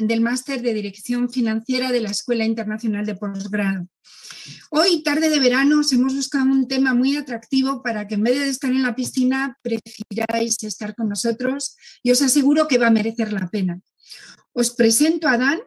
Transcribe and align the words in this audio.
del 0.00 0.20
máster 0.20 0.60
de 0.60 0.74
Dirección 0.74 1.30
Financiera 1.30 1.90
de 1.90 2.00
la 2.00 2.10
Escuela 2.10 2.44
Internacional 2.44 3.06
de 3.06 3.14
Postgrado. 3.14 3.88
Hoy, 4.70 5.02
tarde 5.02 5.30
de 5.30 5.40
verano, 5.40 5.80
os 5.80 5.92
hemos 5.92 6.14
buscado 6.14 6.44
un 6.44 6.68
tema 6.68 6.92
muy 6.92 7.16
atractivo 7.16 7.82
para 7.82 8.06
que 8.06 8.16
en 8.16 8.22
vez 8.22 8.38
de 8.38 8.48
estar 8.48 8.70
en 8.70 8.82
la 8.82 8.94
piscina, 8.94 9.56
prefiráis 9.62 10.62
estar 10.62 10.94
con 10.94 11.08
nosotros 11.08 11.76
y 12.02 12.10
os 12.10 12.20
aseguro 12.20 12.68
que 12.68 12.78
va 12.78 12.88
a 12.88 12.90
merecer 12.90 13.32
la 13.32 13.48
pena. 13.48 13.80
Os 14.52 14.70
presento 14.70 15.26
a 15.26 15.38
Dan. 15.38 15.60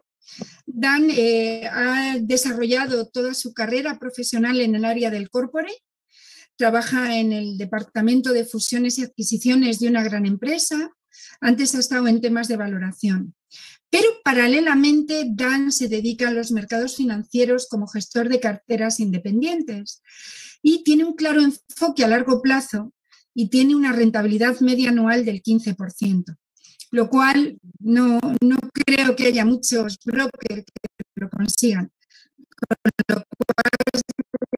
Dan 0.66 1.10
eh, 1.10 1.66
ha 1.66 2.16
desarrollado 2.20 3.08
toda 3.08 3.34
su 3.34 3.52
carrera 3.52 3.98
profesional 3.98 4.60
en 4.60 4.76
el 4.76 4.84
área 4.84 5.10
del 5.10 5.28
corporate 5.28 5.82
trabaja 6.60 7.16
en 7.16 7.32
el 7.32 7.56
departamento 7.56 8.34
de 8.34 8.44
fusiones 8.44 8.98
y 8.98 9.02
adquisiciones 9.02 9.80
de 9.80 9.88
una 9.88 10.04
gran 10.04 10.26
empresa, 10.26 10.90
antes 11.40 11.74
ha 11.74 11.78
estado 11.78 12.06
en 12.06 12.20
temas 12.20 12.48
de 12.48 12.58
valoración. 12.58 13.34
Pero 13.90 14.06
paralelamente, 14.22 15.24
Dan 15.28 15.72
se 15.72 15.88
dedica 15.88 16.28
a 16.28 16.32
los 16.32 16.52
mercados 16.52 16.96
financieros 16.96 17.66
como 17.68 17.88
gestor 17.88 18.28
de 18.28 18.38
carteras 18.38 19.00
independientes 19.00 20.02
y 20.62 20.84
tiene 20.84 21.04
un 21.04 21.14
claro 21.14 21.40
enfoque 21.42 22.04
a 22.04 22.08
largo 22.08 22.40
plazo 22.40 22.92
y 23.34 23.48
tiene 23.48 23.74
una 23.74 23.92
rentabilidad 23.92 24.60
media 24.60 24.90
anual 24.90 25.24
del 25.24 25.42
15%, 25.42 26.36
lo 26.92 27.08
cual 27.08 27.58
no, 27.80 28.20
creo 28.72 29.16
que 29.16 29.26
haya 29.26 29.44
muchos 29.44 29.98
brokers 30.04 30.64
que 30.64 31.04
lo 31.16 31.28
consigan. 31.28 31.90
lo 33.08 33.16
cual, 33.16 33.70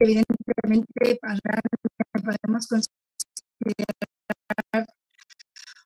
evidentemente, 0.01 1.21
podemos 2.13 2.67
considerar 2.67 3.97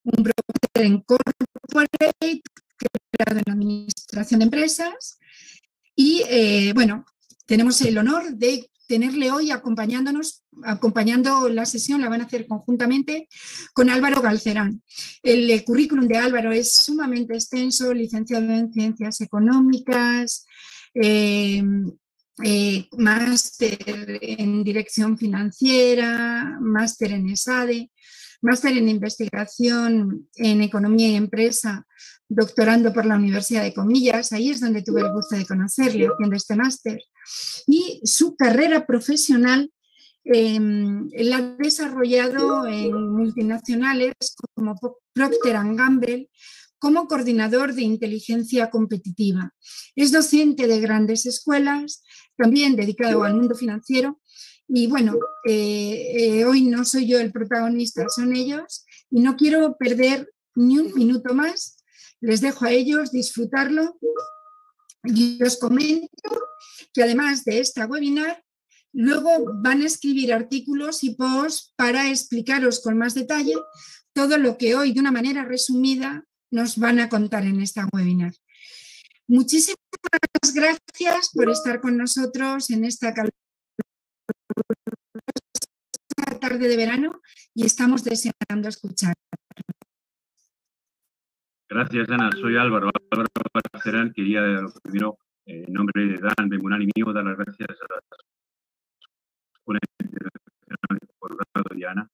un 0.04 0.22
broker 0.22 0.84
en 0.84 1.00
corporate, 1.02 2.42
creado 2.76 3.42
en 3.44 3.52
administración 3.52 4.40
de 4.40 4.44
empresas. 4.44 5.18
Y 5.94 6.22
eh, 6.28 6.72
bueno, 6.74 7.04
tenemos 7.46 7.80
el 7.82 7.96
honor 7.98 8.34
de 8.34 8.68
tenerle 8.86 9.30
hoy 9.32 9.50
acompañándonos, 9.50 10.44
acompañando 10.64 11.48
la 11.48 11.66
sesión, 11.66 12.00
la 12.00 12.08
van 12.08 12.20
a 12.20 12.24
hacer 12.24 12.46
conjuntamente 12.46 13.28
con 13.72 13.90
Álvaro 13.90 14.20
Galcerán. 14.22 14.82
El, 15.22 15.64
currículum 15.64 16.06
de 16.06 16.18
Álvaro 16.18 16.52
es 16.52 16.74
sumamente 16.74 17.34
extenso, 17.34 17.92
licenciado 17.92 18.50
en 18.50 18.72
Ciencias 18.72 19.20
Económicas, 19.20 20.46
eh, 20.94 21.62
eh, 22.42 22.86
máster 22.98 23.78
en 24.20 24.62
Dirección 24.62 25.16
Financiera, 25.16 26.58
máster 26.60 27.12
en 27.12 27.30
ESADE, 27.30 27.90
máster 28.42 28.76
en 28.76 28.88
investigación 28.88 30.28
en 30.34 30.62
economía 30.62 31.08
y 31.08 31.16
empresa, 31.16 31.86
doctorando 32.28 32.92
por 32.92 33.06
la 33.06 33.16
Universidad 33.16 33.62
de 33.62 33.74
Comillas, 33.74 34.32
ahí 34.32 34.50
es 34.50 34.60
donde 34.60 34.82
tuve 34.82 35.02
el 35.02 35.12
gusto 35.12 35.36
de 35.36 35.46
conocerle 35.46 36.06
haciendo 36.06 36.36
este 36.36 36.56
máster. 36.56 37.00
Y 37.66 38.00
su 38.04 38.36
carrera 38.36 38.86
profesional 38.86 39.70
em, 40.24 41.08
la 41.12 41.36
ha 41.36 41.56
desarrollado 41.58 42.66
en 42.66 43.10
multinacionales 43.10 44.14
como 44.54 44.74
Procter 45.12 45.56
Gamble, 45.74 46.28
como 46.78 47.06
coordinador 47.06 47.74
de 47.74 47.82
inteligencia 47.82 48.70
competitiva. 48.70 49.52
Es 49.94 50.12
docente 50.12 50.66
de 50.66 50.80
grandes 50.80 51.26
escuelas, 51.26 52.02
también 52.36 52.76
dedicado 52.76 53.22
al 53.22 53.34
mundo 53.34 53.54
financiero 53.54 54.20
y 54.68 54.86
bueno, 54.88 55.18
eh, 55.44 56.12
eh, 56.16 56.44
hoy 56.44 56.62
no 56.62 56.84
soy 56.84 57.06
yo 57.06 57.20
el 57.20 57.32
protagonista, 57.32 58.06
son 58.08 58.34
ellos 58.34 58.84
y 59.10 59.20
no 59.20 59.36
quiero 59.36 59.76
perder 59.76 60.32
ni 60.54 60.78
un 60.78 60.92
minuto 60.94 61.34
más. 61.34 61.84
Les 62.20 62.40
dejo 62.40 62.64
a 62.64 62.72
ellos 62.72 63.12
disfrutarlo 63.12 63.98
y 65.04 65.42
os 65.42 65.58
comento 65.58 66.08
que 66.92 67.02
además 67.02 67.44
de 67.44 67.60
esta 67.60 67.86
webinar, 67.86 68.42
luego 68.92 69.30
van 69.62 69.82
a 69.82 69.86
escribir 69.86 70.32
artículos 70.32 71.04
y 71.04 71.14
posts 71.14 71.72
para 71.76 72.08
explicaros 72.08 72.80
con 72.80 72.98
más 72.98 73.14
detalle 73.14 73.54
todo 74.12 74.38
lo 74.38 74.56
que 74.56 74.74
hoy 74.74 74.92
de 74.92 75.00
una 75.00 75.12
manera 75.12 75.44
resumida 75.44 76.24
nos 76.50 76.78
van 76.78 76.98
a 77.00 77.08
contar 77.08 77.44
en 77.44 77.60
esta 77.60 77.86
webinar. 77.92 78.32
Muchísimas 79.28 79.76
gracias 80.54 81.30
por 81.34 81.50
estar 81.50 81.80
con 81.80 81.96
nosotros 81.96 82.70
en 82.70 82.84
esta 82.84 83.12
tarde 86.40 86.68
de 86.68 86.76
verano 86.76 87.20
y 87.54 87.64
estamos 87.66 88.04
deseando 88.04 88.68
escuchar. 88.68 89.14
Gracias, 91.68 92.08
Ana. 92.10 92.30
Soy 92.32 92.56
Álvaro. 92.56 92.90
Álvaro 93.10 93.28
Serán. 93.82 94.12
Quería, 94.12 94.42
primero, 94.82 95.18
en 95.44 95.72
nombre 95.72 96.06
de 96.06 96.18
Dan 96.18 96.48
Bengunán 96.48 96.82
y 96.82 96.88
mío, 96.94 97.12
dar 97.12 97.24
las 97.24 97.36
gracias 97.36 97.68
a 97.70 97.94
la 97.94 98.00
Escuela 99.54 99.80
Internacional 99.98 101.00
por 101.18 101.76
y 101.76 101.84
Ana 101.84 102.08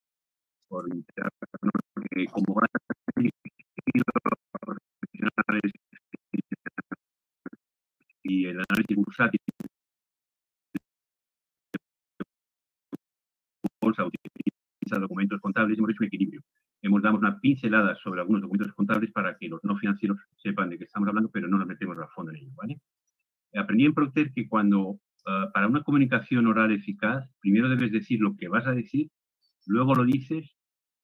por 0.69 0.89
invitarnos 0.89 1.43
como 2.33 2.61
profesionales 4.63 5.73
y 8.23 8.47
el 8.47 8.57
análisis 8.69 8.97
bursátil 8.97 9.41
bolsa 13.93 14.07
utiliza 14.07 14.99
documentos 14.99 15.41
contables, 15.41 15.79
hemos 15.79 15.91
hecho 15.91 16.03
un 16.03 16.07
equilibrio. 16.07 16.43
Hemos 16.83 17.03
dado 17.03 17.17
una 17.17 17.39
pincelada 17.39 17.95
sobre 17.97 18.21
algunos 18.21 18.43
documentos 18.43 18.75
contables 18.75 19.13
para 19.13 19.37
que 19.37 19.49
los 19.49 19.63
no 19.63 19.77
financieros 19.77 20.19
sepan 20.37 20.71
de 20.71 20.79
qué 20.79 20.85
estamos 20.85 21.09
hablando, 21.09 21.31
pero 21.31 21.49
no 21.49 21.59
nos 21.59 21.67
metemos 21.67 21.99
a 21.99 22.09
fondo 22.09 22.33
en 22.33 22.39
ello. 22.39 22.51
¿vale? 22.57 22.81
Aprendí 23.55 23.85
en 23.85 23.95
Procter 23.95 24.33
que 24.33 24.49
cuando, 24.49 24.99
ah, 25.27 25.51
para 25.53 25.69
una 25.69 25.83
comunicación 25.83 26.47
oral 26.47 26.73
eficaz, 26.73 27.29
primero 27.41 27.69
debes 27.69 27.93
decir 27.93 28.21
lo 28.21 28.35
que 28.37 28.49
vas 28.49 28.67
a 28.67 28.73
decir, 28.73 29.11
luego 29.67 29.95
lo 29.95 30.05
dices 30.05 30.57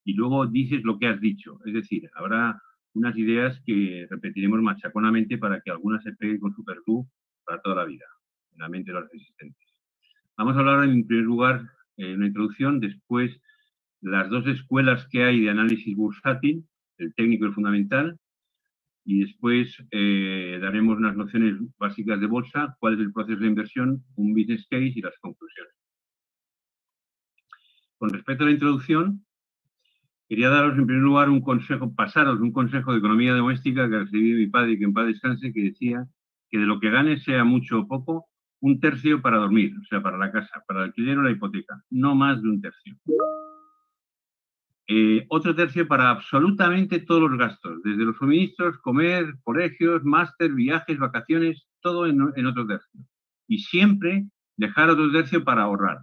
y 0.03 0.13
luego 0.13 0.45
dices 0.47 0.83
lo 0.83 0.99
que 0.99 1.07
has 1.07 1.21
dicho. 1.21 1.59
Es 1.65 1.73
decir, 1.73 2.09
habrá 2.15 2.61
unas 2.93 3.15
ideas 3.17 3.61
que 3.65 4.07
repetiremos 4.09 4.61
machaconamente 4.61 5.37
para 5.37 5.61
que 5.61 5.71
algunas 5.71 6.03
se 6.03 6.13
peguen 6.13 6.39
con 6.39 6.53
super 6.53 6.77
para 7.45 7.61
toda 7.61 7.75
la 7.75 7.85
vida, 7.85 8.05
en 8.53 8.59
la 8.59 8.69
mente 8.69 8.91
de 8.91 8.99
los 8.99 9.09
asistentes. 9.09 9.67
Vamos 10.37 10.55
a 10.55 10.59
hablar 10.59 10.83
en 10.83 11.05
primer 11.05 11.25
lugar 11.25 11.69
en 11.99 12.17
una 12.17 12.27
introducción, 12.27 12.79
después 12.79 13.39
las 14.01 14.29
dos 14.29 14.47
escuelas 14.47 15.07
que 15.09 15.23
hay 15.23 15.41
de 15.41 15.49
análisis 15.49 15.95
bursátil, 15.95 16.63
el 16.97 17.13
técnico 17.13 17.45
y 17.45 17.47
el 17.49 17.53
fundamental, 17.53 18.17
y 19.05 19.21
después 19.21 19.75
eh, 19.91 20.59
daremos 20.61 20.97
unas 20.97 21.15
nociones 21.15 21.55
básicas 21.77 22.19
de 22.19 22.27
bolsa, 22.27 22.75
cuál 22.79 22.93
es 22.93 22.99
el 22.99 23.11
proceso 23.11 23.39
de 23.39 23.47
inversión, 23.47 24.03
un 24.15 24.33
business 24.33 24.67
case 24.69 24.93
y 24.95 25.01
las 25.01 25.17
conclusiones. 25.19 25.73
Con 27.97 28.11
respecto 28.11 28.43
a 28.43 28.47
la 28.47 28.53
introducción, 28.53 29.25
quería 30.29 30.49
daros 30.49 30.77
en 30.77 30.85
primer 30.85 31.03
lugar 31.03 31.29
un 31.29 31.41
consejo, 31.41 31.93
pasaros 31.93 32.39
un 32.39 32.53
consejo 32.53 32.91
de 32.93 32.99
economía 32.99 33.33
doméstica 33.33 33.89
que 33.89 33.99
recibí 33.99 34.31
de 34.31 34.37
mi 34.37 34.47
padre 34.47 34.77
que 34.77 34.85
en 34.85 34.93
paz 34.93 35.07
descanse, 35.07 35.51
que 35.51 35.63
decía 35.63 36.05
que 36.49 36.59
de 36.59 36.65
lo 36.65 36.79
que 36.79 36.89
gane 36.89 37.19
sea 37.19 37.43
mucho 37.43 37.79
o 37.79 37.87
poco, 37.87 38.28
un 38.61 38.79
tercio 38.79 39.21
para 39.21 39.37
dormir, 39.37 39.73
o 39.79 39.85
sea, 39.85 40.01
para 40.01 40.17
la 40.17 40.31
casa, 40.31 40.63
para 40.67 40.81
el 40.81 40.85
alquiler 40.87 41.17
o 41.17 41.23
la 41.23 41.31
hipoteca, 41.31 41.81
no 41.89 42.15
más 42.15 42.41
de 42.41 42.49
un 42.49 42.61
tercio. 42.61 42.97
Eh, 44.87 45.25
otro 45.29 45.55
tercio 45.55 45.87
para 45.87 46.09
absolutamente 46.09 46.99
todos 46.99 47.29
los 47.29 47.37
gastos, 47.37 47.81
desde 47.83 48.05
los 48.05 48.17
suministros, 48.17 48.79
comer, 48.79 49.35
colegios, 49.43 50.03
máster, 50.03 50.51
viajes, 50.51 50.97
vacaciones, 50.97 51.67
todo 51.81 52.07
en, 52.07 52.19
en 52.35 52.45
otro 52.47 52.65
tercio. 52.65 52.99
Y 53.47 53.59
siempre 53.59 54.25
dejar 54.57 54.89
otro 54.89 55.11
tercio 55.11 55.43
para 55.43 55.63
ahorrar. 55.63 55.99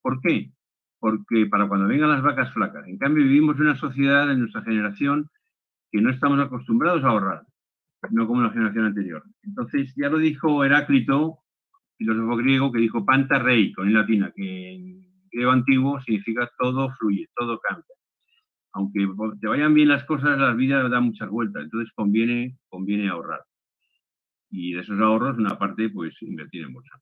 ¿Por 0.00 0.20
qué? 0.20 0.52
Porque 1.00 1.46
para 1.46 1.68
cuando 1.68 1.88
vengan 1.88 2.10
las 2.10 2.22
vacas 2.22 2.52
flacas. 2.52 2.86
En 2.86 2.98
cambio, 2.98 3.24
vivimos 3.24 3.56
en 3.56 3.62
una 3.62 3.76
sociedad, 3.76 4.30
en 4.30 4.40
nuestra 4.40 4.62
generación, 4.62 5.28
que 5.90 6.00
no 6.00 6.10
estamos 6.10 6.38
acostumbrados 6.38 7.02
a 7.04 7.08
ahorrar, 7.08 7.42
no 8.10 8.26
como 8.26 8.42
la 8.42 8.50
generación 8.50 8.86
anterior. 8.86 9.24
Entonces, 9.42 9.92
ya 9.96 10.08
lo 10.08 10.18
dijo 10.18 10.64
Heráclito 10.64 11.40
filósofo 12.00 12.36
griego 12.36 12.72
que 12.72 12.80
dijo 12.80 13.04
panta 13.04 13.38
rei, 13.38 13.72
con 13.72 13.92
latina, 13.92 14.32
que 14.34 14.72
en 14.72 15.00
griego 15.30 15.50
antiguo 15.50 16.00
significa 16.00 16.50
todo 16.58 16.90
fluye, 16.98 17.28
todo 17.36 17.60
cambia. 17.60 17.94
Aunque 18.72 19.06
te 19.38 19.46
vayan 19.46 19.74
bien 19.74 19.88
las 19.88 20.04
cosas, 20.04 20.38
la 20.38 20.54
vida 20.54 20.88
da 20.88 21.00
muchas 21.00 21.28
vueltas, 21.28 21.64
entonces 21.64 21.92
conviene, 21.94 22.56
conviene 22.70 23.10
ahorrar. 23.10 23.42
Y 24.48 24.72
de 24.72 24.80
esos 24.80 24.98
ahorros, 24.98 25.36
una 25.36 25.58
parte, 25.58 25.90
pues 25.90 26.14
invertir 26.22 26.62
en 26.64 26.72
bolsa. 26.72 26.98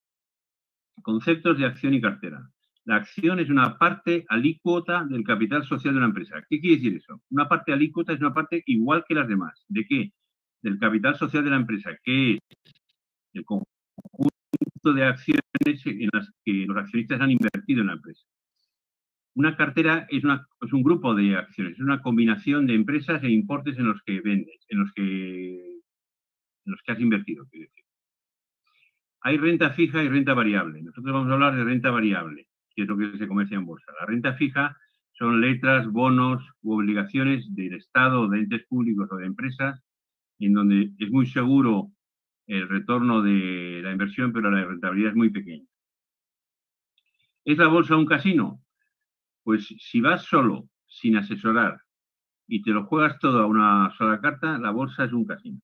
Conceptos 1.00 1.58
de 1.58 1.66
acción 1.66 1.94
y 1.94 2.00
cartera. 2.00 2.50
La 2.84 2.96
acción 2.96 3.38
es 3.38 3.50
una 3.50 3.78
parte 3.78 4.24
alícuota 4.28 5.04
del 5.04 5.22
capital 5.22 5.64
social 5.64 5.94
de 5.94 5.98
una 5.98 6.08
empresa. 6.08 6.42
¿Qué 6.48 6.58
quiere 6.58 6.76
decir 6.76 6.96
eso? 6.96 7.22
Una 7.30 7.48
parte 7.48 7.72
alícuota 7.72 8.14
es 8.14 8.20
una 8.20 8.34
parte 8.34 8.64
igual 8.66 9.04
que 9.06 9.14
las 9.14 9.28
demás. 9.28 9.64
¿De 9.68 9.84
qué? 9.86 10.12
Del 10.60 10.78
capital 10.78 11.14
social 11.16 11.44
de 11.44 11.50
la 11.50 11.56
empresa, 11.56 11.90
que 12.02 12.32
es 12.32 12.40
el 13.34 13.44
conjunto 13.44 13.68
de 14.94 15.04
acciones 15.04 15.42
en 15.86 16.08
las 16.12 16.30
que 16.44 16.64
los 16.66 16.76
accionistas 16.76 17.20
han 17.20 17.30
invertido 17.30 17.80
en 17.80 17.88
la 17.88 17.92
empresa. 17.94 18.26
Una 19.34 19.56
cartera 19.56 20.06
es, 20.10 20.24
un 20.24 20.82
grupo 20.82 21.14
de 21.14 21.36
acciones, 21.36 21.74
es 21.74 21.80
una 21.80 22.02
combinación 22.02 22.66
de 22.66 22.74
empresas 22.74 23.22
e 23.22 23.30
importes 23.30 23.78
en 23.78 23.86
los 23.86 24.02
que 24.02 24.20
vendes, 24.20 24.66
en 24.68 24.80
los 24.80 24.92
que, 24.92 25.80
en 26.64 26.72
los 26.72 26.82
que 26.82 26.92
has 26.92 27.00
invertido. 27.00 27.46
Hay 29.20 29.36
renta 29.36 29.70
fija 29.70 30.02
y 30.02 30.08
renta 30.08 30.34
variable. 30.34 30.82
Nosotros 30.82 31.12
vamos 31.12 31.30
a 31.30 31.34
hablar 31.34 31.54
de 31.54 31.64
renta 31.64 31.90
variable, 31.90 32.48
que 32.74 32.82
es 32.82 32.88
lo 32.88 32.96
que 32.96 33.16
se 33.16 33.28
comercia 33.28 33.56
en 33.56 33.66
bolsa. 33.66 33.92
La 34.00 34.06
renta 34.06 34.34
fija 34.34 34.76
son 35.12 35.40
letras, 35.40 35.86
bonos 35.86 36.42
u 36.62 36.74
obligaciones 36.74 37.54
del 37.54 37.74
Estado, 37.74 38.28
de 38.28 38.38
entes 38.38 38.66
públicos 38.66 39.08
o 39.10 39.16
de 39.16 39.26
empresas, 39.26 39.80
en 40.38 40.52
donde 40.52 40.90
es 40.98 41.10
muy 41.10 41.26
seguro 41.26 41.92
el 42.48 42.68
retorno 42.68 43.22
de 43.22 43.80
la 43.84 43.92
inversión, 43.92 44.32
pero 44.32 44.50
la 44.50 44.64
rentabilidad 44.64 45.10
es 45.10 45.16
muy 45.16 45.30
pequeña. 45.30 45.66
¿Es 47.44 47.58
la 47.58 47.68
bolsa 47.68 47.96
un 47.96 48.06
casino? 48.06 48.60
Pues 49.44 49.66
si 49.78 50.00
vas 50.00 50.24
solo, 50.24 50.68
sin 50.86 51.16
asesorar, 51.16 51.80
y 52.46 52.62
te 52.62 52.70
lo 52.70 52.86
juegas 52.86 53.18
todo 53.18 53.40
a 53.40 53.46
una 53.46 53.94
sola 53.96 54.20
carta, 54.20 54.58
la 54.58 54.70
bolsa 54.70 55.04
es 55.04 55.12
un 55.12 55.26
casino. 55.26 55.60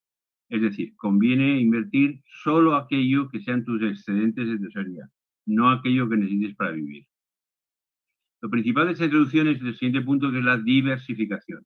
Es 0.50 0.60
decir, 0.60 0.94
conviene 0.96 1.58
invertir 1.58 2.22
solo 2.26 2.76
aquello 2.76 3.28
que 3.30 3.40
sean 3.40 3.64
tus 3.64 3.82
excedentes 3.82 4.46
de 4.46 4.58
tesorería, 4.58 5.08
no 5.46 5.70
aquello 5.70 6.08
que 6.08 6.18
necesites 6.18 6.54
para 6.54 6.72
vivir. 6.72 7.06
Lo 8.42 8.50
principal 8.50 8.86
de 8.86 8.92
esta 8.92 9.06
introducción 9.06 9.48
es 9.48 9.60
el 9.62 9.74
siguiente 9.74 10.02
punto, 10.02 10.30
que 10.30 10.38
es 10.38 10.44
la 10.44 10.58
diversificación. 10.58 11.64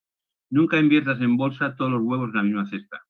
Nunca 0.49 0.79
inviertas 0.79 1.21
en 1.21 1.37
bolsa 1.37 1.75
todos 1.75 1.91
los 1.91 2.03
huevos 2.03 2.29
en 2.31 2.37
la 2.37 2.43
misma 2.45 2.67
cesta. 2.67 3.08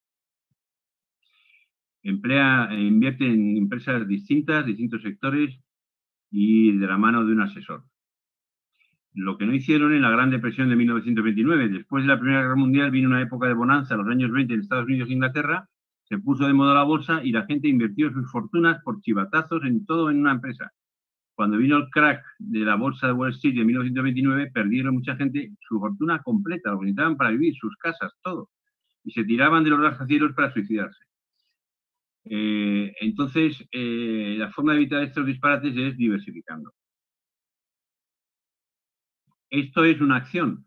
Emplea, 2.03 2.69
invierte 2.73 3.27
en 3.27 3.57
empresas 3.57 4.07
distintas, 4.07 4.65
distintos 4.67 5.03
sectores 5.03 5.59
y 6.31 6.77
de 6.77 6.87
la 6.87 6.99
mano 6.99 7.25
de 7.25 7.33
un 7.33 7.41
asesor 7.41 7.85
lo 9.19 9.37
que 9.37 9.47
no 9.47 9.55
hicieron 9.55 9.95
en 9.95 10.03
la 10.03 10.11
Gran 10.11 10.31
Depresión 10.31 10.69
de 10.69 10.77
1929. 10.77 11.69
Después 11.69 12.05
de 12.05 12.09
la 12.09 12.19
Primera 12.19 12.43
Guerra 12.43 12.57
Mundial 12.57 12.91
vino 12.91 13.09
una 13.09 13.23
época 13.23 13.49
de 13.49 13.55
bonanza, 13.55 13.97
los 13.97 14.07
años 14.09 14.31
20 14.31 14.55
en 14.55 14.61
Estados 14.61 14.87
Unidos 14.87 15.09
e 15.09 15.13
Inglaterra, 15.13 15.69
se 16.05 16.19
puso 16.19 16.47
de 16.47 16.53
moda 16.53 16.75
la 16.75 16.85
bolsa 16.85 17.21
y 17.23 17.33
la 17.33 17.45
gente 17.45 17.69
invirtió 17.69 18.13
sus 18.13 18.31
fortunas 18.31 18.81
por 18.83 19.01
chivatazos 19.01 19.65
en 19.65 19.85
todo 19.85 20.11
en 20.11 20.21
una 20.21 20.33
empresa. 20.33 20.71
Cuando 21.35 21.59
vino 21.59 21.77
el 21.77 21.89
crack 21.91 22.25
de 22.39 22.61
la 22.61 22.77
bolsa 22.77 23.09
de 23.09 23.13
Wall 23.13 23.33
Street 23.33 23.57
de 23.57 23.65
1929, 23.65 24.51
perdieron 24.53 24.95
mucha 24.95 25.17
gente 25.17 25.53
su 25.61 25.79
fortuna 25.79 26.21
completa, 26.23 26.71
lo 26.71 26.81
necesitaban 26.81 27.17
para 27.17 27.31
vivir, 27.31 27.55
sus 27.57 27.77
casas, 27.77 28.13
todo. 28.23 28.51
Y 29.05 29.11
se 29.13 29.25
tiraban 29.25 29.65
de 29.65 29.71
los 29.71 29.81
rascacielos 29.81 30.33
para 30.33 30.53
suicidarse. 30.53 31.08
Eh, 32.31 32.95
entonces, 33.01 33.57
eh, 33.73 34.37
la 34.39 34.51
forma 34.53 34.73
de 34.73 34.81
evitar 34.81 35.03
estos 35.03 35.25
disparates 35.27 35.75
es 35.77 35.97
diversificando. 35.97 36.73
Esto 39.51 39.85
es 39.85 40.01
una 40.01 40.17
acción. 40.17 40.67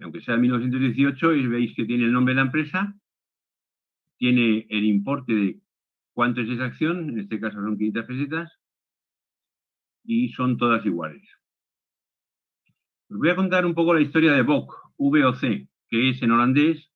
Aunque 0.00 0.20
sea 0.20 0.34
de 0.34 0.40
1918, 0.40 1.34
y 1.34 1.46
veis 1.46 1.74
que 1.74 1.84
tiene 1.84 2.04
el 2.04 2.12
nombre 2.12 2.32
de 2.34 2.36
la 2.36 2.46
empresa, 2.46 2.94
tiene 4.18 4.66
el 4.70 4.84
importe 4.84 5.34
de 5.34 5.60
cuánto 6.12 6.40
es 6.42 6.48
esa 6.48 6.66
acción, 6.66 7.10
en 7.10 7.18
este 7.20 7.40
caso 7.40 7.56
son 7.56 7.76
500 7.76 8.04
pesetas, 8.06 8.58
y 10.04 10.28
son 10.30 10.56
todas 10.56 10.84
iguales. 10.86 11.22
Os 13.08 13.18
voy 13.18 13.30
a 13.30 13.36
contar 13.36 13.66
un 13.66 13.74
poco 13.74 13.94
la 13.94 14.00
historia 14.00 14.32
de 14.32 14.42
VOC, 14.42 14.92
VOC, 14.96 15.40
que 15.88 16.10
es 16.10 16.22
en 16.22 16.30
holandés 16.30 16.91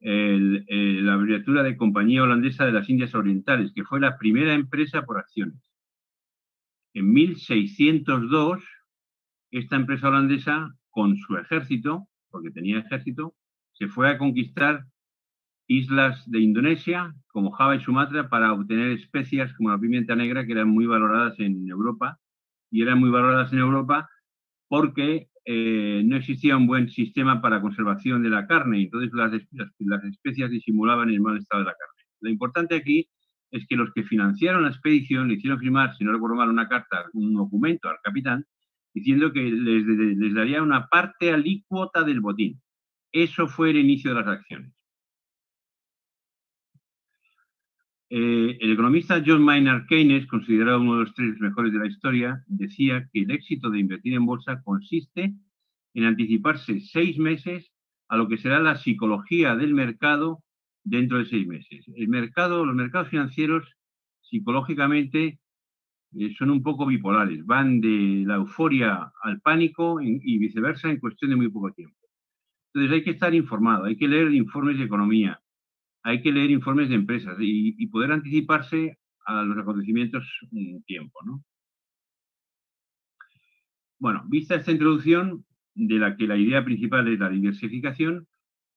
la 0.00 1.12
abreviatura 1.14 1.62
de 1.62 1.76
Compañía 1.76 2.22
Holandesa 2.22 2.64
de 2.64 2.72
las 2.72 2.88
Indias 2.88 3.14
Orientales, 3.14 3.72
que 3.74 3.84
fue 3.84 4.00
la 4.00 4.16
primera 4.18 4.54
empresa 4.54 5.02
por 5.02 5.18
acciones. 5.18 5.60
En 6.94 7.12
1602 7.12 8.62
esta 9.50 9.76
empresa 9.76 10.08
holandesa, 10.08 10.74
con 10.90 11.16
su 11.16 11.36
ejército, 11.36 12.08
porque 12.30 12.50
tenía 12.50 12.78
ejército, 12.78 13.34
se 13.72 13.88
fue 13.88 14.08
a 14.08 14.18
conquistar 14.18 14.84
islas 15.66 16.28
de 16.30 16.40
Indonesia, 16.40 17.14
como 17.28 17.52
Java 17.52 17.76
y 17.76 17.80
Sumatra, 17.80 18.28
para 18.28 18.52
obtener 18.52 18.92
especias 18.92 19.52
como 19.54 19.70
la 19.70 19.78
pimienta 19.78 20.14
negra, 20.16 20.46
que 20.46 20.52
eran 20.52 20.68
muy 20.68 20.86
valoradas 20.86 21.38
en 21.38 21.68
Europa, 21.68 22.18
y 22.70 22.82
eran 22.82 22.98
muy 22.98 23.10
valoradas 23.10 23.52
en 23.52 23.58
Europa 23.58 24.08
porque 24.68 25.28
eh, 25.52 26.02
no 26.04 26.14
existía 26.14 26.56
un 26.56 26.68
buen 26.68 26.88
sistema 26.88 27.42
para 27.42 27.60
conservación 27.60 28.22
de 28.22 28.30
la 28.30 28.46
carne, 28.46 28.82
entonces 28.82 29.10
las, 29.12 29.32
las 29.80 30.04
especias 30.04 30.48
disimulaban 30.48 31.10
el 31.10 31.20
mal 31.20 31.38
estado 31.38 31.64
de 31.64 31.70
la 31.70 31.74
carne. 31.76 32.04
Lo 32.20 32.30
importante 32.30 32.76
aquí 32.76 33.08
es 33.50 33.66
que 33.66 33.74
los 33.74 33.92
que 33.92 34.04
financiaron 34.04 34.62
la 34.62 34.68
expedición 34.68 35.26
le 35.26 35.34
hicieron 35.34 35.58
firmar, 35.58 35.96
si 35.96 36.04
no 36.04 36.12
recuerdo 36.12 36.36
mal, 36.36 36.50
una 36.50 36.68
carta, 36.68 37.04
un 37.14 37.34
documento 37.34 37.88
al 37.88 37.96
capitán, 38.00 38.46
diciendo 38.94 39.32
que 39.32 39.42
les, 39.42 40.34
daría 40.34 40.62
una 40.62 40.86
parte 40.86 41.32
alícuota 41.32 42.04
del 42.04 42.20
botín. 42.20 42.62
Eso 43.10 43.48
fue 43.48 43.70
el 43.70 43.78
inicio 43.78 44.14
de 44.14 44.20
las 44.20 44.28
acciones. 44.28 44.72
Eh, 48.12 48.58
el 48.60 48.72
economista 48.72 49.22
John 49.24 49.42
Maynard 49.42 49.86
Keynes, 49.86 50.26
considerado 50.26 50.80
uno 50.80 50.94
de 50.94 51.04
los 51.04 51.14
tres 51.14 51.38
mejores 51.38 51.72
de 51.72 51.78
la 51.78 51.86
historia, 51.86 52.42
decía 52.48 53.08
que 53.12 53.20
el 53.20 53.30
éxito 53.30 53.70
de 53.70 53.78
invertir 53.78 54.14
en 54.14 54.26
bolsa 54.26 54.60
consiste 54.64 55.32
en 55.94 56.04
anticiparse 56.04 56.80
seis 56.80 57.18
meses 57.18 57.70
a 58.08 58.16
lo 58.16 58.26
que 58.26 58.36
será 58.36 58.58
la 58.58 58.76
psicología 58.76 59.54
del 59.54 59.74
mercado 59.74 60.42
dentro 60.82 61.18
de 61.18 61.26
seis 61.26 61.46
meses. 61.46 61.86
El 61.94 62.08
mercado, 62.08 62.66
los 62.66 62.74
mercados 62.74 63.10
financieros 63.10 63.76
psicológicamente 64.22 65.38
eh, 66.18 66.34
son 66.36 66.50
un 66.50 66.64
poco 66.64 66.86
bipolares, 66.86 67.46
van 67.46 67.80
de 67.80 68.24
la 68.26 68.34
euforia 68.34 69.12
al 69.22 69.40
pánico 69.40 70.00
y 70.00 70.36
viceversa 70.38 70.90
en 70.90 70.98
cuestión 70.98 71.30
de 71.30 71.36
muy 71.36 71.48
poco 71.48 71.70
tiempo. 71.70 71.96
Entonces 72.74 72.92
hay 72.92 73.04
que 73.04 73.12
estar 73.12 73.32
informado, 73.32 73.84
hay 73.84 73.96
que 73.96 74.08
leer 74.08 74.34
informes 74.34 74.78
de 74.78 74.84
economía, 74.84 75.40
hay 76.02 76.22
que 76.22 76.32
leer 76.32 76.50
informes 76.50 76.88
de 76.88 76.94
empresas 76.94 77.36
y, 77.40 77.86
poder 77.88 78.12
anticiparse 78.12 78.98
a 79.26 79.42
los 79.42 79.58
acontecimientos 79.58 80.24
en 80.52 80.82
tiempo. 80.84 81.18
Bueno, 83.98 84.24
vista 84.28 84.54
esta 84.54 84.72
introducción, 84.72 85.44
de 85.74 85.96
la 85.96 86.16
que 86.16 86.26
la 86.26 86.36
idea 86.36 86.64
principal 86.64 87.08
es 87.08 87.18
la 87.18 87.28
diversificación, 87.28 88.26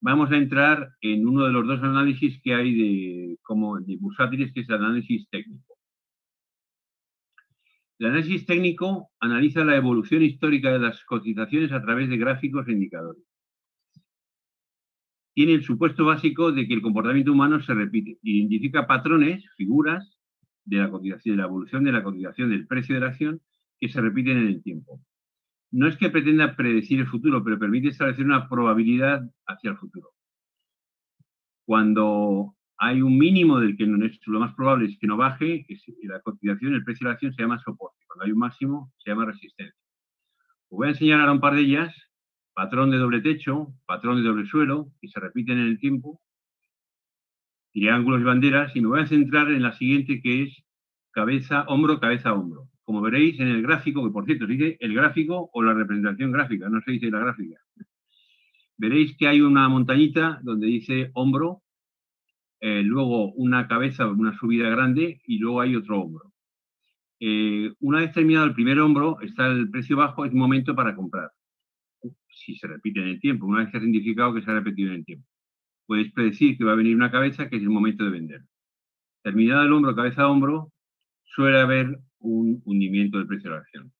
vamos 0.01 0.31
a 0.31 0.37
entrar 0.37 0.89
en 1.01 1.27
uno 1.27 1.45
de 1.45 1.51
los 1.51 1.65
dos 1.65 1.81
análisis 1.81 2.41
que 2.43 2.53
hay 2.53 2.73
de, 2.73 3.37
como 3.41 3.79
de 3.79 3.97
bursátiles, 3.97 4.53
que 4.53 4.61
es 4.61 4.69
el 4.69 4.75
análisis 4.75 5.27
técnico. 5.29 5.77
El 7.99 8.07
análisis 8.07 8.45
técnico 8.45 9.11
analiza 9.19 9.63
la 9.63 9.77
evolución 9.77 10.23
histórica 10.23 10.71
de 10.71 10.79
las 10.79 11.03
cotizaciones 11.05 11.71
a 11.71 11.81
través 11.81 12.09
de 12.09 12.17
gráficos 12.17 12.67
e 12.67 12.73
indicadores. 12.73 13.23
Tiene 15.33 15.53
el 15.53 15.63
supuesto 15.63 16.05
básico 16.05 16.51
de 16.51 16.67
que 16.67 16.75
el 16.75 16.81
comportamiento 16.81 17.31
humano 17.31 17.61
se 17.61 17.73
repite. 17.73 18.19
Identifica 18.21 18.85
patrones, 18.85 19.43
figuras 19.57 20.17
de 20.65 20.77
la 20.77 20.89
cotización, 20.89 21.35
de 21.35 21.41
la 21.41 21.47
evolución 21.47 21.83
de 21.83 21.91
la 21.91 22.03
cotización 22.03 22.49
del 22.49 22.67
precio 22.67 22.95
de 22.95 23.01
la 23.01 23.07
acción 23.07 23.41
que 23.79 23.89
se 23.89 23.99
repiten 23.99 24.37
en 24.37 24.47
el 24.47 24.63
tiempo. 24.63 25.01
No 25.71 25.87
es 25.87 25.97
que 25.97 26.09
pretenda 26.09 26.55
predecir 26.55 26.99
el 26.99 27.07
futuro, 27.07 27.43
pero 27.43 27.57
permite 27.57 27.87
establecer 27.87 28.23
una 28.25 28.47
probabilidad 28.47 29.27
hacia 29.47 29.71
el 29.71 29.77
futuro. 29.77 30.11
Cuando 31.65 32.55
hay 32.77 33.01
un 33.01 33.17
mínimo 33.17 33.59
del 33.59 33.75
que 33.75 33.87
no 33.87 34.05
es, 34.05 34.19
lo 34.27 34.39
más 34.39 34.53
probable 34.53 34.85
es 34.85 34.99
que 34.99 35.07
no 35.07 35.17
baje, 35.17 35.65
que 35.65 35.77
la 36.03 36.19
cotización, 36.19 36.75
el 36.75 36.83
precio 36.83 37.05
de 37.05 37.09
la 37.09 37.13
acción 37.13 37.33
se 37.33 37.41
llama 37.41 37.59
soporte. 37.59 38.03
Cuando 38.05 38.25
hay 38.25 38.31
un 38.31 38.39
máximo, 38.39 38.91
se 38.97 39.09
llama 39.09 39.25
resistencia. 39.25 39.75
Os 40.69 40.77
voy 40.77 40.87
a 40.87 40.91
enseñar 40.91 41.19
ahora 41.19 41.31
un 41.31 41.39
par 41.39 41.55
de 41.55 41.61
ellas. 41.61 41.95
Patrón 42.53 42.91
de 42.91 42.97
doble 42.97 43.21
techo, 43.21 43.73
patrón 43.85 44.17
de 44.17 44.23
doble 44.23 44.45
suelo, 44.45 44.91
que 45.01 45.07
se 45.07 45.19
repiten 45.19 45.57
en 45.57 45.67
el 45.67 45.79
tiempo, 45.79 46.21
triángulos 47.71 48.21
y 48.21 48.23
banderas, 48.23 48.75
y 48.75 48.81
me 48.81 48.87
voy 48.87 49.01
a 49.01 49.07
centrar 49.07 49.51
en 49.51 49.63
la 49.63 49.73
siguiente 49.73 50.21
que 50.21 50.43
es 50.43 50.63
cabeza, 51.11 51.63
hombro, 51.67 51.99
cabeza, 51.99 52.33
hombro. 52.33 52.69
Como 52.83 53.01
veréis 53.01 53.39
en 53.39 53.47
el 53.47 53.61
gráfico, 53.61 54.03
que 54.03 54.11
por 54.11 54.25
cierto 54.25 54.45
se 54.45 54.53
dice 54.53 54.77
el 54.79 54.93
gráfico 54.93 55.49
o 55.53 55.63
la 55.63 55.73
representación 55.73 56.31
gráfica, 56.31 56.69
no 56.69 56.81
se 56.81 56.91
dice 56.91 57.09
la 57.09 57.19
gráfica. 57.19 57.59
Veréis 58.77 59.15
que 59.17 59.27
hay 59.27 59.41
una 59.41 59.69
montañita 59.69 60.39
donde 60.43 60.67
dice 60.67 61.09
hombro, 61.13 61.63
eh, 62.59 62.81
luego 62.83 63.31
una 63.33 63.67
cabeza, 63.67 64.07
una 64.07 64.37
subida 64.37 64.69
grande 64.69 65.21
y 65.25 65.39
luego 65.39 65.61
hay 65.61 65.75
otro 65.75 66.01
hombro. 66.01 66.33
Eh, 67.19 67.73
una 67.79 67.99
vez 67.99 68.11
terminado 68.11 68.45
el 68.45 68.53
primer 68.53 68.79
hombro, 68.79 69.19
está 69.21 69.47
el 69.47 69.69
precio 69.69 69.97
bajo, 69.97 70.25
es 70.25 70.33
momento 70.33 70.75
para 70.75 70.95
comprar. 70.95 71.31
Si 72.35 72.55
se 72.55 72.67
repite 72.67 72.99
en 73.01 73.07
el 73.07 73.19
tiempo, 73.19 73.45
una 73.45 73.59
vez 73.59 73.69
que 73.71 73.77
has 73.77 73.83
identificado 73.83 74.33
que 74.33 74.41
se 74.41 74.51
ha 74.51 74.55
repetido 74.55 74.89
en 74.89 74.95
el 74.95 75.05
tiempo. 75.05 75.27
Puedes 75.85 76.11
predecir 76.11 76.57
que 76.57 76.63
va 76.63 76.73
a 76.73 76.75
venir 76.75 76.95
una 76.95 77.11
cabeza, 77.11 77.49
que 77.49 77.57
es 77.57 77.61
el 77.61 77.69
momento 77.69 78.03
de 78.03 78.11
vender. 78.11 78.41
Terminado 79.21 79.63
el 79.63 79.73
hombro, 79.73 79.95
cabeza 79.95 80.23
a 80.23 80.29
hombro, 80.29 80.71
suele 81.23 81.59
haber 81.59 81.99
un 82.19 82.61
hundimiento 82.65 83.17
del 83.17 83.27
precio 83.27 83.49
de 83.49 83.55
la 83.55 83.61
acción. 83.61 83.93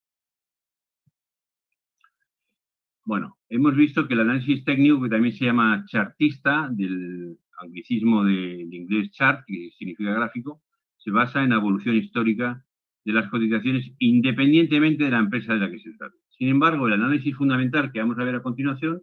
Bueno, 3.04 3.36
hemos 3.50 3.76
visto 3.76 4.08
que 4.08 4.14
el 4.14 4.20
análisis 4.20 4.64
técnico, 4.64 5.02
que 5.02 5.10
también 5.10 5.34
se 5.34 5.44
llama 5.44 5.84
chartista, 5.86 6.68
del 6.70 7.38
anglicismo 7.60 8.24
del 8.24 8.72
inglés 8.72 9.10
chart, 9.10 9.44
que 9.46 9.70
significa 9.76 10.14
gráfico, 10.14 10.62
se 10.96 11.10
basa 11.10 11.42
en 11.42 11.50
la 11.50 11.56
evolución 11.56 11.96
histórica 11.96 12.64
de 13.04 13.12
las 13.12 13.28
cotizaciones 13.28 13.92
independientemente 13.98 15.04
de 15.04 15.10
la 15.10 15.18
empresa 15.18 15.52
de 15.52 15.60
la 15.60 15.70
que 15.70 15.78
se 15.78 15.92
trate. 15.92 16.16
Sin 16.38 16.48
embargo, 16.48 16.86
el 16.86 16.94
análisis 16.94 17.36
fundamental 17.36 17.92
que 17.92 18.00
vamos 18.00 18.18
a 18.18 18.24
ver 18.24 18.34
a 18.34 18.42
continuación 18.42 19.02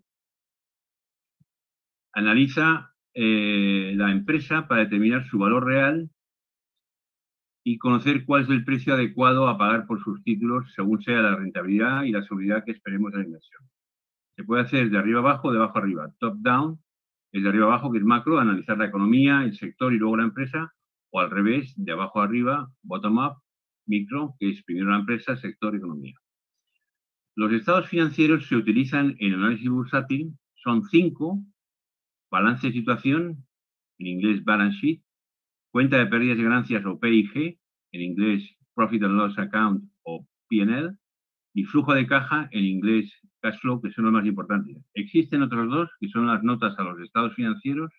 analiza 2.14 2.94
eh, 3.14 3.94
la 3.96 4.12
empresa 4.12 4.68
para 4.68 4.82
determinar 4.82 5.26
su 5.26 5.38
valor 5.38 5.66
real 5.66 6.10
y 7.64 7.78
conocer 7.78 8.26
cuál 8.26 8.44
es 8.44 8.50
el 8.50 8.66
precio 8.66 8.94
adecuado 8.94 9.48
a 9.48 9.58
pagar 9.58 9.86
por 9.86 10.04
sus 10.04 10.24
títulos 10.24 10.74
según 10.74 11.02
sea 11.02 11.22
la 11.22 11.36
rentabilidad 11.36 12.04
y 12.04 12.12
la 12.12 12.24
seguridad 12.24 12.64
que 12.66 12.72
esperemos 12.72 13.12
de 13.12 13.20
la 13.20 13.26
inversión. 13.26 13.62
Se 14.36 14.44
puede 14.44 14.64
hacer 14.64 14.90
de 14.90 14.98
arriba 14.98 15.20
abajo, 15.20 15.52
de 15.52 15.60
abajo 15.60 15.78
arriba. 15.78 16.12
Top-down 16.20 16.80
es 17.32 17.44
de 17.44 17.50
arriba 17.50 17.66
abajo, 17.66 17.92
que 17.92 18.00
es 18.00 18.04
macro, 18.04 18.40
analizar 18.40 18.78
la 18.78 18.88
economía, 18.88 19.44
el 19.44 19.56
sector 19.56 19.94
y 19.94 19.98
luego 19.98 20.18
la 20.18 20.24
empresa, 20.24 20.74
o 21.12 21.20
al 21.20 21.30
revés, 21.30 21.74
de 21.78 21.92
abajo 21.92 22.22
arriba, 22.22 22.70
bottom-up, 22.82 23.38
micro, 23.86 24.36
que 24.40 24.50
es 24.50 24.64
primero 24.64 24.90
la 24.90 25.00
empresa, 25.00 25.38
sector, 25.38 25.76
economía. 25.76 26.21
Los 27.36 27.54
estados 27.54 27.88
financieros 27.88 28.48
se 28.48 28.56
utilizan 28.56 29.16
en 29.20 29.34
el 29.34 29.40
análisis 29.40 29.70
bursátil, 29.70 30.34
son 30.56 30.84
cinco, 30.84 31.44
balance 32.30 32.68
de 32.68 32.74
situación, 32.74 33.46
en 34.00 34.08
inglés 34.08 34.44
balance 34.44 34.78
sheet, 34.78 35.02
cuenta 35.72 35.98
de 35.98 36.08
pérdidas 36.08 36.38
y 36.38 36.44
ganancias 36.44 36.86
o 36.86 37.00
PIG, 37.00 37.60
en 37.94 38.02
inglés 38.02 38.44
Profit 38.74 39.04
and 39.04 39.16
Loss 39.16 39.38
Account 39.38 39.84
o 40.04 40.28
P&L, 40.50 40.96
y 41.54 41.64
flujo 41.64 41.94
de 41.94 42.08
caja, 42.08 42.50
en 42.52 42.66
inglés 42.66 43.12
cash 43.42 43.60
flow, 43.60 43.82
que 43.82 43.92
son 43.92 44.06
los 44.06 44.14
más 44.14 44.26
importantes. 44.26 44.78
Existen 44.94 45.42
otros 45.42 45.70
dos, 45.70 45.90
que 46.00 46.10
son 46.10 46.28
las 46.28 46.44
notas 46.44 46.78
a 46.78 46.84
los 46.84 47.00
estados 47.00 47.34
financieros 47.36 47.92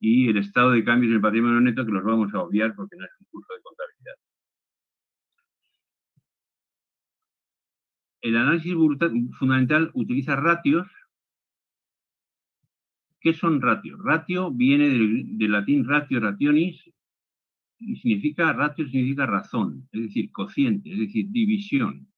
y 0.00 0.28
el 0.28 0.36
estado 0.38 0.72
de 0.72 0.84
cambios 0.84 1.10
en 1.10 1.16
el 1.16 1.22
patrimonio 1.22 1.60
neto, 1.60 1.84
que 1.84 1.92
los 1.92 2.02
vamos 2.02 2.32
a 2.34 2.40
obviar 2.40 2.74
porque 2.74 2.96
no 2.96 3.04
es 3.04 3.10
un 3.20 3.26
curso 3.30 3.52
de 3.54 3.62
contabilidad. 3.62 3.81
El 8.22 8.36
análisis 8.36 8.74
fundamental 9.38 9.90
utiliza 9.94 10.36
ratios 10.36 10.88
¿Qué 13.22 13.34
son 13.34 13.62
ratios? 13.62 14.00
Ratio 14.02 14.50
viene 14.50 14.88
del, 14.88 15.52
latín 15.52 15.84
ratio 15.86 16.18
rationis 16.18 16.90
y 17.78 17.94
significa, 17.96 18.52
ratio 18.52 18.84
significa 18.88 19.26
razón, 19.26 19.88
es 19.92 20.02
decir, 20.02 20.32
cociente, 20.32 20.92
es 20.92 20.98
decir, 20.98 21.26
división. 21.30 22.08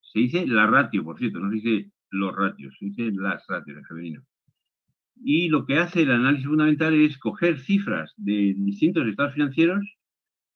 Se 0.00 0.20
dice 0.20 0.46
la 0.46 0.68
ratio, 0.68 1.02
por 1.02 1.18
cierto, 1.18 1.40
no 1.40 1.50
se 1.50 1.56
dice 1.56 1.90
los 2.10 2.34
ratios, 2.34 2.76
se 2.78 2.84
dice 2.86 3.10
las 3.10 3.44
ratios 3.48 3.76
en 3.76 3.84
femenino. 3.86 4.22
Y 5.16 5.48
lo 5.48 5.66
que 5.66 5.78
hace 5.78 6.02
el 6.02 6.12
análisis 6.12 6.46
fundamental 6.46 6.94
es 6.94 7.18
coger 7.18 7.58
cifras 7.58 8.14
de 8.16 8.54
distintos 8.56 9.04
estados 9.04 9.34
financieros, 9.34 9.84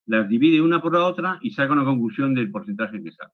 las 0.07 0.29
divide 0.29 0.63
una 0.63 0.81
por 0.81 0.93
la 0.93 1.05
otra 1.05 1.41
y 1.43 1.51
saca 1.51 1.73
una 1.73 1.85
conclusión 1.85 2.33
del 2.33 2.53
porcentaje 2.53 3.03
que 3.03 3.11
sale. 3.11 3.33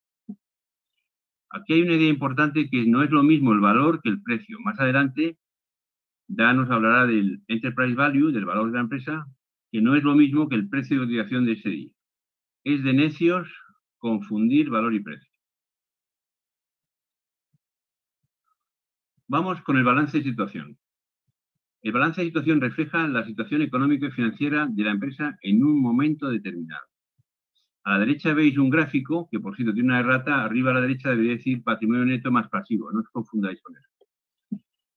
Aquí 1.50 1.74
hay 1.74 1.82
una 1.82 1.94
idea 1.94 2.08
importante 2.08 2.68
que 2.70 2.86
no 2.86 3.02
es 3.02 3.10
lo 3.10 3.22
mismo 3.22 3.52
el 3.52 3.60
valor 3.60 4.00
que 4.02 4.10
el 4.10 4.22
precio. 4.22 4.58
Más 4.60 4.78
adelante 4.80 5.38
Da 6.28 6.52
nos 6.52 6.70
hablará 6.70 7.06
del 7.06 7.42
enterprise 7.48 7.94
value, 7.94 8.32
del 8.32 8.44
valor 8.44 8.66
de 8.66 8.74
la 8.74 8.82
empresa, 8.82 9.26
que 9.72 9.80
no 9.80 9.96
es 9.96 10.04
lo 10.04 10.14
mismo 10.14 10.48
que 10.48 10.56
el 10.56 10.68
precio 10.68 10.98
de 10.98 11.04
utilización 11.06 11.46
de 11.46 11.52
ese 11.52 11.70
día. 11.70 11.90
Es 12.64 12.84
de 12.84 12.92
necios 12.92 13.48
confundir 13.96 14.68
valor 14.68 14.92
y 14.92 15.00
precio. 15.00 15.32
Vamos 19.26 19.62
con 19.62 19.78
el 19.78 19.84
balance 19.84 20.18
de 20.18 20.24
situación. 20.24 20.78
El 21.80 21.92
balance 21.92 22.20
de 22.20 22.26
situación 22.26 22.60
refleja 22.60 23.08
la 23.08 23.24
situación 23.24 23.62
económica 23.62 24.06
y 24.06 24.10
financiera 24.10 24.66
de 24.66 24.82
la 24.82 24.90
empresa 24.90 25.38
en 25.40 25.64
un 25.64 25.80
momento 25.80 26.28
determinado. 26.28 26.87
A 27.84 27.92
la 27.92 27.98
derecha 28.00 28.34
veis 28.34 28.58
un 28.58 28.70
gráfico 28.70 29.28
que, 29.30 29.40
por 29.40 29.56
cierto, 29.56 29.72
tiene 29.72 29.88
una 29.88 30.00
errata. 30.00 30.44
Arriba 30.44 30.70
a 30.70 30.74
la 30.74 30.80
derecha 30.80 31.10
debería 31.10 31.32
decir 31.32 31.62
patrimonio 31.62 32.04
neto 32.04 32.30
más 32.30 32.48
pasivo. 32.48 32.90
No 32.92 33.00
os 33.00 33.08
confundáis 33.08 33.60
con 33.62 33.76
eso. 33.76 33.88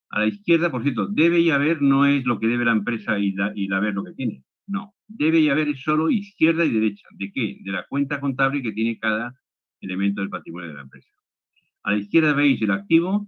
A 0.09 0.19
la 0.19 0.27
izquierda, 0.27 0.69
por 0.69 0.83
cierto, 0.83 1.07
debe 1.07 1.39
y 1.39 1.51
haber 1.51 1.81
no 1.81 2.05
es 2.05 2.25
lo 2.25 2.38
que 2.39 2.47
debe 2.47 2.65
la 2.65 2.73
empresa 2.73 3.17
y, 3.17 3.31
la, 3.31 3.53
y 3.55 3.71
haber 3.71 3.93
lo 3.93 4.03
que 4.03 4.11
tiene. 4.11 4.43
No, 4.67 4.93
debe 5.07 5.39
y 5.39 5.50
haber 5.50 5.69
es 5.69 5.81
solo 5.81 6.09
izquierda 6.09 6.65
y 6.65 6.69
derecha. 6.69 7.07
¿De 7.11 7.31
qué? 7.31 7.59
De 7.61 7.71
la 7.71 7.85
cuenta 7.88 8.19
contable 8.19 8.61
que 8.61 8.73
tiene 8.73 9.00
cada 9.00 9.33
elemento 9.79 10.21
del 10.21 10.29
patrimonio 10.29 10.69
de 10.69 10.75
la 10.75 10.81
empresa. 10.81 11.09
A 11.83 11.91
la 11.91 11.97
izquierda 11.97 12.33
veis 12.33 12.61
el 12.61 12.71
activo 12.71 13.27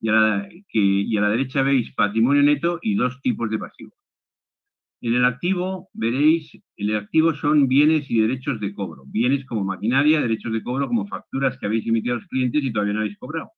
y 0.00 0.08
a 0.08 0.12
la, 0.12 0.48
y 0.72 1.16
a 1.16 1.20
la 1.20 1.30
derecha 1.30 1.62
veis 1.62 1.92
patrimonio 1.94 2.42
neto 2.42 2.78
y 2.82 2.94
dos 2.94 3.20
tipos 3.20 3.50
de 3.50 3.58
pasivos. 3.58 3.94
En 5.00 5.14
el 5.14 5.24
activo 5.24 5.88
veréis, 5.92 6.54
en 6.54 6.90
el 6.90 6.96
activo 6.96 7.34
son 7.34 7.68
bienes 7.68 8.10
y 8.10 8.20
derechos 8.20 8.58
de 8.60 8.74
cobro. 8.74 9.04
Bienes 9.06 9.44
como 9.46 9.64
maquinaria, 9.64 10.20
derechos 10.20 10.52
de 10.52 10.62
cobro 10.62 10.88
como 10.88 11.06
facturas 11.06 11.56
que 11.58 11.66
habéis 11.66 11.86
emitido 11.86 12.16
a 12.16 12.18
los 12.18 12.28
clientes 12.28 12.64
y 12.64 12.72
todavía 12.72 12.94
no 12.94 13.00
habéis 13.00 13.18
cobrado. 13.18 13.50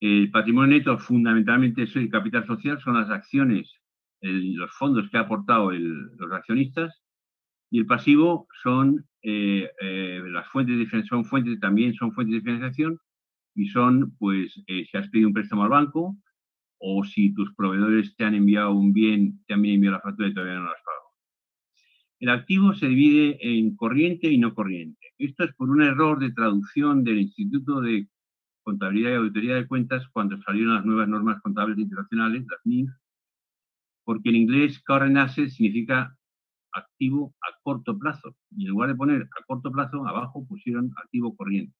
El 0.00 0.30
patrimonio 0.30 0.76
neto 0.78 0.98
fundamentalmente 0.98 1.82
es 1.82 1.96
el 1.96 2.08
capital 2.08 2.46
social, 2.46 2.80
son 2.80 2.94
las 2.94 3.10
acciones, 3.10 3.72
los 4.20 4.70
fondos 4.72 5.08
que 5.10 5.16
ha 5.16 5.22
aportado 5.22 5.70
los 5.72 6.32
accionistas 6.32 7.02
y 7.70 7.78
el 7.78 7.86
pasivo 7.86 8.46
son 8.62 9.06
eh, 9.22 9.70
eh, 9.80 10.22
las 10.26 10.48
fuentes 10.48 10.78
de 10.78 11.04
son 11.04 11.24
fuentes 11.24 11.58
también 11.60 11.94
son 11.94 12.12
fuentes 12.12 12.36
de 12.36 12.40
financiación 12.40 12.98
y 13.54 13.66
son 13.68 14.16
pues 14.18 14.52
eh, 14.66 14.86
si 14.90 14.96
has 14.96 15.08
pedido 15.10 15.28
un 15.28 15.34
préstamo 15.34 15.64
al 15.64 15.70
banco 15.70 16.16
o 16.78 17.04
si 17.04 17.34
tus 17.34 17.54
proveedores 17.54 18.14
te 18.16 18.24
han 18.24 18.34
enviado 18.34 18.72
un 18.72 18.92
bien, 18.92 19.42
te 19.46 19.54
han 19.54 19.64
enviado 19.64 19.96
la 19.96 20.02
factura 20.02 20.28
y 20.28 20.34
todavía 20.34 20.58
no 20.58 20.64
la 20.64 20.70
has 20.70 20.82
pagado. 20.84 21.08
El 22.20 22.28
activo 22.30 22.74
se 22.74 22.88
divide 22.88 23.38
en 23.40 23.76
corriente 23.76 24.28
y 24.28 24.38
no 24.38 24.54
corriente. 24.54 25.06
Esto 25.18 25.44
es 25.44 25.54
por 25.54 25.70
un 25.70 25.82
error 25.82 26.18
de 26.18 26.32
traducción 26.32 27.04
del 27.04 27.20
Instituto 27.20 27.80
de 27.80 28.08
Contabilidad 28.62 29.10
y 29.12 29.14
Auditoría 29.14 29.54
de 29.54 29.66
Cuentas 29.66 30.06
cuando 30.12 30.40
salieron 30.42 30.74
las 30.74 30.84
nuevas 30.84 31.08
normas 31.08 31.40
contables 31.42 31.78
internacionales, 31.78 32.44
las 32.50 32.60
NIF, 32.64 32.90
porque 34.04 34.30
en 34.30 34.36
inglés 34.36 34.82
current 34.84 35.16
asset 35.16 35.48
significa 35.48 36.16
activo 36.72 37.34
a 37.40 37.56
corto 37.62 37.98
plazo. 37.98 38.36
Y 38.56 38.64
en 38.64 38.70
lugar 38.70 38.88
de 38.88 38.96
poner 38.96 39.22
a 39.22 39.44
corto 39.46 39.70
plazo, 39.70 40.06
abajo 40.06 40.46
pusieron 40.46 40.92
activo 40.96 41.36
corriente. 41.36 41.74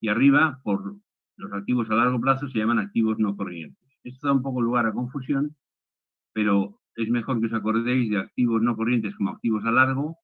Y 0.00 0.08
arriba, 0.08 0.60
por 0.62 0.96
los 1.36 1.52
activos 1.52 1.90
a 1.90 1.94
largo 1.94 2.20
plazo, 2.20 2.48
se 2.48 2.58
llaman 2.58 2.78
activos 2.78 3.18
no 3.18 3.36
corrientes. 3.36 3.89
Esto 4.04 4.28
da 4.28 4.32
un 4.32 4.42
poco 4.42 4.60
lugar 4.60 4.86
a 4.86 4.92
confusión, 4.92 5.56
pero 6.32 6.80
es 6.96 7.08
mejor 7.10 7.40
que 7.40 7.46
os 7.46 7.52
acordéis 7.52 8.10
de 8.10 8.18
activos 8.18 8.62
no 8.62 8.76
corrientes 8.76 9.14
como 9.16 9.30
activos 9.30 9.64
a 9.64 9.70
largo 9.70 10.18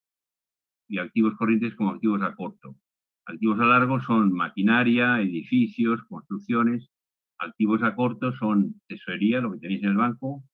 y 0.88 0.98
activos 0.98 1.34
corrientes 1.36 1.74
como 1.74 1.90
activos 1.90 2.22
a 2.22 2.34
corto. 2.34 2.76
Activos 3.26 3.58
a 3.60 3.64
largo 3.64 4.00
son 4.00 4.32
maquinaria, 4.32 5.20
edificios, 5.20 6.02
construcciones. 6.08 6.88
Activos 7.38 7.82
a 7.82 7.94
corto 7.94 8.32
son 8.32 8.80
tesorería, 8.86 9.40
lo 9.40 9.52
que 9.52 9.58
tenéis 9.58 9.82
en 9.82 9.90
el 9.90 9.96
banco. 9.96 10.44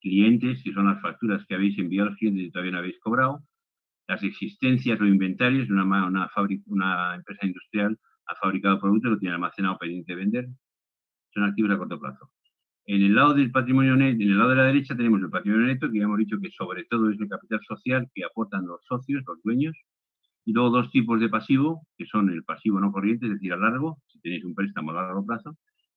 Clientes, 0.00 0.62
que 0.62 0.72
son 0.72 0.86
las 0.86 1.02
facturas 1.02 1.44
que 1.46 1.54
habéis 1.54 1.78
enviado 1.78 2.06
a 2.06 2.10
los 2.10 2.18
clientes 2.18 2.44
y 2.44 2.50
todavía 2.50 2.72
no 2.72 2.78
habéis 2.78 3.00
cobrado. 3.00 3.42
Las 4.08 4.22
existencias 4.22 5.00
o 5.00 5.04
inventarios 5.04 5.68
de 5.68 5.74
una, 5.74 5.84
una, 6.06 6.30
una 6.66 7.14
empresa 7.16 7.46
industrial 7.46 7.98
ha 8.26 8.34
fabricado 8.36 8.80
productos, 8.80 9.10
lo 9.12 9.18
tiene 9.18 9.34
almacenado 9.34 9.76
pendiente 9.78 10.12
de 10.12 10.18
vender. 10.18 10.48
Son 11.32 11.44
activos 11.44 11.70
a 11.70 11.78
corto 11.78 11.98
plazo. 11.98 12.30
En 12.86 13.02
el 13.02 13.14
lado 13.14 13.34
del 13.34 13.52
patrimonio 13.52 13.94
neto, 13.94 14.22
en 14.22 14.30
el 14.30 14.38
lado 14.38 14.50
de 14.50 14.56
la 14.56 14.64
derecha 14.64 14.96
tenemos 14.96 15.20
el 15.20 15.30
patrimonio 15.30 15.66
neto, 15.66 15.90
que 15.90 15.98
ya 15.98 16.04
hemos 16.04 16.18
dicho 16.18 16.40
que 16.40 16.50
sobre 16.50 16.84
todo 16.84 17.10
es 17.10 17.20
el 17.20 17.28
capital 17.28 17.60
social 17.66 18.10
que 18.14 18.24
aportan 18.24 18.66
los 18.66 18.84
socios, 18.84 19.22
los 19.26 19.40
dueños, 19.42 19.76
y 20.44 20.52
luego 20.52 20.70
dos 20.70 20.90
tipos 20.90 21.20
de 21.20 21.28
pasivo, 21.28 21.86
que 21.96 22.06
son 22.06 22.30
el 22.30 22.42
pasivo 22.42 22.80
no 22.80 22.90
corriente, 22.90 23.26
es 23.26 23.32
decir, 23.34 23.52
a 23.52 23.56
largo, 23.56 23.98
si 24.08 24.20
tenéis 24.20 24.44
un 24.44 24.54
préstamo 24.54 24.90
a 24.90 24.94
largo 24.94 25.24
plazo, 25.24 25.56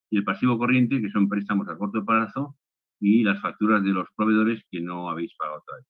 y 0.10 0.18
el 0.18 0.24
pasivo 0.24 0.58
corriente, 0.58 1.02
que 1.02 1.10
son 1.10 1.28
préstamos 1.28 1.68
a 1.70 1.78
corto 1.78 2.06
plazo, 2.06 2.56
y 3.00 3.24
las 3.24 3.42
facturas 3.42 3.84
de 3.84 3.90
los 3.90 4.08
proveedores 4.16 4.64
que 4.70 4.80
no 4.80 5.10
habéis 5.10 5.34
pagado 5.36 5.64
todavía. 5.66 5.88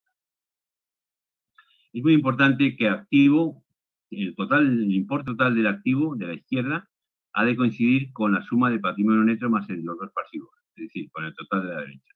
Es 1.91 2.01
muy 2.01 2.13
importante 2.13 2.75
que 2.75 2.87
activo, 2.87 3.63
el 4.09 4.35
total, 4.35 4.65
el 4.67 4.91
importe 4.93 5.31
total 5.31 5.55
del 5.55 5.67
activo 5.67 6.15
de 6.15 6.27
la 6.27 6.33
izquierda, 6.33 6.89
ha 7.33 7.45
de 7.45 7.55
coincidir 7.55 8.11
con 8.13 8.31
la 8.33 8.41
suma 8.43 8.69
de 8.69 8.79
patrimonio 8.79 9.23
neto 9.23 9.49
más 9.49 9.67
los 9.69 9.97
dos 9.97 10.11
pasivos, 10.13 10.49
es 10.75 10.83
decir, 10.85 11.09
con 11.11 11.25
el 11.25 11.33
total 11.33 11.63
de 11.63 11.73
la 11.73 11.81
derecha. 11.81 12.13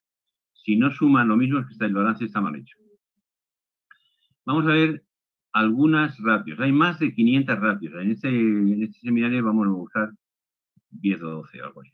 Si 0.53 0.75
no 0.75 0.91
suman 0.91 1.27
lo 1.27 1.37
mismo, 1.37 1.59
es 1.59 1.77
que 1.77 1.85
el 1.85 1.93
balance 1.93 2.25
está 2.25 2.41
mal 2.41 2.55
hecho. 2.55 2.77
Vamos 4.45 4.65
a 4.65 4.73
ver 4.73 5.03
algunas 5.53 6.17
ratios. 6.19 6.59
Hay 6.59 6.71
más 6.71 6.99
de 6.99 7.13
500 7.13 7.59
ratios. 7.59 7.93
En 7.95 8.11
este, 8.11 8.29
en 8.29 8.83
este 8.83 8.99
seminario 8.99 9.43
vamos 9.43 9.67
a 9.67 9.71
usar 9.71 10.11
10 10.91 11.21
o 11.23 11.29
12, 11.29 11.61
algo 11.61 11.81
así. 11.81 11.91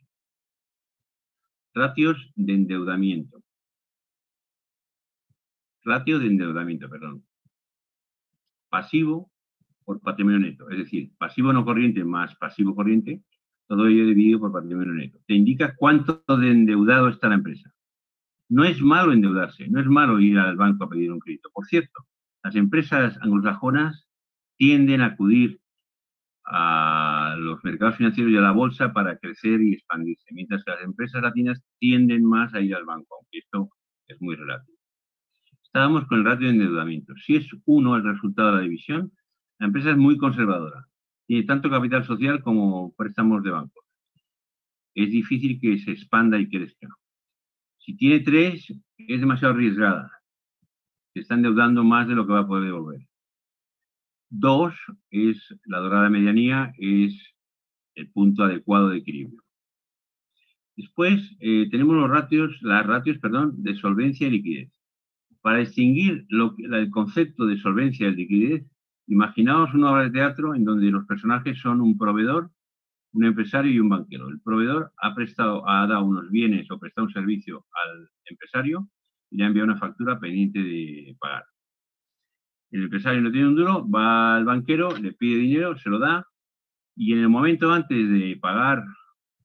Ratios 1.74 2.32
de 2.36 2.52
endeudamiento. 2.52 3.42
Ratio 5.84 6.18
de 6.18 6.26
endeudamiento, 6.26 6.88
perdón. 6.88 7.24
Pasivo 8.70 9.30
por 9.84 10.00
patrimonio 10.00 10.40
neto. 10.40 10.68
Es 10.70 10.78
decir, 10.78 11.12
pasivo 11.18 11.52
no 11.52 11.64
corriente 11.64 12.04
más 12.04 12.34
pasivo 12.36 12.74
corriente, 12.74 13.22
todo 13.66 13.86
ello 13.86 14.06
dividido 14.06 14.40
por 14.40 14.52
patrimonio 14.52 14.92
neto. 14.92 15.18
Te 15.26 15.34
indica 15.34 15.74
cuánto 15.76 16.22
de 16.26 16.50
endeudado 16.50 17.08
está 17.08 17.28
la 17.28 17.36
empresa. 17.36 17.72
No 18.48 18.64
es 18.64 18.80
malo 18.82 19.12
endeudarse, 19.12 19.68
no 19.68 19.80
es 19.80 19.86
malo 19.86 20.20
ir 20.20 20.38
al 20.38 20.56
banco 20.56 20.84
a 20.84 20.88
pedir 20.88 21.10
un 21.12 21.18
crédito. 21.18 21.50
Por 21.52 21.66
cierto, 21.66 22.06
las 22.42 22.54
empresas 22.56 23.18
anglosajonas 23.22 24.06
tienden 24.56 25.00
a 25.00 25.06
acudir 25.06 25.60
a 26.46 27.36
los 27.38 27.64
mercados 27.64 27.96
financieros 27.96 28.32
y 28.32 28.36
a 28.36 28.42
la 28.42 28.52
bolsa 28.52 28.92
para 28.92 29.16
crecer 29.16 29.62
y 29.62 29.72
expandirse, 29.72 30.26
mientras 30.32 30.62
que 30.62 30.72
las 30.72 30.82
empresas 30.82 31.22
latinas 31.22 31.62
tienden 31.78 32.24
más 32.24 32.52
a 32.54 32.60
ir 32.60 32.74
al 32.74 32.84
banco, 32.84 33.16
aunque 33.16 33.38
esto 33.38 33.70
es 34.06 34.20
muy 34.20 34.36
relativo. 34.36 34.78
Estábamos 35.62 36.06
con 36.06 36.18
el 36.18 36.24
ratio 36.24 36.46
de 36.46 36.52
endeudamiento. 36.52 37.14
Si 37.16 37.36
es 37.36 37.48
uno 37.64 37.96
el 37.96 38.04
resultado 38.04 38.50
de 38.50 38.56
la 38.56 38.60
división, 38.60 39.10
la 39.58 39.66
empresa 39.66 39.90
es 39.90 39.96
muy 39.96 40.16
conservadora. 40.16 40.86
Tiene 41.26 41.44
tanto 41.44 41.70
capital 41.70 42.04
social 42.04 42.42
como 42.42 42.94
préstamos 42.94 43.42
de 43.42 43.50
banco. 43.50 43.84
Es 44.94 45.10
difícil 45.10 45.60
que 45.60 45.78
se 45.78 45.92
expanda 45.92 46.38
y 46.38 46.48
crezca. 46.48 46.88
Si 47.78 47.96
tiene 47.96 48.20
tres, 48.20 48.72
es 48.96 49.20
demasiado 49.20 49.54
arriesgada. 49.54 50.10
Se 51.12 51.20
está 51.20 51.34
endeudando 51.34 51.84
más 51.84 52.08
de 52.08 52.14
lo 52.14 52.26
que 52.26 52.32
va 52.32 52.40
a 52.40 52.46
poder 52.46 52.64
devolver. 52.64 53.06
Dos 54.30 54.74
es 55.10 55.54
la 55.64 55.78
dorada 55.78 56.10
medianía, 56.10 56.72
es 56.78 57.34
el 57.94 58.10
punto 58.10 58.42
adecuado 58.42 58.88
de 58.88 58.98
equilibrio. 58.98 59.42
Después 60.76 61.36
eh, 61.40 61.68
tenemos 61.70 61.94
los 61.94 62.10
ratios, 62.10 62.58
las 62.62 62.84
ratios 62.84 63.18
perdón, 63.18 63.62
de 63.62 63.76
solvencia 63.76 64.26
y 64.26 64.30
liquidez. 64.30 64.72
Para 65.40 65.58
distinguir 65.58 66.26
el 66.30 66.90
concepto 66.90 67.46
de 67.46 67.58
solvencia 67.58 68.08
y 68.08 68.14
liquidez, 68.16 68.66
imaginaos 69.06 69.74
una 69.74 69.92
obra 69.92 70.04
de 70.04 70.10
teatro 70.10 70.54
en 70.54 70.64
donde 70.64 70.90
los 70.90 71.06
personajes 71.06 71.58
son 71.60 71.80
un 71.80 71.96
proveedor, 71.98 72.50
un 73.12 73.24
empresario 73.24 73.72
y 73.72 73.80
un 73.80 73.88
banquero. 73.88 74.28
El 74.28 74.40
proveedor 74.40 74.92
ha 74.98 75.14
prestado, 75.14 75.68
ha 75.68 75.86
dado 75.86 76.04
unos 76.04 76.30
bienes 76.30 76.70
o 76.70 76.78
prestado 76.78 77.06
un 77.06 77.12
servicio 77.12 77.66
al 77.72 78.08
empresario 78.24 78.88
y 79.30 79.36
le 79.36 79.44
ha 79.44 79.46
enviado 79.48 79.70
una 79.70 79.78
factura 79.78 80.18
pendiente 80.18 80.60
de 80.60 81.16
pagar. 81.18 81.44
El 82.70 82.84
empresario 82.84 83.20
no 83.20 83.30
tiene 83.30 83.48
un 83.48 83.54
duro, 83.54 83.88
va 83.88 84.36
al 84.36 84.44
banquero, 84.44 84.96
le 84.96 85.12
pide 85.12 85.38
dinero, 85.38 85.78
se 85.78 85.90
lo 85.90 85.98
da, 85.98 86.26
y 86.96 87.12
en 87.12 87.20
el 87.20 87.28
momento 87.28 87.72
antes 87.72 88.08
de 88.10 88.36
pagar 88.40 88.84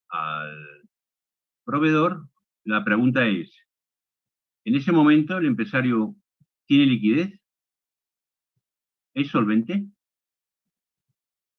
al 0.09 0.81
proveedor, 1.63 2.27
la 2.63 2.83
pregunta 2.83 3.27
es, 3.27 3.51
¿en 4.65 4.75
ese 4.75 4.91
momento 4.91 5.37
el 5.37 5.45
empresario 5.45 6.15
tiene 6.65 6.85
liquidez? 6.85 7.38
¿Es 9.13 9.29
solvente? 9.29 9.85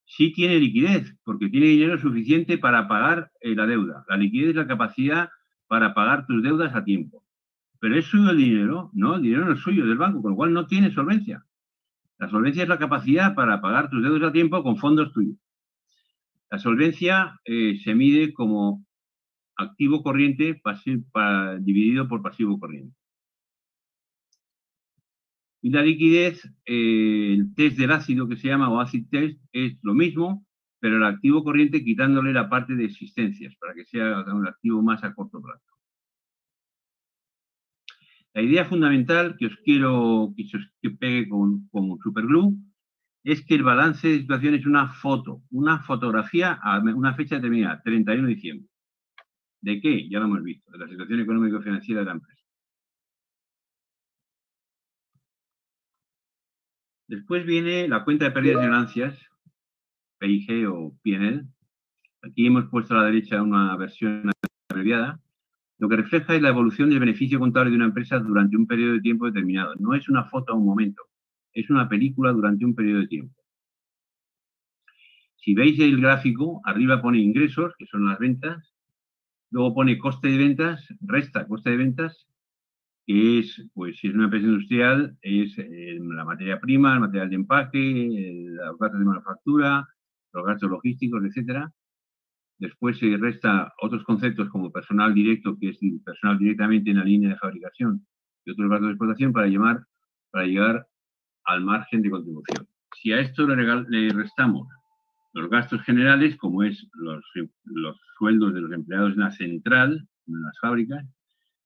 Sí 0.04 0.32
tiene 0.32 0.58
liquidez, 0.58 1.16
porque 1.24 1.48
tiene 1.48 1.66
dinero 1.66 1.98
suficiente 1.98 2.58
para 2.58 2.88
pagar 2.88 3.30
eh, 3.40 3.54
la 3.54 3.66
deuda. 3.66 4.04
La 4.08 4.16
liquidez 4.16 4.50
es 4.50 4.56
la 4.56 4.66
capacidad 4.66 5.30
para 5.68 5.94
pagar 5.94 6.26
tus 6.26 6.42
deudas 6.42 6.74
a 6.74 6.84
tiempo. 6.84 7.24
Pero 7.78 7.96
¿es 7.96 8.06
suyo 8.06 8.30
el 8.30 8.36
dinero? 8.36 8.90
No, 8.92 9.16
el 9.16 9.22
dinero 9.22 9.44
no 9.44 9.52
es 9.52 9.60
suyo, 9.60 9.86
del 9.86 9.98
banco, 9.98 10.20
con 10.20 10.32
lo 10.32 10.36
cual 10.36 10.52
no 10.52 10.66
tiene 10.66 10.90
solvencia. 10.90 11.44
La 12.18 12.28
solvencia 12.28 12.64
es 12.64 12.68
la 12.68 12.78
capacidad 12.78 13.34
para 13.34 13.60
pagar 13.60 13.88
tus 13.88 14.02
deudas 14.02 14.28
a 14.28 14.32
tiempo 14.32 14.62
con 14.62 14.76
fondos 14.76 15.12
tuyos. 15.12 15.36
La 16.50 16.58
solvencia 16.58 17.40
eh, 17.44 17.78
se 17.82 17.94
mide 17.94 18.34
como 18.34 18.84
activo 19.56 20.02
corriente 20.02 20.60
dividido 21.60 22.08
por 22.08 22.22
pasivo 22.22 22.58
corriente. 22.58 22.96
Y 25.62 25.70
la 25.70 25.82
liquidez, 25.82 26.44
eh, 26.64 27.34
el 27.34 27.54
test 27.54 27.76
del 27.76 27.92
ácido 27.92 28.26
que 28.28 28.36
se 28.36 28.48
llama 28.48 28.70
o 28.70 28.80
acid 28.80 29.06
test, 29.10 29.38
es 29.52 29.78
lo 29.82 29.94
mismo, 29.94 30.46
pero 30.80 30.96
el 30.96 31.04
activo 31.04 31.44
corriente 31.44 31.84
quitándole 31.84 32.32
la 32.32 32.48
parte 32.48 32.74
de 32.74 32.86
existencias 32.86 33.54
para 33.56 33.74
que 33.74 33.84
sea 33.84 34.24
un 34.32 34.46
activo 34.48 34.82
más 34.82 35.04
a 35.04 35.14
corto 35.14 35.40
plazo. 35.42 35.64
La 38.32 38.42
idea 38.42 38.64
fundamental 38.64 39.36
que 39.36 39.46
os 39.46 39.56
quiero 39.64 40.32
que, 40.36 40.44
os, 40.56 40.96
pegue 40.98 41.28
con, 41.28 41.68
con 41.68 41.98
superglue 41.98 42.54
es 43.24 43.44
que 43.44 43.56
el 43.56 43.62
balance 43.62 44.08
de 44.08 44.20
situación 44.20 44.54
es 44.54 44.66
una 44.66 44.88
foto, 44.88 45.42
una 45.50 45.80
fotografía 45.80 46.52
a 46.62 46.78
una 46.80 47.14
fecha 47.14 47.36
determinada, 47.36 47.82
31 47.82 48.28
de 48.28 48.34
diciembre. 48.34 48.68
¿De 49.60 49.80
qué? 49.80 50.08
Ya 50.08 50.20
lo 50.20 50.26
hemos 50.26 50.42
visto, 50.42 50.70
de 50.72 50.78
la 50.78 50.88
situación 50.88 51.20
económico-financiera 51.20 52.00
de 52.00 52.06
la 52.06 52.12
empresa. 52.12 52.39
Después 57.10 57.44
viene 57.44 57.88
la 57.88 58.04
cuenta 58.04 58.26
de 58.26 58.30
pérdidas 58.30 58.62
y 58.62 58.66
ganancias, 58.66 59.18
PIG 60.18 60.66
o 60.68 60.96
PNL. 61.02 61.44
Aquí 62.22 62.46
hemos 62.46 62.66
puesto 62.66 62.94
a 62.94 62.98
la 62.98 63.04
derecha 63.04 63.42
una 63.42 63.76
versión 63.76 64.30
abreviada 64.70 65.20
lo 65.80 65.88
que 65.88 65.96
refleja 65.96 66.36
es 66.36 66.42
la 66.42 66.50
evolución 66.50 66.90
del 66.90 67.00
beneficio 67.00 67.38
contable 67.38 67.70
de 67.70 67.76
una 67.76 67.86
empresa 67.86 68.18
durante 68.18 68.54
un 68.54 68.66
periodo 68.66 68.92
de 68.92 69.00
tiempo 69.00 69.24
determinado. 69.24 69.74
No 69.78 69.94
es 69.94 70.10
una 70.10 70.24
foto 70.24 70.52
a 70.52 70.56
un 70.56 70.66
momento, 70.66 71.02
es 71.54 71.70
una 71.70 71.88
película 71.88 72.32
durante 72.32 72.66
un 72.66 72.74
periodo 72.74 73.00
de 73.00 73.06
tiempo. 73.06 73.34
Si 75.36 75.54
veis 75.54 75.80
el 75.80 75.98
gráfico, 75.98 76.60
arriba 76.64 77.00
pone 77.00 77.18
ingresos, 77.18 77.72
que 77.78 77.86
son 77.86 78.04
las 78.04 78.18
ventas, 78.18 78.74
luego 79.50 79.72
pone 79.72 79.96
coste 79.96 80.28
de 80.28 80.36
ventas, 80.36 80.86
resta 81.00 81.46
coste 81.48 81.70
de 81.70 81.78
ventas, 81.78 82.28
es, 83.10 83.66
pues 83.74 83.98
si 83.98 84.08
es 84.08 84.14
una 84.14 84.24
empresa 84.24 84.46
industrial, 84.46 85.16
es 85.22 85.56
eh, 85.58 85.98
la 86.00 86.24
materia 86.24 86.60
prima, 86.60 86.94
el 86.94 87.00
material 87.00 87.30
de 87.30 87.36
empaque, 87.36 88.46
los 88.50 88.78
gastos 88.78 89.00
de 89.00 89.06
manufactura, 89.06 89.88
los 90.32 90.46
gastos 90.46 90.70
logísticos, 90.70 91.24
etcétera. 91.24 91.72
Después 92.58 92.98
se 92.98 93.16
resta 93.16 93.72
otros 93.80 94.04
conceptos 94.04 94.48
como 94.50 94.70
personal 94.70 95.14
directo, 95.14 95.56
que 95.58 95.70
es 95.70 95.78
personal 96.04 96.38
directamente 96.38 96.90
en 96.90 96.98
la 96.98 97.04
línea 97.04 97.30
de 97.30 97.36
fabricación, 97.36 98.06
y 98.44 98.50
otros 98.50 98.68
gastos 98.68 98.88
de 98.88 98.92
explotación 98.92 99.32
para, 99.32 99.86
para 100.30 100.46
llegar 100.46 100.86
al 101.44 101.62
margen 101.62 102.02
de 102.02 102.10
contribución. 102.10 102.68
Si 102.96 103.12
a 103.12 103.20
esto 103.20 103.46
le, 103.46 104.10
restamos 104.10 104.68
los 105.32 105.48
gastos 105.48 105.80
generales, 105.82 106.36
como 106.36 106.62
es 106.62 106.86
los, 106.94 107.24
los, 107.64 107.96
sueldos 108.18 108.52
de 108.52 108.60
los 108.60 108.72
empleados 108.72 109.12
en 109.14 109.20
la 109.20 109.30
central, 109.30 110.06
en 110.26 110.42
las 110.42 110.58
fábricas, 110.60 111.06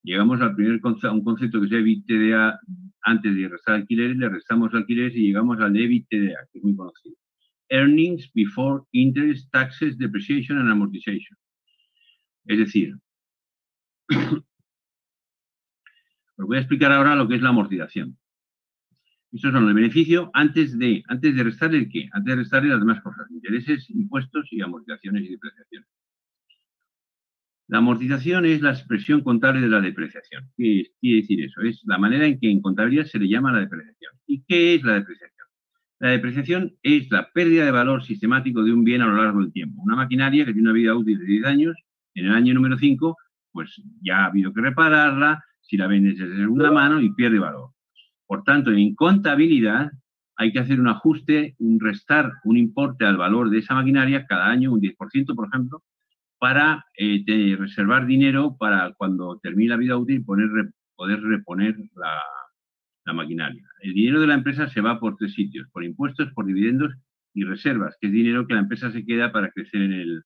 llegamos 0.05 0.41
al 0.41 0.55
primer 0.55 0.81
concepto, 0.81 1.13
un 1.13 1.25
concepto 1.25 1.61
que 1.61 1.67
es 1.67 1.73
EBITDA 1.73 2.61
antes 3.03 3.35
de 3.35 3.49
restar 3.49 3.75
alquileres, 3.75 4.17
le 4.17 4.29
restamos 4.29 4.73
alquileres 4.73 5.17
y 5.17 5.27
llegamos 5.27 5.61
al 5.61 5.77
EBITDA, 5.77 6.49
que 6.53 6.59
es 6.59 6.65
muy 6.65 6.77
conocido 6.77 7.17
earnings 7.71 8.31
before 8.35 8.85
interest, 8.93 9.51
taxes, 9.53 9.99
depreciation 9.99 10.59
and 10.59 10.71
amortization. 10.71 11.37
Es 12.47 12.59
decir, 12.59 12.97
os 16.37 16.47
voy 16.47 16.57
a 16.57 16.61
explicar 16.61 16.93
ahora 16.93 17.17
lo 17.17 17.27
que 17.27 17.37
es 17.37 17.43
la 17.43 17.49
amortización. 17.51 18.19
Estos 19.33 19.53
son 19.53 19.67
el 19.67 19.75
beneficio 19.75 20.31
antes 20.33 20.79
de, 20.79 21.03
antes 21.09 21.35
de 21.35 21.43
restarle 21.43 21.79
el 21.79 21.89
qué, 21.89 22.09
antes 22.13 22.37
de 22.37 22.37
restarle 22.37 22.69
las 22.69 22.79
demás 22.79 23.01
cosas, 23.01 23.29
intereses, 23.31 23.91
impuestos 23.91 24.47
y 24.53 24.61
amortizaciones 24.61 25.25
y 25.25 25.31
depreciaciones. 25.31 25.89
La 27.67 27.79
amortización 27.79 28.45
es 28.45 28.61
la 28.61 28.71
expresión 28.71 29.23
contable 29.23 29.63
de 29.63 29.69
la 29.69 29.81
depreciación. 29.81 30.51
¿Qué 30.57 30.91
quiere 31.01 31.23
decir 31.23 31.43
eso? 31.43 31.63
Es 31.63 31.81
la 31.85 31.97
manera 31.97 32.27
en 32.27 32.39
que 32.39 32.51
en 32.51 32.61
contabilidad 32.61 33.07
se 33.07 33.19
le 33.19 33.29
llama 33.29 33.53
la 33.53 33.61
depreciación. 33.61 34.13
¿Y 34.27 34.43
qué 34.43 34.75
es 34.75 34.83
la 34.83 34.95
depreciación? 34.95 35.47
La 35.99 36.11
depreciación 36.11 36.77
es 36.83 37.11
la 37.11 37.31
pérdida 37.33 37.65
de 37.65 37.71
valor 37.71 38.05
sistemático 38.05 38.63
de 38.63 38.73
un 38.73 38.85
bien 38.85 39.01
a 39.01 39.07
lo 39.07 39.17
largo 39.17 39.41
del 39.41 39.53
tiempo. 39.53 39.81
Una 39.83 39.97
maquinaria 39.97 40.45
que 40.45 40.53
tiene 40.53 40.69
una 40.69 40.79
vida 40.79 40.95
útil 40.95 41.19
de 41.19 41.25
10 41.25 41.45
años, 41.47 41.77
en 42.15 42.27
el 42.27 42.33
año 42.33 42.53
número 42.53 42.77
5, 42.77 43.17
pues 43.53 43.81
ya 44.03 44.19
ha 44.19 44.27
habido 44.27 44.53
que 44.53 44.61
repararla, 44.61 45.43
si 45.63 45.79
la 45.79 45.87
vendes 45.87 46.19
de 46.19 46.37
segunda 46.37 46.71
mano 46.71 47.01
y 47.01 47.15
pierde 47.15 47.39
valor. 47.39 47.71
Por 48.27 48.45
tanto, 48.45 48.71
en 48.73 48.95
contabilidad 48.95 49.91
hay 50.37 50.53
que 50.53 50.59
hacer 50.59 50.81
un 50.81 50.89
ajuste, 50.89 51.55
un 51.59 51.81
restar 51.81 52.33
un 52.45 52.59
importe 52.59 53.07
al 53.07 53.17
valor 53.17 53.49
de 53.49 53.59
esa 53.61 53.75
maquinaria 53.75 54.27
cada 54.27 54.47
año, 54.47 54.73
un 54.73 54.81
10%, 54.81 55.35
por 55.35 55.49
ejemplo, 55.49 55.83
para 56.45 56.85
eh, 56.99 57.57
reservar 57.59 58.05
dinero 58.05 58.55
para 58.59 58.93
cuando 58.99 59.41
termine 59.43 59.71
la 59.71 59.79
vida 59.79 59.97
útil 59.97 60.23
poner, 60.27 60.51
poder 60.95 61.23
reponer 61.23 61.75
la, 61.97 62.21
la 63.07 63.13
maquinaria. 63.15 63.67
El 63.81 63.95
dinero 63.95 64.21
de 64.21 64.27
la 64.27 64.35
empresa 64.35 64.69
se 64.69 64.83
va 64.83 65.01
por 65.01 65.17
tres 65.17 65.33
sitios, 65.33 65.67
por 65.73 65.83
impuestos, 65.83 66.31
por 66.35 66.45
dividendos 66.45 66.93
y 67.33 67.45
reservas, 67.45 67.97
que 67.99 68.09
es 68.09 68.13
dinero 68.13 68.47
que 68.47 68.53
la 68.53 68.61
empresa 68.61 68.93
se 68.93 69.07
queda 69.07 69.33
para 69.33 69.53
crecer 69.53 69.81
en 69.81 69.93
el, 69.95 70.23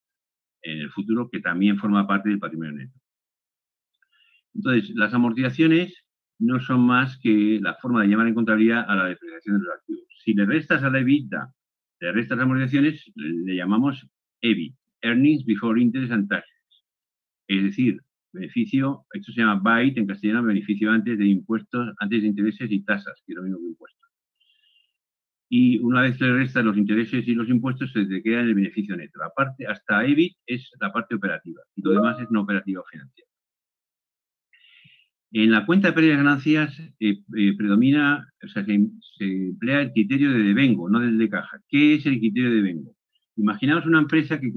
en 0.63 0.79
el 0.79 0.91
futuro, 0.91 1.31
que 1.31 1.39
también 1.39 1.79
forma 1.79 2.05
parte 2.09 2.31
del 2.31 2.41
patrimonio 2.41 2.73
neto. 2.73 2.99
Entonces, 4.57 4.91
las 4.97 5.15
amortizaciones 5.15 6.05
no 6.41 6.59
son 6.59 6.81
más 6.81 7.17
que 7.19 7.61
la 7.63 7.77
forma 7.77 8.03
de 8.03 8.09
llamar 8.09 8.27
en 8.27 8.35
contabilidad 8.35 8.85
a 8.89 8.97
la 8.97 9.05
depreciación 9.05 9.61
de 9.61 9.67
los 9.67 9.75
activos. 9.77 10.03
Si 10.25 10.35
le 10.35 10.47
restas 10.47 10.83
a 10.83 10.91
la 10.91 10.99
EBITDA, 10.99 11.55
le 12.01 12.11
restas 12.11 12.41
amortizaciones, 12.41 13.09
le 13.15 13.55
llamamos 13.55 14.05
EBIT, 14.41 14.75
Earnings 15.03 15.45
Before 15.45 15.81
Interest 15.81 16.13
and 16.13 16.29
Taxes. 16.29 16.85
Es 17.49 17.63
decir, 17.63 18.01
beneficio, 18.33 19.07
esto 19.13 19.33
se 19.33 19.41
llama 19.41 19.81
BITE 19.81 20.01
en 20.01 20.07
castellano, 20.07 20.43
beneficio 20.45 20.91
antes 20.91 21.19
de 21.19 21.27
impuestos, 21.27 21.95
antes 21.99 22.23
de 22.23 22.29
intereses 22.29 22.71
y 22.71 22.85
tasas, 22.85 23.23
que 23.27 23.33
es 23.33 23.37
lo 23.37 23.43
mismo 23.43 23.59
que 23.59 23.67
impuestos. 23.67 24.09
Y 25.51 25.79
una 25.79 26.03
vez 26.03 26.21
le 26.21 26.33
restan 26.35 26.67
los 26.67 26.77
intereses 26.77 27.27
y 27.27 27.35
los 27.35 27.49
impuestos, 27.49 27.91
se 27.93 28.05
te 28.05 28.23
queda 28.23 28.41
en 28.41 28.49
el 28.49 28.55
beneficio 28.55 28.97
neto. 28.97 29.19
La 29.19 29.31
parte, 29.31 29.67
hasta 29.67 30.05
EBIT 30.05 30.37
es 30.47 30.71
la 30.79 30.93
parte 30.93 31.15
operativa 31.15 31.63
y 31.75 31.83
lo 31.83 31.93
demás 31.93 32.21
es 32.21 32.31
no 32.31 32.43
operativa 32.43 32.83
financiera. 32.91 33.29
En 35.31 35.51
la 35.51 35.67
cuenta 35.67 35.89
de 35.89 35.95
pérdidas 35.95 36.15
y 36.15 36.19
ganancias 36.19 36.81
eh, 37.01 37.19
eh, 37.37 37.57
predomina, 37.57 38.27
o 38.43 38.49
sea, 38.49 38.65
se, 38.65 38.75
emplea 39.21 39.83
el 39.83 39.93
criterio 39.93 40.33
de 40.33 40.39
devengo, 40.39 40.89
no 40.89 41.01
del 41.01 41.19
de 41.19 41.29
caja. 41.29 41.61
¿Qué 41.69 41.95
es 41.95 42.07
el 42.07 42.19
criterio 42.19 42.51
de 42.51 42.57
devengo? 42.57 42.98
Imaginaos 43.39 43.87
una 43.87 44.01
empresa 44.01 44.41
que 44.41 44.53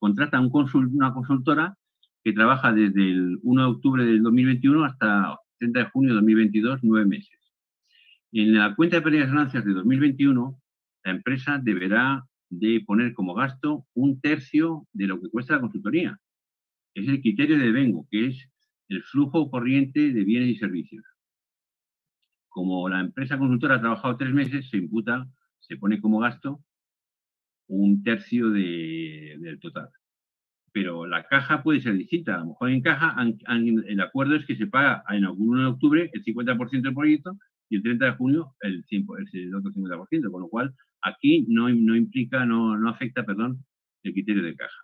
contrata 0.00 0.40
un 0.40 0.50
una 0.92 1.14
consultora 1.14 1.78
que 2.24 2.32
trabaja 2.32 2.72
desde 2.72 3.08
el 3.08 3.38
1 3.40 3.62
de 3.62 3.68
octubre 3.68 4.04
del 4.04 4.20
2021 4.20 4.84
hasta 4.84 5.38
30 5.60 5.78
de 5.78 5.84
junio 5.90 6.10
de 6.10 6.14
2022, 6.16 6.80
nueve 6.82 7.06
meses. 7.06 7.38
En 8.32 8.52
la 8.58 8.74
cuenta 8.74 8.96
de 8.96 9.02
pérdidas 9.02 9.28
y 9.28 9.30
ganancias 9.30 9.64
de 9.64 9.72
2021, 9.74 10.60
la 11.04 11.12
empresa 11.12 11.60
deberá 11.62 12.26
de 12.50 12.82
poner 12.84 13.14
como 13.14 13.32
gasto 13.32 13.86
un 13.94 14.20
tercio 14.20 14.88
de 14.92 15.06
lo 15.06 15.20
que 15.20 15.30
cuesta 15.30 15.54
la 15.54 15.60
consultoría. 15.60 16.18
Es 16.94 17.06
el 17.06 17.20
criterio 17.20 17.56
de 17.56 17.66
devengo, 17.66 18.08
que 18.10 18.26
es 18.26 18.50
el 18.88 19.04
flujo 19.04 19.48
corriente 19.52 20.12
de 20.12 20.24
bienes 20.24 20.48
y 20.48 20.56
servicios. 20.56 21.04
Como 22.48 22.88
la 22.88 22.98
empresa 22.98 23.38
consultora 23.38 23.76
ha 23.76 23.80
trabajado 23.80 24.16
tres 24.16 24.34
meses, 24.34 24.68
se 24.68 24.78
imputa, 24.78 25.28
se 25.60 25.76
pone 25.76 26.00
como 26.00 26.18
gasto 26.18 26.60
un 27.68 28.02
tercio 28.02 28.50
del 28.50 29.58
total. 29.60 29.88
Pero 30.72 31.06
la 31.06 31.26
caja 31.26 31.62
puede 31.62 31.80
ser 31.80 31.94
distinta. 31.94 32.36
A 32.36 32.38
lo 32.38 32.46
mejor 32.46 32.70
en 32.70 32.82
caja 32.82 33.16
el 33.48 34.00
acuerdo 34.00 34.36
es 34.36 34.44
que 34.46 34.56
se 34.56 34.66
paga 34.66 35.02
en 35.08 35.24
el 35.24 35.30
1 35.30 35.60
de 35.60 35.66
octubre 35.66 36.10
el 36.12 36.24
50% 36.24 36.82
del 36.82 36.94
proyecto 36.94 37.38
y 37.68 37.76
el 37.76 37.82
30 37.82 38.04
de 38.04 38.12
junio 38.12 38.54
el, 38.60 38.84
100, 38.84 39.06
el 39.32 39.54
otro 39.54 39.72
50%, 39.72 40.30
con 40.30 40.42
lo 40.42 40.48
cual 40.48 40.74
aquí 41.02 41.46
no, 41.48 41.68
implica, 41.68 42.44
no, 42.44 42.76
no 42.78 42.88
afecta, 42.88 43.24
perdón, 43.24 43.64
el 44.02 44.12
criterio 44.12 44.42
de 44.42 44.56
caja. 44.56 44.80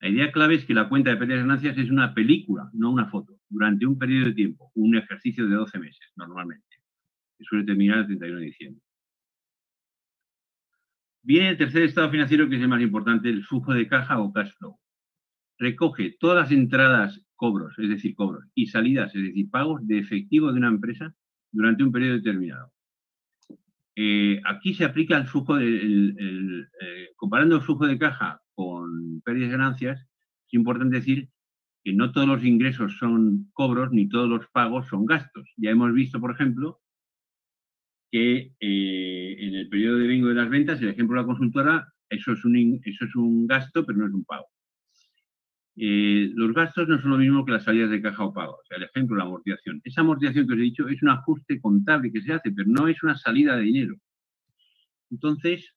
La 0.00 0.08
idea 0.10 0.32
clave 0.32 0.56
es 0.56 0.66
que 0.66 0.74
la 0.74 0.88
cuenta 0.88 1.10
de 1.10 1.16
pérdidas 1.16 1.38
y 1.38 1.42
ganancias 1.42 1.78
es 1.78 1.90
una 1.90 2.12
película, 2.12 2.68
no 2.74 2.90
una 2.90 3.06
foto, 3.06 3.38
durante 3.48 3.86
un 3.86 3.98
periodo 3.98 4.26
de 4.26 4.34
tiempo, 4.34 4.70
un 4.74 4.96
ejercicio 4.96 5.46
de 5.48 5.54
12 5.54 5.78
meses, 5.78 6.12
normalmente, 6.16 6.76
que 7.38 7.44
suele 7.44 7.64
terminar 7.64 8.00
el 8.00 8.06
31 8.06 8.38
de 8.38 8.44
diciembre. 8.44 8.82
Viene 11.24 11.48
el 11.48 11.56
tercer 11.56 11.84
estado 11.84 12.10
financiero, 12.10 12.48
que 12.50 12.56
es 12.56 12.62
el 12.62 12.68
más 12.68 12.82
importante, 12.82 13.30
el 13.30 13.42
flujo 13.44 13.72
de 13.72 13.88
caja 13.88 14.20
o 14.20 14.30
cash 14.30 14.52
flow. 14.58 14.78
Recoge 15.58 16.16
todas 16.20 16.36
las 16.36 16.52
entradas, 16.52 17.18
cobros, 17.34 17.78
es 17.78 17.88
decir, 17.88 18.14
cobros, 18.14 18.44
y 18.54 18.66
salidas, 18.66 19.14
es 19.14 19.22
decir, 19.22 19.48
pagos 19.50 19.86
de 19.86 19.98
efectivo 19.98 20.52
de 20.52 20.58
una 20.58 20.68
empresa 20.68 21.14
durante 21.50 21.82
un 21.82 21.92
periodo 21.92 22.16
determinado. 22.16 22.70
Eh, 23.96 24.38
aquí 24.44 24.74
se 24.74 24.84
aplica 24.84 25.16
el 25.16 25.26
flujo, 25.26 25.56
de, 25.56 26.14
eh, 26.18 27.08
comparando 27.16 27.56
el 27.56 27.62
flujo 27.62 27.86
de 27.86 27.98
caja 27.98 28.42
con 28.52 29.22
pérdidas 29.24 29.48
y 29.48 29.52
ganancias, 29.52 30.00
es 30.46 30.54
importante 30.54 30.96
decir 30.96 31.30
que 31.82 31.94
no 31.94 32.12
todos 32.12 32.28
los 32.28 32.44
ingresos 32.44 32.98
son 32.98 33.50
cobros 33.54 33.92
ni 33.92 34.10
todos 34.10 34.28
los 34.28 34.46
pagos 34.48 34.88
son 34.88 35.06
gastos. 35.06 35.50
Ya 35.56 35.70
hemos 35.70 35.94
visto, 35.94 36.20
por 36.20 36.32
ejemplo, 36.32 36.82
que 38.14 38.52
eh, 38.60 39.36
en 39.40 39.56
el 39.56 39.68
periodo 39.68 39.98
de 39.98 40.06
bingo 40.06 40.28
de 40.28 40.36
las 40.36 40.48
ventas, 40.48 40.80
el 40.80 40.90
ejemplo 40.90 41.16
de 41.16 41.22
la 41.22 41.26
consultora, 41.26 41.92
eso 42.08 42.30
es 42.30 42.44
un, 42.44 42.80
eso 42.84 43.04
es 43.06 43.16
un 43.16 43.44
gasto, 43.44 43.84
pero 43.84 43.98
no 43.98 44.06
es 44.06 44.12
un 44.12 44.24
pago. 44.24 44.46
Eh, 45.74 46.30
los 46.32 46.54
gastos 46.54 46.86
no 46.86 47.00
son 47.00 47.10
lo 47.10 47.18
mismo 47.18 47.44
que 47.44 47.50
las 47.50 47.64
salidas 47.64 47.90
de 47.90 48.00
caja 48.00 48.24
o 48.24 48.32
pago. 48.32 48.60
El 48.70 48.84
ejemplo, 48.84 49.16
la 49.16 49.24
amortización. 49.24 49.80
Esa 49.82 50.02
amortización 50.02 50.46
que 50.46 50.54
os 50.54 50.60
he 50.60 50.62
dicho 50.62 50.88
es 50.88 51.02
un 51.02 51.08
ajuste 51.08 51.60
contable 51.60 52.12
que 52.12 52.22
se 52.22 52.32
hace, 52.32 52.52
pero 52.52 52.68
no 52.70 52.86
es 52.86 53.02
una 53.02 53.16
salida 53.16 53.56
de 53.56 53.62
dinero. 53.62 53.96
Entonces, 55.10 55.74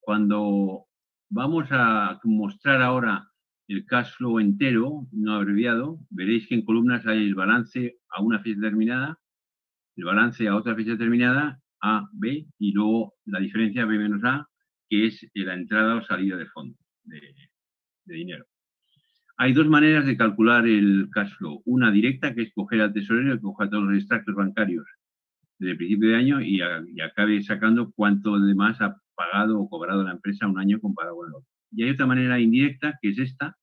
cuando 0.00 0.88
vamos 1.30 1.68
a 1.70 2.20
mostrar 2.24 2.82
ahora 2.82 3.30
el 3.66 3.86
cash 3.86 4.10
flow 4.18 4.40
entero, 4.40 5.06
no 5.12 5.36
abreviado, 5.36 6.00
veréis 6.10 6.46
que 6.46 6.54
en 6.54 6.66
columnas 6.66 7.06
hay 7.06 7.28
el 7.28 7.34
balance 7.34 7.96
a 8.10 8.20
una 8.20 8.40
fecha 8.40 8.60
determinada, 8.60 9.18
el 9.98 10.04
balance 10.04 10.46
a 10.48 10.56
otra 10.56 10.74
fecha 10.74 10.92
determinada, 10.92 11.60
A, 11.82 12.08
B, 12.12 12.46
y 12.58 12.72
luego 12.72 13.14
la 13.26 13.40
diferencia 13.40 13.84
B 13.84 13.98
menos 13.98 14.22
A, 14.24 14.48
que 14.88 15.06
es 15.06 15.26
la 15.34 15.54
entrada 15.54 15.96
o 15.96 16.02
salida 16.02 16.36
de 16.36 16.46
fondo, 16.46 16.76
de 17.04 18.14
dinero. 18.14 18.46
Hay 19.36 19.52
dos 19.52 19.68
maneras 19.68 20.06
de 20.06 20.16
calcular 20.16 20.66
el 20.66 21.08
cash 21.12 21.32
flow. 21.36 21.62
Una 21.64 21.92
directa, 21.92 22.34
que 22.34 22.42
es 22.42 22.52
coger 22.52 22.80
al 22.80 22.92
tesorero 22.92 23.34
y 23.34 23.40
coger 23.40 23.70
todos 23.70 23.84
los 23.84 23.96
extractos 23.96 24.34
bancarios 24.34 24.84
desde 25.58 25.72
el 25.72 25.76
principio 25.76 26.08
de 26.08 26.16
año 26.16 26.40
y, 26.40 26.60
acabe 27.00 27.42
sacando 27.42 27.92
cuánto 27.92 28.38
de 28.40 28.54
más 28.54 28.80
ha 28.80 28.96
pagado 29.14 29.60
o 29.60 29.68
cobrado 29.68 30.04
la 30.04 30.12
empresa 30.12 30.46
un 30.46 30.58
año 30.58 30.80
comparado 30.80 31.16
con 31.16 31.28
el 31.28 31.34
otro. 31.34 31.48
Y 31.72 31.84
hay 31.84 31.90
otra 31.90 32.06
manera 32.06 32.40
indirecta, 32.40 32.98
que 33.02 33.10
es 33.10 33.18
esta, 33.18 33.56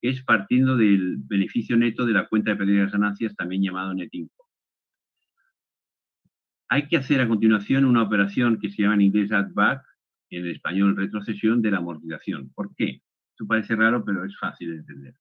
que 0.00 0.10
es 0.10 0.22
partiendo 0.22 0.76
del 0.76 1.16
beneficio 1.18 1.76
neto 1.76 2.06
de 2.06 2.12
la 2.12 2.28
cuenta 2.28 2.52
de 2.52 2.56
pérdidas 2.56 2.88
y 2.88 2.92
ganancias, 2.92 3.36
también 3.36 3.62
llamado 3.62 3.94
net 3.94 4.08
income. 4.12 4.41
Hay 6.72 6.88
que 6.88 6.96
hacer 6.96 7.20
a 7.20 7.28
continuación 7.28 7.84
una 7.84 8.02
operación 8.02 8.58
que 8.58 8.70
se 8.70 8.80
llama 8.80 8.94
en 8.94 9.02
inglés 9.02 9.30
add 9.30 9.52
back, 9.52 9.82
en 10.30 10.46
español 10.46 10.96
retrocesión 10.96 11.60
de 11.60 11.70
la 11.70 11.76
amortización. 11.76 12.50
¿Por 12.54 12.74
qué? 12.74 13.02
Esto 13.28 13.46
parece 13.46 13.76
raro, 13.76 14.02
pero 14.02 14.24
es 14.24 14.34
fácil 14.38 14.70
de 14.70 14.76
entender. 14.78 15.14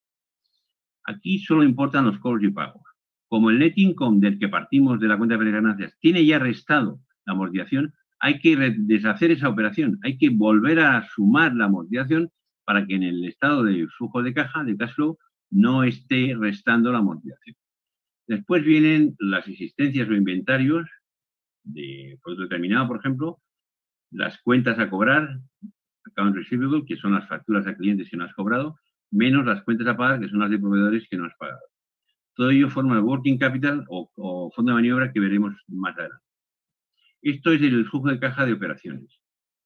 Aquí 1.04 1.40
solo 1.40 1.66
importan 1.66 2.06
los 2.06 2.20
cobros 2.20 2.46
y 2.46 2.52
pagos. 2.52 2.82
Como 3.28 3.50
el 3.50 3.60
net 3.60 3.74
income 3.76 4.22
del 4.22 4.40
que 4.40 4.48
partimos 4.48 4.98
de 5.02 5.10
la 5.10 5.18
cuenta 5.18 5.36
de 5.36 5.52
ganancias 5.52 5.94
tiene 6.00 6.26
ya 6.26 6.40
restado 6.40 7.02
la 7.26 7.34
amortización, 7.34 7.94
hay 8.22 8.40
que 8.40 8.56
deshacer 8.78 9.32
esa 9.32 9.50
operación, 9.50 10.00
hay 10.04 10.18
que 10.18 10.30
volver 10.30 10.80
a 10.80 11.06
sumar 11.10 11.54
la 11.54 11.66
amortización 11.66 12.32
para 12.64 12.86
que 12.88 12.96
en 12.96 13.04
el 13.04 13.26
estado 13.26 13.66
de 13.66 13.90
flujo 13.98 14.24
de 14.24 14.34
caja, 14.34 14.64
de 14.64 14.78
cash 14.78 14.94
flow, 14.94 15.18
no 15.50 15.84
esté 15.84 16.34
restando 16.40 16.94
la 16.94 17.00
amortización. 17.00 17.58
Después 18.26 18.64
vienen 18.64 19.18
las 19.20 19.46
existencias 19.50 20.08
o 20.08 20.14
inventarios 20.14 20.90
de 21.64 22.18
producto 22.22 22.44
determinado, 22.44 22.88
por 22.88 22.98
ejemplo, 22.98 23.40
las 24.12 24.42
cuentas 24.42 24.78
a 24.80 24.90
cobrar, 24.90 25.40
account 26.06 26.36
receivable, 26.36 26.86
que 26.86 26.98
son 26.98 27.14
las 27.14 27.28
facturas 27.28 27.66
a 27.68 27.76
clientes 27.76 28.10
que 28.10 28.18
no 28.18 28.26
has 28.26 28.34
cobrado, 28.34 28.78
menos 29.12 29.46
las 29.46 29.64
cuentas 29.64 29.88
a 29.88 29.98
pagar, 29.98 30.20
que 30.20 30.30
son 30.30 30.40
las 30.40 30.50
de 30.50 30.60
proveedores 30.60 31.08
que 31.10 31.18
no 31.18 31.26
has 31.26 31.36
pagado. 31.38 31.62
Todo 32.36 32.50
ello 32.50 32.70
forma 32.70 32.96
el 32.96 33.04
working 33.04 33.38
capital 33.38 33.86
o, 33.90 34.52
fondo 34.56 34.72
de 34.72 34.76
maniobra 34.76 35.12
que 35.12 35.20
veremos 35.20 35.54
más 35.68 35.98
adelante. 35.98 36.26
Esto 37.22 37.52
es 37.52 37.62
el 37.62 37.86
flujo 37.86 38.10
de 38.10 38.20
caja 38.20 38.46
de 38.46 38.54
operaciones. 38.54 39.20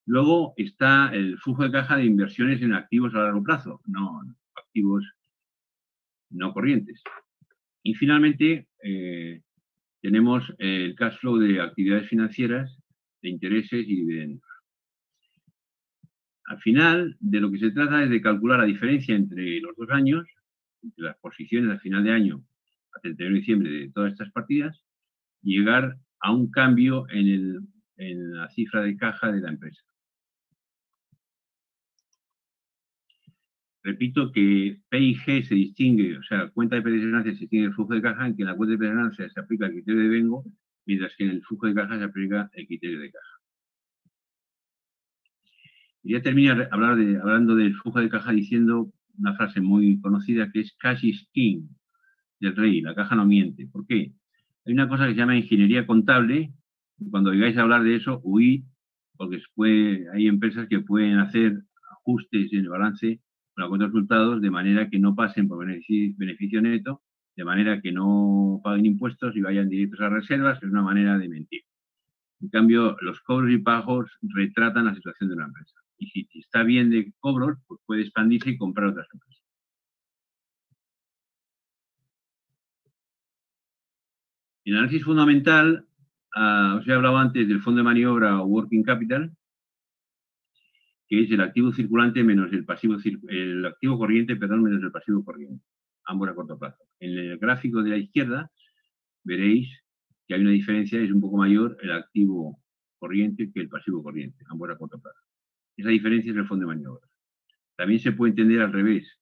Luego 0.05 0.53
está 0.57 1.09
el 1.13 1.37
flujo 1.39 1.63
de 1.63 1.71
caja 1.71 1.97
de 1.97 2.05
inversiones 2.05 2.61
en 2.61 2.73
activos 2.73 3.15
a 3.15 3.19
largo 3.19 3.43
plazo, 3.43 3.81
no 3.87 4.21
activos 4.55 5.05
no 6.29 6.53
corrientes. 6.53 7.01
Y 7.81 7.93
finalmente 7.93 8.67
eh, 8.83 9.41
tenemos 10.05 10.53
el 10.59 10.93
cash 10.93 11.17
flow 11.17 11.39
de 11.39 11.59
actividades 11.59 12.07
financieras, 12.07 12.77
de 13.23 13.29
intereses 13.29 13.87
y 13.87 13.95
dividendos. 13.95 14.43
Al 16.45 16.59
final, 16.59 17.17
de 17.19 17.39
lo 17.39 17.51
que 17.51 17.57
se 17.57 17.71
trata 17.71 18.03
es 18.03 18.11
de 18.11 18.21
calcular 18.21 18.59
la 18.59 18.65
diferencia 18.65 19.15
entre 19.15 19.59
los 19.61 19.75
dos 19.75 19.89
años, 19.89 20.27
entre 20.83 21.05
las 21.05 21.17
posiciones 21.17 21.71
al 21.71 21.79
final 21.79 22.03
de 22.03 22.11
año 22.11 22.43
a 22.95 22.99
31 22.99 23.33
de 23.33 23.39
diciembre 23.39 23.71
de 23.71 23.89
todas 23.89 24.11
estas 24.11 24.31
partidas, 24.31 24.79
y 25.41 25.57
llegar 25.57 25.97
a 26.19 26.31
un 26.31 26.51
cambio 26.51 27.07
en, 27.09 27.67
la 27.97 28.47
cifra 28.49 28.83
de 28.83 28.95
caja 28.97 29.31
de 29.31 29.41
la 29.41 29.49
empresa. 29.49 29.81
Repito 33.85 34.31
que 34.31 34.79
P 34.89 34.99
y 34.99 35.13
G 35.13 35.43
se 35.43 35.53
distingue, 35.53 36.17
o 36.17 36.23
sea, 36.23 36.49
cuenta 36.49 36.75
de 36.75 36.81
pérdidas 36.81 37.23
se 37.23 37.29
distingue 37.29 37.65
el 37.65 37.73
flujo 37.75 37.93
de 37.93 38.01
caja, 38.01 38.25
en 38.25 38.35
que 38.35 38.41
en 38.41 38.47
la 38.47 38.55
cuenta 38.55 38.71
de 38.71 38.79
pérdidas 38.79 39.15
se 39.15 39.39
aplica 39.39 39.67
el 39.67 39.73
criterio 39.73 40.01
de 40.01 40.09
vengo, 40.09 40.43
mientras 40.87 41.15
que 41.15 41.25
en 41.25 41.29
el 41.29 41.43
flujo 41.43 41.67
de 41.67 41.75
caja 41.75 41.99
se 41.99 42.03
aplica 42.03 42.49
el 42.53 42.65
criterio 42.65 42.99
de 42.99 43.11
caja. 43.11 43.41
Quería 46.01 46.21
terminar 46.23 46.67
hablar 46.71 46.95
de, 46.95 47.17
hablando 47.17 47.55
del 47.55 47.75
flujo 47.75 47.99
de 47.99 48.09
caja 48.09 48.31
diciendo 48.31 48.91
una 49.19 49.35
frase 49.35 49.61
muy 49.61 50.01
conocida 50.01 50.51
que 50.51 50.61
es 50.61 50.75
cash 50.79 51.05
is 51.05 51.29
king, 51.31 51.67
del 52.39 52.55
rey, 52.55 52.81
la 52.81 52.95
caja 52.95 53.15
no 53.15 53.27
miente. 53.27 53.67
¿Por 53.67 53.85
qué? 53.85 54.13
Hay 54.65 54.73
una 54.73 54.89
cosa 54.89 55.05
que 55.05 55.11
se 55.11 55.19
llama 55.19 55.37
ingeniería 55.37 55.85
contable, 55.85 56.51
y 56.97 57.09
cuando 57.11 57.29
oigáis 57.29 57.55
hablar 57.55 57.83
de 57.83 57.97
eso, 57.97 58.19
huid, 58.23 58.63
porque 59.15 59.43
hay 60.11 60.25
empresas 60.25 60.67
que 60.67 60.79
pueden 60.79 61.19
hacer 61.19 61.61
ajustes 61.99 62.51
en 62.51 62.61
el 62.61 62.69
balance 62.69 63.21
la 63.57 63.67
cuenta 63.67 63.85
de 63.85 63.91
resultados 63.91 64.41
de 64.41 64.51
manera 64.51 64.89
que 64.89 64.99
no 64.99 65.15
pasen 65.15 65.47
por 65.47 65.65
beneficio, 65.65 66.61
neto, 66.61 67.01
de 67.35 67.45
manera 67.45 67.81
que 67.81 67.91
no 67.91 68.59
paguen 68.63 68.85
impuestos 68.85 69.35
y 69.35 69.41
vayan 69.41 69.69
directos 69.69 70.01
a 70.01 70.09
reservas, 70.09 70.61
es 70.61 70.69
una 70.69 70.81
manera 70.81 71.17
de 71.17 71.29
mentir. 71.29 71.61
En 72.41 72.49
cambio, 72.49 72.97
los 73.01 73.21
cobros 73.21 73.51
y 73.51 73.57
pagos 73.57 74.11
retratan 74.21 74.85
la 74.85 74.95
situación 74.95 75.29
de 75.29 75.35
una 75.35 75.45
empresa 75.45 75.75
y 75.97 76.07
si, 76.07 76.27
está 76.39 76.63
bien 76.63 76.89
de 76.89 77.13
cobros, 77.19 77.57
pues 77.67 77.79
puede 77.85 78.01
expandirse 78.01 78.51
y 78.51 78.57
comprar 78.57 78.87
otras 78.89 79.07
empresas. 79.13 79.43
El 84.65 84.77
análisis 84.77 85.03
fundamental, 85.03 85.85
uh, 86.35 86.77
os 86.77 86.87
he 86.87 86.93
hablado 86.93 87.17
antes 87.17 87.47
del 87.47 87.61
fondo 87.61 87.79
de 87.79 87.83
maniobra 87.83 88.41
o 88.41 88.45
working 88.45 88.83
capital, 88.83 89.31
que 91.07 91.23
es 91.23 91.31
el 91.31 91.41
activo 91.41 91.71
circulante 91.71 92.23
menos 92.23 92.51
el 92.53 92.65
pasivo, 92.65 92.95
el 93.27 93.65
activo 93.65 93.97
corriente, 93.97 94.35
perdón, 94.35 94.63
menos 94.63 94.81
el 94.81 94.91
pasivo 94.91 95.23
corriente. 95.23 95.63
ambos 96.05 96.29
a 96.29 96.35
corto 96.35 96.57
plazo. 96.57 96.83
En 96.99 97.17
el 97.17 97.37
gráfico 97.37 97.81
de 97.83 97.89
la 97.91 97.97
izquierda 97.97 98.51
veréis 99.23 99.69
que 100.27 100.35
hay 100.35 100.41
una 100.41 100.51
diferencia, 100.51 100.99
es 100.99 101.11
un 101.11 101.21
poco 101.21 101.37
mayor 101.37 101.77
el 101.81 101.91
activo 101.91 102.59
corriente 102.97 103.51
que 103.51 103.59
el 103.59 103.69
pasivo 103.69 104.01
corriente, 104.03 104.43
ambos 104.49 104.69
a 104.69 104.77
corto 104.77 104.99
plazo. 104.99 105.19
Esa 105.77 105.89
diferencia 105.89 106.31
es 106.31 106.37
el 106.37 106.47
fondo 106.47 106.67
de 106.67 106.75
maniobra. 106.75 107.07
También 107.75 107.99
se 107.99 108.11
puede 108.13 108.31
entender 108.31 108.61
al 108.61 108.71
revés, 108.71 109.19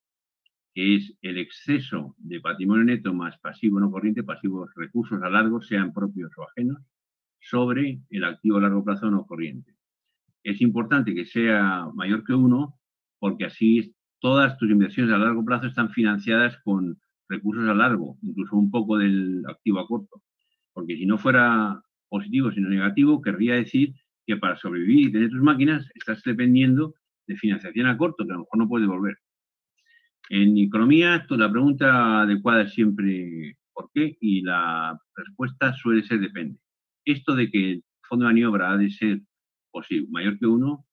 que 0.73 0.95
es 0.95 1.17
el 1.21 1.37
exceso 1.37 2.15
de 2.17 2.39
patrimonio 2.39 2.83
neto 2.83 3.13
más 3.13 3.37
pasivo 3.39 3.79
no 3.79 3.91
corriente, 3.91 4.23
pasivos 4.23 4.71
recursos 4.75 5.21
a 5.21 5.29
largo, 5.29 5.61
sean 5.61 5.93
propios 5.93 6.31
o 6.37 6.43
ajenos, 6.43 6.81
sobre 7.39 8.01
el 8.09 8.23
activo 8.23 8.57
a 8.57 8.61
largo 8.61 8.83
plazo 8.83 9.09
no 9.09 9.25
corriente. 9.25 9.75
Es 10.43 10.61
importante 10.61 11.13
que 11.13 11.25
sea 11.25 11.87
mayor 11.93 12.23
que 12.23 12.33
uno, 12.33 12.79
porque 13.19 13.45
así 13.45 13.95
todas 14.19 14.57
tus 14.57 14.69
inversiones 14.69 15.13
a 15.13 15.17
largo 15.17 15.43
plazo 15.43 15.67
están 15.67 15.89
financiadas 15.91 16.57
con 16.63 16.99
recursos 17.29 17.67
a 17.67 17.73
largo, 17.73 18.17
incluso 18.21 18.55
un 18.55 18.69
poco 18.69 18.97
del 18.97 19.43
activo 19.47 19.79
a 19.79 19.87
corto. 19.87 20.21
Porque 20.73 20.97
si 20.97 21.05
no 21.05 21.17
fuera 21.17 21.81
positivo, 22.09 22.51
sino 22.51 22.69
negativo, 22.69 23.21
querría 23.21 23.55
decir 23.55 23.93
que 24.25 24.37
para 24.37 24.57
sobrevivir 24.57 25.09
y 25.09 25.11
tener 25.11 25.29
tus 25.29 25.41
máquinas 25.41 25.89
estás 25.95 26.21
dependiendo 26.23 26.93
de 27.27 27.37
financiación 27.37 27.87
a 27.87 27.97
corto, 27.97 28.25
que 28.25 28.31
a 28.31 28.35
lo 28.35 28.41
mejor 28.41 28.57
no 28.57 28.67
puedes 28.67 28.87
devolver. 28.87 29.17
En 30.29 30.57
economía, 30.57 31.25
la 31.29 31.51
pregunta 31.51 32.21
adecuada 32.21 32.63
es 32.63 32.73
siempre 32.73 33.57
¿por 33.73 33.89
qué? 33.93 34.17
Y 34.19 34.41
la 34.41 34.97
respuesta 35.15 35.73
suele 35.73 36.03
ser 36.03 36.19
depende. 36.19 36.59
Esto 37.05 37.35
de 37.35 37.49
que 37.49 37.71
el 37.71 37.83
fondo 38.07 38.25
de 38.25 38.33
maniobra 38.33 38.71
ha 38.71 38.77
de 38.77 38.89
ser 38.89 39.21
posible, 39.73 40.07
mayor 40.11 40.39
que 40.39 40.45
uno, 40.45 40.85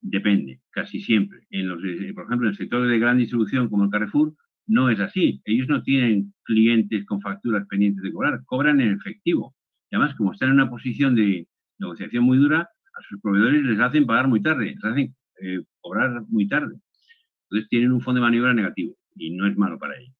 depende, 0.00 0.60
casi 0.70 1.00
siempre. 1.00 1.40
En 1.50 1.68
los, 1.68 1.80
por 2.14 2.24
ejemplo, 2.24 2.46
en 2.46 2.52
el 2.52 2.56
sector 2.56 2.86
de 2.86 2.98
gran 2.98 3.18
distribución 3.18 3.68
como 3.68 3.84
el 3.84 3.90
Carrefour, 3.90 4.34
no 4.66 4.88
es 4.88 5.00
así. 5.00 5.42
Ellos 5.44 5.68
no 5.68 5.82
tienen 5.82 6.32
clientes 6.44 7.04
con 7.06 7.20
facturas 7.20 7.66
pendientes 7.68 8.02
de 8.02 8.12
cobrar, 8.12 8.42
cobran 8.46 8.80
en 8.80 8.92
efectivo. 8.92 9.54
Y 9.90 9.96
además, 9.96 10.14
como 10.16 10.32
están 10.32 10.48
en 10.50 10.54
una 10.54 10.70
posición 10.70 11.14
de 11.14 11.46
negociación 11.78 12.24
muy 12.24 12.38
dura, 12.38 12.60
a 12.60 13.02
sus 13.08 13.20
proveedores 13.20 13.62
les 13.64 13.80
hacen 13.80 14.06
pagar 14.06 14.28
muy 14.28 14.40
tarde, 14.40 14.74
les 14.74 14.84
hacen 14.84 15.14
eh, 15.40 15.60
cobrar 15.80 16.22
muy 16.28 16.48
tarde. 16.48 16.76
Entonces 17.44 17.68
tienen 17.68 17.92
un 17.92 18.00
fondo 18.00 18.20
de 18.20 18.26
maniobra 18.26 18.54
negativo 18.54 18.96
y 19.16 19.34
no 19.34 19.46
es 19.46 19.56
malo 19.56 19.78
para 19.78 19.98
ellos. 19.98 20.14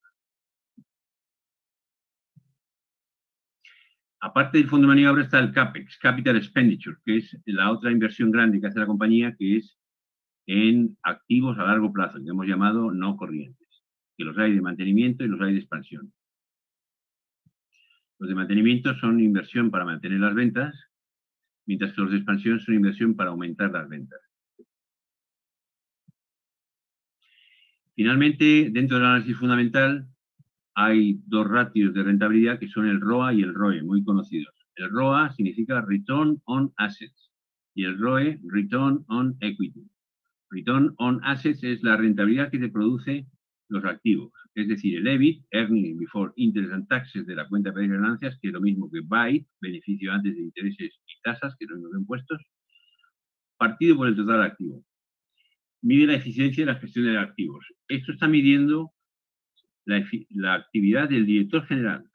Aparte 4.24 4.56
del 4.56 4.68
fondo 4.68 4.86
de 4.86 4.94
maniobra 4.94 5.22
está 5.22 5.38
el 5.38 5.52
CAPEX, 5.52 5.98
Capital 5.98 6.38
Expenditure, 6.38 6.96
que 7.04 7.18
es 7.18 7.36
la 7.44 7.70
otra 7.70 7.92
inversión 7.92 8.30
grande 8.30 8.58
que 8.58 8.66
hace 8.66 8.78
la 8.78 8.86
compañía, 8.86 9.36
que 9.38 9.58
es 9.58 9.76
en 10.46 10.96
activos 11.02 11.58
a 11.58 11.64
largo 11.64 11.92
plazo, 11.92 12.18
que 12.24 12.30
hemos 12.30 12.46
llamado 12.46 12.90
no 12.90 13.18
corrientes, 13.18 13.82
que 14.16 14.24
los 14.24 14.38
hay 14.38 14.54
de 14.54 14.62
mantenimiento 14.62 15.24
y 15.24 15.28
los 15.28 15.38
hay 15.42 15.52
de 15.52 15.58
expansión. 15.58 16.10
Los 18.18 18.30
de 18.30 18.34
mantenimiento 18.34 18.94
son 18.94 19.20
inversión 19.20 19.70
para 19.70 19.84
mantener 19.84 20.20
las 20.20 20.34
ventas, 20.34 20.74
mientras 21.66 21.92
que 21.92 22.00
los 22.00 22.10
de 22.10 22.16
expansión 22.16 22.58
son 22.60 22.76
inversión 22.76 23.14
para 23.14 23.28
aumentar 23.28 23.72
las 23.72 23.86
ventas. 23.90 24.22
Finalmente, 27.94 28.70
dentro 28.72 28.96
del 28.96 29.06
análisis 29.06 29.36
fundamental, 29.36 30.08
hay 30.74 31.20
dos 31.26 31.48
ratios 31.48 31.94
de 31.94 32.02
rentabilidad 32.02 32.58
que 32.58 32.68
son 32.68 32.86
el 32.86 33.00
ROA 33.00 33.34
y 33.34 33.42
el 33.42 33.54
ROE, 33.54 33.82
muy 33.82 34.02
conocidos. 34.04 34.54
El 34.76 34.90
ROA 34.90 35.32
significa 35.32 35.80
Return 35.80 36.40
on 36.46 36.72
Assets 36.76 37.30
y 37.74 37.84
el 37.84 37.98
ROE, 37.98 38.40
Return 38.44 39.04
on 39.08 39.36
Equity. 39.40 39.88
Return 40.50 40.94
on 40.98 41.20
Assets 41.24 41.62
es 41.62 41.82
la 41.82 41.96
rentabilidad 41.96 42.50
que 42.50 42.58
te 42.58 42.68
produce 42.68 43.26
los 43.68 43.84
activos, 43.84 44.32
es 44.54 44.68
decir, 44.68 44.98
el 44.98 45.06
EBIT, 45.06 45.44
Earning 45.50 45.98
Before 45.98 46.32
Interest 46.36 46.72
and 46.72 46.86
Taxes 46.88 47.26
de 47.26 47.34
la 47.34 47.48
cuenta 47.48 47.70
de 47.70 47.88
ganancias, 47.88 48.38
que 48.40 48.48
es 48.48 48.54
lo 48.54 48.60
mismo 48.60 48.90
que 48.90 49.00
BY, 49.00 49.46
beneficio 49.60 50.12
antes 50.12 50.34
de 50.34 50.42
intereses 50.42 51.00
y 51.06 51.20
tasas, 51.22 51.56
que 51.58 51.66
son 51.66 51.82
los 51.82 51.92
impuestos, 51.94 52.42
partido 53.56 53.96
por 53.96 54.08
el 54.08 54.16
total 54.16 54.42
activo. 54.42 54.84
Mide 55.82 56.06
la 56.06 56.14
eficiencia 56.14 56.64
de 56.64 56.72
la 56.72 56.78
gestión 56.78 57.06
de 57.06 57.18
activos. 57.18 57.64
Esto 57.88 58.12
está 58.12 58.28
midiendo 58.28 58.92
la, 59.84 60.54
actividad 60.54 61.08
del 61.08 61.26
director 61.26 61.66
general. 61.66 62.10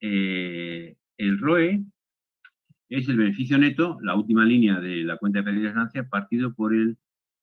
Eh, 0.00 0.96
el 1.18 1.38
ROE 1.38 1.84
es 2.88 3.08
el 3.08 3.16
beneficio 3.16 3.58
neto, 3.58 3.98
la 4.02 4.14
última 4.14 4.44
línea 4.44 4.80
de 4.80 5.04
la 5.04 5.16
cuenta 5.16 5.40
de 5.40 5.44
pérdida 5.44 5.68
de 5.68 5.74
ganancia, 5.74 6.08
partido 6.08 6.54
por 6.54 6.74
el 6.74 6.98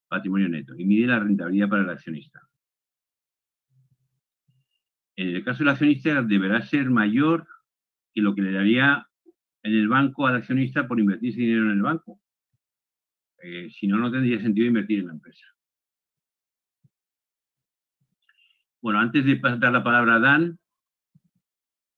patrimonio 0.08 0.48
neto 0.48 0.74
y 0.76 0.84
mide 0.84 1.06
la 1.06 1.20
rentabilidad 1.20 1.68
para 1.68 1.82
el 1.82 1.90
accionista. 1.90 2.40
En 5.16 5.34
el 5.34 5.44
caso 5.44 5.58
del 5.58 5.70
accionista 5.70 6.22
deberá 6.22 6.62
ser 6.62 6.90
mayor 6.90 7.46
que 8.14 8.22
lo 8.22 8.34
que 8.34 8.42
le 8.42 8.52
daría 8.52 9.06
en 9.62 9.72
el 9.72 9.88
banco 9.88 10.26
al 10.26 10.36
accionista 10.36 10.86
por 10.86 11.00
invertir 11.00 11.30
ese 11.30 11.40
dinero 11.40 11.64
en 11.64 11.72
el 11.72 11.82
banco. 11.82 12.20
Eh, 13.42 13.68
si 13.70 13.86
no, 13.86 13.98
no 13.98 14.10
tendría 14.10 14.40
sentido 14.40 14.66
invertir 14.66 15.00
en 15.00 15.06
la 15.06 15.12
empresa. 15.12 15.46
Bueno, 18.80 19.00
antes 19.00 19.24
de 19.24 19.36
dar 19.36 19.72
la 19.72 19.82
palabra 19.82 20.16
a 20.16 20.20
Dan, 20.20 20.58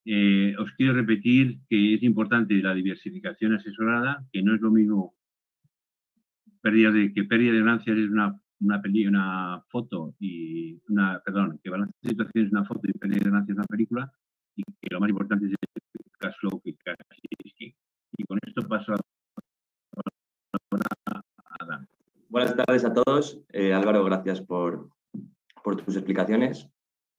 eh, 0.07 0.55
os 0.59 0.73
quiero 0.73 0.95
repetir 0.95 1.61
que 1.69 1.95
es 1.95 2.03
importante 2.03 2.55
la 2.55 2.75
diversificación 2.75 3.55
asesorada, 3.55 4.25
que 4.33 4.43
no 4.43 4.55
es 4.55 4.61
lo 4.61 4.71
mismo 4.71 5.15
pérdida 6.63 6.91
de, 6.91 7.13
que 7.13 7.25
pérdida 7.25 7.53
de 7.53 7.59
ganancias 7.61 7.99
es 7.99 8.09
una, 8.09 8.41
una, 8.61 8.83
una 9.09 9.65
foto 9.69 10.15
y 10.19 10.81
una, 10.89 11.21
perdón, 11.21 11.61
que 11.63 11.71
balance 11.71 11.95
de 12.03 12.11
situación 12.11 12.47
es 12.47 12.53
una 12.53 12.65
foto 12.65 12.81
y 12.85 12.93
pérdida 12.93 13.19
de 13.19 13.31
ganancias 13.31 13.55
es 13.55 13.59
una 13.59 13.67
película 13.67 14.13
y 14.57 14.63
que 14.65 14.89
lo 14.91 15.01
más 15.01 15.11
importante 15.11 15.47
es 15.47 15.53
el 15.53 16.03
cash 16.19 16.35
flow 16.41 16.61
que 16.63 16.75
casi 16.77 17.21
es 17.45 17.55
que. 17.57 17.75
Y 18.17 18.25
con 18.25 18.39
esto 18.47 18.67
paso 18.67 18.95
a, 18.95 18.97
a 21.59 21.65
Dan. 21.67 21.89
Buenas 22.29 22.57
tardes 22.57 22.85
a 22.85 22.93
todos. 22.93 23.39
Eh, 23.53 23.73
Álvaro, 23.73 24.05
gracias 24.05 24.41
por, 24.41 24.91
por 25.71 25.85
tus 25.85 25.97
explicaciones. 25.97 26.69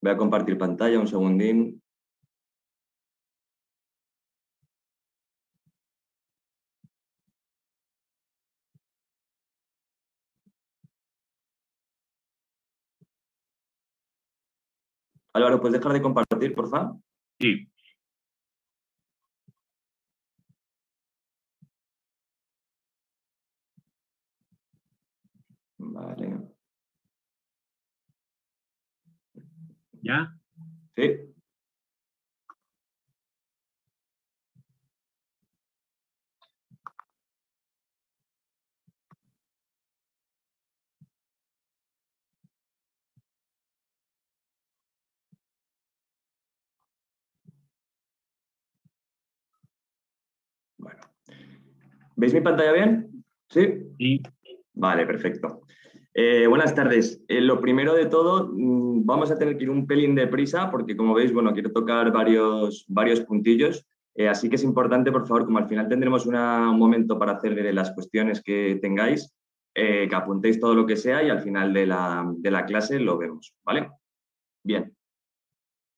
Voy 0.01 0.11
a 0.11 0.17
compartir 0.17 0.57
pantalla 0.57 0.99
un 0.99 1.07
segundín. 1.07 1.81
Álvaro, 15.33 15.61
¿puedes 15.61 15.79
dejar 15.79 15.93
de 15.93 16.01
compartir, 16.01 16.53
por 16.53 16.69
favor? 16.69 16.97
Sí. 17.39 17.69
Vale. 25.77 26.50
¿Ya? 30.01 30.37
Sí. 30.95 31.33
Bueno. 50.77 51.01
¿Veis 52.15 52.33
mi 52.33 52.41
pantalla 52.41 52.71
bien? 52.73 53.23
¿Sí? 53.49 53.67
Sí. 53.97 54.21
Vale, 54.73 55.05
perfecto. 55.05 55.61
Eh, 56.13 56.45
buenas 56.47 56.75
tardes. 56.75 57.23
Eh, 57.29 57.39
lo 57.39 57.61
primero 57.61 57.93
de 57.93 58.05
todo, 58.05 58.49
mm, 58.51 59.05
vamos 59.05 59.31
a 59.31 59.37
tener 59.37 59.57
que 59.57 59.63
ir 59.63 59.69
un 59.69 59.87
pelín 59.87 60.13
de 60.13 60.27
prisa 60.27 60.69
porque, 60.69 60.97
como 60.97 61.13
veis, 61.13 61.33
bueno, 61.33 61.53
quiero 61.53 61.71
tocar 61.71 62.11
varios, 62.11 62.85
varios 62.89 63.21
puntillos. 63.21 63.85
Eh, 64.15 64.27
así 64.27 64.49
que 64.49 64.57
es 64.57 64.63
importante, 64.63 65.11
por 65.11 65.25
favor, 65.25 65.45
como 65.45 65.59
al 65.59 65.69
final 65.69 65.87
tendremos 65.87 66.25
un 66.25 66.35
momento 66.77 67.17
para 67.17 67.33
hacer 67.33 67.73
las 67.73 67.91
cuestiones 67.93 68.43
que 68.43 68.77
tengáis, 68.81 69.33
que 69.73 70.09
apuntéis 70.13 70.59
todo 70.59 70.75
lo 70.75 70.85
que 70.85 70.97
sea 70.97 71.23
y 71.23 71.29
al 71.29 71.39
final 71.39 71.73
de 71.73 71.85
la, 71.85 72.29
de 72.37 72.51
la 72.51 72.65
clase 72.65 72.99
lo 72.99 73.17
vemos, 73.17 73.55
¿vale? 73.63 73.89
Bien. 74.63 74.93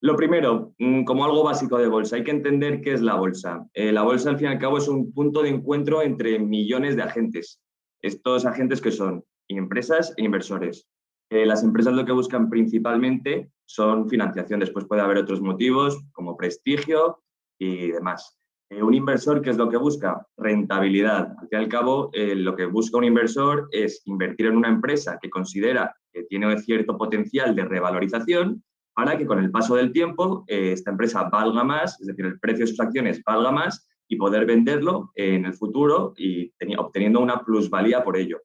Lo 0.01 0.15
primero, 0.15 0.75
mm, 0.77 1.05
como 1.05 1.25
algo 1.25 1.43
básico 1.43 1.79
de 1.79 1.87
bolsa, 1.87 2.17
hay 2.17 2.23
que 2.23 2.31
entender 2.31 2.81
qué 2.81 2.93
es 2.93 3.01
la 3.01 3.15
bolsa. 3.15 3.65
la 3.73 4.03
bolsa, 4.03 4.29
al 4.29 4.37
fin 4.37 4.47
y 4.47 4.51
al 4.51 4.59
cabo, 4.59 4.77
es 4.77 4.87
un 4.87 5.11
punto 5.11 5.41
de 5.41 5.49
encuentro 5.49 6.03
entre 6.03 6.37
millones 6.37 6.95
de 6.95 7.01
agentes. 7.01 7.59
Estos 7.99 8.45
agentes 8.45 8.79
que 8.79 8.91
son 8.91 9.23
empresas 9.57 10.13
e 10.17 10.23
inversores. 10.23 10.87
Eh, 11.33 11.47
las 11.47 11.63
empresas 11.63 11.95
lo 11.95 12.05
que 12.05 12.11
buscan 12.11 12.47
principalmente 12.47 13.49
son 13.65 14.07
financiación, 14.07 14.59
después 14.59 14.85
puede 14.85 15.01
haber 15.01 15.17
otros 15.17 15.41
motivos 15.41 15.99
como 16.11 16.37
prestigio 16.37 17.23
y 17.57 17.87
demás. 17.87 18.37
Eh, 18.69 18.83
un 18.83 18.93
inversor, 18.93 19.41
¿qué 19.41 19.49
es 19.49 19.57
lo 19.57 19.67
que 19.67 19.77
busca? 19.77 20.27
Rentabilidad. 20.37 21.33
Al 21.39 21.47
fin 21.47 21.59
y 21.59 21.63
al 21.63 21.69
cabo, 21.69 22.11
eh, 22.13 22.35
lo 22.35 22.55
que 22.55 22.67
busca 22.67 22.99
un 22.99 23.05
inversor 23.05 23.67
es 23.71 24.03
invertir 24.05 24.45
en 24.45 24.57
una 24.57 24.69
empresa 24.69 25.17
que 25.19 25.31
considera 25.31 25.95
que 26.11 26.21
tiene 26.25 26.55
cierto 26.59 26.97
potencial 26.99 27.55
de 27.55 27.65
revalorización 27.65 28.63
para 28.93 29.17
que 29.17 29.25
con 29.25 29.39
el 29.39 29.49
paso 29.49 29.75
del 29.75 29.91
tiempo 29.91 30.43
esta 30.45 30.91
empresa 30.91 31.23
valga 31.31 31.63
más, 31.63 31.99
es 31.99 32.05
decir, 32.05 32.27
el 32.27 32.39
precio 32.39 32.63
de 32.63 32.67
sus 32.67 32.79
acciones 32.79 33.23
valga 33.25 33.51
más 33.51 33.87
y 34.07 34.17
poder 34.17 34.45
venderlo 34.45 35.11
en 35.15 35.45
el 35.45 35.53
futuro 35.55 36.13
y 36.15 36.53
obteniendo 36.77 37.19
una 37.19 37.43
plusvalía 37.43 38.03
por 38.03 38.17
ello. 38.17 38.39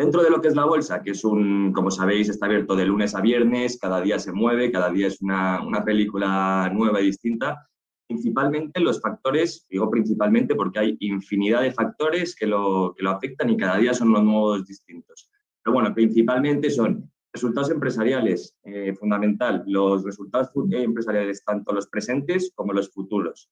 Dentro 0.00 0.22
de 0.22 0.30
lo 0.30 0.40
que 0.40 0.48
es 0.48 0.56
la 0.56 0.64
bolsa, 0.64 1.02
que 1.02 1.10
es 1.10 1.22
un, 1.24 1.74
como 1.74 1.90
sabéis, 1.90 2.30
está 2.30 2.46
abierto 2.46 2.74
de 2.74 2.86
lunes 2.86 3.14
a 3.14 3.20
viernes, 3.20 3.78
cada 3.78 4.00
día 4.00 4.18
se 4.18 4.32
mueve, 4.32 4.72
cada 4.72 4.88
día 4.88 5.08
es 5.08 5.20
una, 5.20 5.62
una 5.62 5.84
película 5.84 6.70
nueva 6.72 7.02
y 7.02 7.04
distinta, 7.08 7.68
principalmente 8.08 8.80
los 8.80 8.98
factores, 8.98 9.66
digo 9.68 9.90
principalmente 9.90 10.54
porque 10.54 10.78
hay 10.78 10.96
infinidad 11.00 11.60
de 11.60 11.72
factores 11.72 12.34
que 12.34 12.46
lo, 12.46 12.94
que 12.96 13.02
lo 13.02 13.10
afectan 13.10 13.50
y 13.50 13.58
cada 13.58 13.76
día 13.76 13.92
son 13.92 14.10
los 14.10 14.24
nuevos 14.24 14.66
distintos. 14.66 15.28
Pero 15.62 15.74
bueno, 15.74 15.94
principalmente 15.94 16.70
son 16.70 17.12
resultados 17.30 17.70
empresariales, 17.70 18.56
eh, 18.64 18.94
fundamental, 18.94 19.64
los 19.66 20.02
resultados 20.02 20.48
empresariales, 20.70 21.44
tanto 21.44 21.74
los 21.74 21.88
presentes 21.88 22.52
como 22.54 22.72
los 22.72 22.90
futuros. 22.90 23.50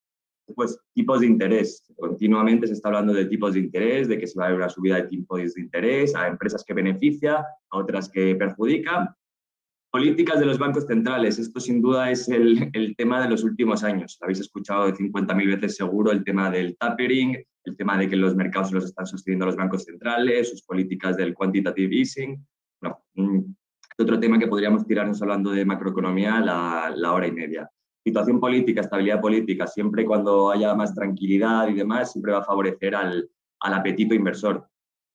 Pues 0.54 0.78
tipos 0.94 1.20
de 1.20 1.26
interés. 1.26 1.84
Continuamente 1.96 2.66
se 2.66 2.72
está 2.72 2.88
hablando 2.88 3.12
de 3.12 3.26
tipos 3.26 3.54
de 3.54 3.60
interés, 3.60 4.08
de 4.08 4.18
que 4.18 4.26
se 4.26 4.38
va 4.38 4.44
a 4.44 4.48
haber 4.48 4.58
una 4.58 4.68
subida 4.68 4.96
de 4.96 5.08
tipos 5.08 5.54
de 5.54 5.60
interés 5.60 6.14
a 6.14 6.26
empresas 6.28 6.64
que 6.64 6.74
beneficia, 6.74 7.44
a 7.70 7.78
otras 7.78 8.08
que 8.08 8.34
perjudica. 8.34 9.14
Políticas 9.90 10.40
de 10.40 10.46
los 10.46 10.58
bancos 10.58 10.86
centrales. 10.86 11.38
Esto 11.38 11.60
sin 11.60 11.80
duda 11.80 12.10
es 12.10 12.28
el, 12.28 12.70
el 12.72 12.94
tema 12.96 13.22
de 13.22 13.30
los 13.30 13.44
últimos 13.44 13.84
años. 13.84 14.18
Habéis 14.20 14.40
escuchado 14.40 14.86
de 14.86 14.94
50.000 14.94 15.46
veces 15.46 15.76
seguro, 15.76 16.12
el 16.12 16.24
tema 16.24 16.50
del 16.50 16.76
tapering, 16.76 17.36
el 17.64 17.76
tema 17.76 17.98
de 17.98 18.08
que 18.08 18.16
los 18.16 18.34
mercados 18.34 18.72
los 18.72 18.84
están 18.84 19.06
sosteniendo 19.06 19.46
los 19.46 19.56
bancos 19.56 19.84
centrales, 19.84 20.50
sus 20.50 20.62
políticas 20.62 21.16
del 21.16 21.34
quantitative 21.34 21.94
easing. 21.94 22.46
Mm, 23.14 23.40
otro 23.98 24.20
tema 24.20 24.38
que 24.38 24.46
podríamos 24.46 24.86
tirarnos 24.86 25.20
hablando 25.22 25.50
de 25.50 25.64
macroeconomía 25.64 26.40
la, 26.40 26.92
la 26.94 27.12
hora 27.12 27.26
y 27.26 27.32
media 27.32 27.68
situación 28.04 28.40
política, 28.40 28.80
estabilidad 28.80 29.20
política, 29.20 29.66
siempre 29.66 30.04
cuando 30.04 30.50
haya 30.50 30.74
más 30.74 30.94
tranquilidad 30.94 31.68
y 31.68 31.74
demás, 31.74 32.12
siempre 32.12 32.32
va 32.32 32.38
a 32.38 32.44
favorecer 32.44 32.94
al, 32.94 33.28
al 33.60 33.74
apetito 33.74 34.14
inversor. 34.14 34.66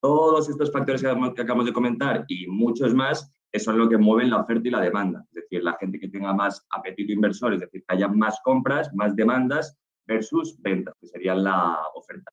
Todos 0.02 0.50
estos 0.50 0.72
factores 0.72 1.02
que, 1.02 1.08
acabamos 1.08 1.66
de 1.66 1.74
comentar 1.74 2.26
y 2.28 2.48
muchos 2.48 2.94
más 2.94 3.32
son 3.54 3.78
lo 3.78 3.88
que 3.88 3.98
mueven 3.98 4.32
la 4.32 4.42
oferta 4.42 4.68
y 4.68 4.72
la 4.72 4.82
demanda. 4.82 5.24
Es 5.30 5.44
decir, 5.44 5.64
la 5.64 5.78
gente 5.80 6.00
que 6.00 6.10
tenga 6.10 6.34
más 6.34 6.66
apetito 6.72 7.14
inversor, 7.14 7.54
es 7.54 7.62
decir, 7.62 7.84
que 7.88 7.96
haya 7.96 8.08
más 8.08 8.40
compras, 8.44 8.94
más 8.94 9.16
demandas 9.16 9.78
versus 10.06 10.60
ventas, 10.62 10.96
que 11.00 11.08
serían 11.08 11.44
la 11.44 11.80
oferta. 11.96 12.32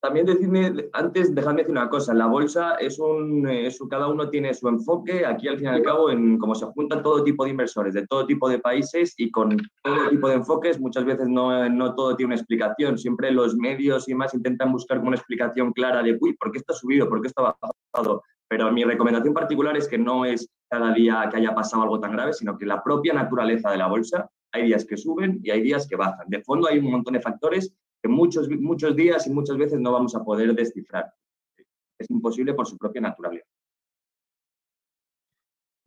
También 0.00 0.26
decidme, 0.26 0.88
antes 0.92 1.34
dejadme 1.34 1.62
decir 1.62 1.72
una 1.72 1.90
cosa, 1.90 2.14
la 2.14 2.26
bolsa 2.26 2.76
es 2.76 3.00
un, 3.00 3.48
cada 3.90 4.06
uno 4.06 4.30
tiene 4.30 4.54
su 4.54 4.68
enfoque, 4.68 5.26
aquí 5.26 5.48
al 5.48 5.56
fin 5.56 5.66
y 5.66 5.70
al 5.70 5.82
cabo, 5.82 6.10
en 6.10 6.38
cómo 6.38 6.54
se 6.54 6.66
juntan 6.66 7.02
todo 7.02 7.24
tipo 7.24 7.44
de 7.44 7.50
inversores 7.50 7.94
de 7.94 8.06
todo 8.06 8.24
tipo 8.24 8.48
de 8.48 8.60
países 8.60 9.14
y 9.16 9.28
con 9.32 9.56
todo 9.82 10.08
tipo 10.08 10.28
de 10.28 10.34
enfoques, 10.34 10.78
muchas 10.78 11.04
veces 11.04 11.26
no, 11.26 11.68
no 11.68 11.96
todo 11.96 12.14
tiene 12.14 12.28
una 12.28 12.36
explicación, 12.36 12.96
siempre 12.96 13.32
los 13.32 13.56
medios 13.56 14.08
y 14.08 14.14
más 14.14 14.34
intentan 14.34 14.70
buscar 14.70 15.00
una 15.00 15.16
explicación 15.16 15.72
clara 15.72 16.00
de, 16.00 16.16
uy, 16.20 16.34
¿por 16.34 16.52
qué 16.52 16.58
está 16.58 16.74
subido? 16.74 17.08
¿Por 17.08 17.20
qué 17.20 17.28
está 17.28 17.42
bajado? 17.42 18.22
Pero 18.48 18.70
mi 18.70 18.84
recomendación 18.84 19.34
particular 19.34 19.76
es 19.76 19.88
que 19.88 19.98
no 19.98 20.24
es 20.24 20.48
cada 20.70 20.92
día 20.94 21.28
que 21.28 21.38
haya 21.38 21.56
pasado 21.56 21.82
algo 21.82 21.98
tan 21.98 22.12
grave, 22.12 22.32
sino 22.34 22.56
que 22.56 22.66
la 22.66 22.84
propia 22.84 23.14
naturaleza 23.14 23.72
de 23.72 23.78
la 23.78 23.88
bolsa, 23.88 24.30
hay 24.52 24.66
días 24.66 24.84
que 24.84 24.96
suben 24.96 25.40
y 25.42 25.50
hay 25.50 25.60
días 25.60 25.88
que 25.88 25.96
bajan. 25.96 26.28
De 26.28 26.40
fondo 26.42 26.68
hay 26.68 26.78
un 26.78 26.90
montón 26.90 27.14
de 27.14 27.20
factores 27.20 27.74
que 28.02 28.08
muchos, 28.08 28.48
muchos 28.48 28.94
días 28.94 29.26
y 29.26 29.30
muchas 29.30 29.56
veces 29.56 29.80
no 29.80 29.92
vamos 29.92 30.14
a 30.14 30.24
poder 30.24 30.54
descifrar. 30.54 31.12
Es 31.98 32.10
imposible 32.10 32.54
por 32.54 32.66
su 32.66 32.76
propia 32.78 33.00
naturaleza. 33.00 33.48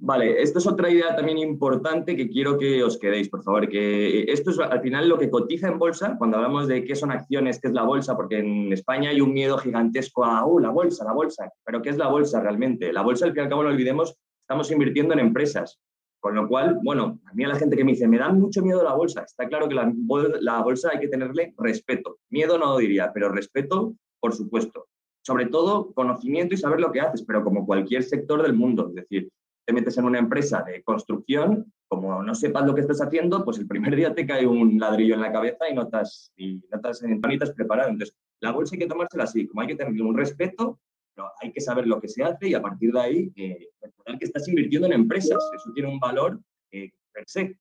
Vale, 0.04 0.42
esto 0.42 0.58
es 0.58 0.66
otra 0.66 0.90
idea 0.90 1.16
también 1.16 1.38
importante 1.38 2.16
que 2.16 2.28
quiero 2.28 2.58
que 2.58 2.84
os 2.84 2.98
quedéis, 2.98 3.30
por 3.30 3.44
favor, 3.44 3.70
que 3.70 4.24
esto 4.24 4.50
es 4.50 4.58
al 4.58 4.82
final 4.82 5.08
lo 5.08 5.20
que 5.20 5.30
cotiza 5.30 5.68
en 5.68 5.78
bolsa, 5.78 6.16
cuando 6.18 6.38
hablamos 6.38 6.68
de 6.68 6.84
qué 6.84 6.96
son 6.96 7.12
acciones, 7.12 7.60
qué 7.62 7.68
es 7.68 7.74
la 7.76 7.84
bolsa, 7.84 8.16
porque 8.16 8.40
en 8.40 8.74
España 8.74 9.12
hay 9.12 9.22
un 9.22 9.32
miedo 9.32 9.60
gigantesco 9.60 10.26
a, 10.26 10.44
uh, 10.44 10.58
la 10.58 10.72
bolsa, 10.72 11.06
la 11.06 11.14
bolsa, 11.14 11.52
pero 11.64 11.84
¿qué 11.84 11.92
es 11.92 11.98
la 11.98 12.08
bolsa 12.08 12.40
realmente? 12.40 12.92
La 12.92 13.04
bolsa, 13.04 13.26
al 13.26 13.34
fin 13.34 13.42
y 13.42 13.44
al 13.44 13.50
cabo, 13.50 13.62
no 13.62 13.70
olvidemos, 13.70 14.16
estamos 14.42 14.72
invirtiendo 14.72 15.14
en 15.14 15.20
empresas, 15.20 15.80
con 16.22 16.36
lo 16.36 16.48
cual, 16.48 16.80
bueno, 16.84 17.20
a 17.26 17.34
mí 17.34 17.44
a 17.44 17.48
la 17.48 17.56
gente 17.56 17.76
que 17.76 17.84
me 17.84 17.94
dice, 17.94 18.08
me 18.08 18.20
da 18.20 18.32
mucho 18.32 18.62
miedo 18.62 18.84
la 18.84 18.94
bolsa, 18.94 19.24
está 19.24 19.48
claro 19.48 19.68
que 19.68 19.74
la, 19.74 20.62
bolsa 20.62 20.92
hay 20.94 21.00
que 21.00 21.08
tenerle 21.08 21.56
respeto. 21.58 22.20
Miedo 22.30 22.60
no 22.60 22.68
lo 22.68 22.78
diría, 22.78 23.12
pero 23.12 23.30
respeto, 23.30 23.96
por 24.20 24.34
supuesto. 24.34 24.88
Sobre 25.26 25.48
todo, 25.48 25.92
conocimiento 25.94 26.54
y 26.54 26.58
saber 26.58 26.80
lo 26.80 26.92
que 26.92 27.02
haces, 27.02 27.24
pero 27.26 27.44
como 27.44 27.66
cualquier 27.66 28.04
sector 28.04 28.44
del 28.44 28.54
mundo. 28.54 28.90
Es 28.90 28.96
decir, 28.96 29.30
te 29.66 29.74
metes 29.74 29.98
en 29.98 30.06
una 30.06 30.20
empresa 30.20 30.62
de 30.62 30.84
construcción, 30.84 31.74
como 31.88 32.22
no 32.22 32.36
sepas 32.36 32.68
lo 32.68 32.76
que 32.76 32.82
estás 32.82 33.02
haciendo, 33.02 33.44
pues 33.44 33.58
el 33.58 33.68
primer 33.68 33.96
día 33.96 34.14
te 34.14 34.28
cae 34.28 34.46
un 34.46 34.80
ladrillo 34.80 35.16
en 35.16 35.22
la 35.22 35.32
cabeza 35.32 35.68
y 35.70 35.74
no 35.74 35.84
estás, 35.84 36.32
y 36.36 36.62
no 36.70 36.78
estás, 36.78 37.52
preparado. 37.56 37.90
Entonces, 37.90 38.16
la 38.42 38.52
bolsa 38.52 38.76
hay 38.76 38.80
que 38.80 38.88
tomársela 38.88 39.24
así, 39.24 39.48
como 39.48 39.62
hay 39.62 39.68
que 39.70 39.76
tener 39.76 40.00
un 40.00 40.16
respeto 40.16 40.80
pero 41.14 41.32
hay 41.42 41.52
que 41.52 41.62
saber 41.62 41.88
lo 41.88 42.00
que 42.00 42.08
se 42.08 42.24
hace 42.24 42.50
y 42.50 42.54
a 42.54 42.62
partir 42.62 42.92
de 42.92 43.00
ahí 43.00 43.32
eh, 43.36 43.70
recordar 43.82 44.18
que 44.18 44.26
estás 44.26 44.48
invirtiendo 44.48 44.88
en 44.88 44.94
empresas. 44.94 45.44
Eso 45.56 45.72
tiene 45.74 45.90
un 45.90 46.00
valor 46.00 46.40
eh, 46.72 46.92
per 47.12 47.24
se. 47.28 47.58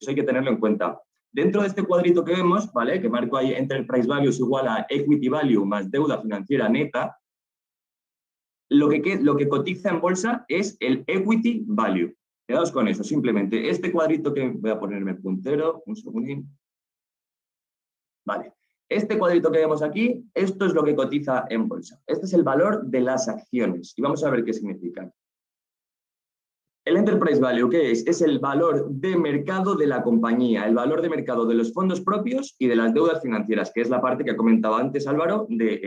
Eso 0.00 0.10
hay 0.10 0.14
que 0.14 0.22
tenerlo 0.22 0.50
en 0.50 0.58
cuenta. 0.58 1.00
Dentro 1.32 1.62
de 1.62 1.68
este 1.68 1.82
cuadrito 1.82 2.24
que 2.24 2.34
vemos, 2.34 2.72
¿vale? 2.72 3.00
que 3.00 3.08
marco 3.08 3.36
ahí 3.36 3.52
Enterprise 3.52 4.06
Value 4.06 4.28
es 4.28 4.38
igual 4.38 4.68
a 4.68 4.86
Equity 4.88 5.28
Value 5.28 5.64
más 5.64 5.90
deuda 5.90 6.20
financiera 6.20 6.68
neta, 6.68 7.18
lo 8.68 8.88
que, 8.88 9.18
lo 9.20 9.36
que 9.36 9.48
cotiza 9.48 9.90
en 9.90 10.00
bolsa 10.00 10.44
es 10.48 10.76
el 10.80 11.04
Equity 11.06 11.64
Value. 11.66 12.14
Quedaos 12.46 12.72
con 12.72 12.88
eso, 12.88 13.04
simplemente. 13.04 13.68
Este 13.68 13.92
cuadrito 13.92 14.32
que 14.34 14.48
voy 14.48 14.70
a 14.70 14.78
ponerme 14.78 15.14
puntero, 15.14 15.82
un 15.86 15.96
segundín. 15.96 16.48
Vale. 18.24 18.52
Este 18.92 19.18
cuadrito 19.18 19.50
que 19.50 19.58
vemos 19.58 19.82
aquí, 19.82 20.22
esto 20.34 20.66
es 20.66 20.74
lo 20.74 20.84
que 20.84 20.94
cotiza 20.94 21.46
en 21.48 21.66
bolsa. 21.66 21.98
Este 22.06 22.26
es 22.26 22.34
el 22.34 22.42
valor 22.42 22.84
de 22.84 23.00
las 23.00 23.26
acciones 23.26 23.94
y 23.96 24.02
vamos 24.02 24.22
a 24.22 24.30
ver 24.30 24.44
qué 24.44 24.52
significa. 24.52 25.10
El 26.84 26.96
Enterprise 26.96 27.40
Value, 27.40 27.70
¿qué 27.70 27.92
es? 27.92 28.04
Es 28.06 28.20
el 28.22 28.40
valor 28.40 28.90
de 28.90 29.16
mercado 29.16 29.76
de 29.76 29.86
la 29.86 30.02
compañía, 30.02 30.66
el 30.66 30.74
valor 30.74 31.00
de 31.00 31.08
mercado 31.08 31.46
de 31.46 31.54
los 31.54 31.72
fondos 31.72 32.00
propios 32.00 32.56
y 32.58 32.66
de 32.66 32.74
las 32.74 32.92
deudas 32.92 33.22
financieras, 33.22 33.70
que 33.72 33.82
es 33.82 33.88
la 33.88 34.02
parte 34.02 34.24
que 34.24 34.36
comentaba 34.36 34.80
antes 34.80 35.06
Álvaro, 35.06 35.46
de, 35.48 35.80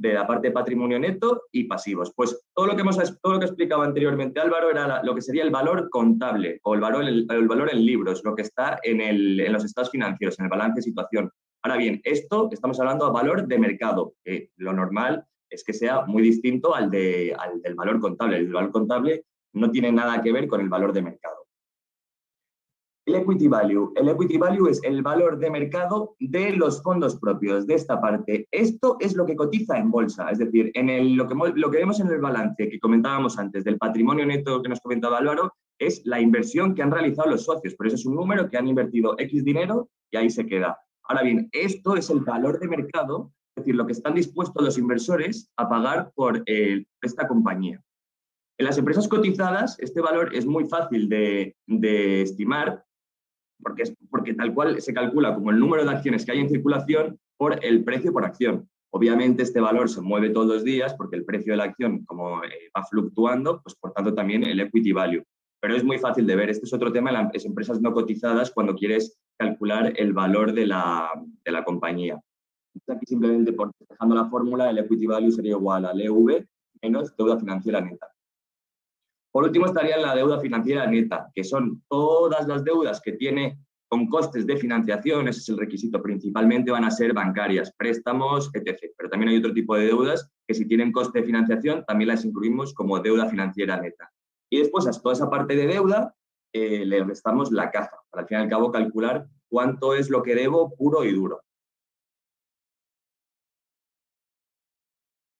la 0.00 0.26
parte 0.26 0.48
de 0.48 0.52
patrimonio 0.52 0.98
neto 0.98 1.44
y 1.52 1.64
pasivos. 1.64 2.12
Pues 2.14 2.36
todo 2.52 2.66
lo 2.66 2.74
que, 2.74 2.82
hemos, 2.82 2.96
todo 3.22 3.34
lo 3.34 3.38
que 3.38 3.46
explicaba 3.46 3.84
anteriormente 3.84 4.40
Álvaro 4.40 4.70
era 4.70 5.02
lo 5.04 5.14
que 5.14 5.22
sería 5.22 5.44
el 5.44 5.50
valor 5.50 5.88
contable 5.88 6.58
o 6.64 6.74
el 6.74 6.80
valor, 6.80 7.04
el, 7.04 7.26
valor 7.26 7.70
en 7.72 7.86
libros, 7.86 8.22
lo 8.24 8.34
que 8.34 8.42
está 8.42 8.80
en, 8.82 9.00
en 9.00 9.52
los 9.52 9.64
estados 9.64 9.90
financieros, 9.90 10.38
en 10.40 10.46
el 10.46 10.50
balance 10.50 10.80
de 10.80 10.82
situación. 10.82 11.30
Ahora 11.62 11.76
bien, 11.76 12.00
esto 12.04 12.48
estamos 12.50 12.80
hablando 12.80 13.06
de 13.06 13.12
valor 13.12 13.46
de 13.46 13.58
mercado, 13.58 14.14
que 14.24 14.50
lo 14.56 14.72
normal 14.72 15.26
es 15.50 15.62
que 15.64 15.72
sea 15.72 16.06
muy 16.06 16.22
distinto 16.22 16.74
al, 16.74 16.90
de, 16.90 17.34
al 17.38 17.60
del 17.60 17.74
valor 17.74 18.00
contable. 18.00 18.38
El 18.38 18.52
valor 18.52 18.70
contable 18.70 19.26
no 19.52 19.70
tiene 19.70 19.92
nada 19.92 20.22
que 20.22 20.32
ver 20.32 20.46
con 20.46 20.60
el 20.60 20.68
valor 20.68 20.92
de 20.92 21.02
mercado. 21.02 21.36
El 23.06 23.16
equity 23.16 23.48
value. 23.48 23.92
El 23.96 24.08
equity 24.08 24.38
value 24.38 24.68
es 24.68 24.82
el 24.84 25.02
valor 25.02 25.38
de 25.38 25.50
mercado 25.50 26.14
de 26.20 26.52
los 26.52 26.82
fondos 26.82 27.18
propios, 27.18 27.66
de 27.66 27.74
esta 27.74 28.00
parte. 28.00 28.46
Esto 28.50 28.96
es 29.00 29.16
lo 29.16 29.26
que 29.26 29.36
cotiza 29.36 29.76
en 29.78 29.90
bolsa, 29.90 30.30
es 30.30 30.38
decir, 30.38 30.70
en 30.74 31.16
lo, 31.16 31.26
que, 31.26 31.34
lo 31.56 31.70
que 31.70 31.78
vemos 31.78 31.98
en 32.00 32.06
el 32.06 32.20
balance 32.20 32.68
que 32.68 32.78
comentábamos 32.78 33.38
antes 33.38 33.64
del 33.64 33.78
patrimonio 33.78 34.24
neto 34.24 34.62
que 34.62 34.68
nos 34.68 34.80
comentaba 34.80 35.18
Álvaro, 35.18 35.54
es 35.78 36.02
la 36.04 36.20
inversión 36.20 36.74
que 36.74 36.82
han 36.82 36.90
realizado 36.90 37.30
los 37.30 37.44
socios. 37.44 37.74
Por 37.74 37.86
eso 37.86 37.96
es 37.96 38.06
un 38.06 38.14
número 38.14 38.48
que 38.48 38.58
han 38.58 38.68
invertido 38.68 39.16
X 39.18 39.44
dinero 39.44 39.88
y 40.10 40.16
ahí 40.18 40.30
se 40.30 40.46
queda. 40.46 40.78
Ahora 41.04 41.22
bien, 41.22 41.48
esto 41.52 41.96
es 41.96 42.10
el 42.10 42.20
valor 42.20 42.58
de 42.60 42.68
mercado, 42.68 43.32
es 43.56 43.64
decir, 43.64 43.74
lo 43.74 43.86
que 43.86 43.92
están 43.92 44.14
dispuestos 44.14 44.62
los 44.62 44.78
inversores 44.78 45.50
a 45.56 45.68
pagar 45.68 46.12
por 46.14 46.42
eh, 46.46 46.84
esta 47.02 47.26
compañía. 47.26 47.82
En 48.58 48.66
las 48.66 48.78
empresas 48.78 49.08
cotizadas, 49.08 49.78
este 49.80 50.00
valor 50.00 50.34
es 50.34 50.44
muy 50.44 50.66
fácil 50.66 51.08
de, 51.08 51.56
estimar 52.22 52.84
porque, 53.62 53.84
porque 54.10 54.34
tal 54.34 54.54
cual 54.54 54.80
se 54.80 54.92
calcula 54.92 55.34
como 55.34 55.50
el 55.50 55.58
número 55.58 55.84
de 55.84 55.90
acciones 55.90 56.24
que 56.24 56.32
hay 56.32 56.40
en 56.40 56.48
circulación 56.48 57.18
por 57.38 57.64
el 57.64 57.84
precio 57.84 58.12
por 58.12 58.24
acción. 58.24 58.68
Obviamente 58.92 59.44
este 59.44 59.60
valor 59.60 59.88
se 59.88 60.00
mueve 60.02 60.30
todos 60.30 60.46
los 60.46 60.64
días 60.64 60.94
porque 60.94 61.16
el 61.16 61.24
precio 61.24 61.52
de 61.52 61.56
la 61.56 61.64
acción, 61.64 62.04
como 62.04 62.44
eh, 62.44 62.70
va 62.76 62.84
fluctuando, 62.84 63.62
pues 63.62 63.74
por 63.76 63.92
tanto 63.92 64.12
también 64.14 64.44
el 64.44 64.60
equity 64.60 64.92
value. 64.92 65.24
Pero 65.60 65.76
es 65.76 65.84
muy 65.84 65.98
fácil 65.98 66.26
de 66.26 66.36
ver. 66.36 66.50
Este 66.50 66.66
es 66.66 66.72
otro 66.72 66.92
tema 66.92 67.10
en 67.10 67.30
las 67.32 67.44
empresas 67.44 67.80
no 67.80 67.94
cotizadas 67.94 68.50
cuando 68.50 68.74
quieres 68.74 69.18
calcular 69.40 69.94
el 69.96 70.12
valor 70.12 70.52
de 70.52 70.66
la, 70.66 71.10
de 71.42 71.50
la 71.50 71.64
compañía. 71.64 72.20
Aquí 72.86 73.06
simplemente 73.06 73.54
por 73.54 73.72
dejando 73.88 74.14
la 74.14 74.26
fórmula, 74.26 74.68
el 74.68 74.78
equity 74.78 75.06
value 75.06 75.32
sería 75.32 75.52
igual 75.52 75.86
al 75.86 75.98
EV 75.98 76.46
menos 76.82 77.16
deuda 77.16 77.38
financiera 77.38 77.80
neta. 77.80 78.06
Por 79.32 79.44
último 79.44 79.64
estaría 79.64 79.96
la 79.96 80.14
deuda 80.14 80.38
financiera 80.40 80.86
neta, 80.86 81.30
que 81.34 81.42
son 81.42 81.82
todas 81.88 82.46
las 82.46 82.64
deudas 82.64 83.00
que 83.00 83.12
tiene 83.12 83.58
con 83.88 84.08
costes 84.08 84.46
de 84.46 84.56
financiación, 84.58 85.26
ese 85.26 85.40
es 85.40 85.48
el 85.48 85.58
requisito, 85.58 86.02
principalmente 86.02 86.70
van 86.70 86.84
a 86.84 86.90
ser 86.90 87.12
bancarias, 87.12 87.72
préstamos, 87.76 88.50
etc. 88.54 88.92
Pero 88.96 89.08
también 89.08 89.30
hay 89.30 89.38
otro 89.38 89.54
tipo 89.54 89.74
de 89.74 89.86
deudas 89.86 90.30
que 90.46 90.54
si 90.54 90.66
tienen 90.66 90.92
coste 90.92 91.20
de 91.20 91.26
financiación 91.26 91.84
también 91.86 92.08
las 92.08 92.24
incluimos 92.24 92.74
como 92.74 93.00
deuda 93.00 93.26
financiera 93.28 93.80
neta. 93.80 94.12
Y 94.50 94.58
después 94.58 94.86
a 94.86 94.92
toda 94.92 95.14
esa 95.14 95.30
parte 95.30 95.56
de 95.56 95.66
deuda 95.66 96.14
eh, 96.52 96.84
le 96.84 97.04
restamos 97.04 97.52
la 97.52 97.70
caja, 97.70 97.96
para 98.10 98.22
al 98.22 98.28
fin 98.28 98.38
y 98.38 98.40
al 98.42 98.48
cabo 98.48 98.72
calcular 98.72 99.26
cuánto 99.48 99.94
es 99.94 100.10
lo 100.10 100.22
que 100.22 100.34
debo 100.34 100.74
puro 100.76 101.04
y 101.04 101.12
duro. 101.12 101.40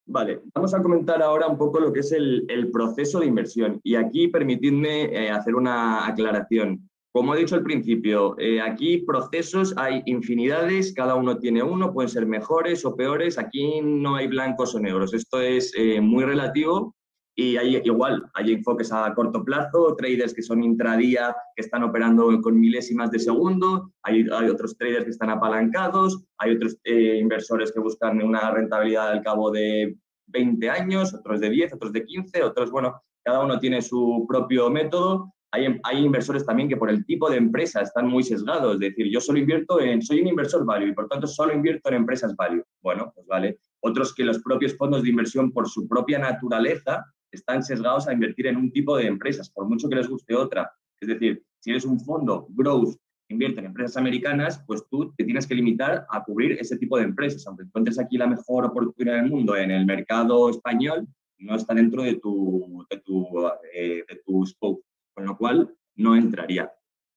Vale, 0.06 0.42
vamos 0.54 0.74
a 0.74 0.82
comentar 0.82 1.22
ahora 1.22 1.46
un 1.46 1.56
poco 1.56 1.78
lo 1.78 1.92
que 1.92 2.00
es 2.00 2.10
el, 2.10 2.70
proceso 2.72 3.20
de 3.20 3.26
inversión. 3.26 3.80
Y 3.84 3.94
aquí 3.94 4.26
permitidme 4.26 5.04
eh, 5.04 5.30
hacer 5.30 5.54
una 5.54 6.06
aclaración. 6.06 6.88
Como 7.12 7.34
he 7.34 7.38
dicho 7.38 7.54
al 7.54 7.62
principio, 7.62 8.36
eh, 8.38 8.60
aquí 8.60 8.98
procesos 8.98 9.74
hay 9.76 10.02
infinidades, 10.06 10.92
cada 10.94 11.14
uno 11.14 11.38
tiene 11.38 11.62
uno, 11.62 11.92
pueden 11.92 12.08
ser 12.08 12.26
mejores 12.26 12.84
o 12.84 12.96
peores. 12.96 13.38
Aquí 13.38 13.80
no 13.82 14.16
hay 14.16 14.26
blancos 14.26 14.74
o 14.74 14.80
negros. 14.80 15.14
Esto 15.14 15.40
es 15.40 15.72
muy 16.00 16.24
relativo 16.24 16.94
y 17.34 17.56
hay 17.56 17.76
igual, 17.84 18.28
hay 18.34 18.52
enfoques 18.52 18.92
a 18.92 19.14
corto 19.14 19.44
plazo, 19.44 19.94
traders 19.96 20.34
que 20.34 20.42
son 20.42 20.62
intradía, 20.62 21.34
que 21.54 21.62
están 21.62 21.84
operando 21.84 22.40
con 22.42 22.58
milésimas 22.58 23.10
de 23.10 23.18
segundo, 23.18 23.92
hay, 24.02 24.26
hay 24.32 24.48
otros 24.48 24.76
traders 24.76 25.04
que 25.04 25.10
están 25.10 25.30
apalancados, 25.30 26.24
hay 26.38 26.56
otros 26.56 26.76
eh, 26.84 27.18
inversores 27.20 27.72
que 27.72 27.80
buscan 27.80 28.22
una 28.22 28.50
rentabilidad 28.50 29.10
al 29.10 29.22
cabo 29.22 29.50
de 29.50 29.96
20 30.26 30.70
años, 30.70 31.14
otros 31.14 31.40
de 31.40 31.50
10, 31.50 31.74
otros 31.74 31.92
de 31.92 32.04
15, 32.04 32.42
otros, 32.42 32.70
bueno, 32.70 33.00
cada 33.24 33.44
uno 33.44 33.58
tiene 33.58 33.82
su 33.82 34.26
propio 34.28 34.70
método. 34.70 35.32
Hay, 35.52 35.80
hay, 35.82 36.04
inversores 36.04 36.46
también 36.46 36.68
que 36.68 36.76
por 36.76 36.90
el 36.90 37.04
tipo 37.04 37.28
de 37.28 37.36
empresa 37.36 37.80
están 37.80 38.06
muy 38.06 38.22
sesgados, 38.22 38.74
es 38.74 38.80
decir, 38.80 39.08
yo 39.10 39.20
solo 39.20 39.40
invierto 39.40 39.80
en, 39.80 40.00
soy 40.00 40.20
un 40.20 40.28
inversor 40.28 40.64
value 40.64 40.88
y 40.88 40.94
por 40.94 41.08
tanto 41.08 41.26
solo 41.26 41.52
invierto 41.52 41.88
en 41.88 41.96
empresas 41.96 42.36
value. 42.36 42.62
Bueno, 42.80 43.10
pues 43.14 43.26
vale. 43.26 43.58
Otros 43.80 44.14
que 44.14 44.24
los 44.24 44.38
propios 44.40 44.76
fondos 44.76 45.02
de 45.02 45.10
inversión 45.10 45.50
por 45.50 45.68
su 45.68 45.88
propia 45.88 46.20
naturaleza 46.20 47.04
están 47.32 47.62
sesgados 47.62 48.08
a 48.08 48.12
invertir 48.12 48.46
en 48.46 48.56
un 48.56 48.72
tipo 48.72 48.96
de 48.96 49.06
empresas, 49.06 49.50
por 49.50 49.68
mucho 49.68 49.88
que 49.88 49.96
les 49.96 50.08
guste 50.08 50.34
otra. 50.34 50.70
Es 51.00 51.08
decir, 51.08 51.42
si 51.60 51.70
eres 51.70 51.84
un 51.84 52.00
fondo 52.00 52.46
growth 52.50 52.94
que 53.28 53.34
invierte 53.34 53.60
en 53.60 53.66
empresas 53.66 53.96
americanas, 53.96 54.62
pues 54.66 54.84
tú 54.90 55.12
te 55.16 55.24
tienes 55.24 55.46
que 55.46 55.54
limitar 55.54 56.06
a 56.10 56.24
cubrir 56.24 56.52
ese 56.52 56.76
tipo 56.76 56.96
de 56.96 57.04
empresas. 57.04 57.46
Aunque 57.46 57.64
encuentres 57.64 57.98
aquí 57.98 58.16
la 58.18 58.26
mejor 58.26 58.64
oportunidad 58.66 59.16
del 59.16 59.30
mundo 59.30 59.56
en 59.56 59.70
el 59.70 59.86
mercado 59.86 60.50
español, 60.50 61.06
no 61.38 61.56
está 61.56 61.74
dentro 61.74 62.02
de 62.02 62.16
tu, 62.16 62.86
de 62.90 62.98
tu, 62.98 63.26
eh, 63.74 64.04
de 64.08 64.22
tu 64.24 64.44
scope, 64.46 64.82
con 65.14 65.24
lo 65.26 65.36
cual 65.36 65.74
no 65.96 66.16
entraría. 66.16 66.70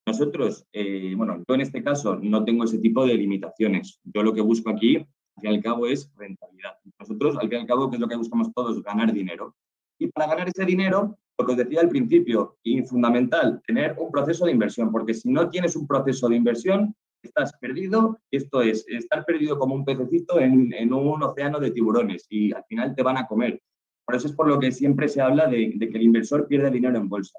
Nosotros, 0.06 0.66
eh, 0.72 1.14
bueno, 1.16 1.42
yo 1.48 1.54
en 1.54 1.62
este 1.62 1.82
caso 1.82 2.16
no 2.16 2.44
tengo 2.44 2.64
ese 2.64 2.78
tipo 2.78 3.06
de 3.06 3.14
limitaciones. 3.14 4.00
Yo 4.04 4.22
lo 4.22 4.34
que 4.34 4.42
busco 4.42 4.70
aquí, 4.70 4.96
al 4.96 5.04
fin 5.40 5.50
y 5.50 5.54
al 5.54 5.62
cabo, 5.62 5.86
es 5.86 6.12
rentabilidad. 6.16 6.76
Nosotros, 6.98 7.36
al 7.36 7.48
fin 7.48 7.58
y 7.58 7.60
al 7.62 7.66
cabo, 7.66 7.88
¿qué 7.88 7.96
es 7.96 8.00
lo 8.00 8.08
que 8.08 8.16
buscamos 8.16 8.52
todos? 8.52 8.82
Ganar 8.82 9.12
dinero. 9.12 9.56
Y 10.04 10.08
para 10.08 10.26
ganar 10.26 10.48
ese 10.48 10.66
dinero, 10.66 11.16
lo 11.38 11.46
que 11.46 11.52
os 11.52 11.58
decía 11.58 11.80
al 11.80 11.88
principio, 11.88 12.58
y 12.62 12.82
fundamental, 12.82 13.62
tener 13.66 13.96
un 13.98 14.10
proceso 14.10 14.44
de 14.44 14.52
inversión, 14.52 14.92
porque 14.92 15.14
si 15.14 15.30
no 15.30 15.48
tienes 15.48 15.76
un 15.76 15.86
proceso 15.86 16.28
de 16.28 16.36
inversión, 16.36 16.94
estás 17.22 17.54
perdido, 17.58 18.20
esto 18.30 18.60
es, 18.60 18.84
estar 18.86 19.24
perdido 19.24 19.58
como 19.58 19.74
un 19.74 19.82
pececito 19.82 20.38
en, 20.38 20.92
un 20.92 21.22
océano 21.22 21.58
de 21.58 21.70
tiburones 21.70 22.26
y 22.28 22.52
al 22.52 22.64
final 22.64 22.94
te 22.94 23.02
van 23.02 23.16
a 23.16 23.26
comer. 23.26 23.62
Por 24.04 24.14
eso 24.14 24.26
es 24.26 24.34
por 24.34 24.46
lo 24.46 24.58
que 24.58 24.72
siempre 24.72 25.08
se 25.08 25.22
habla 25.22 25.46
de, 25.46 25.74
que 25.78 25.96
el 25.96 26.02
inversor 26.02 26.46
pierde 26.46 26.70
dinero 26.70 26.98
en 26.98 27.08
bolsa. 27.08 27.38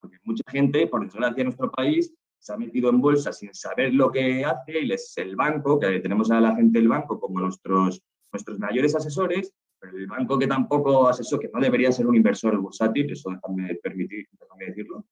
Porque 0.00 0.16
mucha 0.24 0.42
gente, 0.50 0.88
por 0.88 1.04
desgracia 1.04 1.42
en 1.42 1.46
nuestro 1.46 1.70
país, 1.70 2.12
se 2.40 2.52
ha 2.52 2.56
metido 2.56 2.90
en 2.90 3.00
bolsa 3.00 3.32
sin 3.32 3.54
saber 3.54 3.94
lo 3.94 4.10
que 4.10 4.44
hace 4.44 4.80
y 4.80 4.86
les, 4.86 5.16
el 5.16 5.36
banco, 5.36 5.78
que 5.78 6.00
tenemos 6.00 6.28
a 6.32 6.40
la 6.40 6.56
gente 6.56 6.80
del 6.80 6.88
banco 6.88 7.20
como 7.20 7.38
nuestros, 7.38 8.02
nuestros 8.32 8.58
mayores 8.58 8.96
asesores, 8.96 9.54
el 9.82 10.06
banco 10.06 10.38
que 10.38 10.46
tampoco 10.46 11.08
asesor, 11.08 11.40
que 11.40 11.50
no 11.52 11.60
debería 11.60 11.92
ser 11.92 12.06
un 12.06 12.16
inversor 12.16 12.58
bursátil, 12.58 13.10
eso 13.10 13.30
déjame 13.30 13.74
permitir, 13.76 14.26
déjame 14.38 14.66
decirlo. 14.66 15.04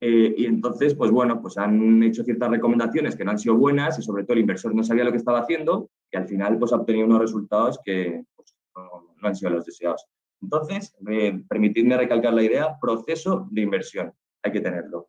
Eh, 0.00 0.34
y 0.36 0.46
entonces, 0.46 0.94
pues 0.94 1.10
bueno, 1.10 1.40
pues 1.40 1.56
han 1.56 2.02
hecho 2.02 2.22
ciertas 2.22 2.50
recomendaciones 2.50 3.16
que 3.16 3.24
no 3.24 3.30
han 3.30 3.38
sido 3.38 3.56
buenas 3.56 3.98
y 3.98 4.02
sobre 4.02 4.24
todo 4.24 4.34
el 4.34 4.40
inversor 4.40 4.74
no 4.74 4.84
sabía 4.84 5.04
lo 5.04 5.10
que 5.10 5.16
estaba 5.16 5.40
haciendo 5.40 5.90
y 6.10 6.16
al 6.16 6.26
final 6.26 6.58
pues 6.58 6.72
ha 6.72 6.76
obtenido 6.76 7.06
unos 7.06 7.20
resultados 7.20 7.80
que 7.82 8.24
pues, 8.36 8.54
no, 8.74 9.06
han 9.22 9.34
sido 9.34 9.52
los 9.52 9.64
deseados. 9.64 10.06
Entonces, 10.42 10.94
eh, 11.08 11.40
permitidme 11.48 11.96
recalcar 11.96 12.34
la 12.34 12.42
idea, 12.42 12.76
proceso 12.78 13.48
de 13.50 13.62
inversión, 13.62 14.12
hay 14.42 14.52
que 14.52 14.60
tenerlo. 14.60 15.08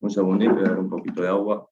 Un 0.00 0.10
segundo 0.10 0.44
voy 0.52 0.64
a 0.64 0.68
dar 0.68 0.78
un 0.78 0.88
poquito 0.88 1.22
de 1.22 1.28
agua. 1.28 1.68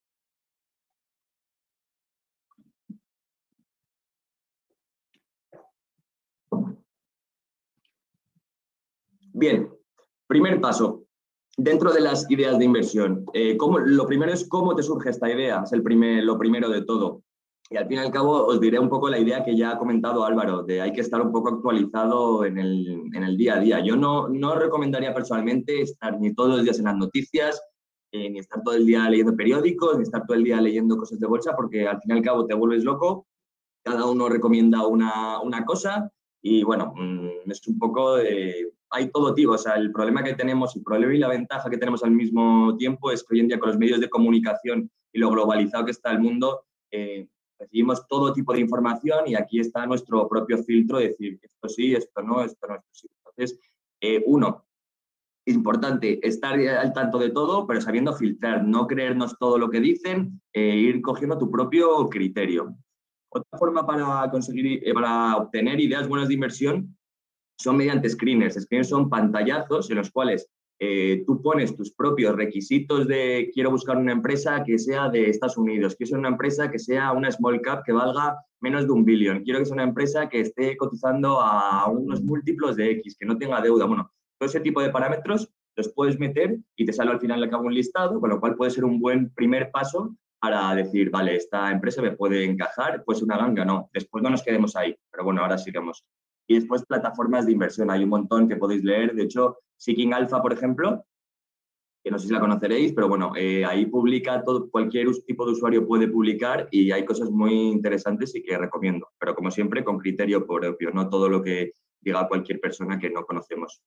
Bien, 9.32 9.70
primer 10.26 10.60
paso. 10.60 11.04
Dentro 11.56 11.92
de 11.92 12.00
las 12.00 12.30
ideas 12.30 12.58
de 12.58 12.64
inversión, 12.64 13.24
eh, 13.34 13.56
lo 13.86 14.06
primero 14.06 14.32
es 14.32 14.48
cómo 14.48 14.74
te 14.74 14.82
surge 14.82 15.10
esta 15.10 15.30
idea, 15.30 15.62
es 15.64 15.72
el 15.72 15.82
primer, 15.82 16.24
lo 16.24 16.38
primero 16.38 16.68
de 16.68 16.82
todo. 16.82 17.22
Y 17.68 17.76
al 17.76 17.86
fin 17.86 17.98
y 17.98 18.00
al 18.00 18.10
cabo 18.10 18.46
os 18.46 18.60
diré 18.60 18.78
un 18.78 18.88
poco 18.88 19.08
la 19.08 19.18
idea 19.18 19.44
que 19.44 19.56
ya 19.56 19.72
ha 19.72 19.78
comentado 19.78 20.24
Álvaro, 20.24 20.62
de 20.62 20.80
hay 20.80 20.92
que 20.92 21.02
estar 21.02 21.20
un 21.20 21.30
poco 21.30 21.50
actualizado 21.50 22.44
en 22.44 22.58
el, 22.58 23.10
en 23.14 23.22
el 23.22 23.36
día 23.36 23.54
a 23.56 23.60
día. 23.60 23.80
Yo 23.84 23.94
no, 23.94 24.28
no 24.28 24.54
recomendaría 24.54 25.14
personalmente 25.14 25.82
estar 25.82 26.18
ni 26.18 26.34
todos 26.34 26.56
los 26.56 26.64
días 26.64 26.78
en 26.78 26.86
las 26.86 26.96
noticias, 26.96 27.62
eh, 28.12 28.28
ni 28.30 28.40
estar 28.40 28.62
todo 28.62 28.74
el 28.74 28.86
día 28.86 29.08
leyendo 29.08 29.36
periódicos, 29.36 29.96
ni 29.96 30.02
estar 30.02 30.26
todo 30.26 30.36
el 30.36 30.44
día 30.44 30.60
leyendo 30.60 30.96
cosas 30.96 31.20
de 31.20 31.26
bolsa, 31.28 31.54
porque 31.54 31.86
al 31.86 32.00
fin 32.00 32.10
y 32.10 32.18
al 32.18 32.22
cabo 32.22 32.46
te 32.46 32.54
vuelves 32.54 32.82
loco, 32.82 33.26
cada 33.84 34.04
uno 34.06 34.28
recomienda 34.28 34.86
una, 34.86 35.40
una 35.40 35.64
cosa 35.64 36.10
y 36.42 36.64
bueno, 36.64 36.92
mm, 36.96 37.50
es 37.50 37.66
un 37.68 37.78
poco 37.78 38.16
de 38.16 38.72
hay 38.90 39.10
todo 39.10 39.34
tipo, 39.34 39.52
o 39.52 39.58
sea, 39.58 39.74
el 39.74 39.92
problema 39.92 40.22
que 40.22 40.34
tenemos, 40.34 40.74
el 40.74 40.82
problema 40.82 41.14
y 41.14 41.18
la 41.18 41.28
ventaja 41.28 41.70
que 41.70 41.78
tenemos 41.78 42.02
al 42.02 42.10
mismo 42.10 42.76
tiempo 42.76 43.10
es 43.10 43.22
que 43.22 43.34
hoy 43.34 43.40
en 43.40 43.48
día 43.48 43.60
con 43.60 43.68
los 43.68 43.78
medios 43.78 44.00
de 44.00 44.10
comunicación 44.10 44.90
y 45.12 45.18
lo 45.18 45.30
globalizado 45.30 45.84
que 45.84 45.92
está 45.92 46.10
el 46.10 46.20
mundo, 46.20 46.64
eh, 46.90 47.28
recibimos 47.58 48.06
todo 48.08 48.32
tipo 48.32 48.52
de 48.52 48.60
información 48.60 49.28
y 49.28 49.36
aquí 49.36 49.60
está 49.60 49.86
nuestro 49.86 50.28
propio 50.28 50.58
filtro 50.58 50.98
de 50.98 51.08
decir 51.08 51.38
esto 51.40 51.68
sí, 51.68 51.94
esto 51.94 52.22
no, 52.22 52.42
esto 52.42 52.66
no, 52.66 52.74
esto 52.74 52.88
sí. 52.92 53.08
Entonces, 53.18 53.58
eh, 54.00 54.22
uno, 54.26 54.66
importante 55.46 56.26
estar 56.26 56.58
al 56.58 56.92
tanto 56.92 57.18
de 57.18 57.30
todo, 57.30 57.66
pero 57.66 57.80
sabiendo 57.80 58.12
filtrar, 58.12 58.64
no 58.64 58.86
creernos 58.86 59.38
todo 59.38 59.58
lo 59.58 59.70
que 59.70 59.80
dicen, 59.80 60.40
e 60.52 60.76
ir 60.76 61.00
cogiendo 61.00 61.38
tu 61.38 61.50
propio 61.50 62.08
criterio. 62.08 62.74
Otra 63.28 63.58
forma 63.58 63.86
para 63.86 64.28
conseguir, 64.30 64.82
eh, 64.84 64.92
para 64.92 65.36
obtener 65.36 65.78
ideas 65.78 66.08
buenas 66.08 66.28
de 66.28 66.34
inversión 66.34 66.96
son 67.60 67.76
mediante 67.76 68.08
screeners. 68.08 68.54
Screeners 68.54 68.88
son 68.88 69.10
pantallazos 69.10 69.90
en 69.90 69.96
los 69.96 70.10
cuales 70.10 70.48
eh, 70.78 71.24
tú 71.26 71.42
pones 71.42 71.76
tus 71.76 71.92
propios 71.92 72.34
requisitos 72.34 73.06
de 73.06 73.50
quiero 73.52 73.70
buscar 73.70 73.98
una 73.98 74.12
empresa 74.12 74.64
que 74.64 74.78
sea 74.78 75.10
de 75.10 75.28
Estados 75.28 75.58
Unidos, 75.58 75.94
quiero 75.94 76.08
ser 76.08 76.18
una 76.18 76.30
empresa 76.30 76.70
que 76.70 76.78
sea 76.78 77.12
una 77.12 77.30
small 77.30 77.60
cap 77.60 77.82
que 77.84 77.92
valga 77.92 78.38
menos 78.60 78.86
de 78.86 78.92
un 78.92 79.04
billón, 79.04 79.42
quiero 79.42 79.58
que 79.58 79.66
sea 79.66 79.74
una 79.74 79.84
empresa 79.84 80.30
que 80.30 80.40
esté 80.40 80.78
cotizando 80.78 81.38
a 81.38 81.86
unos 81.86 82.22
múltiplos 82.22 82.76
de 82.76 82.92
X, 82.92 83.14
que 83.18 83.26
no 83.26 83.36
tenga 83.36 83.60
deuda. 83.60 83.84
Bueno, 83.84 84.10
todo 84.38 84.48
ese 84.48 84.60
tipo 84.60 84.80
de 84.80 84.88
parámetros 84.88 85.52
los 85.76 85.92
puedes 85.92 86.18
meter 86.18 86.58
y 86.76 86.86
te 86.86 86.94
sale 86.94 87.10
al 87.10 87.20
final 87.20 87.42
de 87.42 87.50
cabo 87.50 87.64
un 87.64 87.74
listado, 87.74 88.18
con 88.18 88.30
lo 88.30 88.40
cual 88.40 88.56
puede 88.56 88.70
ser 88.70 88.86
un 88.86 88.98
buen 88.98 89.34
primer 89.34 89.70
paso 89.70 90.16
para 90.40 90.74
decir, 90.74 91.10
vale, 91.10 91.36
esta 91.36 91.70
empresa 91.70 92.00
me 92.00 92.12
puede 92.12 92.42
encajar, 92.44 93.04
pues 93.04 93.20
una 93.20 93.36
ganga, 93.36 93.66
no. 93.66 93.90
Después 93.92 94.24
no 94.24 94.30
nos 94.30 94.42
quedemos 94.42 94.74
ahí, 94.76 94.96
pero 95.10 95.24
bueno, 95.24 95.42
ahora 95.42 95.58
sigamos. 95.58 96.06
Y 96.50 96.54
después 96.54 96.84
plataformas 96.84 97.46
de 97.46 97.52
inversión, 97.52 97.92
hay 97.92 98.02
un 98.02 98.10
montón 98.10 98.48
que 98.48 98.56
podéis 98.56 98.82
leer. 98.82 99.14
De 99.14 99.22
hecho, 99.22 99.58
Seeking 99.76 100.12
Alpha, 100.12 100.42
por 100.42 100.52
ejemplo, 100.52 101.04
que 102.02 102.10
no 102.10 102.18
sé 102.18 102.26
si 102.26 102.32
la 102.32 102.40
conoceréis, 102.40 102.92
pero 102.92 103.08
bueno, 103.08 103.34
eh, 103.36 103.64
ahí 103.64 103.86
publica 103.86 104.42
todo, 104.42 104.68
cualquier 104.68 105.06
tipo 105.24 105.46
de 105.46 105.52
usuario 105.52 105.86
puede 105.86 106.08
publicar 106.08 106.66
y 106.72 106.90
hay 106.90 107.04
cosas 107.04 107.30
muy 107.30 107.52
interesantes 107.52 108.34
y 108.34 108.42
que 108.42 108.58
recomiendo, 108.58 109.06
pero 109.16 109.36
como 109.36 109.52
siempre 109.52 109.84
con 109.84 109.98
criterio 109.98 110.44
propio, 110.44 110.90
no 110.90 111.08
todo 111.08 111.28
lo 111.28 111.40
que 111.40 111.74
diga 112.00 112.26
cualquier 112.26 112.58
persona 112.58 112.98
que 112.98 113.10
no 113.10 113.24
conocemos. 113.24 113.80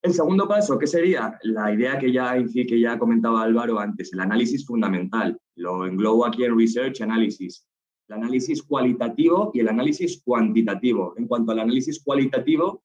El 0.00 0.14
segundo 0.14 0.48
paso, 0.48 0.78
¿qué 0.78 0.86
sería? 0.86 1.38
La 1.42 1.74
idea 1.74 1.98
que 1.98 2.10
ya, 2.10 2.42
que 2.42 2.80
ya 2.80 2.98
comentaba 2.98 3.42
Álvaro 3.42 3.78
antes, 3.78 4.14
el 4.14 4.20
análisis 4.20 4.64
fundamental. 4.64 5.38
Lo 5.56 5.84
englobo 5.84 6.24
aquí 6.24 6.42
en 6.44 6.56
Research 6.56 7.02
Analysis 7.02 7.66
el 8.08 8.14
análisis 8.14 8.62
cualitativo 8.62 9.50
y 9.54 9.60
el 9.60 9.68
análisis 9.68 10.22
cuantitativo. 10.22 11.14
En 11.16 11.26
cuanto 11.26 11.52
al 11.52 11.60
análisis 11.60 12.02
cualitativo, 12.02 12.82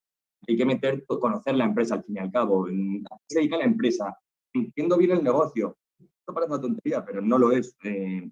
hay 0.47 0.57
que 0.57 0.65
meter, 0.65 1.05
conocer 1.05 1.55
la 1.55 1.65
empresa 1.65 1.95
al 1.95 2.03
fin 2.03 2.15
y 2.15 2.19
al 2.19 2.31
cabo. 2.31 2.65
¿A 2.65 2.69
qué 2.69 3.25
se 3.27 3.39
dedica 3.39 3.57
la 3.57 3.65
empresa? 3.65 4.17
Entiendo 4.53 4.97
bien 4.97 5.11
el 5.11 5.23
negocio. 5.23 5.77
Esto 5.99 6.33
parece 6.33 6.53
una 6.53 6.61
tontería, 6.61 7.05
pero 7.05 7.21
no 7.21 7.37
lo 7.37 7.51
es. 7.51 7.75
Eh, 7.83 8.29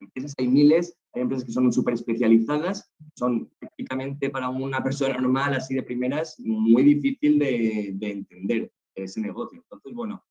empresas 0.00 0.34
hay 0.38 0.48
miles, 0.48 0.96
hay 1.14 1.22
empresas 1.22 1.44
que 1.44 1.52
son 1.52 1.72
súper 1.72 1.94
especializadas, 1.94 2.92
son 3.16 3.50
prácticamente 3.58 4.30
para 4.30 4.50
una 4.50 4.82
persona 4.82 5.18
normal, 5.18 5.54
así 5.54 5.74
de 5.74 5.82
primeras, 5.82 6.38
muy 6.38 6.82
difícil 6.82 7.38
de, 7.38 7.92
de 7.94 8.10
entender 8.10 8.72
ese 8.94 9.20
negocio. 9.20 9.60
Entonces, 9.60 9.94
bueno, 9.94 10.22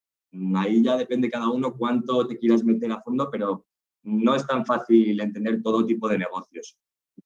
Ahí 0.55 0.83
ya 0.83 0.97
depende 0.97 1.29
cada 1.29 1.49
uno 1.49 1.73
cuánto 1.73 2.27
te 2.27 2.37
quieras 2.37 2.63
meter 2.63 2.91
a 2.91 3.01
fondo, 3.01 3.29
pero 3.31 3.65
no 4.07 4.35
es 4.35 4.47
tan 4.47 4.65
fácil 4.65 5.19
entender 5.19 5.61
todo 5.61 5.85
tipo 5.85 6.07
de 6.07 6.17
negocios. 6.17 6.77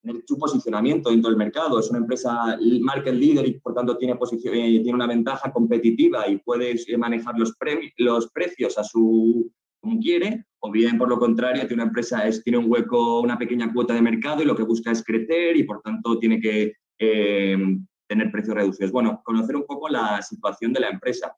Tener 0.02 0.24
su 0.26 0.38
posicionamiento 0.38 1.12
dentro 1.12 1.30
del 1.30 1.38
mercado. 1.38 1.80
Es 1.80 1.90
una 1.90 2.00
empresa 2.00 2.58
market 2.82 3.14
leader 3.14 3.46
y 3.48 3.60
por 3.60 3.76
tanto 3.76 3.98
tiene, 3.98 4.16
posición, 4.16 4.56
eh, 4.56 4.80
tiene 4.82 4.96
una 4.96 5.08
ventaja 5.08 5.52
competitiva 5.52 6.28
y 6.28 6.38
puedes 6.38 6.90
eh, 6.90 6.98
manejar 6.98 7.36
los, 7.38 7.56
precios 8.34 8.78
a 8.78 8.84
su 8.84 9.52
como 9.80 10.00
quiere, 10.00 10.46
o 10.60 10.72
bien 10.72 10.98
por 10.98 11.10
lo 11.10 11.18
contrario, 11.18 11.62
tiene 11.62 11.82
una 11.82 11.90
empresa 11.90 12.28
es, 12.28 12.44
tiene 12.44 12.60
un 12.60 12.70
hueco, 12.70 13.22
una 13.22 13.38
pequeña 13.38 13.74
cuota 13.74 13.96
de 13.96 14.02
mercado 14.02 14.44
y 14.44 14.46
lo 14.46 14.56
que 14.56 14.62
busca 14.62 14.92
es 14.92 15.04
crecer 15.04 15.58
y 15.58 15.64
por 15.64 15.82
tanto 15.82 16.20
tiene 16.20 16.40
que 16.40 16.74
eh, 17.00 17.58
tener 18.08 18.32
precios 18.32 18.56
reducidos. 18.56 18.92
Bueno, 18.92 19.22
conocer 19.24 19.56
un 19.56 19.66
poco 19.66 19.90
la 19.90 20.22
situación 20.22 20.72
de 20.74 20.82
la 20.82 20.90
empresa. 20.90 21.36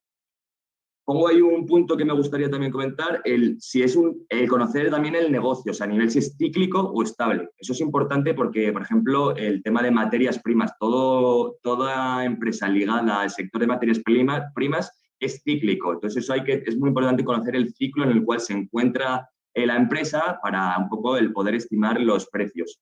Pongo 1.05 1.27
ahí 1.27 1.41
un 1.41 1.65
punto 1.65 1.97
que 1.97 2.05
me 2.05 2.13
gustaría 2.13 2.49
también 2.49 2.71
comentar, 2.71 3.21
el, 3.25 3.57
si 3.59 3.81
es 3.81 3.95
un, 3.97 4.25
conocer 4.47 4.89
también 4.89 5.15
el 5.15 5.31
negocio, 5.31 5.71
o 5.71 5.75
sea, 5.75 5.85
a 5.85 5.89
nivel 5.89 6.09
si 6.09 6.19
es 6.19 6.35
cíclico 6.37 6.79
o 6.79 7.03
estable. 7.03 7.49
Eso 7.57 7.73
es 7.73 7.81
importante 7.81 8.33
porque, 8.33 8.71
por 8.71 8.83
ejemplo, 8.83 9.35
el 9.35 9.61
tema 9.63 9.83
de 9.83 9.91
materias 9.91 10.39
primas, 10.39 10.71
todo, 10.79 11.57
toda 11.61 12.23
empresa 12.23 12.69
ligada 12.69 13.21
al 13.21 13.29
sector 13.29 13.59
de 13.59 13.67
materias 13.67 13.99
primas 13.99 14.91
es 15.19 15.41
cíclico. 15.43 15.93
Entonces, 15.93 16.23
eso 16.23 16.33
hay 16.33 16.43
que, 16.43 16.63
es 16.65 16.77
muy 16.77 16.89
importante 16.89 17.25
conocer 17.25 17.55
el 17.55 17.73
ciclo 17.73 18.05
en 18.05 18.11
el 18.11 18.23
cual 18.23 18.39
se 18.39 18.53
encuentra 18.53 19.29
eh, 19.53 19.65
la 19.65 19.75
empresa 19.75 20.39
para 20.41 20.77
un 20.77 20.89
poco 20.89 21.17
el 21.17 21.31
poder 21.31 21.55
estimar 21.55 21.99
los 21.99 22.27
precios. 22.29 22.79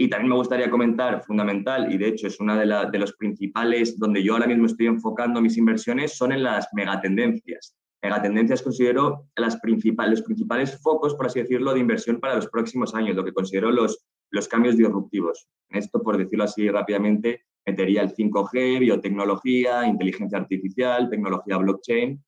Y 0.00 0.08
también 0.08 0.30
me 0.30 0.36
gustaría 0.36 0.70
comentar, 0.70 1.24
fundamental, 1.24 1.92
y 1.92 1.98
de 1.98 2.06
hecho 2.06 2.28
es 2.28 2.38
de, 2.38 2.88
de 2.92 2.98
los 3.00 3.12
principales 3.14 3.98
donde 3.98 4.22
yo 4.22 4.34
ahora 4.34 4.46
mismo 4.46 4.66
estoy 4.66 4.86
enfocando 4.86 5.40
mis 5.40 5.56
inversiones, 5.56 6.16
son 6.16 6.30
en 6.30 6.44
las 6.44 6.68
megatendencias. 6.72 7.76
Megatendencias 8.00 8.62
considero 8.62 9.26
las 9.34 9.56
principales, 9.56 10.20
los 10.20 10.22
principales 10.22 10.80
focos, 10.80 11.16
por 11.16 11.26
así 11.26 11.40
decirlo, 11.40 11.74
de 11.74 11.80
inversión 11.80 12.20
para 12.20 12.36
los 12.36 12.46
próximos 12.46 12.94
años, 12.94 13.16
lo 13.16 13.24
que 13.24 13.32
considero 13.32 13.72
los, 13.72 14.06
los 14.30 14.46
cambios 14.46 14.76
disruptivos. 14.76 15.48
En 15.68 15.78
esto, 15.80 16.00
por 16.00 16.16
decirlo 16.16 16.44
así 16.44 16.70
rápidamente, 16.70 17.42
metería 17.66 18.02
el 18.02 18.14
5G, 18.14 18.78
biotecnología, 18.78 19.84
inteligencia 19.84 20.38
artificial, 20.38 21.10
tecnología 21.10 21.56
blockchain. 21.56 22.24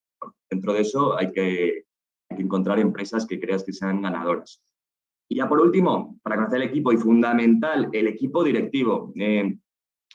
Dentro 0.50 0.72
de 0.72 0.80
eso 0.80 1.16
hay 1.16 1.30
que, 1.30 1.84
hay 2.30 2.36
que 2.36 2.42
encontrar 2.42 2.80
empresas 2.80 3.24
que 3.26 3.38
creas 3.38 3.62
que 3.62 3.72
sean 3.72 4.02
ganadoras. 4.02 4.60
Y 5.32 5.36
ya 5.36 5.48
por 5.48 5.60
último, 5.60 6.18
para 6.24 6.34
conocer 6.34 6.60
el 6.60 6.68
equipo 6.68 6.92
y 6.92 6.96
fundamental, 6.96 7.88
el 7.92 8.08
equipo 8.08 8.42
directivo. 8.42 9.12
Eh, 9.14 9.56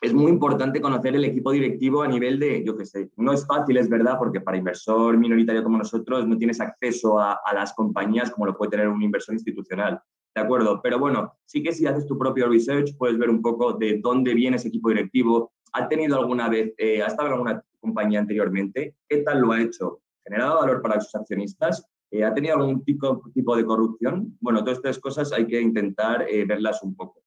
es 0.01 0.13
muy 0.13 0.29
importante 0.29 0.81
conocer 0.81 1.15
el 1.15 1.23
equipo 1.23 1.53
directivo 1.53 2.03
a 2.03 2.07
nivel 2.09 2.37
de, 2.37 2.65
yo 2.65 2.75
qué 2.75 2.85
sé, 2.85 3.09
no 3.15 3.31
es 3.31 3.47
fácil, 3.47 3.77
es 3.77 3.87
verdad, 3.87 4.17
porque 4.19 4.41
para 4.41 4.57
inversor 4.57 5.17
minoritario 5.17 5.63
como 5.63 5.77
nosotros 5.77 6.27
no 6.27 6.37
tienes 6.37 6.59
acceso 6.59 7.17
a, 7.17 7.39
las 7.53 7.71
compañías 7.73 8.29
como 8.29 8.45
lo 8.47 8.57
puede 8.57 8.71
tener 8.71 8.89
un 8.89 9.01
inversor 9.01 9.35
institucional. 9.35 10.01
¿De 10.35 10.41
acuerdo? 10.41 10.81
Pero 10.83 10.99
bueno, 10.99 11.31
sí 11.45 11.63
que 11.63 11.71
si 11.71 11.87
haces 11.87 12.05
tu 12.05 12.17
propio 12.17 12.49
research, 12.49 12.97
puedes 12.97 13.17
ver 13.17 13.29
un 13.29 13.41
poco 13.41 13.71
de 13.71 14.01
dónde 14.03 14.33
viene 14.33 14.57
ese 14.57 14.67
equipo 14.67 14.89
directivo. 14.89 15.53
¿Ha 15.71 15.87
tenido 15.87 16.19
alguna 16.19 16.49
vez, 16.49 16.73
eh, 16.77 17.01
ha 17.01 17.07
estado 17.07 17.29
en 17.29 17.33
alguna 17.35 17.63
compañía 17.79 18.19
anteriormente? 18.19 18.97
¿Qué 19.07 19.19
tal 19.19 19.39
lo 19.39 19.53
ha 19.53 19.61
hecho? 19.61 20.01
¿Generado 20.25 20.59
valor 20.59 20.81
para 20.81 20.99
sus 20.99 21.15
accionistas? 21.15 21.87
Eh, 22.15 22.23
¿Ha 22.23 22.33
tenido 22.33 22.55
algún 22.55 22.81
tipo, 22.85 23.57
de 23.57 23.65
corrupción? 23.65 24.37
Bueno, 24.39 24.63
todas 24.63 24.77
estas 24.77 24.99
cosas 24.99 25.33
hay 25.33 25.45
que 25.47 25.59
intentar 25.59 26.25
eh, 26.29 26.45
verlas 26.45 26.81
un 26.81 26.95
poco. 26.95 27.21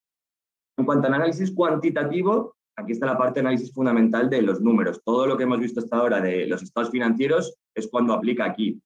En 0.77 0.85
cuanto 0.85 1.07
al 1.07 1.13
análisis 1.13 1.51
cuantitativo, 1.51 2.55
aquí 2.75 2.93
está 2.93 3.05
la 3.05 3.17
parte 3.17 3.35
de 3.35 3.41
análisis 3.41 3.71
fundamental 3.71 4.31
de 4.31 4.41
los 4.41 4.61
números. 4.61 4.99
Todo 5.03 5.27
lo 5.27 5.37
que 5.37 5.43
hemos 5.43 5.59
visto 5.59 5.79
hasta 5.79 5.95
ahora 5.95 6.21
de 6.21 6.47
los 6.47 6.63
estados 6.63 6.89
financieros 6.89 7.55
es 7.75 7.87
cuando 7.87 8.13
aplica 8.13 8.45
aquí, 8.45 8.81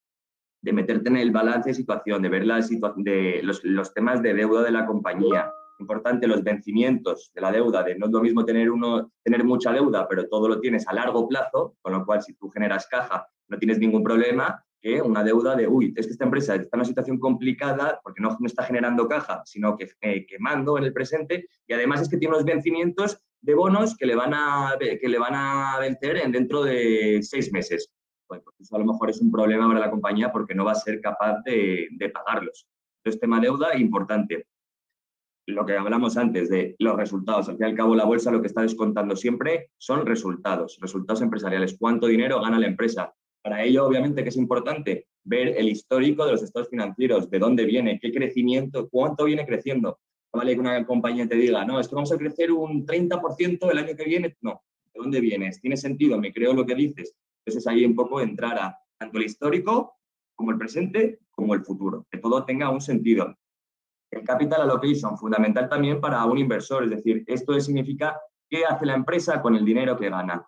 de 0.61 0.73
meterte 0.73 1.07
en 1.07 1.15
el 1.15 1.31
balance 1.31 1.69
de 1.69 1.75
situación, 1.75 2.21
de 2.21 2.29
ver 2.29 2.45
la 2.45 2.59
de 2.97 3.39
los, 3.41 3.63
los 3.63 3.93
temas 3.93 4.21
de 4.21 4.33
deuda 4.33 4.61
de 4.61 4.71
la 4.71 4.85
compañía, 4.85 5.49
importante 5.79 6.27
los 6.27 6.43
vencimientos 6.43 7.31
de 7.33 7.39
la 7.39 7.51
deuda, 7.51 7.81
de 7.81 7.95
no 7.97 8.07
es 8.07 8.11
lo 8.11 8.19
mismo 8.19 8.43
tener, 8.43 8.69
uno, 8.69 9.09
tener 9.23 9.45
mucha 9.45 9.71
deuda, 9.71 10.05
pero 10.09 10.27
todo 10.27 10.49
lo 10.49 10.59
tienes 10.59 10.85
a 10.85 10.93
largo 10.93 11.29
plazo, 11.29 11.77
con 11.81 11.93
lo 11.93 12.05
cual 12.05 12.21
si 12.21 12.33
tú 12.33 12.49
generas 12.49 12.87
caja 12.87 13.25
no 13.47 13.57
tienes 13.57 13.79
ningún 13.79 14.03
problema, 14.03 14.65
que 14.83 15.01
una 15.01 15.23
deuda 15.23 15.55
de, 15.55 15.65
uy, 15.65 15.93
es 15.95 16.05
que 16.05 16.11
esta 16.11 16.25
empresa 16.25 16.55
está 16.55 16.75
en 16.75 16.81
una 16.81 16.85
situación 16.85 17.17
complicada 17.17 18.01
porque 18.03 18.21
no, 18.21 18.35
no 18.37 18.45
está 18.45 18.63
generando 18.63 19.07
caja, 19.07 19.41
sino 19.45 19.77
que 19.77 19.89
eh, 20.01 20.25
quemando 20.27 20.77
en 20.77 20.83
el 20.83 20.91
presente 20.91 21.47
y 21.65 21.73
además 21.73 22.01
es 22.01 22.09
que 22.09 22.17
tiene 22.17 22.35
unos 22.35 22.45
vencimientos 22.45 23.17
de 23.39 23.55
bonos 23.55 23.95
que 23.95 24.05
le 24.05 24.15
van 24.15 24.33
a, 24.33 24.75
que 24.77 25.07
le 25.07 25.17
van 25.17 25.35
a 25.35 25.79
vencer 25.79 26.17
en 26.17 26.33
dentro 26.33 26.63
de 26.63 27.19
seis 27.23 27.53
meses. 27.53 27.93
Pues 28.27 28.41
eso 28.59 28.75
a 28.75 28.79
lo 28.79 28.85
mejor 28.85 29.09
es 29.09 29.21
un 29.21 29.31
problema 29.31 29.67
para 29.67 29.79
la 29.79 29.89
compañía 29.89 30.33
porque 30.33 30.53
no 30.53 30.65
va 30.65 30.73
a 30.73 30.75
ser 30.75 30.99
capaz 30.99 31.41
de, 31.45 31.87
de 31.91 32.09
pagarlos. 32.09 32.67
Entonces, 32.97 33.21
tema 33.21 33.39
deuda 33.39 33.77
importante. 33.77 34.47
Lo 35.47 35.65
que 35.65 35.77
hablamos 35.77 36.17
antes 36.17 36.49
de 36.49 36.75
los 36.79 36.95
resultados. 36.97 37.47
Al 37.47 37.55
fin 37.55 37.67
y 37.67 37.69
al 37.69 37.75
cabo, 37.75 37.95
la 37.95 38.05
bolsa 38.05 38.31
lo 38.31 38.41
que 38.41 38.47
está 38.47 38.61
descontando 38.61 39.15
siempre 39.15 39.71
son 39.77 40.05
resultados, 40.05 40.77
resultados 40.81 41.21
empresariales. 41.21 41.77
¿Cuánto 41.77 42.07
dinero 42.07 42.41
gana 42.41 42.59
la 42.59 42.67
empresa? 42.67 43.13
Para 43.43 43.63
ello, 43.63 43.85
obviamente, 43.85 44.23
que 44.23 44.29
es 44.29 44.37
importante 44.37 45.07
ver 45.25 45.49
el 45.57 45.67
histórico 45.67 46.25
de 46.25 46.31
los 46.31 46.43
estados 46.43 46.69
financieros, 46.69 47.29
de 47.29 47.39
dónde 47.39 47.65
viene, 47.65 47.99
qué 47.99 48.11
crecimiento, 48.11 48.89
cuánto 48.89 49.25
viene 49.25 49.45
creciendo. 49.45 49.99
Vale 50.31 50.53
que 50.53 50.61
una 50.61 50.85
compañía 50.85 51.27
te 51.27 51.35
diga, 51.35 51.63
no, 51.65 51.79
es 51.79 51.87
que 51.87 51.95
vamos 51.95 52.11
a 52.11 52.17
crecer 52.17 52.51
un 52.51 52.85
30% 52.85 53.69
el 53.69 53.77
año 53.77 53.95
que 53.95 54.05
viene. 54.05 54.35
No, 54.41 54.63
¿de 54.93 54.99
dónde 54.99 55.19
vienes? 55.19 55.59
¿Tiene 55.61 55.77
sentido? 55.77 56.17
¿Me 56.17 56.33
creo 56.33 56.53
lo 56.53 56.65
que 56.65 56.73
dices? 56.73 57.15
Entonces 57.45 57.67
ahí 57.67 57.85
un 57.85 57.95
poco 57.95 58.21
entrar 58.21 58.57
a 58.57 58.79
tanto 58.97 59.17
el 59.17 59.25
histórico 59.25 59.97
como 60.35 60.51
el 60.51 60.57
presente 60.57 61.19
como 61.31 61.53
el 61.53 61.63
futuro, 61.63 62.07
que 62.09 62.19
todo 62.19 62.45
tenga 62.45 62.69
un 62.69 62.81
sentido. 62.81 63.35
El 64.09 64.23
capital 64.23 64.61
allocation, 64.61 65.17
fundamental 65.17 65.67
también 65.67 65.99
para 65.99 66.23
un 66.25 66.37
inversor, 66.37 66.83
es 66.83 66.91
decir, 66.91 67.23
esto 67.27 67.59
significa 67.59 68.19
qué 68.49 68.63
hace 68.65 68.85
la 68.85 68.93
empresa 68.93 69.41
con 69.41 69.55
el 69.55 69.65
dinero 69.65 69.97
que 69.97 70.09
gana. 70.09 70.47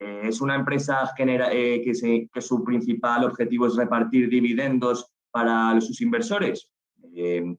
Eh, 0.00 0.22
es 0.24 0.40
una 0.40 0.56
empresa 0.56 1.12
eh, 1.18 1.82
que, 1.84 2.40
su 2.40 2.64
principal 2.64 3.24
objetivo 3.24 3.66
es 3.66 3.76
repartir 3.76 4.28
dividendos 4.28 5.12
para 5.30 5.80
sus 5.80 6.00
inversores. 6.00 6.70
Eh, 7.14 7.54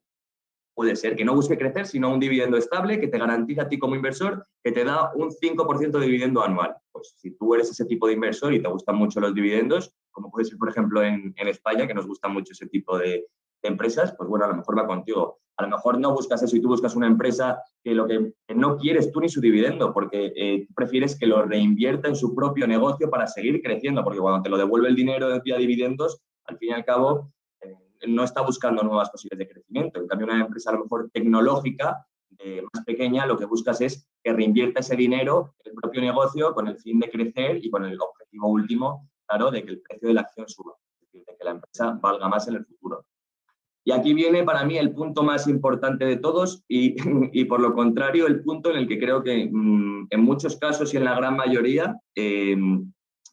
puede 0.74 0.96
ser 0.96 1.16
que 1.16 1.24
no 1.24 1.36
busque 1.36 1.58
crecer, 1.58 1.86
sino 1.86 2.12
un 2.12 2.20
dividendo 2.20 2.58
estable 2.58 3.00
que 3.00 3.08
te 3.08 3.20
garantiza 3.20 3.64
a 3.64 3.70
ti 3.70 3.78
como 3.78 3.96
inversor 3.96 4.48
que 4.64 4.72
te 4.72 4.84
da 4.84 5.12
un 5.14 5.30
5% 5.30 6.00
de 6.00 6.06
dividendo 6.06 6.44
anual. 6.44 6.76
Pues 6.92 7.14
si 7.18 7.32
tú 7.32 7.54
eres 7.54 7.70
ese 7.70 7.86
tipo 7.86 8.08
de 8.08 8.14
inversor 8.14 8.54
y 8.54 8.62
te 8.62 8.70
gustan 8.70 8.96
mucho 8.96 9.20
los 9.20 9.34
dividendos, 9.34 9.94
como 10.10 10.32
puede 10.32 10.46
ser, 10.46 10.58
por 10.58 10.70
ejemplo, 10.70 11.04
en, 11.04 11.34
en 11.38 11.48
España, 11.48 11.88
que 11.88 11.94
nos 11.94 12.08
gusta 12.08 12.28
mucho 12.28 12.54
ese 12.54 12.68
tipo 12.68 12.98
de, 12.98 13.28
empresas, 13.64 14.14
pues 14.18 14.30
bueno, 14.30 14.46
a 14.46 14.48
lo 14.48 14.56
mejor 14.56 14.78
va 14.78 14.88
contigo. 14.88 15.40
A 15.62 15.68
lo 15.68 15.76
mejor 15.76 16.00
no 16.00 16.14
buscas 16.14 16.42
eso 16.44 16.56
y 16.56 16.62
tú 16.62 16.68
buscas 16.68 16.96
una 16.96 17.08
empresa 17.08 17.62
que 17.84 17.94
lo 17.94 18.08
que, 18.08 18.34
no 18.56 18.78
quieres 18.78 19.12
tú 19.12 19.22
ni 19.22 19.30
su 19.30 19.40
dividendo, 19.40 19.94
porque 19.94 20.34
eh, 20.36 20.68
prefieres 20.76 21.18
que 21.18 21.28
lo 21.28 21.44
reinvierta 21.44 22.08
en 22.08 22.16
su 22.16 22.36
propio 22.36 22.68
negocio 22.68 23.10
para 23.10 23.28
seguir 23.28 23.62
creciendo, 23.62 24.04
porque 24.04 24.20
cuando 24.20 24.42
te 24.42 24.50
lo 24.50 24.58
devuelve 24.58 24.90
el 24.90 24.96
dinero 24.96 25.28
vía 25.44 25.58
dividendos, 25.58 26.20
al 26.46 26.58
fin 26.58 26.70
y 26.70 26.74
al 26.74 26.86
cabo 26.86 27.32
eh, 27.62 27.76
no 28.08 28.24
está 28.24 28.42
buscando 28.42 28.84
nuevas 28.84 29.10
posibilidades 29.10 29.48
de 29.48 29.54
crecimiento. 29.54 30.00
En 30.00 30.08
cambio, 30.08 30.28
una 30.28 30.42
empresa 30.42 30.72
a 30.72 30.74
lo 30.74 30.84
mejor 30.84 31.10
tecnológica, 31.14 32.06
eh, 32.40 32.64
más 32.74 32.84
pequeña, 32.86 33.26
lo 33.26 33.38
que 33.38 33.46
buscas 33.46 33.82
es 33.82 34.08
que 34.24 34.34
reinvierta 34.34 34.80
ese 34.80 34.96
dinero 34.96 35.56
en 35.64 35.72
el 35.72 35.76
propio 35.76 36.02
negocio 36.02 36.54
con 36.54 36.68
el 36.68 36.78
fin 36.78 37.00
de 37.00 37.10
crecer 37.10 37.64
y 37.64 37.70
con 37.70 37.86
el 37.86 38.00
objetivo 38.00 38.48
último, 38.48 39.10
claro, 39.28 39.52
de 39.52 39.64
que 39.64 39.72
el 39.72 39.82
precio 39.82 40.08
de 40.08 40.14
la 40.14 40.22
acción 40.22 40.48
suba, 40.48 40.74
es 40.96 41.08
decir, 41.08 41.24
de 41.26 41.38
que 41.38 41.44
la 41.44 41.52
empresa 41.52 42.00
valga 42.02 42.28
más 42.28 42.48
en 42.48 42.56
el 42.56 42.66
futuro. 42.66 43.06
Y 43.84 43.92
aquí 43.92 44.14
viene 44.14 44.44
para 44.44 44.64
mí 44.64 44.78
el 44.78 44.94
punto 44.94 45.24
más 45.24 45.48
importante 45.48 46.06
de 46.06 46.18
todos 46.18 46.64
y, 46.68 46.96
y 47.34 47.46
por 47.46 47.60
lo 47.60 47.74
contrario 47.74 48.28
el 48.28 48.44
punto 48.44 48.70
en 48.72 48.78
el 48.78 48.88
que 48.88 49.00
creo 49.00 49.24
que 49.24 49.50
mm, 49.52 50.08
en 50.10 50.22
muchos 50.22 50.58
casos 50.58 50.94
y 50.94 50.98
en 50.98 51.06
la 51.06 51.16
gran 51.16 51.36
mayoría 51.36 51.98
eh, 52.16 52.56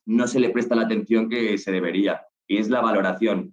no 0.07 0.27
se 0.27 0.41
le 0.41 0.51
presta 0.51 0.75
la 0.75 0.83
atención 0.83 1.29
que 1.29 1.59
se 1.59 1.71
debería 1.71 2.23
y 2.47 2.57
es 2.57 2.71
la 2.71 2.81
valoración. 2.81 3.53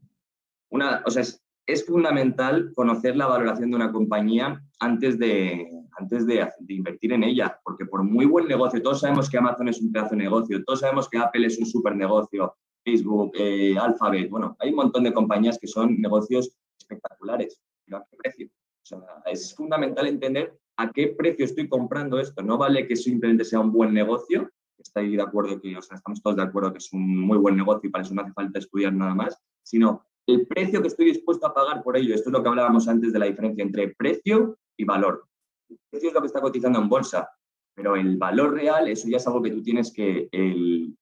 Una, 0.69 1.03
o 1.05 1.11
sea, 1.11 1.21
es, 1.21 1.43
es 1.67 1.85
fundamental 1.85 2.71
conocer 2.73 3.17
la 3.17 3.27
valoración 3.27 3.71
de 3.71 3.75
una 3.75 3.91
compañía 3.91 4.63
antes 4.79 5.19
de, 5.19 5.69
antes 5.97 6.25
de, 6.25 6.47
de, 6.59 6.73
invertir 6.73 7.13
en 7.13 7.23
ella, 7.23 7.59
porque 7.63 7.85
por 7.85 8.03
muy 8.03 8.25
buen 8.25 8.47
negocio, 8.47 8.81
todos 8.81 9.01
sabemos 9.01 9.29
que 9.29 9.37
Amazon 9.37 9.67
es 9.67 9.81
un 9.81 9.91
pedazo 9.91 10.11
de 10.11 10.23
negocio, 10.23 10.63
todos 10.63 10.79
sabemos 10.81 11.09
que 11.09 11.17
Apple 11.17 11.45
es 11.45 11.57
un 11.57 11.65
super 11.65 11.95
negocio, 11.95 12.55
Facebook, 12.83 13.31
eh, 13.35 13.75
Alphabet, 13.77 14.29
bueno, 14.29 14.55
hay 14.59 14.69
un 14.69 14.75
montón 14.75 15.03
de 15.03 15.13
compañías 15.13 15.57
que 15.59 15.67
son 15.67 15.99
negocios 15.99 16.55
espectaculares, 16.85 17.59
pero 17.85 17.97
¿a 17.97 18.05
qué 18.09 18.17
precio? 18.17 18.47
O 18.47 18.85
sea, 18.85 18.99
es 19.25 19.55
fundamental 19.55 20.07
entender 20.07 20.57
a 20.77 20.91
qué 20.91 21.15
precio 21.17 21.45
estoy 21.45 21.67
comprando 21.67 22.19
esto. 22.19 22.43
No 22.43 22.57
vale 22.57 22.87
que 22.87 22.95
simplemente 22.95 23.45
sea 23.45 23.59
un 23.59 23.71
buen 23.71 23.93
negocio, 23.93 24.49
estoy 24.77 25.15
de 25.15 25.21
acuerdo 25.21 25.59
que, 25.59 25.75
o 25.77 25.81
sea, 25.81 25.97
estamos 25.97 26.21
todos 26.21 26.35
de 26.35 26.43
acuerdo 26.43 26.71
que 26.71 26.79
es 26.79 26.93
un 26.93 27.19
muy 27.19 27.37
buen 27.37 27.55
negocio 27.55 27.87
y 27.87 27.91
para 27.91 28.03
eso 28.03 28.13
no 28.13 28.21
hace 28.21 28.33
falta 28.33 28.59
estudiar 28.59 28.93
nada 28.93 29.15
más, 29.15 29.37
sino 29.63 30.05
el 30.27 30.47
precio 30.47 30.81
que 30.81 30.87
estoy 30.87 31.05
dispuesto 31.07 31.47
a 31.47 31.53
pagar 31.53 31.83
por 31.83 31.97
ello. 31.97 32.13
Esto 32.13 32.29
es 32.29 32.33
lo 32.33 32.43
que 32.43 32.49
hablábamos 32.49 32.87
antes 32.87 33.13
de 33.13 33.19
la 33.19 33.25
diferencia 33.25 33.63
entre 33.63 33.89
precio 33.89 34.57
y 34.77 34.85
valor. 34.85 35.27
El 35.69 35.79
precio 35.89 36.09
es 36.09 36.15
lo 36.15 36.21
que 36.21 36.27
está 36.27 36.41
cotizando 36.41 36.79
en 36.79 36.89
bolsa, 36.89 37.29
pero 37.75 37.95
el 37.95 38.17
valor 38.17 38.53
real, 38.53 38.87
eso 38.87 39.07
ya 39.07 39.17
es 39.17 39.27
algo 39.27 39.41
que 39.41 39.51
tú 39.51 39.61
tienes 39.61 39.91
que, 39.91 40.29
el, 40.31 40.95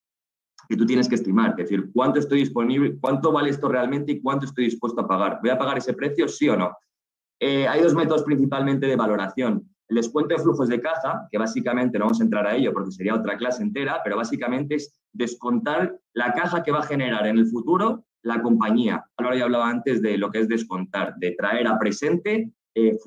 que 0.67 0.77
tú 0.77 0.85
tienes 0.85 1.09
que 1.09 1.15
estimar, 1.15 1.51
es 1.51 1.69
decir, 1.69 1.91
cuánto 1.93 2.19
estoy 2.19 2.39
disponible, 2.39 2.97
cuánto 2.99 3.31
vale 3.31 3.49
esto 3.49 3.67
realmente 3.67 4.13
y 4.13 4.21
cuánto 4.21 4.45
estoy 4.45 4.65
dispuesto 4.65 5.01
a 5.01 5.07
pagar. 5.07 5.39
¿Voy 5.41 5.51
a 5.51 5.57
pagar 5.57 5.77
ese 5.77 5.93
precio, 5.93 6.27
sí 6.27 6.49
o 6.49 6.57
no? 6.57 6.75
Eh, 7.39 7.67
hay 7.67 7.81
dos 7.81 7.93
métodos 7.93 8.23
principalmente 8.23 8.87
de 8.87 8.95
valoración. 8.95 9.69
El 9.89 9.97
descuento 9.97 10.35
de 10.35 10.41
flujos 10.41 10.69
de 10.69 10.79
caja, 10.79 11.27
que 11.29 11.37
básicamente 11.37 11.99
no 11.99 12.05
vamos 12.05 12.21
a 12.21 12.23
entrar 12.23 12.47
a 12.47 12.55
ello 12.55 12.71
porque 12.73 12.91
sería 12.91 13.15
otra 13.15 13.37
clase 13.37 13.63
entera, 13.63 13.99
pero 14.03 14.15
básicamente 14.15 14.75
es 14.75 14.97
descontar 15.11 15.99
la 16.13 16.33
caja 16.33 16.63
que 16.63 16.71
va 16.71 16.79
a 16.79 16.83
generar 16.83 17.27
en 17.27 17.37
el 17.37 17.47
futuro 17.47 18.05
la 18.23 18.41
compañía. 18.41 19.05
Ahora 19.17 19.35
ya 19.35 19.43
hablaba 19.43 19.69
antes 19.69 20.01
de 20.01 20.17
lo 20.17 20.31
que 20.31 20.39
es 20.39 20.47
descontar, 20.47 21.15
de 21.17 21.31
traer 21.31 21.67
a 21.67 21.77
presente 21.77 22.51
eh, 22.73 22.97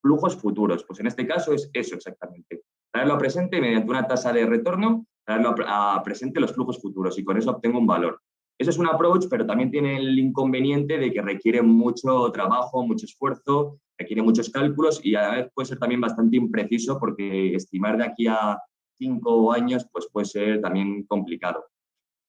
flujos 0.00 0.36
futuros. 0.36 0.84
Pues 0.84 1.00
en 1.00 1.08
este 1.08 1.26
caso 1.26 1.52
es 1.52 1.68
eso 1.72 1.96
exactamente. 1.96 2.62
Traerlo 2.92 3.14
a 3.14 3.18
presente 3.18 3.60
mediante 3.60 3.90
una 3.90 4.06
tasa 4.06 4.32
de 4.32 4.46
retorno, 4.46 5.06
traerlo 5.24 5.54
a 5.66 6.02
presente 6.04 6.40
los 6.40 6.52
flujos 6.52 6.80
futuros 6.80 7.18
y 7.18 7.24
con 7.24 7.36
eso 7.36 7.50
obtengo 7.50 7.78
un 7.78 7.86
valor. 7.86 8.20
Eso 8.58 8.70
es 8.70 8.78
un 8.78 8.86
approach, 8.86 9.26
pero 9.28 9.46
también 9.46 9.70
tiene 9.70 9.96
el 9.96 10.18
inconveniente 10.18 10.98
de 10.98 11.12
que 11.12 11.22
requiere 11.22 11.62
mucho 11.62 12.30
trabajo, 12.30 12.86
mucho 12.86 13.06
esfuerzo, 13.06 13.80
requiere 13.98 14.22
muchos 14.22 14.50
cálculos 14.50 15.00
y 15.04 15.14
a 15.14 15.22
la 15.22 15.34
vez 15.34 15.50
puede 15.54 15.68
ser 15.68 15.78
también 15.78 16.00
bastante 16.00 16.36
impreciso 16.36 16.98
porque 16.98 17.54
estimar 17.54 17.96
de 17.96 18.04
aquí 18.04 18.26
a 18.26 18.58
cinco 18.96 19.52
años 19.52 19.86
pues 19.92 20.08
puede 20.12 20.26
ser 20.26 20.60
también 20.60 21.04
complicado. 21.04 21.64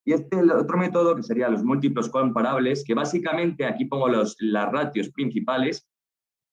Y 0.06 0.14
este 0.14 0.40
el 0.40 0.52
otro 0.52 0.78
método, 0.78 1.16
que 1.16 1.24
sería 1.24 1.50
los 1.50 1.64
múltiplos 1.64 2.10
comparables, 2.10 2.84
que 2.84 2.94
básicamente 2.94 3.66
aquí 3.66 3.86
pongo 3.86 4.10
los, 4.10 4.36
las 4.40 4.72
ratios 4.72 5.10
principales, 5.10 5.88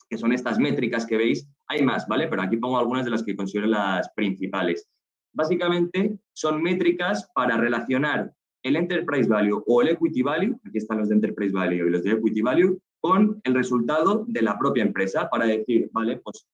que 0.08 0.18
son 0.18 0.32
estas 0.32 0.58
métricas 0.58 1.06
que 1.06 1.16
veis. 1.16 1.48
Hay 1.66 1.82
más, 1.82 2.06
¿vale? 2.06 2.28
Pero 2.28 2.42
aquí 2.42 2.56
pongo 2.56 2.78
algunas 2.78 3.04
de 3.04 3.10
las 3.12 3.22
que 3.24 3.36
considero 3.36 3.66
las 3.66 4.10
principales. 4.14 4.88
Básicamente 5.32 6.18
son 6.32 6.62
métricas 6.62 7.30
para 7.34 7.56
relacionar 7.56 8.32
el 8.62 8.76
enterprise 8.76 9.28
value 9.28 9.62
o 9.66 9.82
el 9.82 9.88
equity 9.88 10.22
value, 10.22 10.58
aquí 10.66 10.78
están 10.78 10.98
los 10.98 11.08
de 11.08 11.14
enterprise 11.14 11.52
value 11.52 11.86
y 11.86 11.90
los 11.90 12.02
de 12.02 12.12
equity 12.12 12.42
value, 12.42 12.78
con 13.00 13.40
el 13.44 13.54
resultado 13.54 14.24
de 14.28 14.42
la 14.42 14.58
propia 14.58 14.82
empresa 14.82 15.28
para 15.30 15.46
decir, 15.46 15.88
vale, 15.92 16.18
pues 16.18 16.46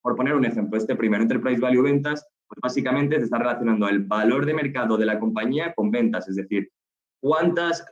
por 0.00 0.16
poner 0.16 0.34
un 0.34 0.44
ejemplo, 0.44 0.76
este 0.76 0.96
primer 0.96 1.20
enterprise 1.20 1.60
value 1.60 1.82
ventas, 1.82 2.26
pues 2.48 2.58
básicamente 2.60 3.16
se 3.18 3.24
está 3.24 3.38
relacionando 3.38 3.88
el 3.88 4.00
valor 4.00 4.44
de 4.44 4.54
mercado 4.54 4.96
de 4.96 5.06
la 5.06 5.20
compañía 5.20 5.72
con 5.74 5.90
ventas, 5.90 6.28
es 6.28 6.36
decir, 6.36 6.68
cuántas, 7.20 7.86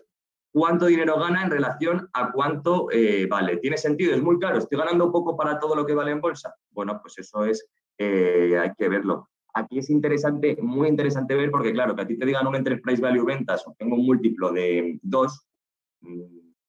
cuánto 0.53 0.87
dinero 0.87 1.19
gana 1.19 1.45
en 1.45 1.51
relación 1.51 2.09
a 2.13 2.33
cuánto 2.33 2.89
eh, 2.91 3.27
vale. 3.27 3.59
¿Tiene 3.59 3.79
sentido? 3.79 4.15
Es 4.15 4.23
muy 4.23 4.39
caro, 4.41 4.59
estoy 4.59 4.79
ganando 4.79 5.13
poco 5.13 5.37
para 5.37 5.59
todo 5.61 5.77
lo 5.77 5.87
que 5.87 5.95
vale 5.95 6.11
en 6.11 6.21
bolsa. 6.21 6.53
Bueno, 6.71 6.99
pues 7.01 7.19
eso 7.19 7.45
es, 7.45 7.65
eh, 7.97 8.59
hay 8.61 8.73
que 8.77 8.89
verlo. 8.89 9.31
Aquí 9.55 9.79
es 9.79 9.91
interesante, 9.91 10.57
muy 10.61 10.89
interesante 10.89 11.35
ver, 11.35 11.51
porque 11.51 11.73
claro, 11.73 11.95
que 11.97 12.03
a 12.03 12.07
ti 12.07 12.17
te 12.17 12.27
digan 12.27 12.47
un 12.47 12.57
enterprise 12.57 13.03
value 13.03 13.25
ventas 13.25 13.67
o 13.67 13.75
tengo 13.79 13.97
un 13.97 14.07
múltiplo 14.07 14.53
de 14.53 14.99
dos, 15.03 15.47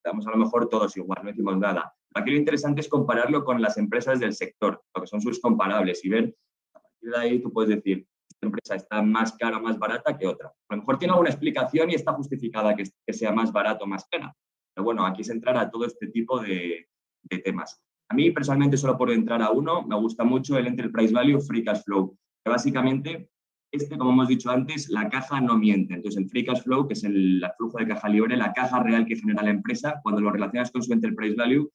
damos 0.04 0.26
mm, 0.26 0.28
a 0.28 0.32
lo 0.32 0.36
mejor 0.36 0.68
todos 0.68 0.96
igual, 0.96 1.20
no 1.22 1.30
decimos 1.30 1.56
nada. 1.58 1.94
Aquí 2.14 2.30
lo 2.30 2.36
interesante 2.36 2.80
es 2.80 2.88
compararlo 2.88 3.44
con 3.44 3.62
las 3.62 3.78
empresas 3.78 4.20
del 4.20 4.34
sector, 4.34 4.82
lo 4.94 5.02
que 5.02 5.06
son 5.06 5.20
sus 5.20 5.40
comparables 5.40 6.04
y 6.04 6.08
ver, 6.08 6.36
a 6.74 6.80
partir 6.80 7.10
de 7.10 7.18
ahí 7.18 7.38
tú 7.40 7.52
puedes 7.52 7.70
decir, 7.70 8.06
esta 8.28 8.46
empresa 8.46 8.74
está 8.74 9.02
más 9.02 9.32
cara 9.32 9.58
o 9.58 9.62
más 9.62 9.78
barata 9.78 10.18
que 10.18 10.26
otra. 10.26 10.48
A 10.68 10.74
lo 10.74 10.80
mejor 10.80 10.98
tiene 10.98 11.12
alguna 11.12 11.30
explicación 11.30 11.90
y 11.90 11.94
está 11.94 12.12
justificada 12.12 12.74
que, 12.74 12.84
sea 13.12 13.32
más 13.32 13.52
barato 13.52 13.84
o 13.84 13.86
más 13.88 14.06
cara. 14.10 14.34
Pero 14.74 14.84
bueno, 14.84 15.06
aquí 15.06 15.22
es 15.22 15.30
entrar 15.30 15.56
a 15.56 15.70
todo 15.70 15.84
este 15.84 16.08
tipo 16.08 16.40
de, 16.40 16.88
de 17.22 17.38
temas. 17.38 17.80
A 18.08 18.14
mí 18.14 18.30
personalmente, 18.30 18.76
solo 18.76 18.98
por 18.98 19.10
entrar 19.10 19.40
a 19.42 19.50
uno, 19.50 19.82
me 19.82 19.96
gusta 19.96 20.24
mucho 20.24 20.58
el 20.58 20.66
Enterprise 20.66 21.14
Value 21.14 21.40
Free 21.40 21.64
Cash 21.64 21.82
Flow 21.84 22.16
básicamente, 22.44 23.30
este, 23.70 23.96
como 23.96 24.10
hemos 24.10 24.28
dicho 24.28 24.50
antes, 24.50 24.88
la 24.88 25.08
caja 25.08 25.40
no 25.40 25.56
miente. 25.56 25.94
Entonces, 25.94 26.22
el 26.22 26.28
free 26.28 26.44
cash 26.44 26.62
flow, 26.62 26.86
que 26.86 26.94
es 26.94 27.04
el, 27.04 27.42
flujo 27.56 27.78
de 27.78 27.88
caja 27.88 28.08
libre, 28.08 28.36
la 28.36 28.52
caja 28.52 28.82
real 28.82 29.06
que 29.06 29.16
genera 29.16 29.42
la 29.42 29.50
empresa, 29.50 30.00
cuando 30.02 30.20
lo 30.20 30.30
relacionas 30.30 30.70
con 30.70 30.82
su 30.82 30.92
enterprise 30.92 31.36
value, 31.36 31.70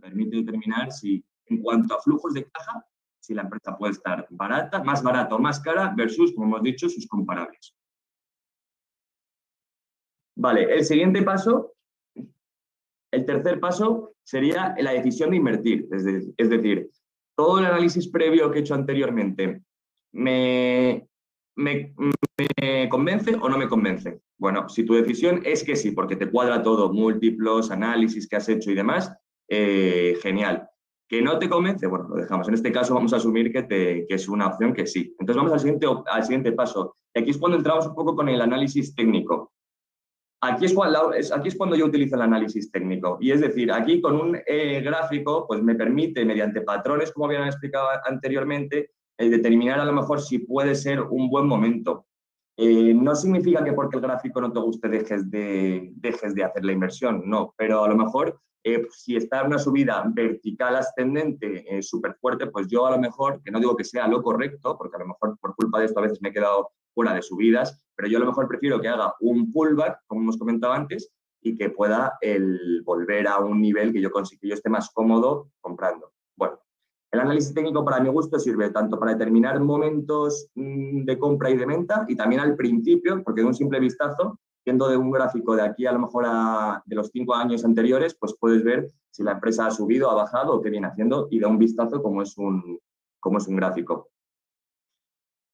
permite 0.00 0.36
determinar 0.36 0.92
si, 0.92 1.24
en 1.46 1.62
cuanto 1.62 1.94
a 1.94 2.02
flujos 2.02 2.34
de 2.34 2.44
caja, 2.50 2.84
si 3.20 3.34
la 3.34 3.42
empresa 3.42 3.76
puede 3.76 3.92
estar 3.92 4.26
barata, 4.30 4.82
más 4.82 5.02
barata 5.02 5.34
o 5.34 5.38
más 5.38 5.60
cara 5.60 5.92
versus, 5.96 6.34
como 6.34 6.46
hemos 6.46 6.62
dicho, 6.62 6.88
sus 6.88 7.06
comparables. 7.06 7.74
Vale, 10.36 10.72
el 10.72 10.84
siguiente 10.84 11.22
paso, 11.22 11.72
el 13.10 13.24
tercer 13.24 13.58
paso 13.58 14.14
sería 14.22 14.74
la 14.78 14.92
decisión 14.92 15.30
de 15.30 15.36
invertir. 15.36 15.88
es 15.90 16.50
decir, 16.50 16.90
todo 17.34 17.58
el 17.58 17.66
análisis 17.66 18.08
previo 18.08 18.50
que 18.50 18.58
he 18.58 18.60
hecho 18.60 18.74
anteriormente 18.74 19.62
¿me, 20.12 21.08
me, 21.56 21.94
convence 22.88 23.34
o 23.34 23.48
no 23.48 23.58
me 23.58 23.68
convence? 23.68 24.20
Bueno, 24.38 24.68
si 24.68 24.84
tu 24.84 24.94
decisión 24.94 25.42
es 25.44 25.64
que 25.64 25.76
sí, 25.76 25.90
porque 25.90 26.16
te 26.16 26.30
cuadra 26.30 26.62
todo, 26.62 26.92
múltiplos, 26.92 27.70
análisis 27.70 28.28
que 28.28 28.36
has 28.36 28.48
hecho 28.48 28.70
y 28.70 28.74
demás, 28.74 29.12
eh, 29.48 30.16
genial. 30.22 30.68
¿Que 31.08 31.22
no 31.22 31.38
te 31.38 31.48
convence? 31.48 31.86
Bueno, 31.86 32.06
lo 32.08 32.16
dejamos. 32.16 32.48
En 32.48 32.54
este 32.54 32.70
caso 32.70 32.94
vamos 32.94 33.12
a 33.14 33.16
asumir 33.16 33.50
que, 33.50 33.62
te, 33.62 34.06
que 34.06 34.14
es 34.14 34.28
una 34.28 34.48
opción 34.48 34.74
que 34.74 34.86
sí. 34.86 35.14
Entonces 35.18 35.36
vamos 35.36 35.52
al 35.52 35.60
siguiente, 35.60 35.86
al 36.06 36.22
siguiente 36.22 36.52
paso. 36.52 36.96
Y 37.14 37.20
aquí 37.20 37.30
es 37.30 37.38
cuando 37.38 37.56
entramos 37.56 37.86
un 37.86 37.94
poco 37.94 38.14
con 38.14 38.28
el 38.28 38.40
análisis 38.40 38.94
técnico. 38.94 39.52
Aquí 40.40 40.66
es, 40.66 40.74
cuando, 40.74 41.10
aquí 41.10 41.48
es 41.48 41.56
cuando 41.56 41.74
yo 41.74 41.86
utilizo 41.86 42.14
el 42.14 42.22
análisis 42.22 42.70
técnico. 42.70 43.18
Y 43.20 43.32
es 43.32 43.40
decir, 43.40 43.72
aquí 43.72 44.00
con 44.00 44.20
un 44.20 44.38
eh, 44.46 44.80
gráfico, 44.82 45.46
pues 45.48 45.62
me 45.62 45.74
permite, 45.74 46.24
mediante 46.24 46.60
patrones, 46.60 47.10
como 47.10 47.26
habían 47.26 47.46
explicado 47.46 47.88
anteriormente, 48.04 48.92
el 49.18 49.30
determinar 49.30 49.80
a 49.80 49.84
lo 49.84 49.92
mejor 49.92 50.22
si 50.22 50.38
puede 50.38 50.74
ser 50.74 51.02
un 51.02 51.28
buen 51.28 51.46
momento. 51.46 52.06
Eh, 52.56 52.92
no 52.94 53.14
significa 53.14 53.62
que 53.62 53.72
porque 53.72 53.96
el 53.96 54.02
gráfico 54.02 54.40
no 54.40 54.52
te 54.52 54.58
guste 54.58 54.88
dejes 54.88 55.30
de, 55.30 55.90
dejes 55.94 56.34
de 56.34 56.44
hacer 56.44 56.64
la 56.64 56.72
inversión, 56.72 57.22
no, 57.24 57.54
pero 57.56 57.84
a 57.84 57.88
lo 57.88 57.96
mejor 57.96 58.40
eh, 58.64 58.86
si 58.90 59.16
está 59.16 59.40
en 59.40 59.48
una 59.48 59.58
subida 59.58 60.04
vertical 60.08 60.76
ascendente 60.76 61.64
eh, 61.68 61.82
súper 61.82 62.16
fuerte, 62.20 62.48
pues 62.48 62.66
yo 62.68 62.86
a 62.86 62.90
lo 62.90 62.98
mejor, 62.98 63.40
que 63.44 63.50
no 63.50 63.60
digo 63.60 63.76
que 63.76 63.84
sea 63.84 64.08
lo 64.08 64.22
correcto, 64.22 64.76
porque 64.76 64.96
a 64.96 65.00
lo 65.00 65.06
mejor 65.06 65.38
por 65.38 65.54
culpa 65.54 65.78
de 65.78 65.86
esto 65.86 66.00
a 66.00 66.02
veces 66.02 66.20
me 66.20 66.30
he 66.30 66.32
quedado 66.32 66.70
fuera 66.92 67.14
de 67.14 67.22
subidas, 67.22 67.80
pero 67.94 68.08
yo 68.08 68.18
a 68.18 68.20
lo 68.20 68.26
mejor 68.26 68.48
prefiero 68.48 68.80
que 68.80 68.88
haga 68.88 69.14
un 69.20 69.52
pullback, 69.52 70.00
como 70.06 70.22
hemos 70.22 70.36
comentado 70.36 70.72
antes, 70.72 71.12
y 71.40 71.56
que 71.56 71.70
pueda 71.70 72.18
el 72.20 72.82
volver 72.84 73.28
a 73.28 73.38
un 73.38 73.60
nivel 73.60 73.92
que 73.92 74.00
yo, 74.00 74.10
que 74.12 74.48
yo 74.48 74.54
esté 74.54 74.68
más 74.68 74.90
cómodo 74.90 75.50
comprando. 75.60 76.12
Bueno, 76.36 76.58
el 77.10 77.20
análisis 77.20 77.54
técnico 77.54 77.84
para 77.84 78.00
mi 78.00 78.08
gusto 78.10 78.38
sirve 78.38 78.70
tanto 78.70 78.98
para 78.98 79.12
determinar 79.12 79.58
momentos 79.60 80.50
mm, 80.54 81.04
de 81.04 81.18
compra 81.18 81.50
y 81.50 81.56
de 81.56 81.66
venta 81.66 82.04
y 82.08 82.16
también 82.16 82.40
al 82.40 82.54
principio, 82.54 83.22
porque 83.24 83.40
de 83.40 83.46
un 83.46 83.54
simple 83.54 83.80
vistazo, 83.80 84.38
viendo 84.64 84.88
de 84.88 84.96
un 84.96 85.10
gráfico 85.10 85.56
de 85.56 85.62
aquí 85.62 85.86
a 85.86 85.92
lo 85.92 86.00
mejor 86.00 86.24
a, 86.26 86.82
de 86.84 86.96
los 86.96 87.08
cinco 87.08 87.34
años 87.34 87.64
anteriores, 87.64 88.14
pues 88.14 88.36
puedes 88.38 88.62
ver 88.62 88.88
si 89.10 89.22
la 89.22 89.32
empresa 89.32 89.66
ha 89.66 89.70
subido, 89.70 90.10
ha 90.10 90.14
bajado 90.14 90.54
o 90.54 90.60
qué 90.60 90.68
viene 90.68 90.86
haciendo 90.86 91.28
y 91.30 91.38
de 91.38 91.46
un 91.46 91.58
vistazo 91.58 92.02
como 92.02 92.20
es 92.22 92.36
un, 92.36 92.78
como 93.20 93.38
es 93.38 93.48
un 93.48 93.56
gráfico. 93.56 94.10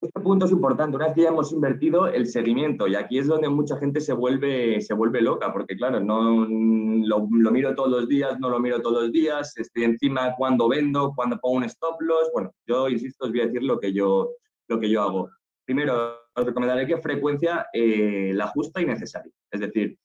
Este 0.05 0.21
punto 0.21 0.45
es 0.45 0.53
importante. 0.53 0.97
Una 0.97 1.07
vez 1.07 1.15
que 1.15 1.23
ya 1.23 1.29
hemos 1.29 1.51
invertido, 1.51 2.07
el 2.09 2.27
seguimiento. 2.27 2.87
Y 2.87 2.95
aquí 2.95 3.19
es 3.19 3.27
donde 3.27 3.49
mucha 3.49 3.79
gente 3.79 4.03
se 4.03 4.13
vuelve, 4.13 4.79
se 4.83 4.93
vuelve 4.93 5.23
loca, 5.23 5.51
porque 5.51 5.77
claro, 5.77 5.99
no 5.99 6.47
lo, 6.47 7.27
miro 7.27 7.75
todos 7.75 7.91
los 7.91 8.07
días, 8.07 8.39
no 8.39 8.51
lo 8.51 8.61
miro 8.61 8.83
todos 8.83 9.05
los 9.05 9.13
días, 9.13 9.57
estoy 9.57 9.85
encima 9.85 10.35
cuando 10.37 10.69
vendo, 10.69 11.15
cuando 11.17 11.39
pongo 11.39 11.57
un 11.57 11.65
stop 11.65 11.99
loss. 12.03 12.31
Bueno, 12.35 12.53
yo 12.67 12.91
insisto, 12.91 13.25
os 13.25 13.31
voy 13.31 13.41
a 13.41 13.47
decir 13.47 13.63
lo 13.63 13.81
que 13.81 13.95
yo, 13.95 14.33
lo 14.69 14.79
que 14.79 14.91
yo 14.91 15.01
hago. 15.01 15.31
Primero, 15.65 16.19
os 16.35 16.45
recomendaré 16.45 16.87
que 16.87 16.99
frecuencia 16.99 17.67
eh, 17.73 18.33
la 18.35 18.49
justa 18.49 18.83
y 18.83 18.85
necesaria. 18.85 19.33
Es 19.51 19.61
decir, 19.61 19.97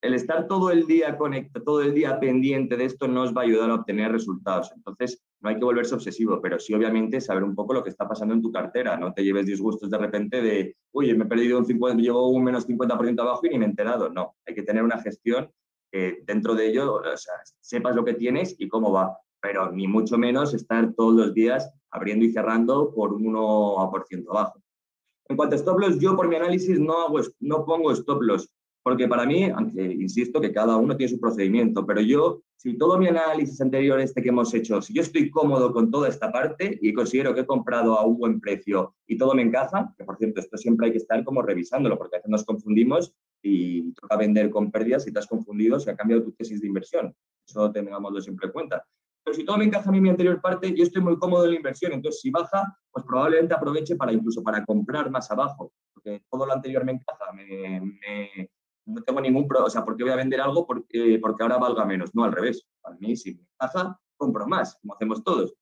el 0.00 0.14
estar 0.14 0.48
todo 0.48 0.70
el 0.70 0.86
día 0.86 1.18
conectado, 1.18 1.62
todo 1.62 1.82
el 1.82 1.92
día 1.92 2.18
pendiente 2.18 2.78
de 2.78 2.86
esto 2.86 3.06
no 3.06 3.22
os 3.22 3.36
va 3.36 3.42
a 3.42 3.44
ayudar 3.44 3.68
a 3.68 3.74
obtener 3.74 4.12
resultados. 4.12 4.72
Entonces, 4.74 5.22
no 5.42 5.50
hay 5.50 5.56
que 5.56 5.64
volverse 5.64 5.94
obsesivo, 5.94 6.40
pero 6.40 6.58
sí, 6.58 6.72
obviamente, 6.72 7.20
saber 7.20 7.42
un 7.42 7.54
poco 7.54 7.74
lo 7.74 7.82
que 7.82 7.90
está 7.90 8.08
pasando 8.08 8.32
en 8.32 8.40
tu 8.40 8.52
cartera. 8.52 8.96
No 8.96 9.12
te 9.12 9.24
lleves 9.24 9.46
disgustos 9.46 9.90
de 9.90 9.98
repente 9.98 10.40
de, 10.40 10.76
uy, 10.92 11.12
me 11.14 11.24
he 11.24 11.28
perdido 11.28 11.58
un 11.58 11.66
50, 11.66 12.00
llevo 12.00 12.28
un 12.28 12.44
menos 12.44 12.66
50% 12.66 13.20
abajo 13.20 13.40
y 13.44 13.48
ni 13.50 13.58
me 13.58 13.66
he 13.66 13.68
enterado. 13.68 14.08
No, 14.08 14.36
hay 14.46 14.54
que 14.54 14.62
tener 14.62 14.84
una 14.84 15.00
gestión 15.00 15.50
que 15.90 16.22
dentro 16.24 16.54
de 16.54 16.68
ello, 16.68 16.94
o 16.94 17.16
sea, 17.16 17.34
sepas 17.60 17.96
lo 17.96 18.04
que 18.04 18.14
tienes 18.14 18.54
y 18.58 18.68
cómo 18.68 18.92
va, 18.92 19.18
pero 19.40 19.72
ni 19.72 19.88
mucho 19.88 20.16
menos 20.16 20.54
estar 20.54 20.94
todos 20.94 21.14
los 21.14 21.34
días 21.34 21.70
abriendo 21.90 22.24
y 22.24 22.32
cerrando 22.32 22.94
por 22.94 23.12
un 23.12 23.24
1% 23.24 24.30
abajo. 24.30 24.62
En 25.28 25.36
cuanto 25.36 25.56
a 25.56 25.58
stop 25.58 25.78
loss, 25.80 25.98
yo 25.98 26.16
por 26.16 26.28
mi 26.28 26.36
análisis 26.36 26.78
no, 26.78 27.02
hago, 27.02 27.18
no 27.40 27.64
pongo 27.64 27.90
stop 27.92 28.22
loss. 28.22 28.48
Porque 28.82 29.06
para 29.06 29.24
mí, 29.26 29.44
aunque 29.44 29.80
insisto 29.80 30.40
que 30.40 30.52
cada 30.52 30.76
uno 30.76 30.96
tiene 30.96 31.12
su 31.12 31.20
procedimiento, 31.20 31.86
pero 31.86 32.00
yo, 32.00 32.42
si 32.56 32.76
todo 32.76 32.98
mi 32.98 33.06
análisis 33.06 33.60
anterior, 33.60 34.00
este 34.00 34.22
que 34.22 34.30
hemos 34.30 34.52
hecho, 34.54 34.82
si 34.82 34.92
yo 34.92 35.02
estoy 35.02 35.30
cómodo 35.30 35.72
con 35.72 35.90
toda 35.90 36.08
esta 36.08 36.32
parte 36.32 36.78
y 36.80 36.92
considero 36.92 37.32
que 37.32 37.42
he 37.42 37.46
comprado 37.46 37.96
a 37.96 38.04
un 38.04 38.18
buen 38.18 38.40
precio 38.40 38.96
y 39.06 39.16
todo 39.16 39.34
me 39.34 39.42
encaja, 39.42 39.94
que 39.96 40.04
por 40.04 40.16
cierto, 40.16 40.40
esto 40.40 40.56
siempre 40.56 40.86
hay 40.86 40.92
que 40.92 40.98
estar 40.98 41.22
como 41.22 41.42
revisándolo, 41.42 41.96
porque 41.96 42.16
a 42.16 42.18
veces 42.18 42.30
nos 42.30 42.44
confundimos 42.44 43.14
y 43.40 43.92
toca 43.92 44.16
vender 44.16 44.50
con 44.50 44.70
pérdidas 44.70 45.04
si 45.04 45.12
te 45.12 45.18
has 45.20 45.26
confundido, 45.26 45.78
si 45.78 45.90
ha 45.90 45.96
cambiado 45.96 46.24
tu 46.24 46.32
tesis 46.32 46.60
de 46.60 46.66
inversión. 46.66 47.14
Eso 47.46 47.70
tengámoslo 47.70 48.20
siempre 48.20 48.46
en 48.46 48.52
cuenta. 48.52 48.84
Pero 49.24 49.36
si 49.36 49.44
todo 49.44 49.56
me 49.58 49.64
encaja 49.64 49.88
a 49.88 49.92
mí 49.92 50.00
mi 50.00 50.10
anterior 50.10 50.40
parte, 50.40 50.74
yo 50.74 50.82
estoy 50.82 51.02
muy 51.02 51.16
cómodo 51.16 51.44
en 51.44 51.50
la 51.50 51.56
inversión. 51.56 51.92
Entonces, 51.92 52.20
si 52.20 52.30
baja, 52.30 52.76
pues 52.90 53.04
probablemente 53.04 53.54
aproveche 53.54 53.94
para 53.94 54.12
incluso 54.12 54.42
para 54.42 54.64
comprar 54.64 55.08
más 55.10 55.30
abajo 55.30 55.72
porque 56.02 56.22
todo 56.30 56.46
lo 56.46 56.52
anterior 56.52 56.84
me 56.84 56.92
encaja, 56.92 57.26
no 58.86 59.02
tengo 59.02 59.20
ningún 59.20 59.46
problema, 59.46 59.66
o 59.66 59.70
sea, 59.70 59.84
¿por 59.84 59.96
qué 59.96 60.04
voy 60.04 60.12
a 60.12 60.16
vender 60.16 60.40
algo 60.40 60.66
porque, 60.66 61.18
porque 61.20 61.42
ahora 61.42 61.58
valga 61.58 61.84
menos? 61.84 62.14
No, 62.14 62.24
al 62.24 62.32
revés. 62.32 62.66
A 62.84 62.90
mí, 62.92 63.16
si 63.16 63.34
me 63.34 63.42
encaja, 63.42 63.98
compro 64.16 64.46
más, 64.46 64.78
como 64.80 64.94
hacemos 64.94 65.22
todos. 65.22 65.54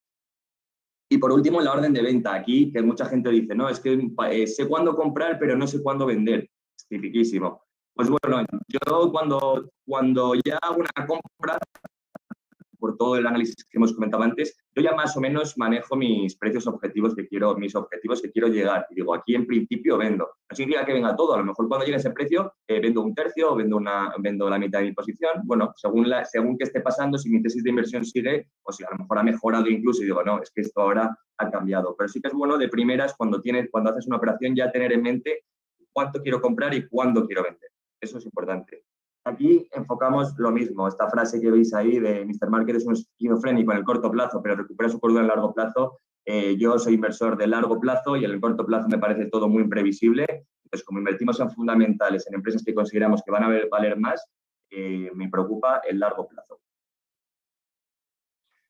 Y 1.13 1.19
por 1.19 1.33
último, 1.33 1.61
la 1.61 1.73
orden 1.73 1.93
de 1.93 2.03
venta. 2.03 2.35
Aquí, 2.35 2.71
que 2.73 2.83
mucha 2.83 3.05
gente 3.07 3.31
dice, 3.31 3.55
no, 3.55 3.69
es 3.69 3.81
que 3.81 4.11
eh, 4.31 4.47
sé 4.47 4.69
cuándo 4.69 4.95
comprar, 4.95 5.39
pero 5.39 5.57
no 5.57 5.67
sé 5.67 5.83
cuándo 5.83 6.07
vender. 6.07 6.49
Es 6.77 6.87
tipiquísimo. 6.87 7.63
Pues 7.95 8.09
bueno, 8.09 8.47
yo 8.69 9.11
cuando, 9.11 9.71
cuando 9.85 10.35
ya 10.37 10.59
hago 10.63 10.77
una 10.77 11.07
compra, 11.07 11.59
por 12.81 12.97
todo 12.97 13.17
el 13.17 13.27
análisis 13.27 13.55
que 13.57 13.79
hemos 13.79 13.93
comentado 13.93 14.23
antes, 14.25 14.59
yo 14.75 14.83
ya 14.83 14.95
más 14.95 15.17
o 15.17 15.21
menos 15.21 15.57
manejo 15.59 15.97
mis 15.97 16.37
precios 16.37 16.67
objetivos 16.67 17.15
que 17.15 17.29
quiero, 17.29 17.55
mis 17.57 17.75
objetivos 17.75 18.23
que 18.23 18.33
quiero 18.33 18.49
llegar. 18.49 18.87
Y 18.91 18.97
digo, 18.97 19.15
aquí 19.15 19.35
en 19.35 19.47
principio 19.47 19.99
vendo. 19.99 20.31
No 20.51 20.57
significa 20.57 20.85
que 20.85 20.95
venga 20.95 21.15
todo. 21.15 21.35
A 21.35 21.39
lo 21.39 21.45
mejor 21.45 21.69
cuando 21.69 21.85
llegue 21.85 21.99
ese 21.99 22.11
precio, 22.11 22.55
eh, 22.67 22.81
vendo 22.81 23.03
un 23.03 23.15
tercio 23.15 23.53
o 23.53 23.57
vendo, 23.57 23.77
una, 23.77 24.13
vendo 24.19 24.49
la 24.49 24.59
mitad 24.59 24.81
de 24.81 24.87
mi 24.87 24.93
posición. 24.93 25.43
Bueno, 25.45 25.73
según, 25.77 26.09
la, 26.09 26.25
según 26.25 26.57
que 26.57 26.65
esté 26.65 26.81
pasando, 26.81 27.19
si 27.19 27.31
mi 27.31 27.43
tesis 27.43 27.63
de 27.63 27.71
inversión 27.71 28.05
sigue, 28.05 28.49
o 28.63 28.73
si 28.73 28.83
a 28.83 28.89
lo 28.91 28.99
mejor 28.99 29.19
ha 29.19 29.23
mejorado 29.23 29.69
incluso 29.69 30.03
y 30.03 30.07
digo, 30.07 30.25
no, 30.25 30.43
es 30.43 30.51
que 30.51 30.63
esto 30.63 30.81
ahora 30.81 31.17
ha 31.37 31.51
cambiado. 31.51 31.95
Pero 31.97 32.09
sí 32.09 32.21
que 32.21 32.29
es 32.29 32.35
bueno 32.35 32.57
de 32.59 32.69
primeras, 32.69 33.15
cuando, 33.17 33.41
tienes, 33.41 33.69
cuando 33.71 33.91
haces 33.91 34.07
una 34.07 34.17
operación, 34.17 34.57
ya 34.57 34.73
tener 34.73 34.93
en 34.93 35.03
mente 35.03 35.45
cuánto 35.93 36.23
quiero 36.23 36.41
comprar 36.41 36.75
y 36.75 36.89
cuándo 36.89 37.27
quiero 37.27 37.43
vender. 37.43 37.71
Eso 38.01 38.19
es 38.19 38.25
importante. 38.25 38.85
Aquí 39.25 39.69
enfocamos 39.73 40.35
lo 40.39 40.51
mismo, 40.51 40.89
esta 40.89 41.09
frase 41.11 41.41
que 41.41 41.51
veis 41.51 41.75
ahí 41.75 41.99
de 41.99 42.25
Mr. 42.25 42.49
Market 42.49 42.77
es 42.77 42.87
un 42.87 42.95
esquizofrénico 42.95 43.73
en 43.73 43.79
el 43.79 43.85
corto 43.85 44.11
plazo, 44.11 44.41
pero 44.43 44.57
recupera 44.57 44.89
su 44.89 44.99
cordura 44.99 45.21
en 45.21 45.27
el 45.27 45.35
largo 45.35 45.53
plazo. 45.53 45.99
Eh, 46.25 46.57
yo 46.59 46.79
soy 46.79 46.95
inversor 46.95 47.37
de 47.37 47.47
largo 47.47 47.79
plazo 47.79 48.17
y 48.17 48.25
en 48.25 48.31
el 48.31 48.41
corto 48.41 48.65
plazo 48.65 48.89
me 48.89 48.99
parece 48.99 49.27
todo 49.27 49.49
muy 49.49 49.63
imprevisible. 49.63 50.47
Entonces, 50.65 50.87
como 50.87 51.01
invertimos 51.01 51.39
en 51.41 51.51
fundamentales, 51.51 52.27
en 52.29 52.35
empresas 52.35 52.63
que 52.65 52.75
consideramos 52.75 53.23
que 53.23 53.31
van 53.31 53.45
a 53.45 53.61
valer 53.71 53.99
más, 53.99 54.25
eh, 54.71 55.11
me 55.15 55.29
preocupa 55.29 55.83
el 55.89 55.99
largo 55.99 56.27
plazo. 56.27 56.61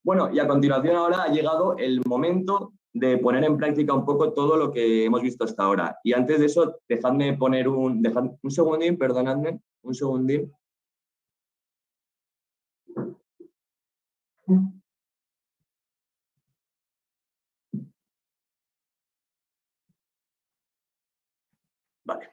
Bueno, 0.03 0.31
y 0.33 0.39
a 0.39 0.49
continuación 0.49 0.97
ahora 0.97 1.25
ha 1.25 1.29
llegado 1.29 1.77
el 1.77 2.01
momento 2.07 2.73
de 2.93 3.19
poner 3.19 3.45
en 3.45 3.57
práctica 3.57 3.95
un 3.95 4.05
poco 4.05 4.33
todo 4.33 4.57
lo 4.57 4.73
que 4.73 5.05
hemos 5.05 5.23
visto 5.23 5.45
hasta 5.45 5.65
ahora. 5.65 5.99
Y 6.05 6.13
antes 6.13 6.41
de 6.41 6.47
eso, 6.47 6.81
dejadme 6.89 7.37
poner 7.37 7.69
un, 7.69 8.03
un 8.43 8.51
segundín, 8.51 8.99
perdonadme, 8.99 9.61
un 9.83 9.95
segundín. 9.95 10.53
Vale, 22.05 22.29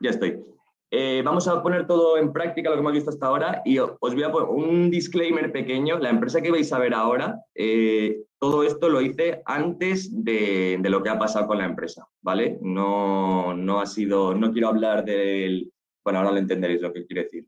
ya 0.00 0.10
estoy. 0.10 0.57
Eh, 0.90 1.20
vamos 1.22 1.46
a 1.46 1.62
poner 1.62 1.86
todo 1.86 2.16
en 2.16 2.32
práctica 2.32 2.70
lo 2.70 2.76
que 2.76 2.80
hemos 2.80 2.92
visto 2.92 3.10
hasta 3.10 3.26
ahora 3.26 3.60
y 3.64 3.78
os 3.78 3.98
voy 4.00 4.22
a 4.22 4.32
poner 4.32 4.48
un 4.48 4.90
disclaimer 4.90 5.52
pequeño. 5.52 5.98
La 5.98 6.08
empresa 6.10 6.40
que 6.40 6.50
vais 6.50 6.72
a 6.72 6.78
ver 6.78 6.94
ahora, 6.94 7.42
eh, 7.54 8.22
todo 8.38 8.62
esto 8.62 8.88
lo 8.88 9.02
hice 9.02 9.42
antes 9.44 10.10
de, 10.24 10.78
de, 10.80 10.90
lo 10.90 11.02
que 11.02 11.10
ha 11.10 11.18
pasado 11.18 11.46
con 11.46 11.58
la 11.58 11.66
empresa, 11.66 12.08
¿vale? 12.22 12.58
No, 12.62 13.54
no 13.54 13.80
ha 13.80 13.86
sido, 13.86 14.34
no 14.34 14.50
quiero 14.50 14.68
hablar 14.68 15.04
del, 15.04 15.70
bueno, 16.02 16.20
ahora 16.20 16.32
lo 16.32 16.38
entenderéis 16.38 16.80
lo 16.80 16.92
que 16.92 17.04
quiere 17.04 17.24
decir. 17.24 17.46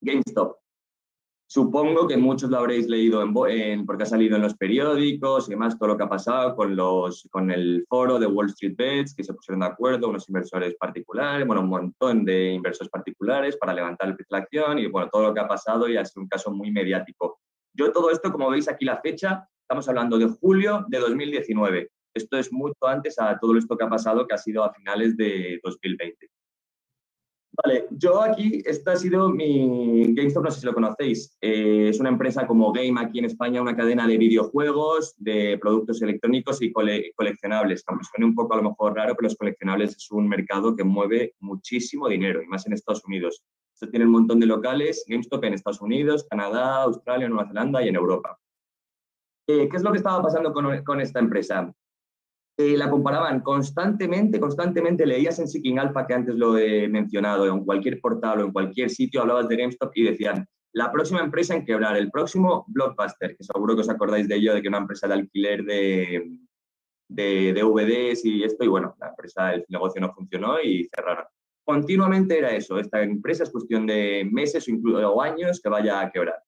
GameStop. 0.00 0.57
Supongo 1.50 2.06
que 2.06 2.18
muchos 2.18 2.50
lo 2.50 2.58
habréis 2.58 2.88
leído 2.88 3.22
en, 3.22 3.86
porque 3.86 4.02
ha 4.02 4.06
salido 4.06 4.36
en 4.36 4.42
los 4.42 4.54
periódicos 4.54 5.48
y 5.48 5.52
demás, 5.52 5.78
todo 5.78 5.88
lo 5.88 5.96
que 5.96 6.02
ha 6.02 6.08
pasado 6.08 6.54
con, 6.54 6.76
los, 6.76 7.26
con 7.30 7.50
el 7.50 7.86
foro 7.88 8.18
de 8.18 8.26
Wall 8.26 8.50
Street 8.50 8.74
Bets, 8.76 9.14
que 9.14 9.24
se 9.24 9.32
pusieron 9.32 9.60
de 9.60 9.66
acuerdo 9.68 10.10
unos 10.10 10.28
inversores 10.28 10.74
particulares, 10.74 11.46
bueno, 11.46 11.62
un 11.62 11.70
montón 11.70 12.26
de 12.26 12.52
inversores 12.52 12.90
particulares 12.90 13.56
para 13.56 13.72
levantar 13.72 14.08
el 14.08 14.16
precio 14.16 14.36
de 14.36 14.38
la 14.40 14.44
acción 14.44 14.78
y 14.78 14.88
bueno, 14.88 15.08
todo 15.10 15.22
lo 15.22 15.32
que 15.32 15.40
ha 15.40 15.48
pasado 15.48 15.88
y 15.88 15.96
ha 15.96 16.04
sido 16.04 16.20
un 16.20 16.28
caso 16.28 16.52
muy 16.52 16.70
mediático. 16.70 17.40
Yo 17.72 17.92
todo 17.92 18.10
esto, 18.10 18.30
como 18.30 18.50
veis 18.50 18.68
aquí 18.68 18.84
la 18.84 19.00
fecha, 19.00 19.48
estamos 19.62 19.88
hablando 19.88 20.18
de 20.18 20.26
julio 20.26 20.84
de 20.88 20.98
2019. 20.98 21.90
Esto 22.12 22.36
es 22.36 22.52
mucho 22.52 22.86
antes 22.86 23.18
a 23.18 23.38
todo 23.38 23.56
esto 23.56 23.74
que 23.74 23.84
ha 23.84 23.88
pasado, 23.88 24.26
que 24.26 24.34
ha 24.34 24.38
sido 24.38 24.64
a 24.64 24.74
finales 24.74 25.16
de 25.16 25.58
2020. 25.64 26.28
Vale, 27.64 27.88
yo 27.90 28.22
aquí, 28.22 28.62
esta 28.64 28.92
ha 28.92 28.96
sido 28.96 29.30
mi 29.30 30.14
GameStop, 30.14 30.44
no 30.44 30.50
sé 30.52 30.60
si 30.60 30.66
lo 30.66 30.72
conocéis. 30.74 31.36
Eh, 31.40 31.88
es 31.88 31.98
una 31.98 32.10
empresa 32.10 32.46
como 32.46 32.72
Game 32.72 33.00
aquí 33.00 33.18
en 33.18 33.24
España, 33.24 33.60
una 33.60 33.76
cadena 33.76 34.06
de 34.06 34.16
videojuegos, 34.16 35.16
de 35.16 35.58
productos 35.60 36.00
electrónicos 36.00 36.62
y 36.62 36.72
coleccionables. 36.72 37.82
Aunque 37.88 38.04
suene 38.04 38.26
un 38.26 38.36
poco 38.36 38.54
a 38.54 38.58
lo 38.58 38.62
mejor 38.62 38.94
raro, 38.94 39.16
pero 39.16 39.26
los 39.26 39.36
coleccionables 39.36 39.96
es 39.96 40.08
un 40.12 40.28
mercado 40.28 40.76
que 40.76 40.84
mueve 40.84 41.34
muchísimo 41.40 42.08
dinero, 42.08 42.40
y 42.40 42.46
más 42.46 42.64
en 42.68 42.74
Estados 42.74 43.04
Unidos. 43.04 43.42
Esto 43.74 43.90
tiene 43.90 44.06
un 44.06 44.12
montón 44.12 44.38
de 44.38 44.46
locales, 44.46 45.04
GameStop 45.08 45.42
en 45.42 45.54
Estados 45.54 45.80
Unidos, 45.80 46.28
Canadá, 46.30 46.82
Australia, 46.84 47.28
Nueva 47.28 47.48
Zelanda 47.48 47.82
y 47.82 47.88
en 47.88 47.96
Europa. 47.96 48.38
Eh, 49.48 49.68
¿Qué 49.68 49.76
es 49.76 49.82
lo 49.82 49.90
que 49.90 49.98
estaba 49.98 50.22
pasando 50.22 50.52
con, 50.52 50.84
con 50.84 51.00
esta 51.00 51.18
empresa? 51.18 51.74
Eh, 52.60 52.76
la 52.76 52.90
comparaban 52.90 53.40
constantemente, 53.40 54.40
constantemente, 54.40 55.06
leías 55.06 55.38
en 55.38 55.46
Seeking 55.46 55.78
Alpha, 55.78 56.04
que 56.08 56.14
antes 56.14 56.34
lo 56.34 56.58
he 56.58 56.88
mencionado, 56.88 57.46
en 57.46 57.64
cualquier 57.64 58.00
portal 58.00 58.40
o 58.40 58.44
en 58.46 58.52
cualquier 58.52 58.90
sitio 58.90 59.20
hablabas 59.20 59.48
de 59.48 59.56
GameStop 59.56 59.92
y 59.94 60.02
decían, 60.02 60.44
la 60.72 60.90
próxima 60.90 61.20
empresa 61.20 61.54
en 61.54 61.64
quebrar, 61.64 61.96
el 61.96 62.10
próximo 62.10 62.64
Blockbuster, 62.66 63.36
que 63.36 63.44
seguro 63.44 63.76
que 63.76 63.82
os 63.82 63.88
acordáis 63.88 64.26
de 64.26 64.34
ello, 64.34 64.54
de 64.54 64.62
que 64.62 64.66
una 64.66 64.78
empresa 64.78 65.06
de 65.06 65.14
alquiler 65.14 65.62
de, 65.62 66.32
de 67.06 67.52
DVDs 67.52 68.24
y 68.24 68.42
esto, 68.42 68.64
y 68.64 68.68
bueno, 68.68 68.96
la 68.98 69.10
empresa, 69.10 69.54
el 69.54 69.64
negocio 69.68 70.00
no 70.00 70.12
funcionó 70.12 70.60
y 70.60 70.88
cerraron. 70.92 71.26
Continuamente 71.64 72.38
era 72.38 72.50
eso, 72.50 72.80
esta 72.80 73.02
empresa 73.02 73.44
es 73.44 73.50
cuestión 73.50 73.86
de 73.86 74.28
meses 74.28 74.66
o, 74.66 74.72
incluso, 74.72 75.08
o 75.08 75.22
años 75.22 75.60
que 75.62 75.68
vaya 75.68 76.00
a 76.00 76.10
quebrar. 76.10 76.42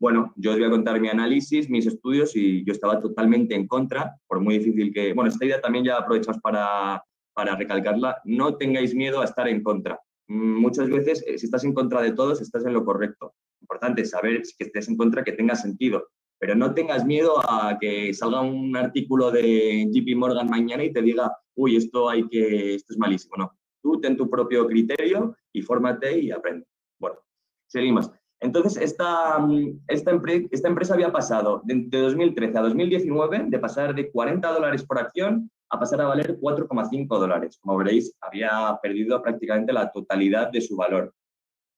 Bueno, 0.00 0.32
yo 0.36 0.52
os 0.52 0.56
voy 0.56 0.66
a 0.66 0.70
contar 0.70 0.98
mi 0.98 1.08
análisis, 1.08 1.68
mis 1.68 1.86
estudios 1.86 2.34
y 2.34 2.64
yo 2.64 2.72
estaba 2.72 3.00
totalmente 3.00 3.54
en 3.54 3.68
contra, 3.68 4.16
por 4.26 4.40
muy 4.40 4.56
difícil 4.56 4.94
que... 4.94 5.12
Bueno, 5.12 5.28
esta 5.28 5.44
idea 5.44 5.60
también 5.60 5.84
ya 5.84 5.98
aprovechamos 5.98 6.40
para, 6.40 7.04
para 7.34 7.54
recalcarla. 7.54 8.16
No 8.24 8.56
tengáis 8.56 8.94
miedo 8.94 9.20
a 9.20 9.26
estar 9.26 9.46
en 9.46 9.62
contra. 9.62 10.00
Mm, 10.28 10.58
muchas 10.58 10.88
veces, 10.88 11.22
eh, 11.26 11.36
si 11.36 11.44
estás 11.44 11.64
en 11.64 11.74
contra 11.74 12.00
de 12.00 12.12
todos, 12.12 12.40
estás 12.40 12.64
en 12.64 12.72
lo 12.72 12.82
correcto. 12.82 13.34
Importante 13.60 14.06
saber 14.06 14.40
que 14.56 14.64
estés 14.64 14.88
en 14.88 14.96
contra 14.96 15.22
que 15.22 15.32
tenga 15.32 15.54
sentido. 15.54 16.08
Pero 16.38 16.54
no 16.54 16.72
tengas 16.72 17.04
miedo 17.04 17.38
a 17.38 17.76
que 17.78 18.14
salga 18.14 18.40
un 18.40 18.74
artículo 18.74 19.30
de 19.30 19.86
JP 19.92 20.16
Morgan 20.16 20.48
mañana 20.48 20.82
y 20.82 20.94
te 20.94 21.02
diga, 21.02 21.30
uy, 21.54 21.76
esto 21.76 22.08
hay 22.08 22.26
que, 22.26 22.76
esto 22.76 22.94
es 22.94 22.98
malísimo. 22.98 23.36
No, 23.36 23.52
tú 23.82 24.00
ten 24.00 24.16
tu 24.16 24.30
propio 24.30 24.66
criterio 24.66 25.36
y 25.52 25.60
fórmate 25.60 26.18
y 26.18 26.30
aprende. 26.30 26.66
Bueno, 26.98 27.18
seguimos. 27.66 28.10
Entonces, 28.40 28.82
esta, 28.82 29.46
esta, 29.86 30.10
empresa 30.10 30.94
había 30.94 31.12
pasado 31.12 31.60
de, 31.64 31.86
2013 31.90 32.56
a 32.56 32.62
2019 32.62 33.44
de 33.48 33.58
pasar 33.58 33.94
de 33.94 34.10
40 34.10 34.50
dólares 34.50 34.82
por 34.84 34.98
acción 34.98 35.50
a 35.68 35.78
pasar 35.78 36.00
a 36.00 36.06
valer 36.06 36.38
4,5 36.40 37.06
dólares. 37.18 37.58
Como 37.60 37.76
veréis, 37.76 38.16
había 38.20 38.78
perdido 38.82 39.20
prácticamente 39.22 39.72
la 39.74 39.92
totalidad 39.92 40.50
de 40.50 40.62
su 40.62 40.74
valor. 40.74 41.14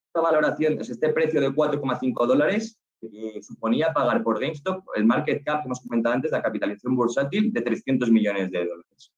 Esta 0.07 0.21
valoración, 0.21 0.79
este 0.81 1.09
precio 1.13 1.41
de 1.41 1.51
4,5 1.51 2.27
dólares 2.27 2.79
eh, 3.03 3.43
suponía 3.43 3.93
pagar 3.93 4.23
por 4.23 4.41
GameStop 4.41 4.85
el 4.95 5.05
market 5.05 5.43
cap 5.45 5.63
que 5.63 5.67
hemos 5.67 5.81
comentado 5.81 6.15
antes, 6.15 6.31
la 6.31 6.43
capitalización 6.43 6.95
bursátil 6.95 7.53
de 7.53 7.61
300 7.61 8.11
millones 8.11 8.51
de 8.53 8.67
dólares. 8.67 9.13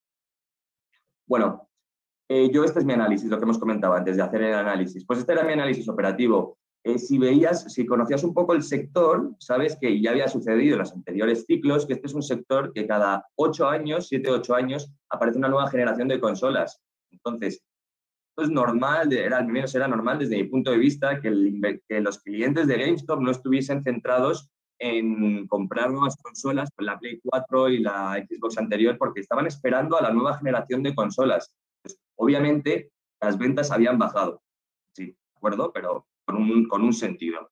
Bueno, 1.27 1.69
eh, 2.29 2.51
yo 2.51 2.65
este 2.65 2.79
es 2.79 2.85
mi 2.87 2.95
análisis, 2.95 3.29
lo 3.29 3.37
que 3.39 3.45
hemos 3.45 3.59
comentado 3.59 3.93
antes 3.93 4.17
de 4.17 4.23
hacer 4.23 4.43
el 4.43 4.55
análisis. 4.55 5.05
Pues 5.05 5.19
este 5.19 5.33
era 5.33 5.45
mi 5.45 5.53
análisis 5.53 5.87
operativo. 5.89 6.59
Eh, 6.87 6.99
si 6.99 7.17
veías, 7.17 7.73
si 7.73 7.87
conocías 7.87 8.25
un 8.25 8.35
poco 8.35 8.53
el 8.53 8.63
sector, 8.63 9.35
sabes 9.39 9.79
que 9.81 10.03
ya 10.03 10.11
había 10.11 10.29
sucedido 10.29 10.75
en 10.75 10.81
los 10.81 10.93
anteriores 10.93 11.47
ciclos, 11.47 11.87
que 11.87 11.95
este 11.95 12.09
es 12.09 12.15
un 12.15 12.23
sector 12.23 12.75
que 12.75 12.87
cada 12.87 13.27
ocho 13.37 13.67
años, 13.67 14.09
siete, 14.09 14.31
ocho 14.31 14.55
años, 14.55 14.93
aparece 15.09 15.39
una 15.39 15.49
nueva 15.49 15.71
generación 15.71 16.09
de 16.09 16.21
consolas. 16.21 16.83
Entonces, 17.11 17.65
esto 18.31 18.43
es 18.43 18.51
normal, 18.51 19.11
era, 19.15 19.39
al 19.39 19.47
menos 19.47 19.75
era 19.75 19.89
normal 19.89 20.19
desde 20.19 20.37
mi 20.37 20.45
punto 20.45 20.73
de 20.73 20.77
vista, 20.77 21.23
que, 21.23 21.81
que 21.89 22.01
los 22.03 22.19
clientes 22.19 22.67
de 22.67 22.77
GameStop 22.77 23.21
no 23.21 23.31
estuviesen 23.31 23.83
centrados 23.83 24.51
en 24.79 25.47
comprar 25.47 25.91
nuevas 25.91 26.17
consolas, 26.17 26.69
pues 26.77 26.85
la 26.85 26.99
Play 26.99 27.19
4 27.25 27.69
y 27.71 27.79
la 27.79 28.23
Xbox 28.29 28.59
anterior, 28.59 28.99
porque 28.99 29.21
estaban 29.21 29.47
esperando 29.47 29.97
a 29.97 30.03
la 30.03 30.11
nueva 30.11 30.37
generación 30.37 30.83
de 30.83 30.95
consolas. 30.95 31.57
Pues, 31.83 31.99
obviamente, 32.17 32.91
las 33.23 33.39
ventas 33.39 33.71
habían 33.71 33.99
bajado, 33.99 34.43
sí, 34.95 35.07
¿de 35.07 35.37
acuerdo? 35.37 35.73
Pero 35.73 36.07
con 36.25 36.83
un, 36.83 36.93
sentido. 36.93 37.51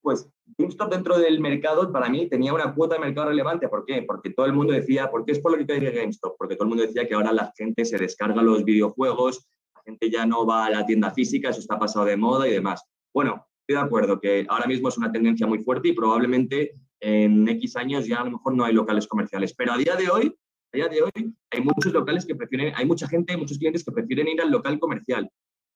Pues 0.00 0.28
GameStop 0.58 0.90
dentro 0.90 1.18
del 1.18 1.40
mercado 1.40 1.90
para 1.92 2.08
mí 2.08 2.28
tenía 2.28 2.52
una 2.52 2.74
cuota 2.74 2.96
de 2.96 3.00
mercado 3.00 3.28
relevante. 3.28 3.68
¿Por 3.68 3.84
qué? 3.84 4.02
Porque 4.02 4.30
todo 4.30 4.46
el 4.46 4.52
mundo 4.52 4.72
decía, 4.72 5.10
¿por 5.10 5.24
qué 5.24 5.32
es 5.32 5.40
por 5.40 5.52
lo 5.52 5.64
que 5.64 5.80
de 5.80 5.90
GameStop? 5.92 6.36
Porque 6.36 6.56
todo 6.56 6.64
el 6.64 6.68
mundo 6.70 6.84
decía 6.84 7.06
que 7.06 7.14
ahora 7.14 7.32
la 7.32 7.52
gente 7.56 7.84
se 7.84 7.98
descarga 7.98 8.42
los 8.42 8.64
videojuegos, 8.64 9.46
la 9.74 9.82
gente 9.82 10.10
ya 10.10 10.26
no 10.26 10.44
va 10.44 10.66
a 10.66 10.70
la 10.70 10.86
tienda 10.86 11.10
física, 11.12 11.50
eso 11.50 11.60
está 11.60 11.78
pasado 11.78 12.04
de 12.04 12.16
moda 12.16 12.48
y 12.48 12.52
demás. 12.52 12.84
Bueno, 13.14 13.46
estoy 13.60 13.80
de 13.80 13.86
acuerdo 13.86 14.20
que 14.20 14.44
ahora 14.48 14.66
mismo 14.66 14.88
es 14.88 14.98
una 14.98 15.12
tendencia 15.12 15.46
muy 15.46 15.60
fuerte 15.60 15.88
y 15.88 15.92
probablemente 15.92 16.74
en 17.00 17.48
X 17.48 17.76
años 17.76 18.06
ya 18.06 18.20
a 18.20 18.24
lo 18.24 18.32
mejor 18.32 18.54
no 18.54 18.64
hay 18.64 18.74
locales 18.74 19.06
comerciales. 19.06 19.54
Pero 19.54 19.72
a 19.72 19.78
día 19.78 19.96
de 19.96 20.08
hoy 20.08 20.34
A 20.72 20.76
día 20.76 20.88
de 20.88 21.02
hoy 21.02 21.34
hay 21.50 21.60
muchos 21.60 21.92
locales 21.92 22.24
que 22.24 22.34
prefieren, 22.34 22.72
hay 22.76 22.86
mucha 22.86 23.06
gente, 23.06 23.36
muchos 23.36 23.58
clientes 23.58 23.84
que 23.84 23.92
prefieren 23.92 24.28
ir 24.28 24.40
al 24.40 24.50
local 24.50 24.78
comercial. 24.78 25.30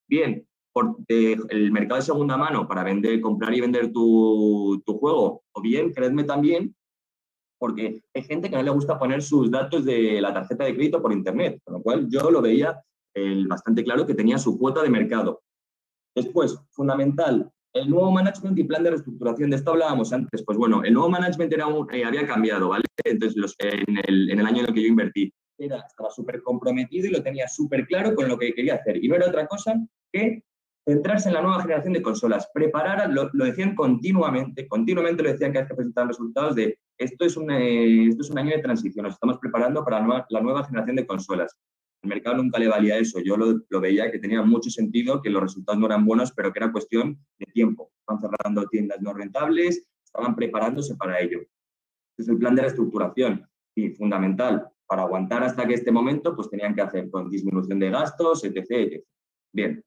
Bien, 0.09 0.47
por 0.77 0.95
el 1.09 1.73
mercado 1.73 1.97
de 1.97 2.05
segunda 2.05 2.37
mano 2.37 2.69
para 2.69 2.85
vender, 2.85 3.19
comprar 3.23 3.55
y 3.55 3.63
vender 3.63 3.91
tu, 3.95 4.83
tu 4.85 4.99
juego, 4.99 5.43
o 5.53 5.63
bien, 5.63 5.91
creedme 5.91 6.25
también, 6.25 6.77
porque 7.59 8.03
hay 8.13 8.23
gente 8.25 8.51
que 8.51 8.57
no 8.57 8.63
le 8.63 8.71
gusta 8.71 8.99
poner 8.99 9.23
sus 9.23 9.51
datos 9.51 9.87
de 9.87 10.21
la 10.21 10.35
tarjeta 10.35 10.65
de 10.65 10.75
crédito 10.75 11.01
por 11.01 11.15
internet, 11.15 11.63
con 11.65 11.77
lo 11.77 11.83
cual 11.83 12.07
yo 12.11 12.31
lo 12.31 12.43
veía 12.43 12.79
bastante 13.49 13.83
claro 13.85 14.05
que 14.05 14.13
tenía 14.13 14.37
su 14.37 14.59
cuota 14.59 14.83
de 14.83 14.91
mercado. 14.91 15.41
Después, 16.15 16.61
fundamental, 16.73 17.51
el 17.73 17.89
nuevo 17.89 18.11
management 18.11 18.59
y 18.59 18.65
plan 18.65 18.85
de 18.85 18.91
reestructuración. 18.91 19.49
De 19.49 19.57
esto 19.57 19.71
hablábamos 19.71 20.13
antes. 20.13 20.45
Pues 20.45 20.59
bueno, 20.59 20.85
el 20.85 20.93
nuevo 20.93 21.09
management 21.09 21.55
era 21.55 21.69
eh, 21.95 22.05
había 22.05 22.27
cambiado, 22.27 22.69
¿vale? 22.69 22.85
Entonces, 23.03 23.39
los, 23.39 23.57
en, 23.61 23.97
el, 24.07 24.31
en, 24.31 24.41
el, 24.41 24.47
año 24.47 24.61
en 24.61 24.69
el 24.69 24.75
que 24.75 24.83
yo 24.83 24.89
invertí, 24.89 25.33
era, 25.57 25.79
estaba 25.79 26.11
súper 26.11 26.43
comprometido 26.43 27.07
y 27.07 27.13
lo 27.13 27.23
tenía 27.23 27.49
súper 27.49 27.87
claro 27.87 28.15
con 28.15 28.29
lo 28.29 28.37
que 28.37 28.53
quería 28.53 28.75
hacer. 28.75 29.03
Y 29.03 29.09
no 29.09 29.15
era 29.15 29.29
otra 29.29 29.47
cosa 29.47 29.75
que 30.13 30.43
centrarse 30.87 31.29
en 31.29 31.35
la 31.35 31.43
nueva 31.43 31.61
generación 31.61 31.93
de 31.95 32.03
consolas. 32.03 32.49
Preparar, 32.55 33.11
lo, 33.11 33.29
lo 33.33 33.45
decían 33.45 33.75
continuamente, 33.75 34.69
continuamente 34.69 35.23
lo 35.23 35.33
decían 35.33 35.53
cada 35.53 35.63
vez 35.65 35.71
que 35.71 35.77
presentaban 35.77 36.09
resultados 36.09 36.55
de 36.55 36.79
esto 36.99 37.27
es, 37.27 37.37
un, 37.37 37.51
eh, 37.51 38.09
esto 38.09 38.23
es 38.23 38.31
un 38.31 38.39
año 38.39 38.57
de 38.57 38.63
transición, 38.63 39.05
nos 39.05 39.15
estamos 39.15 39.39
preparando 39.39 39.85
para 39.85 40.01
la 40.29 40.41
nueva 40.41 40.65
generación 40.65 40.97
de 40.97 41.07
consolas. 41.07 41.57
El 42.03 42.09
mercado 42.09 42.37
nunca 42.37 42.59
le 42.59 42.69
valía 42.69 42.99
eso. 42.99 43.21
Yo 43.21 43.37
lo, 43.37 43.81
veía 43.81 44.11
que 44.11 44.19
tenía 44.19 44.43
mucho 44.43 44.71
sentido, 44.71 45.21
que 45.21 45.31
los 45.31 45.43
resultados 45.43 45.81
no 45.81 45.87
eran 45.87 46.05
buenos, 46.05 46.33
pero 46.33 46.53
que 46.53 46.61
era 46.61 46.73
cuestión 46.73 47.19
de 47.39 47.47
tiempo. 47.47 47.91
Estaban 48.01 48.21
cerrando 48.21 48.67
tiendas 48.69 49.01
no 49.01 49.13
rentables, 49.13 49.89
estaban 50.05 50.37
preparándose 50.37 50.95
para 50.97 51.21
ello. 51.21 51.41
Es 52.17 52.29
el 52.29 52.39
plan 52.39 52.55
de 52.55 52.63
reestructuración 52.63 53.47
y 53.75 53.91
fundamental. 53.91 54.69
Para 54.87 55.03
aguantar 55.03 55.43
hasta 55.43 55.67
que 55.67 55.75
este 55.75 55.91
momento, 55.91 56.35
pues 56.37 56.49
tenían 56.49 56.75
que 56.75 56.83
hacer 56.83 57.11
con 57.11 57.29
disminución 57.29 57.79
de 57.79 57.91
gastos, 57.91 58.45
etc. 58.45 58.65
etc. 58.71 59.05
Bien, 59.53 59.85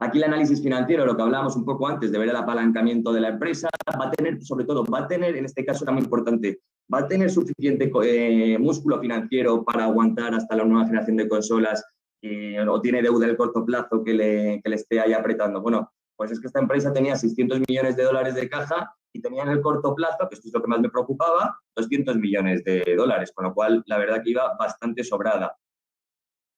Aquí 0.00 0.18
el 0.18 0.24
análisis 0.24 0.62
financiero, 0.62 1.04
lo 1.04 1.16
que 1.16 1.22
hablábamos 1.22 1.56
un 1.56 1.64
poco 1.64 1.88
antes 1.88 2.12
de 2.12 2.18
ver 2.18 2.28
el 2.28 2.36
apalancamiento 2.36 3.12
de 3.12 3.20
la 3.20 3.30
empresa, 3.30 3.68
va 4.00 4.06
a 4.06 4.10
tener, 4.12 4.40
sobre 4.44 4.64
todo, 4.64 4.84
va 4.84 5.00
a 5.00 5.08
tener, 5.08 5.36
en 5.36 5.44
este 5.44 5.64
caso 5.64 5.84
era 5.84 5.92
muy 5.92 6.02
importante, 6.02 6.60
va 6.92 7.00
a 7.00 7.08
tener 7.08 7.30
suficiente 7.30 7.90
eh, 8.04 8.56
músculo 8.58 9.00
financiero 9.00 9.64
para 9.64 9.84
aguantar 9.84 10.34
hasta 10.34 10.54
la 10.54 10.64
nueva 10.64 10.86
generación 10.86 11.16
de 11.16 11.28
consolas 11.28 11.84
eh, 12.22 12.60
o 12.60 12.80
tiene 12.80 13.02
deuda 13.02 13.26
el 13.26 13.36
corto 13.36 13.64
plazo 13.64 14.04
que 14.04 14.14
le, 14.14 14.60
que 14.62 14.70
le 14.70 14.76
esté 14.76 15.00
ahí 15.00 15.12
apretando. 15.12 15.60
Bueno, 15.60 15.90
pues 16.16 16.30
es 16.30 16.40
que 16.40 16.46
esta 16.46 16.60
empresa 16.60 16.92
tenía 16.92 17.16
600 17.16 17.62
millones 17.68 17.96
de 17.96 18.04
dólares 18.04 18.36
de 18.36 18.48
caja 18.48 18.94
y 19.12 19.20
tenía 19.20 19.42
en 19.42 19.48
el 19.48 19.60
corto 19.60 19.96
plazo, 19.96 20.28
que 20.28 20.36
esto 20.36 20.46
es 20.46 20.54
lo 20.54 20.62
que 20.62 20.68
más 20.68 20.80
me 20.80 20.90
preocupaba, 20.90 21.58
200 21.76 22.16
millones 22.18 22.62
de 22.62 22.84
dólares, 22.96 23.32
con 23.34 23.46
lo 23.46 23.54
cual 23.54 23.82
la 23.86 23.98
verdad 23.98 24.22
que 24.22 24.30
iba 24.30 24.56
bastante 24.56 25.02
sobrada 25.02 25.56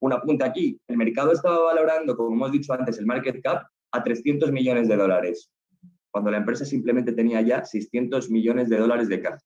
un 0.01 0.13
apunte 0.13 0.43
aquí, 0.43 0.79
el 0.87 0.97
mercado 0.97 1.31
estaba 1.31 1.59
valorando, 1.59 2.15
como 2.17 2.33
hemos 2.35 2.51
dicho 2.51 2.73
antes, 2.73 2.97
el 2.97 3.05
market 3.05 3.41
cap 3.41 3.67
a 3.91 4.03
300 4.03 4.51
millones 4.51 4.87
de 4.87 4.97
dólares, 4.97 5.51
cuando 6.09 6.31
la 6.31 6.37
empresa 6.37 6.65
simplemente 6.65 7.13
tenía 7.13 7.41
ya 7.41 7.63
600 7.63 8.29
millones 8.29 8.69
de 8.69 8.77
dólares 8.77 9.09
de 9.09 9.21
caja. 9.21 9.39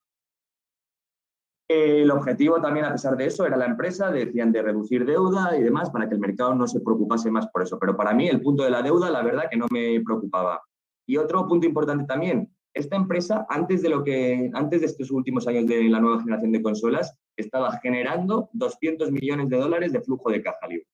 El 1.68 2.12
objetivo 2.12 2.62
también, 2.62 2.86
a 2.86 2.92
pesar 2.92 3.18
de 3.18 3.26
eso, 3.26 3.46
era 3.46 3.58
la 3.58 3.66
empresa, 3.66 4.12
decían 4.12 4.52
de 4.52 4.62
reducir 4.62 5.04
deuda 5.04 5.58
y 5.58 5.64
demás 5.64 5.90
para 5.90 6.08
que 6.08 6.14
el 6.14 6.22
mercado 6.22 6.54
no 6.54 6.68
se 6.68 6.80
preocupase 6.80 7.32
más 7.32 7.48
por 7.48 7.64
eso. 7.64 7.80
Pero 7.80 7.98
para 7.98 8.14
mí 8.14 8.28
el 8.28 8.42
punto 8.42 8.64
de 8.64 8.70
la 8.70 8.84
deuda, 8.84 9.10
la 9.10 9.24
verdad 9.24 9.50
que 9.50 9.58
no 9.58 9.66
me 9.72 10.00
preocupaba. 10.02 10.62
Y 11.08 11.18
otro 11.18 11.48
punto 11.48 11.66
importante 11.66 12.06
también, 12.06 12.55
esta 12.76 12.98
empresa, 12.98 13.46
antes 13.50 13.82
de, 13.82 13.90
lo 13.90 14.04
que, 14.04 14.52
antes 14.54 14.82
de 14.82 14.88
estos 14.88 15.10
últimos 15.10 15.48
años 15.48 15.66
de 15.66 15.86
la 15.86 16.02
nueva 16.02 16.20
generación 16.20 16.52
de 16.52 16.62
consolas, 16.62 17.18
estaba 17.38 17.72
generando 17.80 18.50
200 18.52 19.12
millones 19.12 19.50
de 19.50 19.58
dólares 19.58 19.94
de 19.94 20.02
flujo 20.02 20.30
de 20.30 20.44
caja 20.44 20.68
libre. 20.68 20.86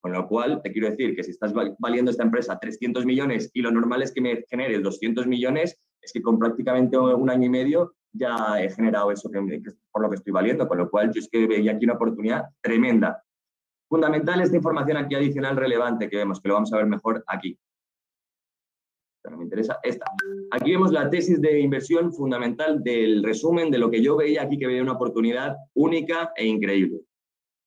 Con 0.00 0.12
lo 0.12 0.26
cual, 0.26 0.60
te 0.62 0.72
quiero 0.72 0.90
decir 0.90 1.14
que 1.14 1.22
si 1.22 1.30
estás 1.30 1.52
valiendo 1.78 2.10
esta 2.10 2.24
empresa 2.24 2.58
300 2.58 3.06
millones 3.06 3.50
y 3.54 3.62
lo 3.62 3.70
normal 3.70 4.02
es 4.02 4.12
que 4.12 4.20
me 4.20 4.44
genere 4.50 4.80
200 4.80 5.28
millones, 5.28 5.80
es 6.02 6.12
que 6.12 6.22
con 6.22 6.38
prácticamente 6.38 6.98
un 6.98 7.30
año 7.30 7.46
y 7.46 7.50
medio 7.50 7.94
ya 8.12 8.60
he 8.60 8.70
generado 8.70 9.12
eso 9.12 9.30
que, 9.30 9.40
por 9.92 10.02
lo 10.02 10.10
que 10.10 10.16
estoy 10.16 10.32
valiendo. 10.32 10.66
Con 10.66 10.78
lo 10.78 10.90
cual, 10.90 11.12
yo 11.12 11.20
es 11.20 11.28
que 11.30 11.46
veía 11.46 11.72
aquí 11.72 11.84
una 11.84 11.94
oportunidad 11.94 12.46
tremenda. 12.60 13.22
Fundamental 13.88 14.40
esta 14.40 14.56
información 14.56 14.96
aquí 14.96 15.14
adicional 15.14 15.56
relevante 15.56 16.08
que 16.08 16.16
vemos, 16.16 16.40
que 16.40 16.48
lo 16.48 16.54
vamos 16.54 16.72
a 16.72 16.76
ver 16.76 16.86
mejor 16.86 17.22
aquí 17.28 17.58
me 19.36 19.44
interesa, 19.44 19.78
esta. 19.82 20.06
Aquí 20.50 20.72
vemos 20.72 20.92
la 20.92 21.10
tesis 21.10 21.40
de 21.40 21.60
inversión 21.60 22.12
fundamental 22.12 22.82
del 22.82 23.22
resumen 23.22 23.70
de 23.70 23.78
lo 23.78 23.90
que 23.90 24.02
yo 24.02 24.16
veía 24.16 24.42
aquí, 24.42 24.58
que 24.58 24.66
veía 24.66 24.82
una 24.82 24.92
oportunidad 24.92 25.56
única 25.74 26.32
e 26.36 26.46
increíble. 26.46 27.00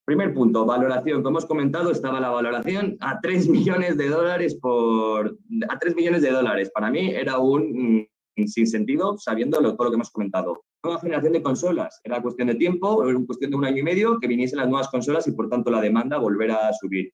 Primer 0.06 0.34
punto, 0.34 0.66
valoración. 0.66 1.22
Como 1.22 1.38
hemos 1.38 1.46
comentado, 1.46 1.92
estaba 1.92 2.20
la 2.20 2.30
valoración 2.30 2.98
a 3.00 3.20
3 3.22 3.48
millones 3.50 3.98
de 3.98 4.10
dólares 4.10 4.56
por... 4.56 5.38
a 5.70 5.80
3 5.80 5.96
millones 5.96 6.22
de 6.22 6.32
dólares. 6.32 6.72
Para 6.74 6.90
mí 6.90 7.12
era 7.12 7.38
un 7.38 8.08
mm, 8.38 8.48
sin 8.48 8.68
sabiendo 8.68 9.58
todo 9.60 9.84
lo 9.86 9.90
que 9.92 9.96
hemos 9.96 10.12
comentado. 10.12 10.64
Nueva 10.84 11.00
generación 11.00 11.34
de 11.34 11.44
consolas. 11.44 12.02
Era 12.04 12.22
cuestión 12.22 12.48
de 12.48 12.56
tiempo, 12.56 13.08
era 13.08 13.20
cuestión 13.26 13.52
de 13.52 13.58
un 13.58 13.66
año 13.66 13.78
y 13.78 13.84
medio 13.84 14.20
que 14.20 14.28
viniesen 14.28 14.58
las 14.58 14.70
nuevas 14.70 14.90
consolas 14.90 15.28
y 15.28 15.34
por 15.34 15.50
tanto 15.50 15.70
la 15.70 15.82
demanda 15.82 16.18
volver 16.18 16.52
a 16.52 16.74
subir 16.74 17.14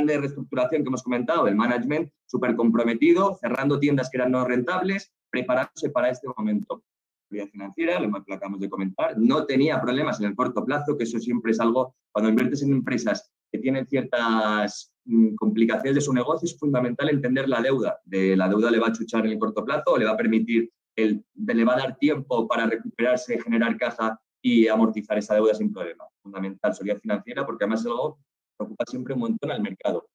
de 0.00 0.18
reestructuración 0.18 0.82
que 0.82 0.88
hemos 0.88 1.02
comentado, 1.02 1.46
el 1.46 1.54
management 1.54 2.10
súper 2.26 2.56
comprometido, 2.56 3.34
cerrando 3.34 3.78
tiendas 3.78 4.08
que 4.10 4.16
eran 4.16 4.32
no 4.32 4.44
rentables, 4.44 5.12
preparándose 5.30 5.90
para 5.90 6.08
este 6.08 6.28
momento. 6.34 6.82
La 7.30 7.46
financiera, 7.46 8.00
lo 8.00 8.10
que 8.24 8.34
acabamos 8.34 8.60
de 8.60 8.68
comentar, 8.68 9.16
no 9.18 9.44
tenía 9.46 9.80
problemas 9.80 10.20
en 10.20 10.26
el 10.26 10.34
corto 10.34 10.64
plazo, 10.64 10.96
que 10.96 11.04
eso 11.04 11.18
siempre 11.18 11.52
es 11.52 11.60
algo, 11.60 11.94
cuando 12.10 12.30
inviertes 12.30 12.62
en 12.62 12.72
empresas 12.72 13.30
que 13.50 13.58
tienen 13.58 13.86
ciertas 13.86 14.92
mm, 15.04 15.34
complicaciones 15.34 15.94
de 15.94 16.00
su 16.00 16.12
negocio, 16.12 16.46
es 16.46 16.58
fundamental 16.58 17.10
entender 17.10 17.48
la 17.48 17.60
deuda. 17.60 18.00
De 18.04 18.36
la 18.36 18.48
deuda 18.48 18.70
le 18.70 18.78
va 18.78 18.88
a 18.88 18.92
chuchar 18.92 19.26
en 19.26 19.32
el 19.32 19.38
corto 19.38 19.64
plazo, 19.64 19.92
o 19.92 19.98
le 19.98 20.06
va 20.06 20.12
a 20.12 20.16
permitir, 20.16 20.70
el, 20.96 21.24
le 21.34 21.64
va 21.64 21.74
a 21.74 21.78
dar 21.78 21.96
tiempo 21.96 22.46
para 22.48 22.66
recuperarse, 22.66 23.38
generar 23.40 23.76
caja 23.76 24.18
y 24.42 24.68
amortizar 24.68 25.16
esa 25.18 25.34
deuda 25.34 25.54
sin 25.54 25.72
problema. 25.72 26.04
Fundamental, 26.22 26.74
solidez 26.74 27.00
financiera, 27.00 27.46
porque 27.46 27.64
además 27.64 27.80
es 27.80 27.86
algo 27.86 28.18
preocupa 28.62 28.84
siempre 28.86 29.14
un 29.14 29.20
montón 29.20 29.50
al 29.50 29.62
mercado. 29.62 30.08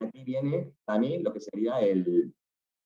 Aquí 0.00 0.24
viene 0.24 0.72
también 0.84 1.22
lo 1.22 1.32
que 1.32 1.40
sería 1.40 1.80
el, 1.80 2.34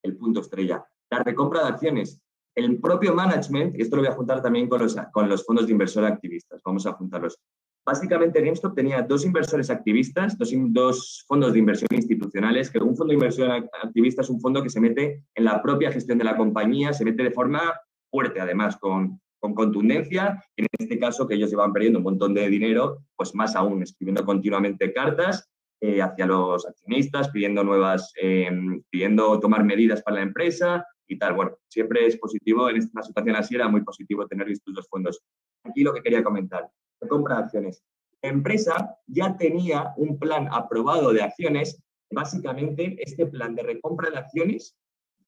el 0.02 0.16
punto 0.16 0.40
estrella, 0.40 0.84
la 1.11 1.22
recompra 1.22 1.62
de 1.62 1.68
acciones. 1.68 2.20
El 2.54 2.80
propio 2.80 3.14
management, 3.14 3.76
y 3.76 3.82
esto 3.82 3.96
lo 3.96 4.02
voy 4.02 4.11
a 4.11 4.14
juntar 4.14 4.40
también 4.40 4.68
con 4.68 4.80
los, 4.80 4.96
con 5.12 5.28
los 5.28 5.44
fondos 5.44 5.66
de 5.66 5.72
inversor 5.72 6.04
activistas, 6.04 6.62
vamos 6.64 6.86
a 6.86 6.92
juntarlos. 6.92 7.38
Básicamente 7.84 8.40
GameStop 8.40 8.74
tenía 8.74 9.02
dos 9.02 9.24
inversores 9.24 9.70
activistas, 9.70 10.36
dos, 10.36 10.50
dos, 10.70 11.24
fondos 11.28 11.52
de 11.52 11.59
inversión 11.59 11.88
institucionales, 11.92 12.70
que 12.70 12.78
un 12.78 12.96
fondo 12.96 13.11
de 13.11 13.14
inversión 13.14 13.50
activista 13.52 14.22
es 14.22 14.30
un 14.30 14.40
fondo 14.40 14.62
que 14.62 14.70
se 14.70 14.80
mete 14.80 15.22
en 15.34 15.44
la 15.44 15.62
propia 15.62 15.92
gestión 15.92 16.18
de 16.18 16.24
la 16.24 16.36
compañía, 16.36 16.92
se 16.92 17.04
mete 17.04 17.22
de 17.22 17.30
forma 17.30 17.78
fuerte 18.11 18.40
además, 18.40 18.76
con, 18.78 19.20
con 19.47 19.55
contundencia. 19.55 20.42
En 20.57 20.66
este 20.78 20.99
caso, 20.99 21.26
que 21.26 21.34
ellos 21.34 21.53
iban 21.53 21.72
perdiendo 21.72 21.99
un 21.99 22.05
montón 22.05 22.34
de 22.34 22.49
dinero, 22.49 23.05
pues 23.14 23.34
más 23.34 23.55
aún, 23.55 23.82
escribiendo 23.82 24.24
continuamente 24.24 24.92
cartas 24.92 25.49
eh, 25.80 26.03
hacia 26.03 26.26
los 26.26 26.66
accionistas, 26.66 27.28
pidiendo 27.30 27.62
nuevas, 27.62 28.12
eh, 28.20 28.51
pidiendo 28.90 29.38
tomar 29.38 29.62
medidas 29.62 30.03
para 30.03 30.16
la 30.16 30.22
empresa 30.22 30.84
y 31.07 31.18
tal. 31.18 31.34
Bueno, 31.34 31.59
siempre 31.68 32.07
es 32.07 32.16
positivo, 32.18 32.68
en 32.68 32.78
esta 32.78 33.03
situación 33.03 33.36
así 33.36 33.55
era 33.55 33.68
muy 33.68 33.82
positivo 33.82 34.26
tener 34.26 34.51
estos 34.51 34.74
dos 34.74 34.88
fondos. 34.88 35.22
Aquí 35.64 35.82
lo 35.82 35.92
que 35.94 36.03
quería 36.03 36.24
comentar, 36.24 36.68
la 37.01 37.09
compra 37.09 37.36
de 37.36 37.42
acciones. 37.42 37.84
La 38.22 38.30
empresa 38.30 38.97
ya 39.07 39.36
tenía 39.36 39.92
un 39.97 40.18
plan 40.18 40.49
aprobado 40.51 41.12
de 41.12 41.22
acciones, 41.22 41.80
básicamente 42.11 42.97
este 42.99 43.26
plan 43.26 43.55
de 43.55 43.62
recompra 43.62 44.11
de 44.11 44.18
acciones 44.18 44.76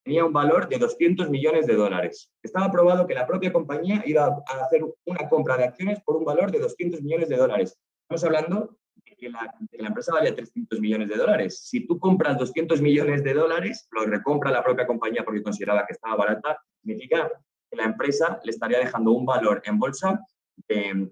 tenía 0.08 0.24
un 0.24 0.32
valor 0.32 0.70
de 0.70 0.78
200 0.78 1.28
millones 1.28 1.66
de 1.66 1.74
dólares. 1.74 2.32
Estaba 2.42 2.64
aprobado 2.64 3.06
que 3.06 3.12
la 3.12 3.26
propia 3.26 3.52
compañía 3.52 4.02
iba 4.06 4.24
a 4.24 4.64
hacer 4.64 4.82
una 5.04 5.28
compra 5.28 5.58
de 5.58 5.64
acciones 5.64 6.00
por 6.00 6.16
un 6.16 6.24
valor 6.24 6.50
de 6.50 6.60
200 6.60 7.02
millones 7.02 7.28
de 7.28 7.36
dólares. 7.36 7.78
Estamos 8.04 8.24
hablando 8.24 8.78
de 9.04 9.16
que 9.16 9.28
la, 9.28 9.54
empresa 9.86 10.14
valía 10.14 10.34
300 10.34 10.80
millones 10.80 11.10
de 11.10 11.16
dólares. 11.16 11.60
Si 11.62 11.86
tú 11.86 11.98
compras 11.98 12.38
200 12.38 12.80
millones 12.80 13.22
de 13.22 13.34
dólares, 13.34 13.86
lo 13.90 14.06
recompra 14.06 14.50
la 14.50 14.64
propia 14.64 14.86
compañía 14.86 15.22
porque 15.26 15.42
consideraba 15.42 15.84
que 15.84 15.92
estaba 15.92 16.16
barata, 16.16 16.58
significa 16.80 17.30
que 17.70 17.76
la 17.76 17.84
empresa 17.84 18.40
le 18.42 18.50
estaría 18.50 18.78
dejando 18.78 19.12
un 19.12 19.26
valor 19.26 19.60
en 19.66 19.78
bolsa 19.78 20.24
de, 20.68 21.10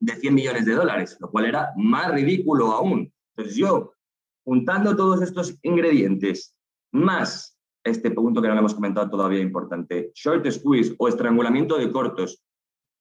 de 0.00 0.16
100 0.16 0.34
millones 0.34 0.66
de 0.66 0.74
dólares, 0.74 1.16
lo 1.20 1.30
cual 1.30 1.46
era 1.46 1.72
más 1.76 2.10
ridículo 2.10 2.72
aún. 2.72 3.12
Entonces 3.36 3.54
yo, 3.54 3.92
juntando 4.44 4.96
todos 4.96 5.22
estos 5.22 5.56
ingredientes, 5.62 6.56
más 6.90 7.56
este 7.84 8.10
punto 8.10 8.40
que 8.40 8.48
no 8.48 8.54
le 8.54 8.60
hemos 8.60 8.74
comentado 8.74 9.10
todavía 9.10 9.40
importante. 9.40 10.12
Short 10.14 10.48
squeeze 10.50 10.94
o 10.98 11.08
estrangulamiento 11.08 11.76
de 11.76 11.90
cortos. 11.90 12.42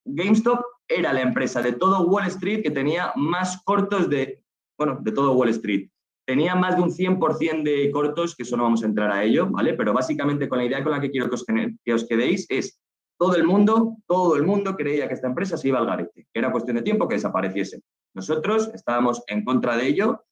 GameStop 0.06 0.64
era 0.88 1.14
la 1.14 1.22
empresa 1.22 1.62
de 1.62 1.74
todo 1.74 2.08
Wall 2.08 2.28
Street 2.28 2.64
que 2.64 2.72
tenía 2.72 3.14
más 3.16 3.62
cortos 3.64 4.10
de, 4.10 4.44
bueno, 4.78 5.00
de 5.02 5.12
todo 5.12 5.34
Wall 5.34 5.50
Street. 5.50 5.90
Tenía 6.26 6.56
más 6.56 6.76
de 6.76 6.84
un 6.84 6.92
100% 6.92 7.64
de 7.64 7.92
cortos, 7.92 8.36
que 8.36 8.44
eso 8.44 8.56
no 8.56 8.64
vamos 8.64 8.84
a 8.84 8.86
entrar 8.86 9.12
a 9.12 9.24
ello, 9.24 9.48
¿vale? 9.50 9.74
Pero 9.74 9.94
básicamente 9.94 10.48
con 10.48 10.60
la 10.60 10.66
idea 10.66 10.84
con 10.84 10.92
la 10.92 11.02
que 11.02 11.12
quiero 11.12 11.30
que 11.30 11.36
os, 11.36 11.46
que 11.84 11.94
os 11.94 12.08
quedéis 12.08 12.46
es 12.50 12.80
todo 13.18 13.36
el 13.36 13.44
mundo, 13.44 13.98
todo 14.08 14.36
el 14.36 14.44
mundo 14.44 14.76
creía 14.76 15.08
que 15.08 15.14
esta 15.14 15.28
empresa 15.28 15.56
se 15.56 15.68
iba 15.68 15.78
al 15.78 15.86
garete, 15.86 16.28
que 16.34 16.40
era 16.40 16.52
cuestión 16.52 16.78
de 16.78 16.82
tiempo 16.82 17.08
que 17.08 17.16
desapareciese. 17.16 17.82
Nosotros 18.16 18.72
estábamos 18.74 19.24
en 19.28 19.46
contra 19.46 19.78
de 19.78 19.88
ello 19.88 20.24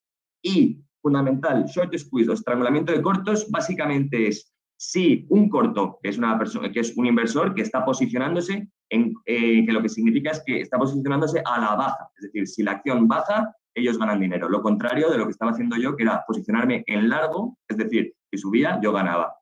y 0.41 0.81
fundamental, 1.01 1.65
short 1.65 1.97
squeeze 1.97 2.29
o 2.29 2.33
estrangulamiento 2.33 2.91
de 2.91 3.01
cortos, 3.01 3.49
básicamente 3.49 4.27
es 4.27 4.53
si 4.77 5.25
un 5.29 5.49
corto, 5.49 5.99
es, 6.03 6.17
una 6.17 6.37
persona, 6.37 6.71
que 6.71 6.79
es 6.79 6.95
un 6.95 7.05
inversor 7.05 7.53
que 7.53 7.63
está 7.63 7.83
posicionándose, 7.83 8.69
en, 8.89 9.13
eh, 9.25 9.65
que 9.65 9.73
lo 9.73 9.81
que 9.81 9.89
significa 9.89 10.31
es 10.31 10.41
que 10.45 10.61
está 10.61 10.77
posicionándose 10.77 11.41
a 11.45 11.59
la 11.59 11.75
baja. 11.75 12.09
Es 12.15 12.23
decir, 12.23 12.47
si 12.47 12.63
la 12.63 12.71
acción 12.71 13.07
baja, 13.07 13.53
ellos 13.75 13.97
ganan 13.97 14.21
dinero. 14.21 14.47
Lo 14.47 14.61
contrario 14.61 15.09
de 15.09 15.17
lo 15.17 15.25
que 15.25 15.31
estaba 15.31 15.51
haciendo 15.51 15.75
yo, 15.75 15.97
que 15.97 16.03
era 16.03 16.23
posicionarme 16.25 16.83
en 16.87 17.09
largo, 17.09 17.57
es 17.67 17.77
decir, 17.77 18.13
si 18.31 18.37
subía, 18.37 18.79
yo 18.81 18.93
ganaba. 18.93 19.35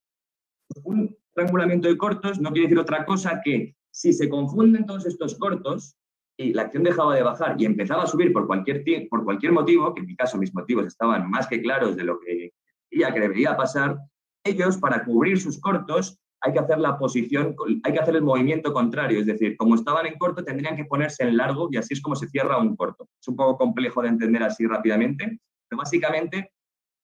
Un 0.83 1.15
estrangulamiento 1.27 1.87
de 1.87 1.97
cortos 1.97 2.39
no 2.39 2.51
quiere 2.51 2.67
decir 2.67 2.79
otra 2.79 3.05
cosa 3.05 3.39
que 3.43 3.75
si 3.91 4.13
se 4.13 4.29
confunden 4.29 4.87
todos 4.87 5.05
estos 5.05 5.37
cortos, 5.37 5.95
y 6.37 6.53
la 6.53 6.63
acción 6.63 6.83
dejaba 6.83 7.15
de 7.15 7.23
bajar 7.23 7.55
y 7.57 7.65
empezaba 7.65 8.03
a 8.03 8.07
subir 8.07 8.31
por 8.31 8.45
cualquier, 8.45 8.83
por 9.09 9.23
cualquier 9.23 9.51
motivo, 9.51 9.93
que 9.93 10.01
en 10.01 10.07
mi 10.07 10.15
caso 10.15 10.37
mis 10.37 10.53
motivos 10.53 10.85
estaban 10.85 11.29
más 11.29 11.47
que 11.47 11.61
claros 11.61 11.95
de 11.95 12.03
lo 12.03 12.19
que 12.19 12.51
creía 12.89 13.11
que 13.13 13.19
debería 13.19 13.57
pasar, 13.57 13.97
ellos 14.43 14.77
para 14.77 15.03
cubrir 15.03 15.39
sus 15.41 15.59
cortos 15.59 16.19
hay 16.39 16.53
que 16.53 16.59
hacer 16.59 16.77
la 16.77 16.99
posición, 16.99 17.55
hay 17.83 17.93
que 17.93 17.99
hacer 17.99 18.15
el 18.15 18.21
movimiento 18.21 18.71
contrario, 18.71 19.19
es 19.19 19.25
decir, 19.25 19.57
como 19.57 19.73
estaban 19.73 20.05
en 20.05 20.17
corto 20.19 20.43
tendrían 20.43 20.75
que 20.75 20.85
ponerse 20.85 21.23
en 21.23 21.35
largo 21.35 21.67
y 21.71 21.77
así 21.77 21.95
es 21.95 22.01
como 22.01 22.15
se 22.15 22.27
cierra 22.27 22.59
un 22.59 22.75
corto. 22.75 23.09
Es 23.19 23.27
un 23.27 23.35
poco 23.35 23.57
complejo 23.57 24.03
de 24.03 24.09
entender 24.09 24.43
así 24.43 24.65
rápidamente, 24.67 25.39
pero 25.67 25.79
básicamente 25.79 26.51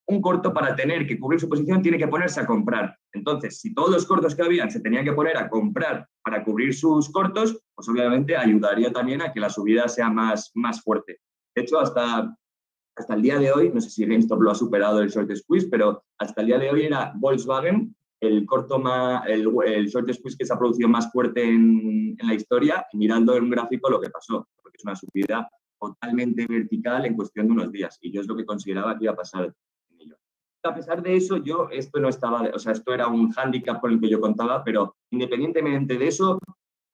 un 0.06 0.22
corto 0.22 0.54
para 0.54 0.76
tener 0.76 1.08
que 1.08 1.20
cubrir 1.20 1.40
su 1.40 1.48
posición 1.48 1.82
tiene 1.82 1.98
que 1.98 2.08
ponerse 2.08 2.42
a 2.42 2.46
comprar. 2.46 2.98
Entonces, 3.14 3.60
si 3.60 3.74
todos 3.74 3.90
los 3.90 4.06
cortos 4.06 4.36
que 4.36 4.42
habían 4.42 4.70
se 4.70 4.82
tenían 4.82 5.06
que 5.06 5.14
poner 5.14 5.38
a 5.38 5.50
comprar 5.50 6.08
para 6.24 6.44
cubrir 6.44 6.74
sus 6.74 7.10
cortos, 7.10 7.58
pues 7.74 7.88
obviamente 7.88 8.36
ayudaría 8.36 8.92
también 8.92 9.22
a 9.22 9.32
que 9.32 9.40
la 9.40 9.50
subida 9.50 9.88
sea 9.88 10.10
más, 10.10 10.52
más 10.56 10.82
fuerte. 10.82 11.20
De 11.56 11.62
hecho, 11.62 11.80
hasta, 11.80 12.36
hasta 12.96 13.14
el 13.14 13.22
día 13.22 13.40
de 13.40 13.52
hoy, 13.52 13.72
no 13.74 13.80
sé 13.80 13.90
si 13.90 14.06
GameStop 14.06 14.42
lo 14.42 14.52
ha 14.52 14.56
superado 14.56 15.00
el 15.00 15.10
short 15.10 15.34
squeeze, 15.36 15.68
pero 15.70 16.04
hasta 16.18 16.42
el 16.42 16.48
día 16.48 16.60
de 16.60 16.70
hoy 16.70 16.84
era 16.84 17.14
Volkswagen 17.16 17.96
el 18.20 18.46
corto 18.46 18.80
más, 18.80 19.26
el, 19.28 19.44
short 19.88 20.12
squeeze 20.14 20.38
que 20.38 20.46
se 20.46 20.54
ha 20.54 20.58
producido 20.58 20.88
más 20.88 21.12
fuerte 21.12 21.44
en, 21.44 22.16
en 22.18 22.28
la 22.28 22.34
historia, 22.34 22.86
mirando 22.94 23.36
en 23.36 23.44
un 23.44 23.50
gráfico 23.50 23.90
lo 23.90 24.00
que 24.00 24.10
pasó, 24.10 24.48
porque 24.62 24.78
es 24.78 24.84
una 24.86 24.96
subida 24.96 25.50
totalmente 25.78 26.46
vertical 26.48 27.06
en 27.06 27.16
cuestión 27.16 27.48
de 27.48 27.54
unos 27.54 27.72
días. 27.72 27.98
Y 28.02 28.12
yo 28.12 28.22
es 28.22 28.28
lo 28.28 28.36
que 28.36 28.46
consideraba 28.46 28.98
que 28.98 29.06
iba 29.06 29.14
a 29.14 29.18
pasar 29.18 29.54
a 30.70 30.76
pesar 30.76 31.02
de 31.02 31.16
eso, 31.16 31.38
yo 31.38 31.70
esto 31.72 32.00
no 32.00 32.10
estaba, 32.10 32.50
o 32.54 32.60
sea, 32.60 32.72
esto 32.72 32.94
era 32.94 33.08
un 33.08 33.32
hándicap 33.32 33.82
con 33.82 33.92
el 33.92 34.00
que 34.00 34.10
yo 34.10 34.20
contaba, 34.20 34.64
pero 34.64 34.96
independientemente 35.12 35.98
de 35.98 36.08
eso, 36.08 36.40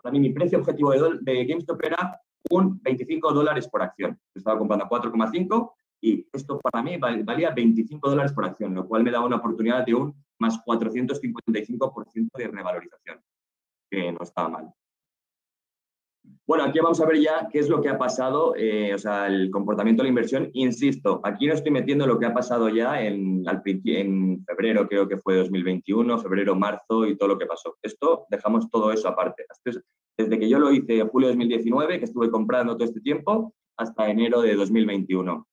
para 0.02 0.14
mí 0.14 0.20
mi 0.20 0.32
precio 0.32 0.60
objetivo 0.60 0.92
de, 0.92 1.46
GameStop 1.46 1.84
era 1.84 2.22
un 2.50 2.82
25 2.82 3.34
dólares 3.34 3.68
por 3.68 3.82
acción. 3.82 4.20
estaba 4.34 4.58
comprando 4.58 4.86
a 4.86 4.90
4,5 4.90 5.72
y 6.02 6.26
esto 6.32 6.60
para 6.60 6.82
mí 6.82 6.98
valía 6.98 7.52
25 7.52 8.10
dólares 8.10 8.32
por 8.32 8.46
acción, 8.46 8.74
lo 8.74 8.88
cual 8.88 9.04
me 9.04 9.12
daba 9.12 9.26
una 9.26 9.38
oportunidad 9.38 9.86
de 9.86 9.94
un 9.94 10.16
más 10.40 10.60
455% 10.66 12.30
de 12.38 12.48
revalorización, 12.48 13.22
que 13.92 14.12
no 14.12 14.20
estaba 14.22 14.50
mal. 14.50 14.74
Bueno, 16.50 16.64
aquí 16.64 16.80
vamos 16.80 17.00
a 17.00 17.06
ver 17.06 17.20
ya 17.20 17.48
qué 17.52 17.60
es 17.60 17.70
lo 17.70 17.80
que 17.80 17.90
ha 17.90 17.98
pasado, 18.00 18.56
eh, 18.56 18.92
o 18.96 18.98
sea, 18.98 19.28
el 19.28 19.52
comportamiento 19.52 20.02
de 20.02 20.06
la 20.06 20.10
inversión. 20.10 20.50
Insisto, 20.54 21.22
aquí 21.24 21.46
no 21.46 21.54
estoy 21.54 21.72
metiendo 21.72 22.08
lo 22.08 22.18
que 22.18 22.26
ha 22.26 22.34
pasado 22.34 22.70
ya 22.70 23.02
en, 23.02 23.46
febrero, 24.48 24.88
creo 24.88 25.08
que 25.08 25.18
fue 25.18 25.36
2021, 25.36 26.18
febrero, 26.18 26.56
marzo 26.56 27.06
y 27.06 27.16
todo 27.16 27.30
lo 27.30 27.38
que 27.38 27.46
pasó. 27.46 27.78
Esto 27.84 28.26
dejamos 28.32 28.68
todo 28.72 28.92
eso 28.92 29.08
aparte. 29.08 29.46
Desde 30.18 30.40
que 30.40 30.50
yo 30.50 30.58
lo 30.58 30.72
hice 30.72 30.98
en 30.98 31.08
julio 31.10 31.28
de 31.28 31.36
2019, 31.36 32.00
que 32.00 32.06
estuve 32.06 32.32
comprando 32.32 32.76
todo 32.76 32.86
este 32.86 33.02
tiempo, 33.02 33.54
hasta 33.78 34.10
enero 34.10 34.42
de 34.42 34.56
2021. 34.56 35.48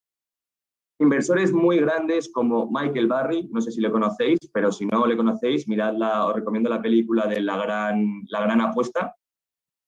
Inversores 0.99 1.53
muy 1.53 1.79
grandes 1.79 2.33
como 2.33 2.71
Michael 2.71 3.07
Barry, 3.07 3.49
no 3.53 3.61
sé 3.61 3.71
si 3.71 3.83
le 3.83 3.91
conocéis, 3.91 4.39
pero 4.51 4.73
si 4.73 4.87
no 4.87 5.07
le 5.07 5.15
conocéis, 5.15 5.69
miradla, 5.69 6.25
os 6.27 6.35
recomiendo 6.35 6.71
la 6.71 6.81
película 6.81 7.27
de 7.27 7.43
La 7.43 7.59
Gran, 7.59 8.23
la 8.31 8.41
gran 8.41 8.63
Apuesta, 8.63 9.15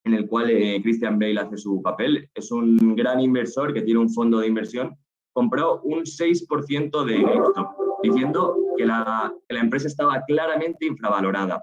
en 0.08 0.14
el 0.14 0.26
cual 0.26 0.50
eh, 0.50 0.80
Christian 0.82 1.18
Bale 1.18 1.40
hace 1.40 1.56
su 1.56 1.82
papel. 1.82 2.28
Es 2.34 2.50
un 2.50 2.96
gran 2.96 3.20
inversor 3.20 3.72
que 3.72 3.82
tiene 3.82 4.00
un 4.00 4.10
fondo 4.10 4.40
de 4.40 4.46
inversión. 4.46 4.96
Compró 5.32 5.80
un 5.82 6.00
6% 6.00 7.04
de 7.04 7.22
GameStop, 7.22 7.68
diciendo 8.02 8.56
que 8.76 8.86
la, 8.86 9.32
que 9.46 9.54
la 9.54 9.60
empresa 9.60 9.86
estaba 9.86 10.22
claramente 10.26 10.86
infravalorada. 10.86 11.62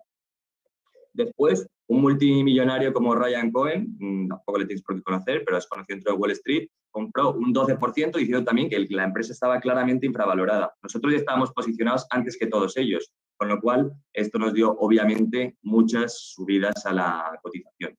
Después, 1.14 1.68
un 1.88 2.02
multimillonario 2.02 2.94
como 2.94 3.16
Ryan 3.16 3.52
Cohen, 3.52 3.96
mm, 4.00 4.28
tampoco 4.28 4.60
le 4.60 4.66
tienes 4.66 4.84
por 4.84 4.96
qué 4.96 5.02
conocer, 5.02 5.44
pero 5.46 5.58
es 5.58 5.68
conocido 5.68 5.96
dentro 5.96 6.14
de 6.14 6.20
Wall 6.20 6.32
Street, 6.32 6.68
compró 6.92 7.34
un 7.34 7.54
12% 7.54 8.18
diciendo 8.18 8.44
también 8.44 8.70
que 8.70 8.80
la 8.90 9.04
empresa 9.04 9.34
estaba 9.34 9.60
claramente 9.60 10.06
infravalorada. 10.06 10.74
Nosotros 10.82 11.12
ya 11.12 11.20
estábamos 11.20 11.52
posicionados 11.52 12.06
antes 12.10 12.38
que 12.38 12.48
todos 12.48 12.78
ellos, 12.78 13.12
con 13.38 13.50
lo 13.50 13.60
cual 13.60 13.92
esto 14.14 14.40
nos 14.40 14.54
dio 14.54 14.72
obviamente 14.80 15.58
muchas 15.62 16.18
subidas 16.34 16.86
a 16.86 16.94
la 16.94 17.40
cotización. 17.42 17.98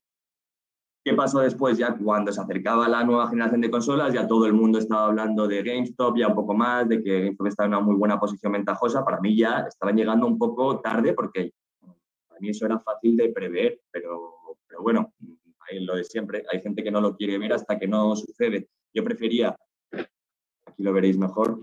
¿Qué 1.06 1.14
pasó 1.14 1.38
después? 1.38 1.78
Ya 1.78 1.96
cuando 1.96 2.32
se 2.32 2.40
acercaba 2.40 2.88
la 2.88 3.04
nueva 3.04 3.28
generación 3.28 3.60
de 3.60 3.70
consolas, 3.70 4.12
ya 4.12 4.26
todo 4.26 4.44
el 4.44 4.54
mundo 4.54 4.80
estaba 4.80 5.04
hablando 5.04 5.46
de 5.46 5.62
GameStop, 5.62 6.16
ya 6.16 6.26
un 6.26 6.34
poco 6.34 6.52
más, 6.52 6.88
de 6.88 7.00
que 7.00 7.20
GameStop 7.20 7.46
estaba 7.46 7.68
en 7.68 7.74
una 7.74 7.80
muy 7.80 7.94
buena 7.94 8.18
posición 8.18 8.50
ventajosa. 8.50 9.04
Para 9.04 9.20
mí 9.20 9.36
ya 9.36 9.60
estaban 9.68 9.94
llegando 9.94 10.26
un 10.26 10.36
poco 10.36 10.80
tarde 10.80 11.12
porque 11.12 11.52
para 12.26 12.40
mí 12.40 12.48
eso 12.48 12.66
era 12.66 12.80
fácil 12.80 13.16
de 13.16 13.28
prever, 13.28 13.82
pero, 13.88 14.58
pero 14.66 14.82
bueno, 14.82 15.12
hay 15.70 15.84
lo 15.84 15.94
de 15.94 16.02
siempre. 16.02 16.42
Hay 16.52 16.60
gente 16.60 16.82
que 16.82 16.90
no 16.90 17.00
lo 17.00 17.14
quiere 17.14 17.38
ver 17.38 17.52
hasta 17.52 17.78
que 17.78 17.86
no 17.86 18.16
sucede. 18.16 18.68
Yo 18.92 19.04
prefería, 19.04 19.56
aquí 19.92 20.82
lo 20.82 20.92
veréis 20.92 21.16
mejor, 21.16 21.60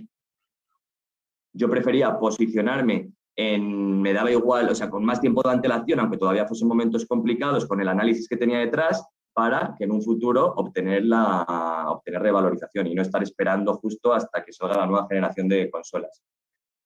yo 1.51 1.69
prefería 1.69 2.17
posicionarme 2.17 3.11
en, 3.35 4.01
me 4.01 4.13
daba 4.13 4.31
igual, 4.31 4.69
o 4.69 4.75
sea, 4.75 4.89
con 4.89 5.03
más 5.03 5.19
tiempo 5.19 5.41
de 5.43 5.49
antelación, 5.49 5.99
aunque 5.99 6.17
todavía 6.17 6.47
fuesen 6.47 6.69
momentos 6.69 7.05
complicados 7.05 7.65
con 7.65 7.81
el 7.81 7.89
análisis 7.89 8.29
que 8.29 8.37
tenía 8.37 8.59
detrás, 8.59 9.05
para 9.33 9.75
que 9.77 9.85
en 9.85 9.91
un 9.91 10.01
futuro 10.01 10.53
obtener, 10.55 11.05
la, 11.05 11.85
obtener 11.89 12.21
revalorización 12.21 12.87
y 12.87 12.95
no 12.95 13.01
estar 13.01 13.21
esperando 13.23 13.73
justo 13.75 14.13
hasta 14.13 14.43
que 14.43 14.53
salga 14.53 14.77
la 14.77 14.85
nueva 14.85 15.07
generación 15.09 15.47
de 15.47 15.69
consolas. 15.69 16.23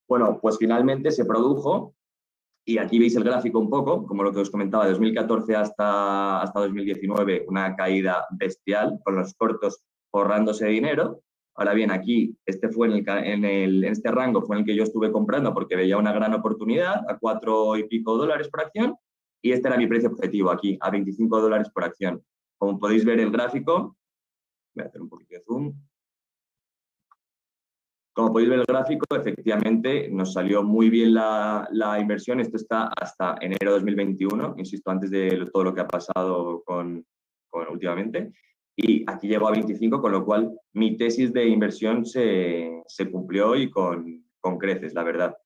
Bueno, 0.07 0.39
pues 0.41 0.57
finalmente 0.57 1.11
se 1.11 1.25
produjo 1.25 1.93
y 2.65 2.77
aquí 2.77 2.99
veis 2.99 3.15
el 3.15 3.23
gráfico 3.23 3.59
un 3.59 3.69
poco, 3.69 4.05
como 4.05 4.23
lo 4.23 4.33
que 4.33 4.39
os 4.39 4.49
comentaba, 4.49 4.85
de 4.85 4.91
2014 4.91 5.55
hasta, 5.55 6.41
hasta 6.41 6.59
2019, 6.59 7.45
una 7.47 7.75
caída 7.75 8.25
bestial 8.31 8.99
con 9.03 9.15
los 9.15 9.33
cortos 9.35 9.83
ahorrándose 10.13 10.67
dinero. 10.67 11.21
Ahora 11.55 11.73
bien, 11.73 11.91
aquí, 11.91 12.37
este 12.45 12.69
fue 12.69 12.87
en, 12.87 12.93
el, 12.93 13.07
en, 13.07 13.45
el, 13.45 13.83
en 13.83 13.91
este 13.91 14.11
rango 14.11 14.41
fue 14.41 14.55
en 14.55 14.61
el 14.61 14.65
que 14.65 14.75
yo 14.75 14.83
estuve 14.83 15.11
comprando 15.11 15.53
porque 15.53 15.75
veía 15.75 15.97
una 15.97 16.13
gran 16.13 16.33
oportunidad 16.33 17.09
a 17.09 17.17
cuatro 17.17 17.77
y 17.77 17.87
pico 17.87 18.17
dólares 18.17 18.49
por 18.49 18.61
acción 18.61 18.95
y 19.41 19.51
este 19.51 19.67
era 19.67 19.77
mi 19.77 19.87
precio 19.87 20.09
objetivo 20.09 20.51
aquí, 20.51 20.77
a 20.81 20.89
25 20.89 21.41
dólares 21.41 21.69
por 21.73 21.83
acción. 21.83 22.21
Como 22.57 22.79
podéis 22.79 23.05
ver 23.05 23.19
el 23.19 23.31
gráfico, 23.31 23.97
voy 24.73 24.83
a 24.83 24.87
hacer 24.87 25.01
un 25.01 25.09
poquito 25.09 25.35
de 25.35 25.43
zoom. 25.43 25.73
Como 28.13 28.31
podéis 28.31 28.49
ver 28.49 28.59
el 28.59 28.65
gráfico, 28.65 29.05
efectivamente 29.15 30.09
nos 30.09 30.33
salió 30.33 30.63
muy 30.63 30.89
bien 30.89 31.13
la, 31.13 31.97
inversión. 32.01 32.39
Esto 32.39 32.57
está 32.57 32.87
hasta 32.99 33.37
enero 33.41 33.73
de 33.73 33.79
2021, 33.79 34.55
insisto, 34.57 34.89
antes 34.89 35.11
de 35.11 35.47
todo 35.53 35.65
lo 35.65 35.73
que 35.73 35.81
ha 35.81 35.87
pasado 35.87 36.63
con, 36.63 37.05
últimamente. 37.69 38.33
Y 38.75 39.03
aquí 39.07 39.27
llegó 39.27 39.47
a 39.47 39.51
25, 39.51 40.01
con 40.01 40.11
lo 40.11 40.25
cual 40.25 40.51
mi 40.73 40.97
tesis 40.97 41.31
de 41.31 41.47
inversión 41.47 42.05
se, 42.05 42.83
cumplió 43.11 43.55
y 43.55 43.69
con, 43.69 44.25
con 44.39 44.57
creces, 44.57 44.95
la 44.95 45.03
verdad. 45.03 45.37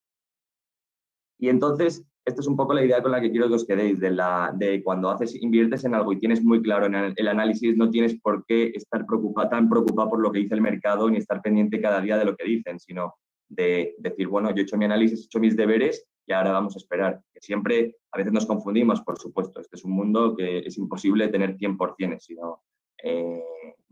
Y 1.37 1.49
entonces, 1.49 2.05
esta 2.23 2.41
es 2.41 2.47
un 2.47 2.55
poco 2.55 2.73
la 2.73 2.85
idea 2.85 3.01
con 3.01 3.11
la 3.11 3.19
que 3.19 3.31
quiero 3.31 3.47
que 3.47 3.55
os 3.55 3.65
quedéis, 3.65 3.99
de, 3.99 4.11
la, 4.11 4.53
de 4.55 4.83
cuando 4.83 5.09
haces, 5.09 5.35
inviertes 5.41 5.85
en 5.85 5.95
algo 5.95 6.13
y 6.13 6.19
tienes 6.19 6.43
muy 6.43 6.61
claro 6.61 6.85
en 6.85 6.95
el, 7.15 7.27
análisis, 7.27 7.75
no 7.75 7.89
tienes 7.89 8.19
por 8.21 8.45
qué 8.45 8.71
estar 8.75 9.05
preocupado, 9.05 9.49
tan 9.49 9.69
preocupado 9.69 10.11
por 10.11 10.21
lo 10.21 10.31
que 10.31 10.39
dice 10.39 10.53
el 10.53 10.61
mercado 10.61 11.09
ni 11.09 11.17
estar 11.17 11.41
pendiente 11.41 11.81
cada 11.81 11.99
día 11.99 12.17
de 12.17 12.25
lo 12.25 12.35
que 12.35 12.45
dicen, 12.45 12.79
sino 12.79 13.15
de 13.49 13.95
decir, 13.97 14.27
bueno, 14.27 14.49
yo 14.51 14.57
he 14.57 14.61
hecho 14.61 14.77
mi 14.77 14.85
análisis, 14.85 15.21
he 15.21 15.25
hecho 15.25 15.39
mis 15.39 15.57
deberes 15.57 16.05
y 16.27 16.33
ahora 16.33 16.51
vamos 16.51 16.75
a 16.75 16.79
esperar. 16.79 17.21
Que 17.33 17.41
siempre, 17.41 17.97
a 18.11 18.17
veces 18.17 18.31
nos 18.31 18.45
confundimos, 18.45 19.01
por 19.01 19.17
supuesto, 19.17 19.59
este 19.59 19.75
es 19.75 19.83
un 19.83 19.91
mundo 19.91 20.35
que 20.35 20.59
es 20.59 20.77
imposible 20.77 21.27
tener 21.27 21.57
100%, 21.57 22.19
sino 22.19 22.61
eh, 23.03 23.43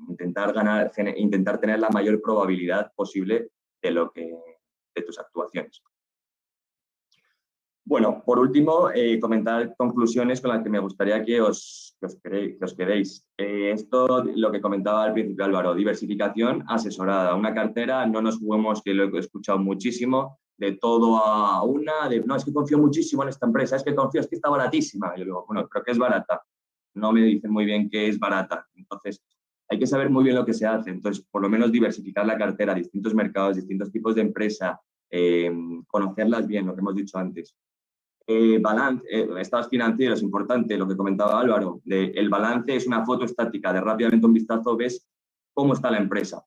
intentar, 0.08 0.54
ganar, 0.54 0.92
intentar 1.18 1.60
tener 1.60 1.80
la 1.80 1.90
mayor 1.90 2.22
probabilidad 2.22 2.92
posible 2.96 3.50
de, 3.82 3.92
lo 3.92 4.12
que, 4.12 4.32
de 4.96 5.02
tus 5.02 5.18
actuaciones. 5.20 5.82
Bueno, 7.90 8.22
por 8.24 8.38
último, 8.38 8.92
eh, 8.94 9.20
comentar 9.20 9.76
conclusiones 9.76 10.40
con 10.42 10.52
las 10.52 10.62
que 10.62 10.70
me 10.70 10.78
gustaría 10.78 11.26
que 11.26 11.42
os, 11.42 11.98
os, 12.00 12.76
quedéis. 12.76 13.26
Eh, 13.36 13.72
esto, 13.72 14.26
lo 14.26 14.52
que 14.52 14.62
comentaba 14.62 15.06
al 15.06 15.14
principio 15.14 15.46
Álvaro, 15.46 15.74
diversificación 15.74 16.64
asesorada. 16.68 17.34
Una 17.34 17.52
cartera, 17.52 18.06
no 18.06 18.22
nos 18.22 18.38
juguemos, 18.38 18.84
que 18.84 18.94
lo 18.94 19.06
he 19.06 19.20
escuchado 19.20 19.58
muchísimo, 19.58 20.38
de 20.56 20.74
todo 20.74 21.18
a 21.18 21.64
una, 21.64 22.08
de 22.08 22.20
no, 22.20 22.36
es 22.36 22.46
que 22.46 22.54
confío 22.54 22.78
muchísimo 22.78 23.24
en 23.24 23.30
esta 23.30 23.48
empresa, 23.48 23.78
es 23.78 23.84
que 23.84 23.96
confío, 23.96 24.22
es 24.22 24.28
que 24.28 24.36
está 24.36 24.52
baratísima. 24.52 25.16
yo 25.18 25.24
digo, 25.24 25.46
bueno, 25.48 25.68
creo 25.68 25.84
que 25.84 25.92
es 25.92 25.98
barata. 25.98 26.44
no 26.94 27.12
me 27.12 27.22
dicen 27.22 27.50
muy 27.50 27.66
bien 27.66 27.90
qué 27.90 28.08
es 28.08 28.20
barata. 28.20 28.68
Entonces, 28.76 29.20
hay 29.68 29.80
que 29.80 29.88
saber 29.88 30.12
muy 30.12 30.24
bien 30.26 30.36
lo 30.36 30.46
que 30.46 30.54
se 30.54 30.68
hace. 30.68 30.92
Entonces, 30.92 31.26
por 31.32 31.42
lo 31.42 31.50
menos 31.50 31.72
diversificar 31.72 32.28
la 32.28 32.38
cartera, 32.38 32.76
distintos 32.76 33.16
mercados, 33.16 33.56
distintos 33.56 33.92
tipos 33.92 34.14
de 34.14 34.22
empresa, 34.22 34.80
eh, 35.10 35.52
conocerlas 35.88 36.46
bien, 36.46 36.68
lo 36.68 36.76
que 36.76 36.82
hemos 36.82 36.94
dicho 36.94 37.18
antes. 37.18 37.56
Eh, 38.32 38.60
balance, 38.60 39.04
eh, 39.10 39.28
estados 39.40 39.70
financieros, 39.70 40.22
importante, 40.22 40.78
lo 40.78 40.88
que 40.88 40.96
comentaba 40.96 41.40
Álvaro, 41.40 41.82
el 41.88 42.30
balance 42.30 42.76
es 42.76 42.86
una 42.86 43.04
foto 43.04 43.26
estática, 43.26 43.74
de 43.74 43.82
rápidamente 43.82 44.24
un 44.24 44.34
vistazo 44.34 44.78
ves 44.78 45.04
cómo 45.52 45.74
está 45.74 45.90
la 45.90 45.98
empresa. 45.98 46.46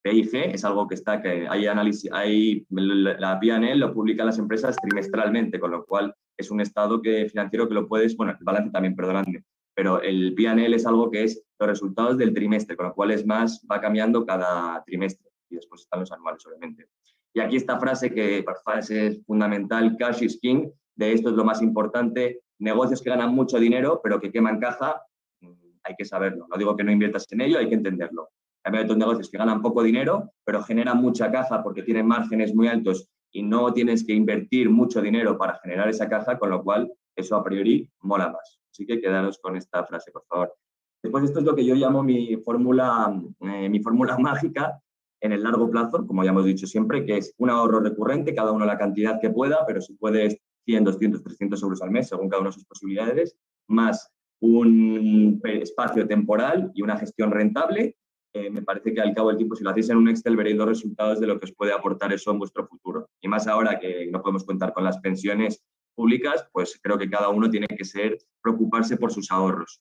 PIG 0.00 0.32
es 0.54 0.64
algo 0.64 0.86
que 0.86 0.94
está, 0.94 1.20
que 1.20 1.48
hay 1.48 1.66
análisis, 1.66 2.08
hay, 2.12 2.64
la 2.70 3.40
PNL 3.40 3.80
lo 3.80 3.92
publican 3.92 4.26
las 4.26 4.38
empresas 4.38 4.76
trimestralmente, 4.76 5.58
con 5.58 5.72
lo 5.72 5.84
cual 5.84 6.14
es 6.36 6.52
un 6.52 6.60
estado 6.60 7.02
que, 7.02 7.28
financiero 7.28 7.66
que 7.66 7.74
lo 7.74 7.88
puedes, 7.88 8.16
bueno, 8.16 8.36
el 8.38 8.44
balance 8.44 8.70
también, 8.70 8.94
perdonadme, 8.94 9.42
pero 9.74 10.00
el 10.02 10.36
PNL 10.36 10.72
es 10.72 10.86
algo 10.86 11.10
que 11.10 11.24
es 11.24 11.42
los 11.58 11.68
resultados 11.68 12.16
del 12.16 12.32
trimestre, 12.32 12.76
con 12.76 12.86
lo 12.86 12.94
cual 12.94 13.10
es 13.10 13.26
más, 13.26 13.60
va 13.68 13.80
cambiando 13.80 14.24
cada 14.24 14.84
trimestre 14.84 15.28
y 15.50 15.56
después 15.56 15.80
están 15.80 15.98
los 15.98 16.12
anuales, 16.12 16.46
obviamente. 16.46 16.86
Y 17.34 17.40
aquí 17.40 17.56
esta 17.56 17.80
frase 17.80 18.14
que 18.14 18.44
para 18.44 18.78
es 18.78 19.20
fundamental, 19.26 19.96
cash 19.98 20.22
is 20.22 20.38
king, 20.40 20.70
de 20.96 21.12
esto 21.12 21.30
es 21.30 21.36
lo 21.36 21.44
más 21.44 21.62
importante, 21.62 22.42
negocios 22.58 23.02
que 23.02 23.10
ganan 23.10 23.34
mucho 23.34 23.58
dinero 23.58 24.00
pero 24.02 24.20
que 24.20 24.30
queman 24.30 24.60
caja, 24.60 25.02
mm, 25.40 25.52
hay 25.84 25.94
que 25.96 26.04
saberlo. 26.04 26.46
No 26.48 26.56
digo 26.56 26.76
que 26.76 26.84
no 26.84 26.92
inviertas 26.92 27.26
en 27.32 27.40
ello, 27.40 27.58
hay 27.58 27.68
que 27.68 27.74
entenderlo. 27.74 28.30
Hay 28.64 28.78
otros 28.78 28.96
negocios 28.96 29.30
que 29.30 29.36
ganan 29.36 29.60
poco 29.60 29.82
dinero, 29.82 30.32
pero 30.44 30.62
generan 30.62 30.98
mucha 30.98 31.30
caja 31.30 31.62
porque 31.62 31.82
tienen 31.82 32.06
márgenes 32.06 32.54
muy 32.54 32.68
altos 32.68 33.08
y 33.30 33.42
no 33.42 33.72
tienes 33.72 34.06
que 34.06 34.14
invertir 34.14 34.70
mucho 34.70 35.02
dinero 35.02 35.36
para 35.36 35.58
generar 35.58 35.88
esa 35.88 36.08
caja, 36.08 36.38
con 36.38 36.50
lo 36.50 36.62
cual 36.62 36.90
eso 37.14 37.36
a 37.36 37.44
priori 37.44 37.90
mola 38.00 38.30
más. 38.30 38.60
Así 38.70 38.86
que 38.86 39.00
quedaros 39.00 39.38
con 39.38 39.56
esta 39.56 39.84
frase, 39.84 40.10
por 40.10 40.24
favor. 40.26 40.54
Después 41.02 41.24
esto 41.24 41.40
es 41.40 41.44
lo 41.44 41.54
que 41.54 41.64
yo 41.64 41.74
llamo 41.74 42.02
mi 42.02 42.36
fórmula, 42.36 43.14
eh, 43.40 43.68
mi 43.68 43.80
fórmula 43.80 44.16
mágica 44.18 44.80
en 45.20 45.32
el 45.32 45.42
largo 45.42 45.70
plazo, 45.70 46.06
como 46.06 46.24
ya 46.24 46.30
hemos 46.30 46.44
dicho 46.44 46.66
siempre, 46.66 47.04
que 47.04 47.18
es 47.18 47.34
un 47.38 47.50
ahorro 47.50 47.80
recurrente, 47.80 48.34
cada 48.34 48.52
uno 48.52 48.64
la 48.64 48.78
cantidad 48.78 49.20
que 49.20 49.30
pueda, 49.30 49.66
pero 49.66 49.80
si 49.80 49.94
puedes 49.94 50.38
100, 50.64 50.84
200, 50.84 51.22
300 51.22 51.62
euros 51.62 51.82
al 51.82 51.90
mes, 51.90 52.08
según 52.08 52.28
cada 52.28 52.40
una 52.40 52.50
de 52.50 52.54
sus 52.54 52.64
posibilidades, 52.64 53.36
más 53.68 54.10
un 54.40 55.40
espacio 55.44 56.06
temporal 56.06 56.70
y 56.74 56.82
una 56.82 56.98
gestión 56.98 57.30
rentable, 57.30 57.96
eh, 58.34 58.50
me 58.50 58.62
parece 58.62 58.92
que 58.92 59.00
al 59.00 59.14
cabo 59.14 59.28
del 59.28 59.36
tiempo, 59.36 59.54
si 59.54 59.62
lo 59.62 59.70
hacéis 59.70 59.90
en 59.90 59.96
un 59.96 60.08
Excel, 60.08 60.36
veréis 60.36 60.56
los 60.56 60.66
resultados 60.66 61.20
de 61.20 61.28
lo 61.28 61.38
que 61.38 61.44
os 61.44 61.52
puede 61.52 61.72
aportar 61.72 62.12
eso 62.12 62.32
en 62.32 62.38
vuestro 62.38 62.66
futuro. 62.66 63.08
Y 63.20 63.28
más 63.28 63.46
ahora 63.46 63.78
que 63.78 64.08
no 64.10 64.20
podemos 64.20 64.44
contar 64.44 64.72
con 64.72 64.82
las 64.82 64.98
pensiones 64.98 65.64
públicas, 65.94 66.46
pues 66.52 66.78
creo 66.82 66.98
que 66.98 67.08
cada 67.08 67.28
uno 67.28 67.48
tiene 67.48 67.68
que 67.68 67.84
ser 67.84 68.18
preocuparse 68.42 68.96
por 68.96 69.12
sus 69.12 69.30
ahorros. 69.30 69.80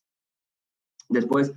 Después, 1.09 1.53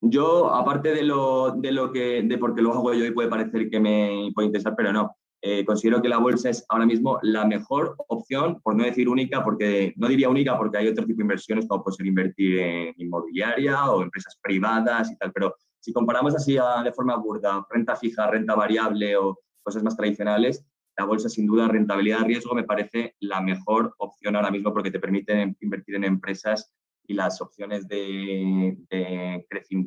yo, 0.00 0.52
aparte 0.54 0.94
de 0.94 1.02
lo, 1.02 1.52
de 1.52 1.70
lo 1.70 1.92
que, 1.92 2.22
de 2.22 2.38
porque 2.38 2.62
lo 2.62 2.72
hago 2.72 2.94
yo 2.94 3.04
y 3.04 3.12
puede 3.12 3.28
parecer 3.28 3.68
que 3.68 3.78
me 3.78 4.30
puede 4.34 4.46
interesar, 4.46 4.74
pero 4.74 4.90
no, 4.90 5.14
eh, 5.44 5.64
considero 5.64 6.00
que 6.00 6.08
la 6.08 6.18
bolsa 6.18 6.50
es 6.50 6.64
ahora 6.68 6.86
mismo 6.86 7.18
la 7.22 7.44
mejor 7.44 7.96
opción, 8.06 8.60
por 8.62 8.76
no 8.76 8.84
decir 8.84 9.08
única, 9.08 9.42
porque 9.42 9.92
no 9.96 10.06
diría 10.06 10.28
única 10.28 10.56
porque 10.56 10.78
hay 10.78 10.86
otro 10.86 11.04
tipo 11.04 11.16
de 11.18 11.24
inversiones 11.24 11.66
como 11.66 11.82
puede 11.82 11.96
ser 11.96 12.06
invertir 12.06 12.60
en 12.60 12.94
inmobiliaria 12.96 13.90
o 13.90 14.02
empresas 14.02 14.38
privadas 14.40 15.10
y 15.10 15.16
tal, 15.16 15.32
pero 15.32 15.56
si 15.80 15.92
comparamos 15.92 16.36
así 16.36 16.56
de 16.84 16.92
forma 16.92 17.16
burda, 17.16 17.66
renta 17.70 17.96
fija, 17.96 18.30
renta 18.30 18.54
variable 18.54 19.16
o 19.16 19.36
cosas 19.64 19.82
más 19.82 19.96
tradicionales, 19.96 20.64
la 20.96 21.06
bolsa 21.06 21.28
sin 21.28 21.48
duda 21.48 21.66
rentabilidad 21.66 22.24
riesgo 22.24 22.54
me 22.54 22.62
parece 22.62 23.16
la 23.18 23.40
mejor 23.40 23.96
opción 23.98 24.36
ahora 24.36 24.52
mismo 24.52 24.72
porque 24.72 24.92
te 24.92 25.00
permite 25.00 25.56
invertir 25.60 25.96
en 25.96 26.04
empresas 26.04 26.72
y 27.04 27.14
las 27.14 27.40
opciones 27.40 27.88
de, 27.88 28.76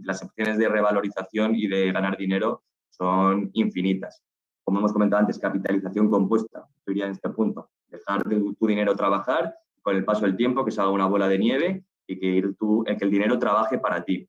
las 0.04 0.22
opciones 0.22 0.58
de 0.58 0.68
revalorización 0.68 1.56
y 1.56 1.68
de 1.68 1.94
ganar 1.94 2.18
dinero 2.18 2.64
son 2.90 3.52
infinitas 3.54 4.25
como 4.66 4.80
hemos 4.80 4.92
comentado 4.92 5.22
antes, 5.22 5.38
capitalización 5.38 6.10
compuesta, 6.10 6.68
yo 6.68 6.84
diría 6.88 7.06
en 7.06 7.12
este 7.12 7.30
punto, 7.30 7.70
dejar 7.88 8.24
tu 8.24 8.68
dinero 8.68 8.96
trabajar 8.96 9.56
con 9.84 9.96
el 9.96 10.04
paso 10.04 10.26
del 10.26 10.36
tiempo, 10.36 10.66
que 10.66 10.72
se 10.72 10.82
haga 10.82 10.90
una 10.90 11.06
bola 11.06 11.28
de 11.28 11.38
nieve 11.38 11.86
y 12.08 12.20
que, 12.20 12.40
el 12.40 13.12
dinero 13.12 13.38
trabaje 13.38 13.78
para 13.78 14.04
ti. 14.04 14.28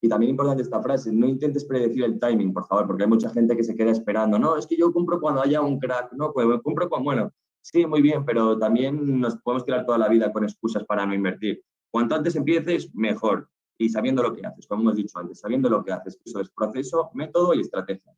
Y 0.00 0.08
también 0.08 0.30
importante 0.30 0.62
esta 0.62 0.80
frase, 0.80 1.12
no 1.12 1.26
intentes 1.26 1.64
predecir 1.64 2.04
el 2.04 2.20
timing, 2.20 2.52
por 2.52 2.66
favor, 2.66 2.86
porque 2.86 3.02
hay 3.02 3.08
mucha 3.08 3.30
gente 3.30 3.56
que 3.56 3.64
se 3.64 3.74
queda 3.74 3.90
esperando, 3.90 4.38
no, 4.38 4.56
es 4.56 4.66
que 4.66 4.76
yo 4.76 4.92
compro 4.92 5.20
cuando 5.20 5.42
haya 5.42 5.60
un 5.60 5.80
crack, 5.80 6.12
no, 6.12 6.32
pues 6.32 6.46
compro 6.62 6.88
cuando, 6.88 7.04
bueno, 7.06 7.32
sí, 7.60 7.84
muy 7.84 8.00
bien, 8.00 8.24
pero 8.24 8.56
también 8.56 9.18
nos 9.20 9.36
podemos 9.38 9.64
quedar 9.64 9.84
toda 9.84 9.98
la 9.98 10.08
vida 10.08 10.32
con 10.32 10.44
excusas 10.44 10.84
para 10.84 11.04
no 11.04 11.14
invertir. 11.14 11.64
Cuanto 11.90 12.14
antes 12.14 12.36
empieces, 12.36 12.94
mejor. 12.94 13.48
Y 13.76 13.88
sabiendo 13.88 14.22
lo 14.22 14.32
que 14.32 14.46
haces, 14.46 14.68
como 14.68 14.82
hemos 14.82 14.94
dicho 14.94 15.18
antes, 15.18 15.40
sabiendo 15.40 15.68
lo 15.68 15.82
que 15.84 15.90
haces, 15.90 16.20
eso 16.24 16.40
es 16.40 16.48
proceso, 16.50 17.10
método 17.12 17.54
y 17.54 17.60
estrategia 17.60 18.14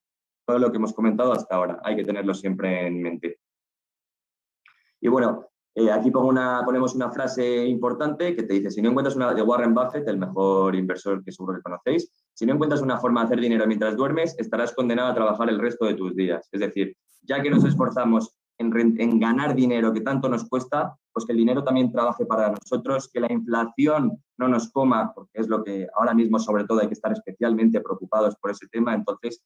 todo 0.46 0.58
lo 0.58 0.70
que 0.70 0.76
hemos 0.76 0.92
comentado 0.92 1.32
hasta 1.32 1.56
ahora. 1.56 1.80
Hay 1.82 1.96
que 1.96 2.04
tenerlo 2.04 2.32
siempre 2.34 2.86
en 2.86 3.02
mente. 3.02 3.40
Y 5.00 5.08
bueno, 5.08 5.48
eh, 5.74 5.90
aquí 5.90 6.10
ponemos 6.10 6.94
una 6.94 7.10
frase 7.10 7.66
importante 7.66 8.34
que 8.34 8.44
te 8.44 8.54
dice, 8.54 8.70
si 8.70 8.80
no 8.80 8.88
encuentras 8.88 9.16
una, 9.16 9.34
de 9.34 9.42
Warren 9.42 9.74
Buffett, 9.74 10.08
el 10.08 10.16
mejor 10.16 10.74
inversor 10.74 11.22
que 11.22 11.32
seguro 11.32 11.56
que 11.56 11.62
conocéis, 11.62 12.10
si 12.32 12.46
no 12.46 12.54
encuentras 12.54 12.80
una 12.80 12.98
forma 12.98 13.20
de 13.20 13.26
hacer 13.26 13.40
dinero 13.40 13.66
mientras 13.66 13.96
duermes, 13.96 14.34
estarás 14.38 14.72
condenado 14.72 15.08
a 15.08 15.14
trabajar 15.14 15.50
el 15.50 15.58
resto 15.58 15.84
de 15.84 15.94
tus 15.94 16.14
días. 16.14 16.48
Es 16.50 16.60
decir, 16.60 16.96
ya 17.20 17.42
que 17.42 17.50
nos 17.50 17.64
esforzamos 17.64 18.34
en 18.58 19.20
ganar 19.20 19.54
dinero 19.54 19.92
que 19.92 20.00
tanto 20.00 20.30
nos 20.30 20.48
cuesta, 20.48 20.96
pues 21.12 21.26
que 21.26 21.32
el 21.32 21.38
dinero 21.38 21.62
también 21.62 21.92
trabaje 21.92 22.24
para 22.24 22.50
nosotros, 22.50 23.10
que 23.12 23.20
la 23.20 23.32
inflación 23.32 24.22
no 24.38 24.48
nos 24.48 24.70
coma, 24.70 25.12
porque 25.14 25.40
es 25.40 25.48
lo 25.48 25.62
que 25.62 25.88
ahora 25.94 26.14
mismo 26.14 26.38
sobre 26.38 26.64
todo 26.64 26.80
hay 26.80 26.88
que 26.88 26.94
estar 26.94 27.12
especialmente 27.12 27.80
preocupados 27.80 28.36
por 28.36 28.50
ese 28.50 28.66
tema. 28.68 28.94
Entonces, 28.94 29.42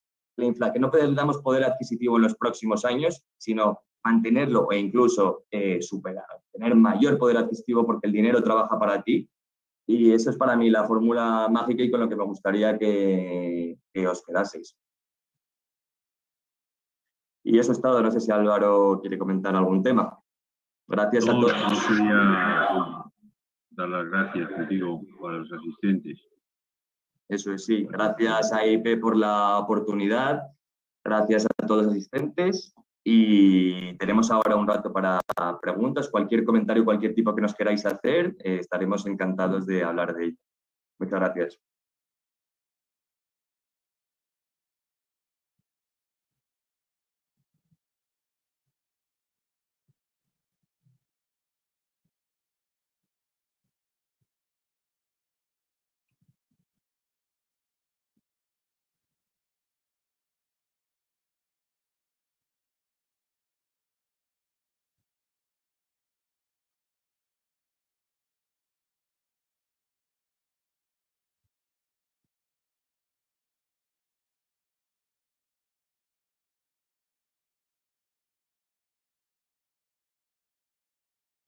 que 0.73 0.79
no 0.79 0.91
perdamos 0.91 1.41
poder 1.43 1.65
adquisitivo 1.65 2.17
en 2.17 2.23
los 2.23 2.35
próximos 2.37 2.85
años, 2.85 3.23
sino 3.39 3.81
mantenerlo 4.05 4.71
e 4.71 4.79
incluso 4.79 5.45
eh, 5.51 5.81
superar, 5.83 6.27
tener 6.53 6.75
mayor 6.75 7.19
poder 7.19 7.39
adquisitivo 7.39 7.85
porque 7.85 8.07
el 8.07 8.13
dinero 8.13 8.43
trabaja 8.43 8.79
para 8.79 9.03
ti. 9.03 9.29
Y 9.87 10.13
eso 10.13 10.31
es 10.31 10.37
para 10.37 10.57
mí 10.57 10.71
la 10.71 10.85
fórmula 10.85 11.49
mágica 11.51 11.83
y 11.83 11.91
con 11.91 12.01
lo 12.01 12.09
que 12.09 12.17
me 12.17 12.25
gustaría 12.25 12.79
que, 12.79 13.77
os 14.09 14.25
quedaseis. 14.25 14.77
Y 17.43 17.59
eso 17.59 17.73
es 17.73 17.81
todo. 17.81 18.01
No 18.01 18.11
sé 18.11 18.21
si 18.21 18.31
Álvaro 18.31 19.01
quiere 19.01 19.19
comentar 19.19 19.57
algún 19.57 19.83
tema. 19.83 20.17
Gracias 20.87 21.29
a 21.29 21.33
todos. 21.33 21.53
dar 23.71 23.89
las 23.89 24.11
gracias, 24.11 24.49
te 24.55 24.67
digo, 24.67 25.01
a 25.27 25.33
los 25.33 25.53
asistentes. 25.53 26.30
Eso 27.31 27.53
es, 27.53 27.65
sí. 27.65 27.87
Gracias 27.89 28.53
a 28.53 28.67
IP 28.67 29.01
por 29.01 29.17
la 29.17 29.59
oportunidad. 29.59 30.43
Gracias 31.05 31.47
a 31.47 31.67
todos 31.67 31.85
los 31.85 31.93
asistentes. 31.93 32.75
Y 33.05 33.95
tenemos 33.99 34.31
ahora 34.33 34.57
un 34.57 34.67
rato 34.67 34.93
para 34.93 35.21
preguntas. 35.63 36.11
Cualquier 36.11 36.45
comentario, 36.45 36.85
cualquier 36.85 37.15
tipo 37.15 37.35
que 37.35 37.41
nos 37.41 37.55
queráis 37.55 37.87
hacer, 37.87 38.37
eh, 38.41 38.59
estaremos 38.61 39.07
encantados 39.07 39.65
de 39.65 39.85
hablar 39.85 40.15
de 40.15 40.25
ello. 40.27 40.37
Muchas 40.99 41.21
gracias. 41.21 41.70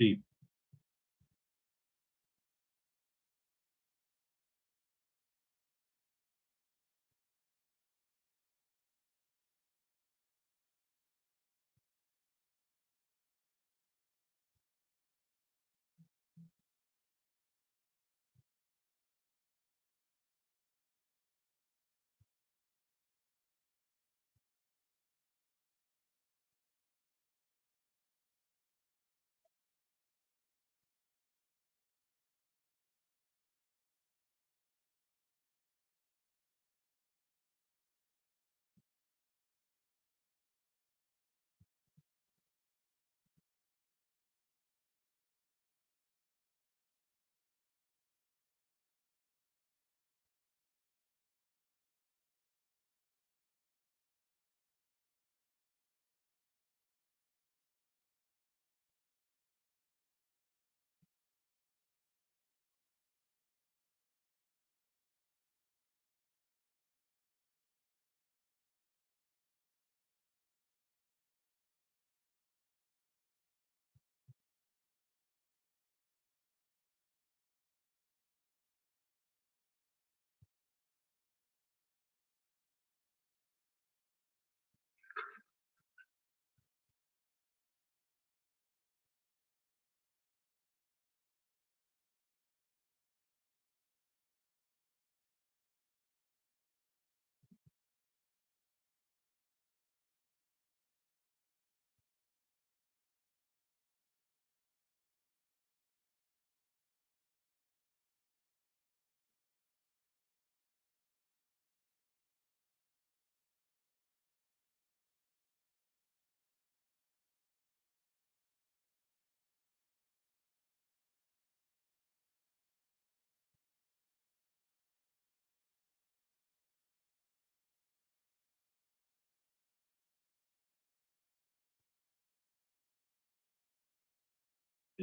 Sí. 0.03 0.32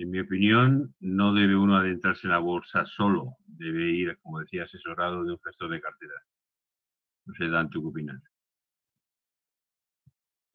En 0.03 0.11
mi 0.11 0.19
opinión, 0.19 0.95
no 0.99 1.34
debe 1.34 1.55
uno 1.55 1.77
adentrarse 1.77 2.27
en 2.27 2.31
la 2.31 2.39
bolsa 2.39 2.85
solo, 2.85 3.38
debe 3.45 3.91
ir, 3.91 4.17
como 4.21 4.39
decía, 4.39 4.63
asesorado 4.63 5.23
de 5.23 5.34
un 5.34 5.39
gestor 5.39 5.71
de 5.71 5.81
cartera. 5.81 6.13
No 7.26 7.34
sé, 7.35 7.49
Dante, 7.49 7.80
¿qué 7.80 7.85
opinas? 7.85 8.21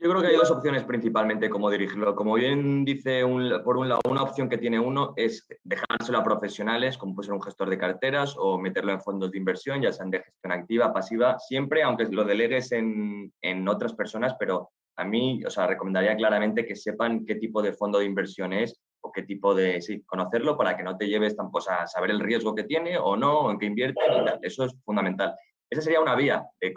Yo 0.00 0.10
creo 0.10 0.20
que 0.20 0.28
hay 0.28 0.36
dos 0.36 0.50
opciones 0.50 0.84
principalmente 0.84 1.48
como 1.48 1.70
dirigirlo. 1.70 2.14
Como 2.14 2.34
bien 2.34 2.84
dice, 2.84 3.22
por 3.64 3.76
un 3.76 3.88
lado, 3.88 4.00
una 4.10 4.22
opción 4.22 4.48
que 4.48 4.58
tiene 4.58 4.78
uno 4.78 5.14
es 5.16 5.46
dejárselo 5.62 6.18
a 6.18 6.24
profesionales, 6.24 6.98
como 6.98 7.14
puede 7.14 7.26
ser 7.26 7.34
un 7.34 7.42
gestor 7.42 7.70
de 7.70 7.78
carteras 7.78 8.34
o 8.36 8.58
meterlo 8.58 8.92
en 8.92 9.00
fondos 9.00 9.30
de 9.30 9.38
inversión, 9.38 9.80
ya 9.80 9.92
sean 9.92 10.10
de 10.10 10.22
gestión 10.22 10.52
activa, 10.52 10.92
pasiva, 10.92 11.38
siempre, 11.38 11.82
aunque 11.82 12.04
lo 12.10 12.24
delegues 12.24 12.72
en, 12.72 13.32
en 13.40 13.68
otras 13.68 13.94
personas, 13.94 14.34
pero 14.38 14.72
a 14.96 15.04
mí, 15.04 15.42
o 15.44 15.50
sea, 15.50 15.66
recomendaría 15.66 16.16
claramente 16.16 16.66
que 16.66 16.76
sepan 16.76 17.24
qué 17.24 17.36
tipo 17.36 17.62
de 17.62 17.72
fondo 17.72 17.98
de 17.98 18.04
inversión 18.04 18.52
es 18.52 18.83
o 19.04 19.12
qué 19.12 19.22
tipo 19.22 19.54
de, 19.54 19.82
sí, 19.82 20.02
conocerlo 20.02 20.56
para 20.56 20.76
que 20.76 20.82
no 20.82 20.96
te 20.96 21.06
lleves 21.06 21.36
tampoco 21.36 21.64
pues, 21.64 21.68
a 21.68 21.86
saber 21.86 22.10
el 22.10 22.20
riesgo 22.20 22.54
que 22.54 22.64
tiene 22.64 22.96
o 22.98 23.16
no, 23.16 23.50
en 23.50 23.58
qué 23.58 23.66
invierte, 23.66 24.00
eso 24.42 24.64
es 24.64 24.74
fundamental. 24.82 25.34
Esa 25.70 25.82
sería 25.82 26.00
una 26.00 26.14
vía 26.14 26.44
de, 26.60 26.72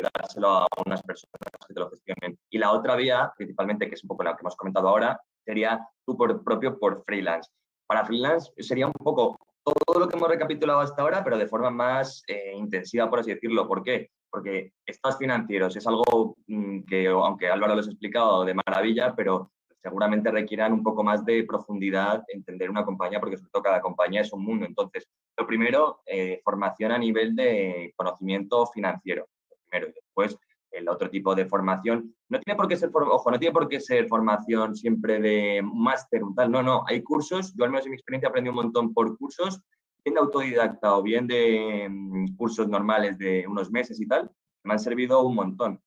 dárselo 0.00 0.48
a 0.48 0.68
unas 0.86 1.02
personas 1.02 1.38
que 1.66 1.74
te 1.74 1.80
lo 1.80 1.90
gestionen. 1.90 2.38
Y 2.50 2.58
la 2.58 2.72
otra 2.72 2.94
vía, 2.94 3.32
principalmente, 3.36 3.88
que 3.88 3.94
es 3.94 4.04
un 4.04 4.08
poco 4.08 4.22
la 4.22 4.36
que 4.36 4.42
hemos 4.42 4.56
comentado 4.56 4.88
ahora, 4.88 5.20
sería 5.44 5.80
tú 6.06 6.16
por 6.16 6.44
propio 6.44 6.78
por 6.78 7.02
freelance. 7.04 7.50
Para 7.86 8.04
freelance 8.04 8.52
sería 8.58 8.86
un 8.86 8.92
poco 8.92 9.36
todo 9.64 10.00
lo 10.00 10.08
que 10.08 10.16
hemos 10.16 10.28
recapitulado 10.28 10.80
hasta 10.80 11.02
ahora, 11.02 11.24
pero 11.24 11.36
de 11.36 11.48
forma 11.48 11.70
más 11.70 12.22
eh, 12.28 12.52
intensiva, 12.54 13.10
por 13.10 13.20
así 13.20 13.34
decirlo. 13.34 13.66
¿Por 13.66 13.82
qué? 13.82 14.10
Porque 14.30 14.72
estados 14.86 15.18
financieros 15.18 15.74
es 15.76 15.86
algo 15.86 16.36
mm, 16.46 16.84
que, 16.84 17.08
aunque 17.08 17.48
Álvaro 17.48 17.74
les 17.74 17.88
ha 17.88 17.90
explicado 17.90 18.44
de 18.44 18.54
maravilla, 18.54 19.14
pero 19.16 19.50
seguramente 19.82 20.30
requieran 20.30 20.72
un 20.72 20.82
poco 20.82 21.02
más 21.02 21.24
de 21.24 21.44
profundidad 21.44 22.22
entender 22.28 22.70
una 22.70 22.84
compañía, 22.84 23.20
porque 23.20 23.36
sobre 23.36 23.50
todo 23.50 23.62
cada 23.62 23.80
compañía 23.80 24.20
es 24.20 24.32
un 24.32 24.44
mundo. 24.44 24.66
Entonces, 24.66 25.08
lo 25.36 25.46
primero, 25.46 26.00
eh, 26.06 26.40
formación 26.44 26.92
a 26.92 26.98
nivel 26.98 27.34
de 27.34 27.92
conocimiento 27.96 28.66
financiero. 28.66 29.26
primero, 29.68 29.88
y 29.88 29.92
después, 29.92 30.38
el 30.70 30.88
otro 30.88 31.10
tipo 31.10 31.34
de 31.34 31.46
formación. 31.46 32.14
No 32.28 32.38
tiene 32.40 32.56
por 32.56 32.68
qué 32.68 32.76
ser, 32.76 32.90
ojo, 32.94 33.30
no 33.30 33.38
tiene 33.38 33.52
por 33.52 33.68
qué 33.68 33.80
ser 33.80 34.06
formación 34.06 34.76
siempre 34.76 35.20
de 35.20 35.62
máster 35.62 36.22
tal. 36.36 36.50
No, 36.50 36.62
no, 36.62 36.84
hay 36.86 37.02
cursos. 37.02 37.54
Yo 37.56 37.64
al 37.64 37.70
menos 37.70 37.86
en 37.86 37.92
mi 37.92 37.96
experiencia 37.96 38.28
aprendí 38.28 38.50
un 38.50 38.56
montón 38.56 38.94
por 38.94 39.16
cursos, 39.18 39.60
bien 40.04 40.14
de 40.14 40.20
autodidacta 40.20 40.96
o 40.96 41.02
bien 41.02 41.26
de 41.26 41.88
mm, 41.90 42.36
cursos 42.36 42.68
normales 42.68 43.18
de 43.18 43.46
unos 43.46 43.70
meses 43.70 44.00
y 44.00 44.06
tal. 44.06 44.30
Me 44.64 44.74
han 44.74 44.78
servido 44.78 45.22
un 45.22 45.34
montón. 45.34 45.80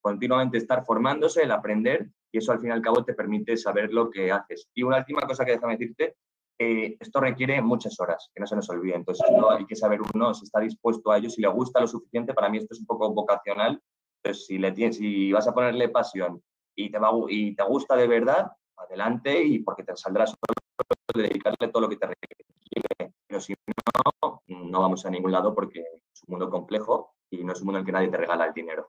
Continuamente 0.00 0.58
estar 0.58 0.84
formándose, 0.84 1.42
el 1.42 1.50
aprender 1.50 2.10
y 2.34 2.38
eso 2.38 2.50
al 2.50 2.58
fin 2.58 2.70
y 2.70 2.72
al 2.72 2.82
cabo 2.82 3.04
te 3.04 3.14
permite 3.14 3.56
saber 3.56 3.92
lo 3.92 4.10
que 4.10 4.32
haces. 4.32 4.68
Y 4.74 4.82
una 4.82 4.98
última 4.98 5.20
cosa 5.20 5.44
que 5.44 5.52
déjame 5.52 5.76
decirte, 5.76 6.16
eh, 6.58 6.96
esto 6.98 7.20
requiere 7.20 7.62
muchas 7.62 8.00
horas, 8.00 8.28
que 8.34 8.40
no 8.40 8.46
se 8.48 8.56
nos 8.56 8.68
olvide. 8.70 8.96
Entonces, 8.96 9.24
hay 9.56 9.64
que 9.64 9.76
saber 9.76 10.00
uno 10.12 10.34
si 10.34 10.42
está 10.42 10.58
dispuesto 10.58 11.12
a 11.12 11.18
ello, 11.18 11.30
si 11.30 11.40
le 11.40 11.46
gusta 11.46 11.80
lo 11.80 11.86
suficiente. 11.86 12.34
Para 12.34 12.48
mí 12.48 12.58
esto 12.58 12.74
es 12.74 12.80
un 12.80 12.86
poco 12.86 13.08
vocacional. 13.14 13.80
Entonces, 14.20 14.46
si, 14.46 14.58
le 14.58 14.72
tienes, 14.72 14.96
si 14.96 15.30
vas 15.30 15.46
a 15.46 15.54
ponerle 15.54 15.90
pasión 15.90 16.42
y 16.74 16.90
te, 16.90 16.98
va, 16.98 17.12
y 17.28 17.54
te 17.54 17.62
gusta 17.62 17.94
de 17.94 18.08
verdad, 18.08 18.50
adelante 18.78 19.40
y 19.40 19.60
porque 19.60 19.84
te 19.84 19.94
saldrás 19.94 20.30
solo 20.30 21.22
dedicarle 21.28 21.68
todo 21.68 21.82
lo 21.82 21.88
que 21.88 21.98
te 21.98 22.08
requiere. 22.08 23.14
Pero 23.28 23.40
si 23.40 23.54
no, 23.54 24.42
no 24.48 24.80
vamos 24.80 25.06
a 25.06 25.10
ningún 25.10 25.30
lado 25.30 25.54
porque 25.54 25.78
es 25.78 26.22
un 26.26 26.32
mundo 26.32 26.50
complejo 26.50 27.14
y 27.30 27.44
no 27.44 27.52
es 27.52 27.60
un 27.60 27.66
mundo 27.66 27.78
en 27.78 27.82
el 27.82 27.86
que 27.86 27.92
nadie 27.92 28.08
te 28.08 28.16
regala 28.16 28.46
el 28.46 28.52
dinero. 28.52 28.88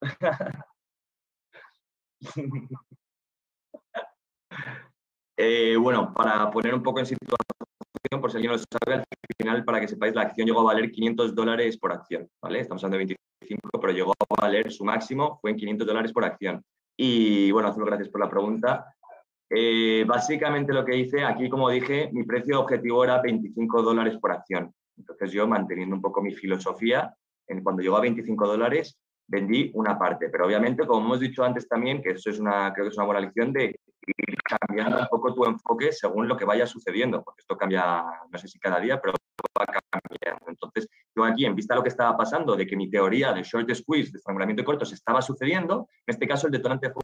Eh, 5.38 5.76
bueno, 5.76 6.14
para 6.14 6.50
poner 6.50 6.74
un 6.74 6.82
poco 6.82 6.98
en 6.98 7.04
situación, 7.04 7.36
por 8.20 8.30
si 8.30 8.38
alguien 8.38 8.52
lo 8.52 8.58
sabe, 8.58 8.94
al 8.94 9.04
final, 9.38 9.64
para 9.64 9.80
que 9.80 9.88
sepáis, 9.88 10.14
la 10.14 10.22
acción 10.22 10.46
llegó 10.46 10.60
a 10.60 10.72
valer 10.72 10.90
500 10.90 11.34
dólares 11.34 11.76
por 11.76 11.92
acción, 11.92 12.26
¿vale? 12.40 12.60
Estamos 12.60 12.82
hablando 12.82 13.06
de 13.06 13.16
25, 13.42 13.80
pero 13.80 13.92
llegó 13.92 14.12
a 14.12 14.42
valer 14.42 14.72
su 14.72 14.82
máximo, 14.84 15.38
fue 15.42 15.50
en 15.50 15.58
500 15.58 15.86
dólares 15.86 16.12
por 16.12 16.24
acción. 16.24 16.64
Y 16.96 17.50
bueno, 17.50 17.68
Azul, 17.68 17.84
gracias 17.84 18.08
por 18.08 18.22
la 18.22 18.30
pregunta. 18.30 18.96
Eh, 19.50 20.04
básicamente 20.06 20.72
lo 20.72 20.84
que 20.84 20.96
hice, 20.96 21.22
aquí 21.22 21.50
como 21.50 21.68
dije, 21.68 22.08
mi 22.12 22.24
precio 22.24 22.60
objetivo 22.60 23.04
era 23.04 23.20
25 23.20 23.82
dólares 23.82 24.16
por 24.18 24.32
acción. 24.32 24.72
Entonces 24.96 25.32
yo, 25.32 25.46
manteniendo 25.46 25.94
un 25.94 26.02
poco 26.02 26.22
mi 26.22 26.34
filosofía, 26.34 27.14
en, 27.46 27.62
cuando 27.62 27.82
llegó 27.82 27.96
a 27.96 28.00
25 28.00 28.46
dólares, 28.46 28.98
vendí 29.26 29.70
una 29.74 29.98
parte. 29.98 30.28
Pero 30.28 30.46
obviamente, 30.46 30.86
como 30.86 31.04
hemos 31.06 31.20
dicho 31.20 31.44
antes 31.44 31.68
también, 31.68 32.02
que 32.02 32.10
eso 32.10 32.30
es 32.30 32.38
una, 32.38 32.72
creo 32.72 32.86
que 32.86 32.90
es 32.90 32.96
una 32.96 33.06
buena 33.06 33.20
lección 33.20 33.52
de 33.52 33.74
ir 34.06 34.38
cambiando 34.44 35.00
un 35.00 35.06
poco 35.08 35.34
tu 35.34 35.44
enfoque 35.44 35.92
según 35.92 36.28
lo 36.28 36.36
que 36.36 36.44
vaya 36.44 36.66
sucediendo, 36.66 37.22
porque 37.22 37.40
esto 37.40 37.56
cambia, 37.56 38.04
no 38.30 38.38
sé 38.38 38.46
si 38.46 38.58
cada 38.58 38.78
día, 38.78 39.00
pero 39.00 39.14
va 39.58 39.66
cambiando. 39.90 40.44
Entonces, 40.48 40.88
yo 41.14 41.24
aquí, 41.24 41.44
en 41.44 41.56
vista 41.56 41.74
de 41.74 41.78
lo 41.78 41.82
que 41.82 41.88
estaba 41.88 42.16
pasando, 42.16 42.56
de 42.56 42.66
que 42.66 42.76
mi 42.76 42.88
teoría 42.90 43.32
de 43.32 43.42
short 43.42 43.72
squeeze, 43.74 44.12
de 44.12 44.18
estrangulamiento 44.18 44.62
de 44.62 44.66
cortos, 44.66 44.92
estaba 44.92 45.22
sucediendo, 45.22 45.88
en 46.06 46.12
este 46.12 46.28
caso 46.28 46.46
el 46.46 46.52
detonante 46.52 46.90
fue 46.90 47.02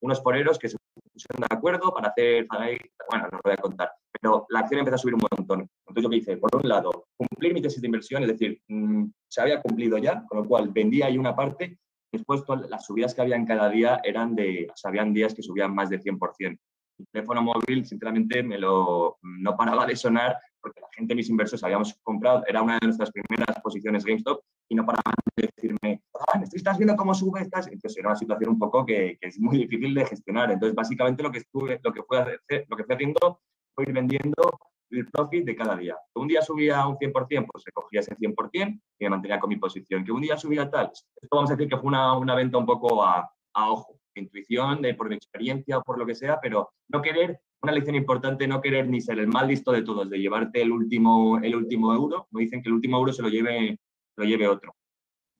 unos 0.00 0.20
poreros 0.20 0.58
que 0.58 0.68
se 0.68 0.76
pusieron 1.18 1.48
de 1.48 1.56
acuerdo 1.56 1.92
para 1.92 2.08
hacer, 2.08 2.46
bueno, 2.48 3.24
no 3.24 3.38
lo 3.38 3.40
voy 3.42 3.52
a 3.52 3.56
contar, 3.56 3.90
pero 4.12 4.46
la 4.50 4.60
acción 4.60 4.80
empezó 4.80 4.94
a 4.94 4.98
subir 4.98 5.14
un 5.14 5.22
montón. 5.36 5.68
Entonces 5.86 6.02
yo 6.02 6.10
que 6.10 6.16
hice, 6.16 6.36
por 6.36 6.54
un 6.54 6.68
lado, 6.68 7.06
cumplir 7.16 7.54
mi 7.54 7.62
tesis 7.62 7.80
de 7.80 7.88
inversión, 7.88 8.22
es 8.22 8.28
decir, 8.28 8.60
mm, 8.68 9.04
se 9.28 9.40
había 9.40 9.60
cumplido 9.60 9.98
ya, 9.98 10.24
con 10.26 10.38
lo 10.38 10.44
cual 10.44 10.68
vendía 10.68 11.06
ahí 11.06 11.18
una 11.18 11.34
parte, 11.34 11.78
después 12.12 12.42
las 12.68 12.84
subidas 12.84 13.14
que 13.14 13.20
habían 13.20 13.46
cada 13.46 13.68
día 13.68 14.00
eran 14.04 14.34
de, 14.34 14.68
o 14.72 14.76
sea, 14.76 14.90
habían 14.90 15.12
días 15.12 15.34
que 15.34 15.42
subían 15.42 15.74
más 15.74 15.90
de 15.90 16.00
100%. 16.00 16.58
El 16.98 17.06
teléfono 17.12 17.42
móvil, 17.42 17.84
sinceramente, 17.84 18.42
me 18.42 18.58
lo, 18.58 19.18
no 19.22 19.56
paraba 19.56 19.86
de 19.86 19.96
sonar 19.96 20.36
porque 20.60 20.80
la 20.80 20.88
gente, 20.94 21.14
mis 21.14 21.28
inversores, 21.28 21.62
habíamos 21.64 21.94
comprado, 22.02 22.44
era 22.46 22.62
una 22.62 22.78
de 22.78 22.86
nuestras 22.86 23.10
primeras 23.10 23.60
posiciones 23.60 24.04
GameStop 24.04 24.42
y 24.68 24.74
no 24.74 24.84
paraban 24.84 25.14
de 25.36 25.50
decirme, 25.54 26.02
ah, 26.14 26.42
estás 26.52 26.78
viendo 26.78 26.96
cómo 26.96 27.14
sube 27.14 27.40
estas. 27.40 27.66
Entonces 27.68 27.98
era 27.98 28.08
una 28.08 28.16
situación 28.16 28.50
un 28.50 28.58
poco 28.58 28.84
que, 28.84 29.18
que, 29.20 29.28
es 29.28 29.38
muy 29.38 29.58
difícil 29.58 29.94
de 29.94 30.06
gestionar. 30.06 30.50
Entonces, 30.50 30.74
básicamente 30.74 31.22
lo 31.22 31.30
que, 31.30 31.38
estuve, 31.38 31.80
lo 31.82 31.92
que, 31.92 32.02
fue 32.02 32.18
hacer, 32.18 32.66
lo 32.68 32.76
que 32.76 32.84
fui 32.84 32.94
haciendo 32.94 33.40
fue 33.74 33.84
ir 33.84 33.92
vendiendo 33.92 34.58
el 34.90 35.06
profit 35.06 35.44
de 35.44 35.56
cada 35.56 35.76
día. 35.76 35.96
Que 36.14 36.20
un 36.20 36.28
día 36.28 36.42
subía 36.42 36.86
un 36.86 36.96
100%, 36.96 37.46
pues 37.50 37.64
recogía 37.64 38.00
ese 38.00 38.16
100% 38.16 38.80
y 38.98 39.04
me 39.04 39.10
mantenía 39.10 39.38
con 39.38 39.50
mi 39.50 39.56
posición. 39.56 40.04
Que 40.04 40.12
un 40.12 40.20
día 40.20 40.36
subía 40.36 40.70
tal, 40.70 40.90
esto 40.92 41.36
vamos 41.36 41.50
a 41.50 41.54
decir 41.54 41.68
que 41.68 41.76
fue 41.76 41.88
una, 41.88 42.16
una 42.16 42.34
venta 42.34 42.58
un 42.58 42.66
poco 42.66 43.04
a, 43.04 43.30
a 43.54 43.70
ojo, 43.70 43.98
intuición, 44.18 44.82
de, 44.82 44.94
por 44.94 45.08
mi 45.08 45.14
experiencia 45.14 45.78
o 45.78 45.82
por 45.82 45.98
lo 45.98 46.06
que 46.06 46.14
sea, 46.14 46.38
pero 46.40 46.72
no 46.88 47.00
querer, 47.00 47.40
una 47.62 47.72
lección 47.72 47.96
importante, 47.96 48.46
no 48.46 48.60
querer 48.60 48.88
ni 48.88 49.00
ser 49.00 49.18
el 49.18 49.28
más 49.28 49.46
listo 49.46 49.72
de 49.72 49.82
todos, 49.82 50.08
de 50.08 50.18
llevarte 50.18 50.62
el 50.62 50.70
último, 50.70 51.38
el 51.38 51.56
último 51.56 51.92
euro. 51.92 52.28
Me 52.30 52.42
dicen 52.42 52.62
que 52.62 52.68
el 52.68 52.74
último 52.74 52.98
euro 52.98 53.12
se 53.12 53.22
lo 53.22 53.28
lleve, 53.28 53.78
lo 54.16 54.24
lleve 54.24 54.48
otro. 54.48 54.74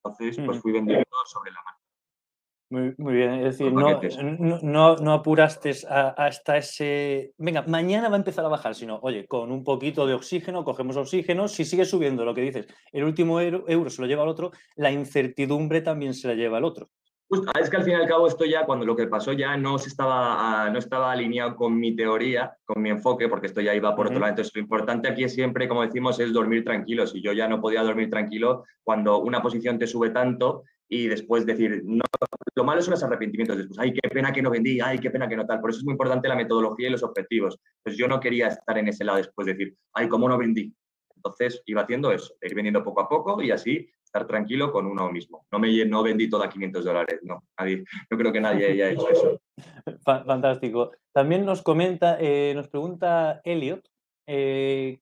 Entonces, 0.04 0.38
pues 0.44 0.60
fui 0.60 0.72
vendiendo 0.72 1.06
sobre 1.26 1.50
la 1.52 1.62
mano. 1.62 1.78
Muy, 2.70 2.94
muy, 2.98 3.14
bien, 3.14 3.32
es 3.32 3.56
decir, 3.56 3.72
no, 3.72 3.98
no, 4.60 4.96
no, 4.96 5.12
apuraste 5.14 5.70
hasta 5.88 6.58
ese, 6.58 7.32
venga, 7.38 7.62
mañana 7.62 8.10
va 8.10 8.16
a 8.16 8.18
empezar 8.18 8.44
a 8.44 8.48
bajar, 8.48 8.74
sino, 8.74 8.98
oye, 9.00 9.26
con 9.26 9.50
un 9.50 9.64
poquito 9.64 10.06
de 10.06 10.12
oxígeno, 10.12 10.64
cogemos 10.64 10.98
oxígeno, 10.98 11.48
si 11.48 11.64
sigue 11.64 11.86
subiendo 11.86 12.26
lo 12.26 12.34
que 12.34 12.42
dices, 12.42 12.66
el 12.92 13.04
último 13.04 13.40
euro, 13.40 13.64
euro 13.68 13.88
se 13.88 14.02
lo 14.02 14.06
lleva 14.06 14.22
al 14.22 14.28
otro, 14.28 14.50
la 14.76 14.92
incertidumbre 14.92 15.80
también 15.80 16.12
se 16.12 16.28
la 16.28 16.34
lleva 16.34 16.58
al 16.58 16.64
otro. 16.64 16.90
Pues, 17.28 17.42
es 17.60 17.68
que 17.68 17.76
al 17.76 17.82
fin 17.82 17.92
y 17.92 17.96
al 17.96 18.08
cabo 18.08 18.26
esto 18.26 18.46
ya, 18.46 18.64
cuando 18.64 18.86
lo 18.86 18.96
que 18.96 19.06
pasó 19.06 19.34
ya 19.34 19.54
no, 19.58 19.78
se 19.78 19.90
estaba, 19.90 20.64
ah, 20.64 20.70
no 20.70 20.78
estaba 20.78 21.12
alineado 21.12 21.56
con 21.56 21.78
mi 21.78 21.94
teoría, 21.94 22.56
con 22.64 22.80
mi 22.80 22.88
enfoque, 22.88 23.28
porque 23.28 23.48
esto 23.48 23.60
ya 23.60 23.74
iba 23.74 23.94
por 23.94 24.06
otro 24.06 24.18
lado. 24.18 24.30
Entonces, 24.30 24.54
lo 24.54 24.62
importante 24.62 25.08
aquí 25.08 25.24
es 25.24 25.34
siempre, 25.34 25.68
como 25.68 25.82
decimos, 25.82 26.18
es 26.20 26.32
dormir 26.32 26.64
tranquilo. 26.64 27.06
Si 27.06 27.20
yo 27.20 27.34
ya 27.34 27.46
no 27.46 27.60
podía 27.60 27.82
dormir 27.82 28.08
tranquilo 28.08 28.64
cuando 28.82 29.18
una 29.18 29.42
posición 29.42 29.78
te 29.78 29.86
sube 29.86 30.08
tanto 30.08 30.64
y 30.88 31.06
después 31.06 31.44
decir, 31.44 31.82
no, 31.84 32.02
lo 32.54 32.64
malo 32.64 32.80
son 32.80 32.92
los 32.92 33.02
arrepentimientos 33.02 33.58
después, 33.58 33.78
ay, 33.78 33.92
qué 33.92 34.08
pena 34.08 34.32
que 34.32 34.40
no 34.40 34.48
vendí, 34.48 34.80
ay, 34.80 34.98
qué 34.98 35.10
pena 35.10 35.28
que 35.28 35.36
no 35.36 35.44
tal. 35.44 35.60
Por 35.60 35.68
eso 35.68 35.80
es 35.80 35.84
muy 35.84 35.92
importante 35.92 36.28
la 36.28 36.34
metodología 36.34 36.88
y 36.88 36.92
los 36.92 37.02
objetivos. 37.02 37.58
Pues 37.82 37.94
yo 37.98 38.08
no 38.08 38.20
quería 38.20 38.48
estar 38.48 38.78
en 38.78 38.88
ese 38.88 39.04
lado 39.04 39.18
después, 39.18 39.44
de 39.44 39.52
decir, 39.52 39.76
ay, 39.92 40.08
¿cómo 40.08 40.30
no 40.30 40.38
vendí? 40.38 40.74
Entonces 41.14 41.62
iba 41.66 41.82
haciendo 41.82 42.10
eso, 42.10 42.32
ir 42.40 42.54
vendiendo 42.54 42.82
poco 42.82 43.02
a 43.02 43.08
poco 43.08 43.42
y 43.42 43.50
así 43.50 43.86
estar 44.08 44.26
tranquilo 44.26 44.72
con 44.72 44.86
uno 44.86 45.10
mismo. 45.12 45.46
No 45.52 45.58
me 45.58 45.84
no 45.84 46.02
vendí 46.02 46.28
todo 46.28 46.42
a 46.42 46.48
500 46.48 46.84
dólares, 46.84 47.20
no. 47.22 47.44
No 48.10 48.18
creo 48.18 48.32
que 48.32 48.40
nadie 48.40 48.66
haya 48.66 48.90
hecho 48.90 49.08
eso. 49.10 49.40
Fantástico. 50.04 50.92
También 51.12 51.44
nos 51.44 51.62
comenta, 51.62 52.16
eh, 52.20 52.52
nos 52.54 52.68
pregunta 52.68 53.40
Elliot, 53.44 53.86
eh, 54.26 55.00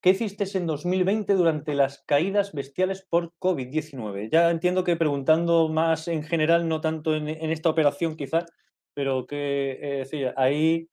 ¿qué 0.00 0.10
hiciste 0.10 0.44
en 0.58 0.66
2020 0.66 1.34
durante 1.34 1.74
las 1.74 2.02
caídas 2.04 2.52
bestiales 2.52 3.06
por 3.08 3.32
COVID-19? 3.38 4.28
Ya 4.30 4.50
entiendo 4.50 4.84
que 4.84 4.96
preguntando 4.96 5.68
más 5.68 6.08
en 6.08 6.24
general, 6.24 6.68
no 6.68 6.80
tanto 6.80 7.14
en, 7.14 7.28
esta 7.28 7.70
operación 7.70 8.16
quizás, 8.16 8.46
pero 8.94 9.26
que 9.26 9.78
eh, 9.80 10.32
ahí 10.36 10.88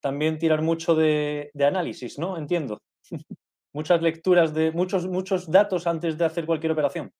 también 0.00 0.38
tirar 0.38 0.62
mucho 0.62 0.94
de, 0.94 1.50
de 1.52 1.64
análisis, 1.64 2.18
¿no? 2.18 2.38
Entiendo. 2.38 2.78
muchas 3.72 4.02
lecturas 4.02 4.54
de 4.54 4.72
muchos, 4.72 5.06
muchos 5.06 5.50
datos 5.50 5.86
antes 5.86 6.16
de 6.16 6.24
hacer 6.24 6.46
cualquier 6.46 6.72
operación. 6.72 7.12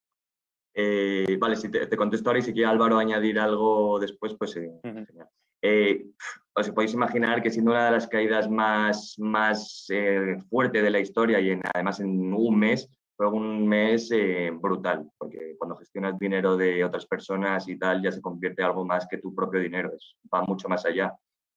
Eh, 0.74 1.36
vale, 1.40 1.56
si 1.56 1.70
te, 1.70 1.96
contesto 1.96 2.30
ahora 2.30 2.38
y 2.38 2.42
si 2.42 2.52
quiere 2.52 2.68
Álvaro 2.68 2.98
añadir 2.98 3.40
algo 3.40 3.98
después, 3.98 4.34
pues 4.34 4.56
eh, 4.56 4.70
eh, 5.60 6.06
os 6.54 6.70
podéis 6.70 6.94
imaginar 6.94 7.42
que 7.42 7.50
siendo 7.50 7.72
una 7.72 7.86
de 7.86 7.90
las 7.90 8.06
caídas 8.06 8.48
más, 8.48 9.16
más 9.18 9.88
fuerte 10.48 10.80
de 10.80 10.90
la 10.90 11.00
historia 11.00 11.40
y 11.40 11.58
además 11.74 11.98
en 12.00 12.32
un 12.32 12.58
mes, 12.58 12.88
fue 13.16 13.26
un 13.26 13.66
mes 13.66 14.10
brutal, 14.60 15.10
porque 15.18 15.56
cuando 15.58 15.74
gestionas 15.74 16.16
dinero 16.16 16.56
de 16.56 16.84
otras 16.84 17.06
personas 17.06 17.68
y 17.68 17.76
tal, 17.76 18.00
ya 18.00 18.12
se 18.12 18.20
convierte 18.20 18.62
en 18.62 18.68
algo 18.68 18.84
más 18.84 19.08
que 19.08 19.18
tu 19.18 19.34
propio 19.34 19.58
dinero, 19.58 19.92
es, 19.92 20.14
va 20.32 20.42
mucho 20.42 20.68
más 20.68 20.86
allá. 20.86 21.12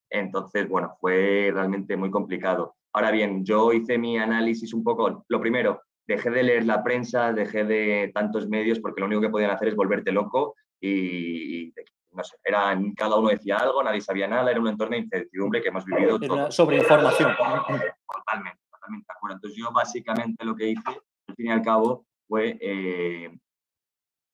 Entonces, 0.09 0.67
bueno, 0.67 0.97
fue 0.99 1.51
realmente 1.53 1.95
muy 1.95 2.09
complicado. 2.09 2.75
Ahora 2.93 3.11
bien, 3.11 3.45
yo 3.45 3.71
hice 3.71 3.97
mi 3.97 4.17
análisis 4.17 4.73
un 4.73 4.83
poco, 4.83 5.25
lo 5.27 5.41
primero, 5.41 5.81
dejé 6.07 6.29
de 6.29 6.43
leer 6.43 6.65
la 6.65 6.83
prensa, 6.83 7.31
dejé 7.31 7.63
de 7.63 8.11
tantos 8.13 8.47
medios 8.49 8.79
porque 8.79 8.99
lo 8.99 9.07
único 9.07 9.21
que 9.21 9.29
podían 9.29 9.51
hacer 9.51 9.69
es 9.69 9.75
volverte 9.75 10.11
loco 10.11 10.55
y, 10.79 11.73
no 12.11 12.23
sé, 12.23 12.35
era, 12.43 12.77
cada 12.95 13.17
uno 13.17 13.29
decía 13.29 13.57
algo, 13.57 13.83
nadie 13.83 14.01
sabía 14.01 14.27
nada, 14.27 14.51
era 14.51 14.59
un 14.59 14.67
entorno 14.67 14.95
de 14.95 15.03
incertidumbre 15.03 15.61
que 15.61 15.69
hemos 15.69 15.85
vivido. 15.85 16.19
Todos. 16.19 16.53
Sobre 16.53 16.77
información. 16.77 17.31
Totalmente, 17.31 18.59
totalmente 18.69 19.05
de 19.07 19.15
acuerdo. 19.15 19.35
Entonces 19.35 19.59
yo 19.59 19.71
básicamente 19.71 20.43
lo 20.43 20.55
que 20.55 20.69
hice, 20.69 20.89
al 21.27 21.35
fin 21.35 21.47
y 21.47 21.51
al 21.51 21.61
cabo, 21.61 22.05
fue 22.27 22.57
eh, 22.59 23.29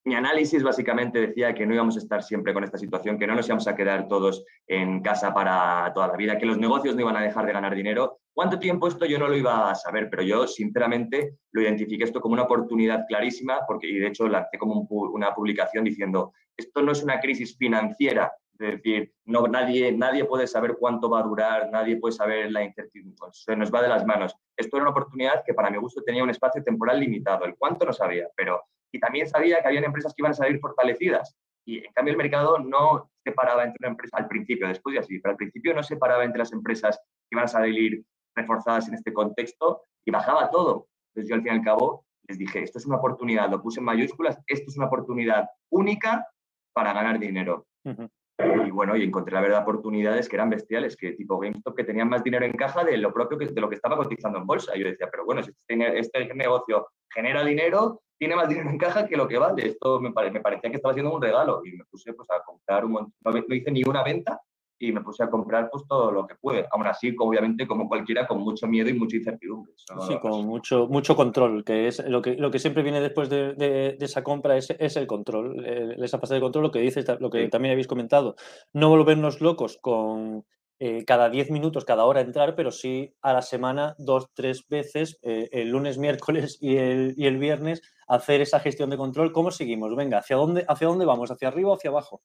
mi 0.07 0.15
análisis 0.15 0.63
básicamente 0.63 1.19
decía 1.19 1.53
que 1.53 1.65
no 1.65 1.73
íbamos 1.73 1.97
a 1.97 1.99
estar 1.99 2.23
siempre 2.23 2.53
con 2.53 2.63
esta 2.63 2.77
situación, 2.77 3.19
que 3.19 3.27
no 3.27 3.35
nos 3.35 3.45
íbamos 3.47 3.67
a 3.67 3.75
quedar 3.75 4.07
todos 4.07 4.45
en 4.65 5.01
casa 5.01 5.33
para 5.33 5.91
toda 5.93 6.07
la 6.07 6.15
vida, 6.15 6.37
que 6.37 6.45
los 6.45 6.57
negocios 6.57 6.95
no 6.95 7.01
iban 7.01 7.17
a 7.17 7.21
dejar 7.21 7.45
de 7.45 7.51
ganar 7.51 7.75
dinero. 7.75 8.19
¿Cuánto 8.33 8.57
tiempo 8.57 8.87
esto 8.87 9.05
yo 9.05 9.19
no 9.19 9.27
lo 9.27 9.35
iba 9.35 9.69
a 9.69 9.75
saber? 9.75 10.09
Pero 10.09 10.23
yo 10.23 10.47
sinceramente 10.47 11.39
lo 11.51 11.61
identifiqué 11.61 12.05
esto 12.05 12.21
como 12.21 12.35
una 12.35 12.43
oportunidad 12.43 13.05
clarísima, 13.05 13.59
porque 13.67 13.87
y 13.87 13.99
de 13.99 14.07
hecho 14.07 14.29
lancé 14.29 14.57
como 14.57 14.87
una 14.89 15.33
publicación 15.33 15.83
diciendo, 15.83 16.31
esto 16.55 16.81
no 16.81 16.93
es 16.93 17.03
una 17.03 17.19
crisis 17.19 17.57
financiera, 17.57 18.31
es 18.59 18.81
decir, 18.81 19.11
no, 19.25 19.45
nadie, 19.47 19.91
nadie 19.91 20.23
puede 20.23 20.47
saber 20.47 20.77
cuánto 20.79 21.09
va 21.09 21.19
a 21.19 21.23
durar, 21.23 21.69
nadie 21.69 21.97
puede 21.97 22.13
saber 22.13 22.49
la 22.53 22.63
incertidumbre, 22.63 23.27
se 23.33 23.57
nos 23.57 23.73
va 23.73 23.81
de 23.81 23.89
las 23.89 24.05
manos. 24.05 24.37
Esto 24.55 24.77
era 24.77 24.85
una 24.85 24.91
oportunidad 24.91 25.43
que 25.45 25.53
para 25.53 25.69
mi 25.69 25.77
gusto 25.77 26.01
tenía 26.01 26.23
un 26.23 26.29
espacio 26.29 26.63
temporal 26.63 26.97
limitado, 26.97 27.43
el 27.43 27.57
cuánto 27.57 27.85
no 27.85 27.91
sabía, 27.91 28.29
pero 28.37 28.63
y 28.91 28.99
también 28.99 29.27
sabía 29.27 29.61
que 29.61 29.67
habían 29.67 29.83
empresas 29.83 30.13
que 30.13 30.21
iban 30.21 30.31
a 30.31 30.35
salir 30.35 30.59
fortalecidas. 30.59 31.35
Y 31.65 31.85
en 31.85 31.91
cambio 31.93 32.13
el 32.13 32.17
mercado 32.17 32.59
no 32.59 33.09
separaba 33.23 33.63
entre 33.63 33.77
una 33.81 33.89
empresa 33.89 34.17
al 34.17 34.27
principio, 34.27 34.67
después 34.67 34.95
y 34.95 34.99
así, 34.99 35.19
pero 35.19 35.31
al 35.31 35.37
principio 35.37 35.73
no 35.73 35.83
separaba 35.83 36.23
entre 36.23 36.39
las 36.39 36.53
empresas 36.53 36.97
que 36.97 37.35
iban 37.35 37.45
a 37.45 37.49
salir 37.49 38.03
reforzadas 38.35 38.87
en 38.87 38.93
este 38.93 39.11
contexto 39.11 39.81
y 40.05 40.11
bajaba 40.11 40.49
todo. 40.49 40.87
Entonces 41.09 41.29
yo 41.29 41.35
al 41.35 41.41
fin 41.41 41.53
y 41.53 41.55
al 41.57 41.63
cabo 41.63 42.05
les 42.27 42.37
dije, 42.37 42.63
esto 42.63 42.77
es 42.77 42.85
una 42.85 42.97
oportunidad, 42.97 43.49
lo 43.49 43.61
puse 43.61 43.79
en 43.79 43.85
mayúsculas, 43.85 44.39
esto 44.47 44.69
es 44.69 44.77
una 44.77 44.87
oportunidad 44.87 45.47
única 45.69 46.25
para 46.73 46.93
ganar 46.93 47.19
dinero. 47.19 47.67
Y 47.85 48.69
bueno, 48.69 48.95
y 48.95 49.03
encontré 49.03 49.33
la 49.33 49.41
verdad 49.41 49.63
oportunidades 49.63 50.29
que 50.29 50.35
eran 50.35 50.49
bestiales, 50.49 50.95
que 50.95 51.13
tipo 51.13 51.39
GameStop, 51.39 51.75
que 51.75 51.83
tenían 51.83 52.09
más 52.09 52.23
dinero 52.23 52.45
en 52.45 52.51
caja 52.51 52.83
de 52.83 52.97
lo 52.97 53.11
propio 53.11 53.37
que, 53.37 53.47
de 53.47 53.61
lo 53.61 53.67
que 53.67 53.75
estaba 53.75 53.97
cotizando 53.97 54.37
en 54.37 54.45
bolsa. 54.45 54.75
Y 54.75 54.81
yo 54.81 54.87
decía, 54.87 55.07
pero 55.09 55.25
bueno, 55.25 55.41
si 55.41 55.51
este, 55.51 55.99
este 55.99 56.33
negocio 56.35 56.87
genera 57.09 57.43
dinero, 57.43 58.01
tiene 58.17 58.35
más 58.35 58.49
dinero 58.49 58.69
en 58.69 58.77
caja 58.77 59.07
que 59.07 59.17
lo 59.17 59.27
que 59.27 59.37
vale. 59.37 59.67
Esto 59.67 59.99
me, 59.99 60.09
me 60.09 60.41
parecía 60.41 60.69
que 60.69 60.77
estaba 60.77 60.91
haciendo 60.91 61.13
un 61.13 61.21
regalo 61.21 61.61
y 61.63 61.71
me 61.71 61.85
puse 61.85 62.13
pues, 62.13 62.29
a 62.31 62.43
comprar 62.43 62.85
un 62.85 62.91
montón. 62.93 63.13
No, 63.23 63.55
hice 63.55 63.71
ni 63.71 63.83
una 63.83 64.03
venta 64.03 64.41
y 64.79 64.91
me 64.91 65.01
puse 65.01 65.23
a 65.23 65.29
comprar 65.29 65.69
pues 65.71 65.85
todo 65.87 66.11
lo 66.11 66.27
que 66.27 66.35
pude. 66.35 66.65
Aún 66.71 66.85
así, 66.85 67.15
obviamente, 67.17 67.67
como 67.67 67.87
cualquiera, 67.87 68.27
con 68.27 68.41
mucho 68.41 68.67
miedo 68.67 68.89
y 68.89 68.93
mucha 68.93 69.17
incertidumbre. 69.17 69.73
Sí, 69.77 70.17
con 70.19 70.45
mucho, 70.45 70.87
mucho 70.87 71.15
control, 71.15 71.63
que 71.63 71.87
es 71.87 72.07
lo 72.07 72.21
que, 72.21 72.35
lo 72.35 72.51
que 72.51 72.59
siempre 72.59 72.83
viene 72.83 73.01
después 73.01 73.29
de, 73.29 73.97
esa 73.99 74.23
compra 74.23 74.57
es, 74.57 74.69
es, 74.69 74.97
el 74.97 75.07
control, 75.07 75.65
esa 75.97 76.19
fase 76.19 76.35
de 76.35 76.41
control, 76.41 76.65
lo 76.65 76.71
que 76.71 76.79
dices, 76.79 77.05
lo 77.19 77.29
que 77.29 77.47
también 77.49 77.71
habéis 77.71 77.87
comentado, 77.87 78.35
no 78.73 78.89
volvernos 78.89 79.41
locos 79.41 79.79
con 79.81 80.45
eh, 80.79 81.05
cada 81.05 81.29
10 81.29 81.49
minutos, 81.51 81.85
cada 81.85 82.05
hora 82.05 82.21
entrar, 82.21 82.55
pero 82.55 82.71
sí 82.71 83.13
a 83.21 83.33
la 83.33 83.41
semana 83.41 83.95
dos, 83.97 84.29
tres 84.33 84.67
veces, 84.69 85.19
eh, 85.23 85.49
el 85.51 85.69
lunes, 85.69 85.97
miércoles 85.99 86.57
y 86.61 86.77
el, 86.77 87.13
y 87.17 87.25
el 87.25 87.37
viernes, 87.37 87.81
hacer 88.07 88.41
esa 88.41 88.59
gestión 88.59 88.89
de 88.89 88.97
control. 88.97 89.31
¿Cómo 89.31 89.51
seguimos? 89.51 89.95
Venga, 89.95 90.19
¿hacia 90.19 90.35
dónde, 90.35 90.65
¿hacia 90.67 90.87
dónde 90.87 91.05
vamos? 91.05 91.31
¿Hacia 91.31 91.47
arriba 91.47 91.71
o 91.71 91.75
hacia 91.75 91.89
abajo? 91.89 92.21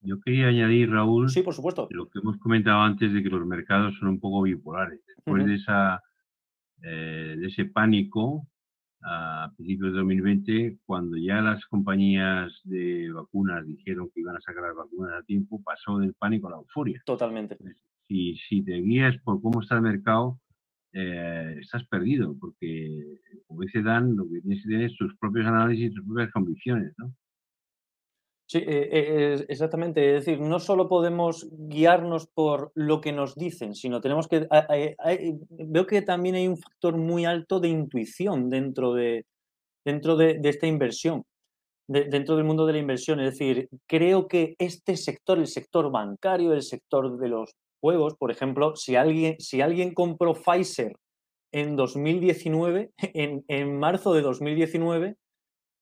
Yo 0.00 0.20
quería 0.20 0.48
añadir, 0.48 0.90
Raúl, 0.90 1.30
sí, 1.30 1.42
por 1.42 1.54
supuesto. 1.54 1.88
lo 1.90 2.08
que 2.10 2.18
hemos 2.18 2.36
comentado 2.36 2.82
antes 2.82 3.12
de 3.12 3.22
que 3.22 3.30
los 3.30 3.46
mercados 3.46 3.96
son 3.98 4.08
un 4.08 4.20
poco 4.20 4.42
bipolares. 4.42 5.00
Después 5.06 5.46
de, 5.46 5.54
esa, 5.54 6.02
eh, 6.82 7.36
de 7.38 7.46
ese 7.46 7.64
pánico 7.64 8.46
a 9.04 9.52
principios 9.56 9.92
de 9.92 9.98
2020, 9.98 10.78
cuando 10.86 11.16
ya 11.16 11.42
las 11.42 11.64
compañías 11.66 12.52
de 12.64 13.12
vacunas 13.12 13.66
dijeron 13.66 14.10
que 14.14 14.20
iban 14.20 14.36
a 14.36 14.40
sacar 14.40 14.62
las 14.62 14.76
vacunas 14.76 15.12
a 15.20 15.22
tiempo, 15.22 15.62
pasó 15.62 15.98
del 15.98 16.14
pánico 16.14 16.48
a 16.48 16.52
la 16.52 16.56
euforia. 16.56 17.02
Totalmente. 17.04 17.58
Si, 18.08 18.36
si 18.48 18.62
te 18.62 18.76
guías 18.76 19.16
por 19.22 19.42
cómo 19.42 19.60
está 19.60 19.76
el 19.76 19.82
mercado, 19.82 20.40
eh, 20.92 21.58
estás 21.60 21.84
perdido, 21.88 22.36
porque, 22.38 23.20
como 23.46 23.62
dice 23.62 23.82
Dan, 23.82 24.16
lo 24.16 24.24
que 24.28 24.40
tienes 24.40 24.62
que 24.62 24.68
tener 24.70 24.90
es 24.90 24.96
tus 24.96 25.14
propios 25.18 25.46
análisis 25.46 25.90
y 25.90 25.94
tus 25.94 26.04
propias 26.04 26.30
convicciones, 26.30 26.94
¿no? 26.96 27.12
Sí, 28.46 28.58
eh, 28.58 28.88
eh, 28.92 29.46
exactamente. 29.48 30.16
Es 30.16 30.24
decir, 30.24 30.40
no 30.40 30.60
solo 30.60 30.88
podemos 30.88 31.48
guiarnos 31.50 32.26
por 32.26 32.72
lo 32.74 33.00
que 33.00 33.12
nos 33.12 33.34
dicen, 33.34 33.74
sino 33.74 34.00
tenemos 34.00 34.28
que... 34.28 34.46
veo 35.50 35.86
que 35.86 36.02
también 36.02 36.34
hay 36.34 36.48
un 36.48 36.58
factor 36.58 36.96
muy 36.96 37.24
alto 37.24 37.58
de 37.58 37.68
intuición 37.68 38.50
dentro 38.50 38.92
de, 38.92 39.24
dentro 39.84 40.16
de, 40.16 40.40
esta 40.42 40.66
inversión, 40.66 41.24
dentro 41.86 42.36
del 42.36 42.44
mundo 42.44 42.66
de 42.66 42.72
la 42.72 42.78
inversión. 42.78 43.20
Es 43.20 43.32
decir, 43.32 43.68
creo 43.86 44.26
que 44.26 44.54
este 44.58 44.96
sector, 44.96 45.38
el 45.38 45.46
sector 45.46 45.90
bancario, 45.90 46.52
el 46.52 46.62
sector 46.62 47.18
de 47.18 47.28
los 47.28 47.52
juegos, 47.80 48.14
por 48.16 48.30
ejemplo, 48.30 48.76
si 48.76 48.96
alguien, 48.96 49.36
si 49.38 49.60
alguien 49.60 49.92
compró 49.92 50.34
Pfizer 50.34 50.96
en 51.52 51.76
2019, 51.76 52.90
en, 52.98 53.44
en 53.48 53.78
marzo 53.78 54.14
de 54.14 54.22
2019, 54.22 55.16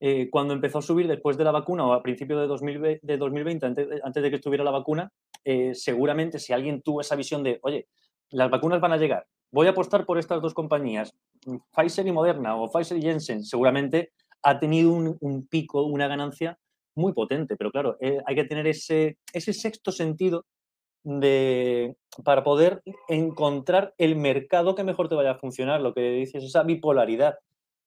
eh, 0.05 0.29
cuando 0.31 0.53
empezó 0.53 0.79
a 0.79 0.83
subir 0.83 1.07
después 1.07 1.39
de 1.39 1.45
la 1.45 1.53
vacuna 1.53 1.87
o 1.87 1.93
a 1.93 2.03
principios 2.03 2.41
de, 2.41 2.49
2020, 3.17 3.65
antes, 3.65 4.23
de 4.23 4.31
que 4.31 4.35
estuviera 4.35 4.65
la 4.65 4.73
vacuna, 4.73 5.13
eh, 5.45 5.77
seguramente 5.77 6.41
si 6.41 6.53
alguien 6.53 6.83
tuvo 6.83 7.03
esa 7.03 7.15
visión 7.15 7.45
de, 7.45 7.61
oye, 7.63 7.87
las 8.31 8.51
vacunas 8.51 8.81
van 8.81 8.91
a 8.91 8.97
llegar, 8.97 9.29
voy 9.53 9.69
a 9.69 9.71
apostar 9.71 10.05
por 10.05 10.19
estas 10.19 10.43
dos 10.43 10.55
compañías, 10.55 11.15
Pfizer 11.73 12.05
y 12.05 12.11
Moderna 12.11 12.57
o 12.57 12.69
Pfizer 12.69 12.99
y 12.99 13.03
Jensen, 13.03 13.45
seguramente 13.45 14.11
ha 14.43 14.59
tenido 14.59 14.93
un, 14.93 15.47
pico, 15.49 15.85
una 15.85 16.09
ganancia 16.09 16.59
muy 16.97 17.13
potente, 17.13 17.55
pero 17.57 17.71
claro, 17.71 17.97
eh, 18.01 18.19
hay 18.27 18.35
que 18.35 18.45
tener 18.45 18.67
ese, 18.67 19.19
ese 19.33 19.53
sexto 19.53 19.93
sentido 19.93 20.47
de, 21.05 21.95
para 22.25 22.43
poder 22.43 22.83
encontrar 23.07 23.95
el 23.99 24.17
mercado 24.17 24.75
que 24.75 24.83
mejor 24.83 25.09
te 25.09 25.15
vaya 25.15 25.31
a 25.31 25.39
funcionar, 25.39 25.81
lo 25.81 25.95
que 25.95 26.11
dices, 26.11 26.43
esa 26.43 26.65
bipolaridad 26.65 27.37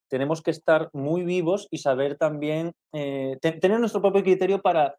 tenemos 0.09 0.41
que 0.41 0.51
estar 0.51 0.89
muy 0.93 1.23
vivos 1.23 1.67
y 1.71 1.79
saber 1.79 2.17
también 2.17 2.73
eh, 2.93 3.37
tener 3.41 3.79
nuestro 3.79 4.01
propio 4.01 4.23
criterio 4.23 4.61
para, 4.61 4.95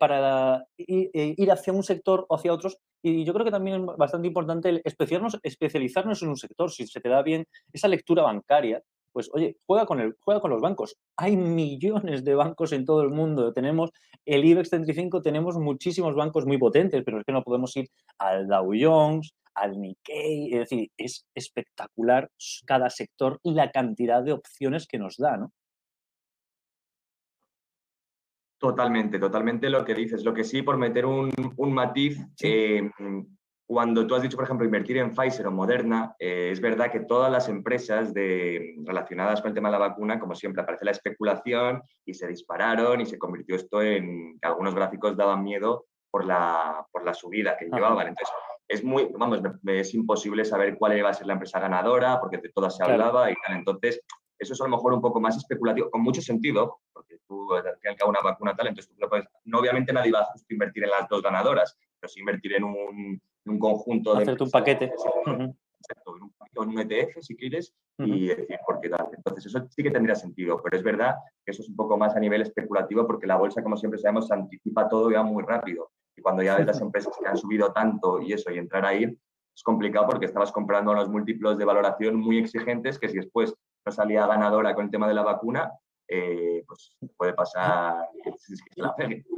eh, 0.79 1.35
ir 1.37 1.51
hacia 1.51 1.73
un 1.73 1.83
sector 1.83 2.27
o 2.29 2.37
hacia 2.37 2.53
otros. 2.53 2.79
Y 3.03 3.25
yo 3.25 3.33
creo 3.33 3.45
que 3.45 3.51
también 3.51 3.81
es 3.81 3.87
bastante 3.97 4.29
importante 4.29 4.81
especializarnos, 4.85 5.39
especializarnos 5.43 6.23
en 6.23 6.29
un 6.31 6.37
sector. 6.37 6.71
Si 6.71 6.87
se 6.87 7.01
te 7.01 7.09
da 7.09 7.23
bien 7.23 7.47
esa 7.73 7.89
lectura 7.89 8.23
bancaria, 8.23 8.83
pues 9.13 9.31
oye, 9.33 9.57
juega 9.67 9.87
con, 9.87 10.01
el, 10.01 10.15
juega 10.21 10.41
con 10.41 10.51
los 10.51 10.61
bancos. 10.61 10.99
Hay 11.17 11.37
millones 11.37 12.23
de 12.23 12.35
bancos 12.35 12.73
en 12.73 12.85
todo 12.85 13.01
el 13.01 13.09
mundo. 13.09 13.53
Tenemos 13.55 13.91
el 14.27 14.45
IBEX 14.45 14.69
35, 14.69 15.23
tenemos 15.23 15.57
muchísimos 15.57 16.15
bancos 16.15 16.45
muy 16.45 16.59
potentes, 16.59 17.03
pero 17.03 17.21
es 17.21 17.25
que 17.25 17.33
no 17.33 17.43
podemos 17.43 17.75
ir 17.77 17.89
al 18.19 18.47
Dow 18.47 18.73
Jones, 18.79 19.33
al 19.57 19.81
Nikkei, 19.81 20.53
es 20.53 20.59
decir, 20.61 20.91
es 20.97 21.27
espectacular 21.35 22.31
cada 22.67 22.91
sector 22.91 23.41
y 23.43 23.55
la 23.55 23.71
cantidad 23.71 24.23
de 24.23 24.33
opciones 24.33 24.87
que 24.87 24.99
nos 24.99 25.17
da, 25.17 25.37
¿no? 25.37 25.53
Totalmente, 28.59 29.19
totalmente 29.19 29.69
lo 29.69 29.85
que 29.85 29.95
dices. 29.95 30.25
Lo 30.25 30.33
que 30.33 30.45
sí, 30.45 30.63
por 30.63 30.79
meter 30.79 31.05
un, 31.05 31.31
matiz, 31.59 32.19
em, 32.41 32.91
cuando 33.67 34.07
tú 34.07 34.15
has 34.15 34.23
dicho, 34.23 34.37
por 34.37 34.45
ejemplo, 34.45 34.65
invertir 34.65 34.97
en 34.97 35.13
Pfizer 35.13 35.47
o 35.47 35.51
Moderna, 35.51 36.15
eh, 36.19 36.51
es 36.53 36.61
verdad 36.61 36.91
que 36.91 37.01
todas 37.01 37.31
las 37.31 37.49
empresas 37.49 38.15
de, 38.15 38.77
relacionadas 38.85 39.43
con 39.43 39.51
el 39.51 39.55
tema 39.55 39.69
de 39.69 39.73
la 39.73 39.89
vacuna, 39.89 40.19
como 40.19 40.35
siempre, 40.35 40.63
aparece 40.63 40.87
la 40.87 40.93
especulación 40.93 41.83
y 42.05 42.15
se 42.15 42.27
dispararon 42.27 43.01
y 43.01 43.07
se 43.07 43.19
convirtió 43.19 43.57
esto 43.57 43.83
en 43.83 44.39
que 44.41 44.49
algunos 44.49 44.75
gráficos 44.75 45.17
daban 45.17 45.43
miedo 45.43 45.87
por 46.11 46.25
la, 46.25 46.87
por 46.91 47.05
la 47.05 47.13
subida 47.13 47.59
que 47.59 47.67
llevaban. 47.67 48.09
Entonces, 48.09 48.35
es 48.69 48.83
muy, 48.83 49.09
vamos, 49.17 49.41
es 49.67 49.95
imposible 49.95 50.45
saber 50.45 50.77
cuál 50.77 50.99
iba 50.99 51.11
a 51.11 51.15
ser 51.15 51.27
la 51.27 51.35
empresa 51.35 51.61
ganadora, 51.61 52.21
porque 52.21 52.39
de 52.39 52.49
todas 52.51 52.77
se 52.77 52.83
hablaba 52.83 53.31
y 53.31 53.35
tal. 53.47 53.57
Entonces, 53.57 54.03
eso 54.39 54.53
es 54.53 54.61
a 54.61 54.65
lo 54.65 54.71
mejor 54.71 54.93
un 54.93 55.01
poco 55.01 55.21
más 55.21 55.37
especulativo, 55.37 55.91
con 55.91 56.03
mucho 56.03 56.21
sentido, 56.21 56.81
porque 56.93 57.19
tú, 57.27 57.53
al 57.55 57.79
fin 57.79 57.93
una 58.07 58.21
vacuna 58.21 58.55
tal, 58.55 58.69
entonces 58.69 58.93
tú 58.93 59.01
no 59.01 59.09
puedes, 59.09 59.27
no, 59.45 59.61
obviamente 59.61 59.93
nadie 59.93 60.13
va 60.13 60.21
a 60.21 60.25
justo 60.25 60.53
invertir 60.53 60.85
en 60.85 60.91
las 60.91 61.09
dos 61.09 61.23
ganadoras, 61.23 61.79
pero 61.99 62.13
sí 62.13 62.21
invertir 62.21 62.55
en 62.55 62.65
un, 62.65 63.23
un 63.47 63.59
conjunto 63.59 64.15
de... 64.15 64.23
Hacerte 64.23 64.45
un 64.45 64.51
paquete. 64.51 64.85
Exacto, 65.79 66.17
en 66.17 66.69
un, 66.69 66.79
ETF, 66.81 67.21
si 67.21 67.37
quieres, 67.37 67.75
y 67.99 68.29
decir 68.29 68.59
por 68.67 68.81
qué 68.81 68.89
tal. 68.89 69.09
Entonces, 69.17 69.47
eso 69.47 69.67
sí 69.69 69.83
que 69.83 69.91
tendría 69.91 70.15
sentido, 70.15 70.61
pero 70.63 70.77
es 70.77 70.83
verdad 70.83 71.17
que 71.45 71.53
eso 71.53 71.63
es 71.63 71.69
un 71.69 71.77
poco 71.77 71.97
más 71.97 72.15
a 72.15 72.21
nivel 72.21 72.43
especulativo, 72.43 73.07
porque 73.07 73.27
la 73.27 73.37
bolsa, 73.37 73.63
como 73.63 73.77
siempre 73.77 73.99
sabemos, 73.99 74.27
se 74.29 74.35
anticipa 74.35 74.89
todo 74.89 75.11
y 75.11 75.15
va 75.15 75.23
muy 75.23 75.43
rápido. 75.43 75.91
Y 76.17 76.23
cuando 76.23 76.43
ya 76.43 76.57
ves 76.57 76.67
las 76.67 76.81
empresas 76.81 77.15
que 77.19 77.27
han 77.27 77.37
subido 77.37 77.73
tanto 77.73 78.21
y 78.21 78.33
eso, 78.33 78.51
y 78.51 78.59
entrar 78.59 78.85
ahí, 78.85 79.05
es 79.05 79.63
complicado 79.63 80.07
porque 80.07 80.27
estabas 80.27 80.53
comprando 80.53 80.93
unos 80.93 81.09
múltiplos 81.09 81.57
de 81.57 81.65
valoración 81.65 82.17
muy 82.17 82.39
exigentes 82.39 82.99
que 82.99 83.09
si 83.09 83.17
después 83.17 83.55
no 83.87 83.93
salía 83.93 84.27
ganadora 84.27 84.75
con 84.75 84.85
el 84.85 84.91
tema 84.91 85.09
de 85.09 85.15
la 85.15 85.23
vacuna, 85.23 85.73
eh, 86.09 86.63
pues 86.69 86.97
puede 87.17 87.33
pasar 87.33 87.97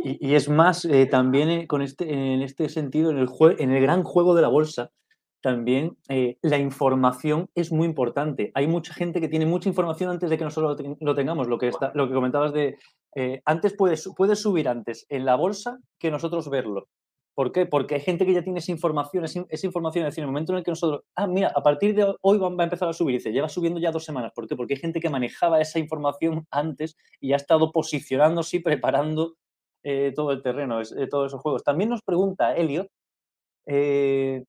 Y, 0.05 0.35
es 0.35 0.49
más, 0.49 0.85
eh, 0.85 1.07
también 1.07 1.49
eh, 1.49 1.67
con 1.67 1.83
este, 1.83 2.11
en 2.13 2.43
este 2.43 2.69
sentido, 2.69 3.11
en 3.11 3.19
el, 3.19 3.29
en 3.59 3.71
el 3.71 3.81
gran 3.81 4.03
juego 4.03 4.35
de 4.35 4.43
la 4.43 4.49
bolsa, 4.49 4.91
también 5.41 5.97
la 6.43 6.59
información 6.59 7.49
es 7.55 7.71
muy 7.73 7.87
importante. 7.87 8.51
Hay 8.55 8.67
mucha 8.67 8.93
gente 8.93 9.21
que 9.21 9.29
tiene 9.29 9.47
mucha 9.47 9.69
información 9.69 10.11
antes 10.11 10.29
de 10.31 10.39
que 10.39 10.45
nosotros 10.45 10.77
lo, 11.01 11.15
tengamos. 11.15 11.49
Lo 11.49 11.59
que, 11.59 11.69
está, 11.69 11.93
lo 11.95 12.09
que 12.09 12.15
comentabas 12.15 12.53
de 12.53 12.77
antes 13.45 13.75
puedes, 13.77 14.09
puedes 14.17 14.41
subir 14.41 14.69
antes 14.69 15.07
en 15.09 15.25
la 15.25 15.37
bolsa 15.37 15.79
que 15.99 16.11
nosotros 16.11 16.51
verlo. 16.51 16.89
¿Por 17.39 17.53
qué? 17.53 17.67
Porque 17.67 17.95
hay 17.95 18.01
gente 18.01 18.27
que 18.27 18.33
ya 18.33 18.43
tiene 18.43 18.59
esa 18.59 18.73
información, 18.73 19.25
esa 19.25 19.67
información, 19.67 20.05
es 20.05 20.11
decir, 20.11 20.23
en 20.23 20.29
el 20.29 20.33
momento 20.33 20.53
en 20.53 20.59
el 20.59 20.65
que 20.65 20.73
nosotros, 20.73 21.03
ah, 21.15 21.29
mira, 21.29 21.53
a 21.55 21.63
partir 21.63 21.95
de 21.95 22.13
hoy 22.21 22.37
va 22.37 22.49
a 22.49 22.65
empezar 22.65 22.89
a 22.89 22.93
subir, 22.93 23.15
dice, 23.15 23.31
lleva 23.31 23.49
subiendo 23.49 23.79
ya 23.79 23.93
dos 23.93 24.05
semanas. 24.05 24.33
¿Por 24.35 24.49
qué? 24.49 24.57
Porque 24.57 24.75
hay 24.75 24.81
gente 24.81 24.99
que 24.99 25.09
manejaba 25.09 25.61
esa 25.61 25.79
información 25.79 26.49
antes 26.51 26.97
y 27.21 27.35
ha 27.35 27.37
estado 27.37 27.71
posicionándose 27.71 28.57
y 28.57 28.61
preparando 28.61 29.37
eh, 29.85 30.13
todo 30.17 30.33
el 30.33 30.43
terreno, 30.43 30.81
eh, 30.81 31.07
todos 31.09 31.29
esos 31.29 31.41
juegos. 31.41 31.63
También 31.63 31.91
nos 31.91 32.03
pregunta 32.03 32.57
Elliot, 32.57 32.89
eh, 33.67 34.43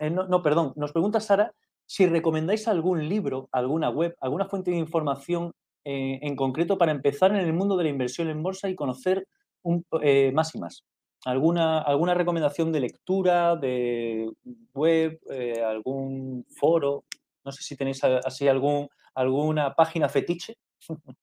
no, 0.00 0.42
perdón, 0.42 0.72
nos 0.76 0.92
pregunta 0.92 1.20
Sara 1.20 1.52
si 1.86 2.06
recomendáis 2.06 2.66
algún 2.68 3.08
libro, 3.08 3.48
alguna 3.52 3.90
web, 3.90 4.16
alguna 4.20 4.46
fuente 4.46 4.70
de 4.70 4.78
información 4.78 5.52
en 5.84 6.34
concreto 6.34 6.78
para 6.78 6.92
empezar 6.92 7.30
en 7.32 7.38
el 7.38 7.52
mundo 7.52 7.76
de 7.76 7.84
la 7.84 7.90
inversión 7.90 8.30
en 8.30 8.42
bolsa 8.42 8.70
y 8.70 8.74
conocer 8.74 9.26
un, 9.62 9.84
más 10.32 10.54
y 10.54 10.58
más. 10.58 10.84
¿Alguna, 11.24 11.80
¿Alguna 11.80 12.14
recomendación 12.14 12.70
de 12.70 12.80
lectura, 12.80 13.56
de 13.56 14.30
web, 14.74 15.18
eh, 15.30 15.62
algún 15.62 16.44
foro? 16.50 17.04
No 17.44 17.52
sé 17.52 17.62
si 17.62 17.76
tenéis 17.76 18.04
así 18.04 18.46
algún, 18.46 18.88
alguna 19.14 19.74
página 19.74 20.08
fetiche. 20.08 20.56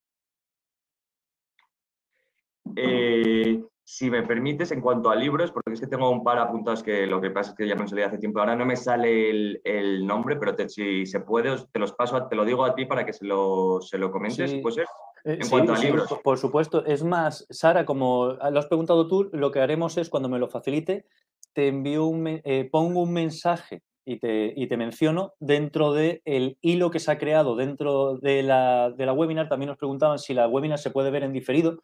Eh, 2.77 3.61
si 3.91 4.09
me 4.09 4.23
permites, 4.23 4.71
en 4.71 4.79
cuanto 4.79 5.09
a 5.09 5.17
libros, 5.17 5.51
porque 5.51 5.73
es 5.73 5.81
que 5.81 5.85
tengo 5.85 6.09
un 6.09 6.23
par 6.23 6.39
apuntados 6.39 6.81
que 6.81 7.05
lo 7.05 7.19
que 7.19 7.29
pasa 7.29 7.51
es 7.51 7.57
que 7.57 7.67
ya 7.67 7.75
me 7.75 7.89
salí 7.89 8.01
hace 8.01 8.17
tiempo. 8.17 8.39
Ahora 8.39 8.55
no 8.55 8.65
me 8.65 8.77
sale 8.77 9.59
el, 9.65 10.07
nombre, 10.07 10.37
pero 10.37 10.55
si 10.69 11.05
se 11.05 11.19
puede, 11.19 11.57
te 11.73 11.77
los 11.77 11.91
paso, 11.91 12.25
te 12.27 12.37
lo 12.37 12.45
digo 12.45 12.63
a 12.63 12.73
ti 12.73 12.85
para 12.85 13.05
que 13.05 13.11
se 13.11 13.25
lo, 13.25 13.81
se 13.81 13.97
lo 13.97 14.09
comentes, 14.09 14.55
¿puede 14.61 14.75
ser? 14.75 14.85
Eh, 15.25 15.39
en 15.41 15.49
cuanto 15.49 15.73
a 15.73 15.77
libros. 15.77 16.07
por 16.23 16.37
supuesto. 16.37 16.85
Es 16.85 17.03
más, 17.03 17.45
Sara, 17.49 17.83
como 17.83 18.27
lo 18.27 18.59
has 18.59 18.67
preguntado 18.67 19.09
tú, 19.09 19.29
lo 19.33 19.51
que 19.51 19.59
haremos 19.59 19.97
es 19.97 20.09
cuando 20.09 20.29
me 20.29 20.39
lo 20.39 20.47
facilite, 20.47 21.05
te 21.51 21.67
envío 21.67 22.05
un, 22.05 22.25
eh, 22.25 22.69
pongo 22.71 23.01
un 23.01 23.11
mensaje 23.11 23.83
y 24.05 24.19
te, 24.19 24.53
y 24.55 24.67
te 24.67 24.77
menciono 24.77 25.33
dentro 25.41 25.91
del 25.91 26.21
el 26.23 26.57
hilo 26.61 26.91
que 26.91 26.99
se 27.01 27.11
ha 27.11 27.17
creado 27.17 27.57
dentro 27.57 28.15
de 28.19 28.41
la, 28.41 28.89
de 28.89 29.05
la, 29.05 29.11
webinar. 29.11 29.49
También 29.49 29.67
nos 29.67 29.77
preguntaban 29.77 30.17
si 30.17 30.33
la 30.33 30.47
webinar 30.47 30.79
se 30.79 30.91
puede 30.91 31.11
ver 31.11 31.23
en 31.23 31.33
diferido. 31.33 31.83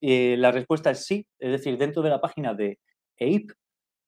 Y 0.00 0.36
la 0.36 0.52
respuesta 0.52 0.90
es 0.90 1.04
sí, 1.04 1.26
es 1.38 1.52
decir, 1.52 1.78
dentro 1.78 2.02
de 2.02 2.10
la 2.10 2.20
página 2.20 2.54
de 2.54 2.78
EIP 3.18 3.50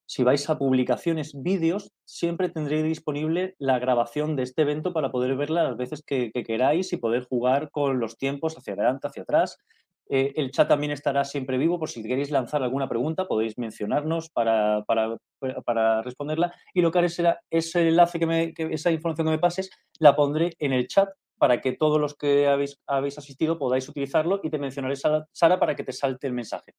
si 0.09 0.25
vais 0.25 0.49
a 0.49 0.57
publicaciones, 0.57 1.35
vídeos, 1.35 1.93
siempre 2.07 2.49
tendréis 2.49 2.83
disponible 2.83 3.55
la 3.59 3.79
grabación 3.79 4.37
de 4.37 4.43
este 4.43 4.63
evento 4.63 4.95
para 4.95 5.13
poder 5.13 5.37
verla 5.37 5.65
las 5.65 5.77
veces 5.77 6.03
que, 6.03 6.33
queráis 6.33 6.95
y 6.95 6.97
poder 6.97 7.25
jugar 7.25 7.71
con 7.71 8.01
los 8.01 8.17
tiempos 8.17 8.57
hacia 8.57 8.73
adelante, 8.73 9.07
hacia 9.07 9.25
atrás. 9.25 9.59
Eh, 10.09 10.33
el 10.37 10.51
chat 10.51 10.67
también 10.67 10.93
estará 10.93 11.25
siempre 11.25 11.59
vivo 11.59 11.79
por 11.79 11.91
si 11.91 12.03
queréis 12.03 12.31
lanzar 12.31 12.63
alguna 12.63 12.89
pregunta, 12.89 13.29
podéis 13.29 13.59
mencionarnos 13.59 14.31
para, 14.31 14.83
para, 14.87 16.01
responderla. 16.01 16.55
Y 16.73 16.81
lo 16.81 16.91
que 16.91 17.01
haré 17.01 17.11
será 17.11 17.43
ese 17.51 17.87
enlace, 17.87 18.19
que, 18.19 18.27
me, 18.27 18.55
esa 18.57 18.91
información 18.91 19.27
que 19.27 19.33
me 19.33 19.39
pases, 19.39 19.69
la 19.99 20.17
pondré 20.17 20.55
en 20.59 20.73
el 20.73 20.89
chat 20.89 21.11
para 21.39 21.61
que 21.61 21.73
todos 21.73 22.01
los 22.01 22.15
que 22.15 22.49
habéis, 22.49 22.81
habéis 22.87 23.19
asistido 23.19 23.59
podáis 23.59 23.89
utilizarlo 23.89 24.41
y 24.43 24.51
te 24.51 24.59
mencionaré, 24.59 24.97
Sara, 24.97 25.59
para 25.59 25.75
que 25.75 25.85
te 25.85 25.93
salte 25.93 26.27
el 26.27 26.33
mensaje. 26.33 26.75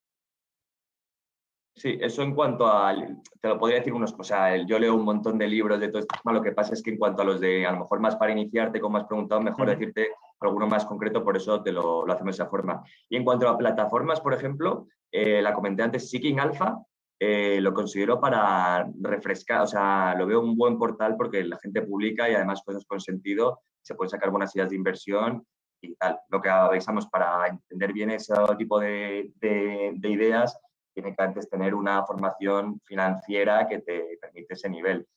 Sí, 1.76 1.98
eso 2.02 2.24
en 2.24 2.36
cuanto 2.36 2.68
a, 2.68 2.94
te 2.94 3.48
lo 3.48 3.58
podría 3.58 3.78
decir 3.78 3.94
unos, 3.94 4.14
o 4.18 4.24
sea, 4.24 4.58
yo 4.58 4.78
leo 4.78 4.96
un 4.96 5.06
montón 5.06 5.38
de 5.38 5.48
libros 5.48 5.80
de 5.80 5.88
todo 5.88 6.00
esto, 6.00 6.14
lo 6.26 6.42
que 6.42 6.52
pasa 6.52 6.74
es 6.74 6.84
que 6.84 6.90
en 6.90 6.98
cuanto 6.98 7.22
a 7.22 7.26
los 7.26 7.40
de, 7.40 7.66
a 7.66 7.72
lo 7.72 7.80
mejor 7.80 8.02
más 8.02 8.18
para 8.18 8.34
iniciarte, 8.34 8.82
como 8.82 8.98
has 8.98 9.06
preguntado, 9.06 9.40
mejor 9.40 9.70
decirte 9.70 10.10
alguno 10.42 10.68
más 10.68 10.86
concreto, 10.86 11.24
por 11.24 11.38
eso 11.38 11.64
te 11.64 11.72
lo, 11.72 12.06
lo, 12.06 12.12
hacemos 12.12 12.36
de 12.36 12.44
esa 12.44 12.50
forma. 12.50 12.84
Y 13.08 13.16
en 13.16 13.24
cuanto 13.24 13.48
a 13.48 13.58
plataformas, 13.58 14.20
por 14.20 14.34
ejemplo, 14.34 14.88
eh, 15.10 15.42
la 15.42 15.54
comenté 15.54 15.84
antes, 15.84 16.10
Seeking 16.10 16.42
Alpha, 16.42 16.84
eh, 17.22 17.60
lo 17.62 17.74
considero 17.74 18.20
para 18.20 18.90
refrescar, 19.02 19.62
o 19.62 19.68
sea, 19.68 20.16
lo 20.18 20.26
veo 20.26 20.40
un 20.40 20.56
buen 20.56 20.78
portal 20.78 21.16
porque 21.18 21.44
la 21.44 21.60
gente 21.60 21.82
publica 21.82 22.30
y 22.30 22.36
además 22.36 22.62
cosas 22.64 22.86
con 22.86 23.02
sentido, 23.02 23.62
se 23.82 23.96
pueden 23.96 24.10
sacar 24.10 24.30
buenas 24.30 24.56
ideas 24.56 24.70
de 24.70 24.76
inversión 24.76 25.46
y 25.82 25.96
tal. 25.96 26.20
Lo 26.30 26.42
que 26.42 26.50
avisamos 26.50 27.08
para 27.08 27.48
entender 27.48 27.94
bien 27.94 28.12
ese 28.12 28.34
tipo 28.58 28.80
de, 28.80 29.32
de, 29.36 29.94
de 29.96 30.10
ideas 30.10 30.60
tiene 30.94 31.16
que 31.16 31.24
antes 31.24 31.50
tener 31.50 31.74
una 31.74 32.06
formación 32.06 32.80
financiera 32.86 33.68
que 33.68 33.80
te 33.80 34.18
permite 34.22 34.54
ese 34.54 34.70
nivel. 34.70 35.08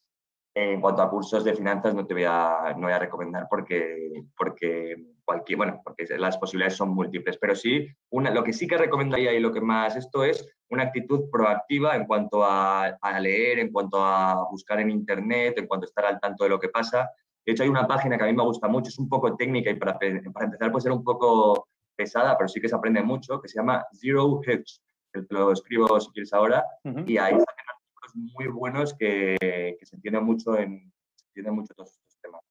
En 0.55 0.81
cuanto 0.83 1.01
a 1.01 1.11
cursos 1.11 1.45
de 1.45 1.55
finanzas 1.55 1.95
no 1.95 2.07
te 2.07 2.13
voy 2.13 2.25
a, 2.27 2.75
no 2.77 2.83
voy 2.83 2.93
a 2.93 2.99
recomendar 2.99 3.47
porque, 3.49 4.23
porque, 4.37 4.97
cualquier, 5.25 5.57
bueno, 5.57 5.81
porque 5.83 6.05
las 6.19 6.37
posibilidades 6.37 6.77
son 6.77 6.91
múltiples, 6.91 7.39
pero 7.39 7.55
sí, 7.55 7.89
una, 8.11 8.31
lo 8.31 8.45
que 8.45 8.53
sí 8.53 8.67
que 8.67 8.77
recomendaría 8.77 9.33
y 9.33 9.41
lo 9.41 9.51
que 9.51 9.63
más 9.63 9.97
esto 9.97 10.25
es 10.25 10.47
una 10.69 10.85
actitud 10.85 11.31
proactiva 11.31 11.97
en 11.97 12.07
cuanto 12.07 12.45
a, 12.45 12.85
a, 13.01 13.21
leer, 13.21 13.61
en 13.61 13.73
cuanto 13.73 14.05
a 14.05 14.47
buscar 14.51 14.79
en 14.81 14.91
Internet, 14.91 15.55
en 15.57 15.67
cuanto 15.67 15.85
a 15.87 15.89
estar 15.89 16.05
al 16.05 16.21
tanto 16.21 16.45
de 16.45 16.51
lo 16.51 16.59
que 16.59 16.69
pasa. 16.69 17.11
De 17.45 17.53
hecho, 17.53 17.63
hay 17.65 17.69
una 17.69 17.87
página 17.87 18.17
que 18.17 18.25
a 18.25 18.27
mí 18.27 18.33
me 18.33 18.45
gusta 18.45 18.69
mucho, 18.69 18.89
es 18.89 18.99
un 18.99 19.09
poco 19.09 19.37
técnica 19.37 19.71
y 19.71 19.75
para, 19.75 19.99
para 19.99 20.45
empezar 20.47 20.71
puede 20.71 20.83
ser 20.83 20.93
un 20.93 21.03
poco 21.03 21.69
pesada, 21.97 22.37
pero 22.37 22.49
sí 22.49 22.61
que 22.61 22.69
se 22.69 22.77
aprende 22.77 23.03
mucho, 23.03 23.41
que 23.41 23.49
se 23.49 23.59
llama 23.59 23.85
Zero 23.93 24.41
Hedge 24.45 24.81
lo 25.29 25.53
escribo 25.53 26.01
si 26.01 26.11
quieres 26.11 26.33
ahora, 26.33 26.65
y 26.85 27.19
ahí 27.19 27.33
salen 27.33 27.67
artículos 27.69 28.15
muy 28.15 28.47
buenos 28.47 28.95
que, 28.95 29.37
que, 29.41 29.87
se 29.87 29.97
entiende 29.97 30.21
mucho 30.21 30.57
en 30.59 30.93
se 31.35 31.51
mucho 31.51 31.75
todos 31.75 31.91
estos 31.91 32.21
temas. 32.21 32.43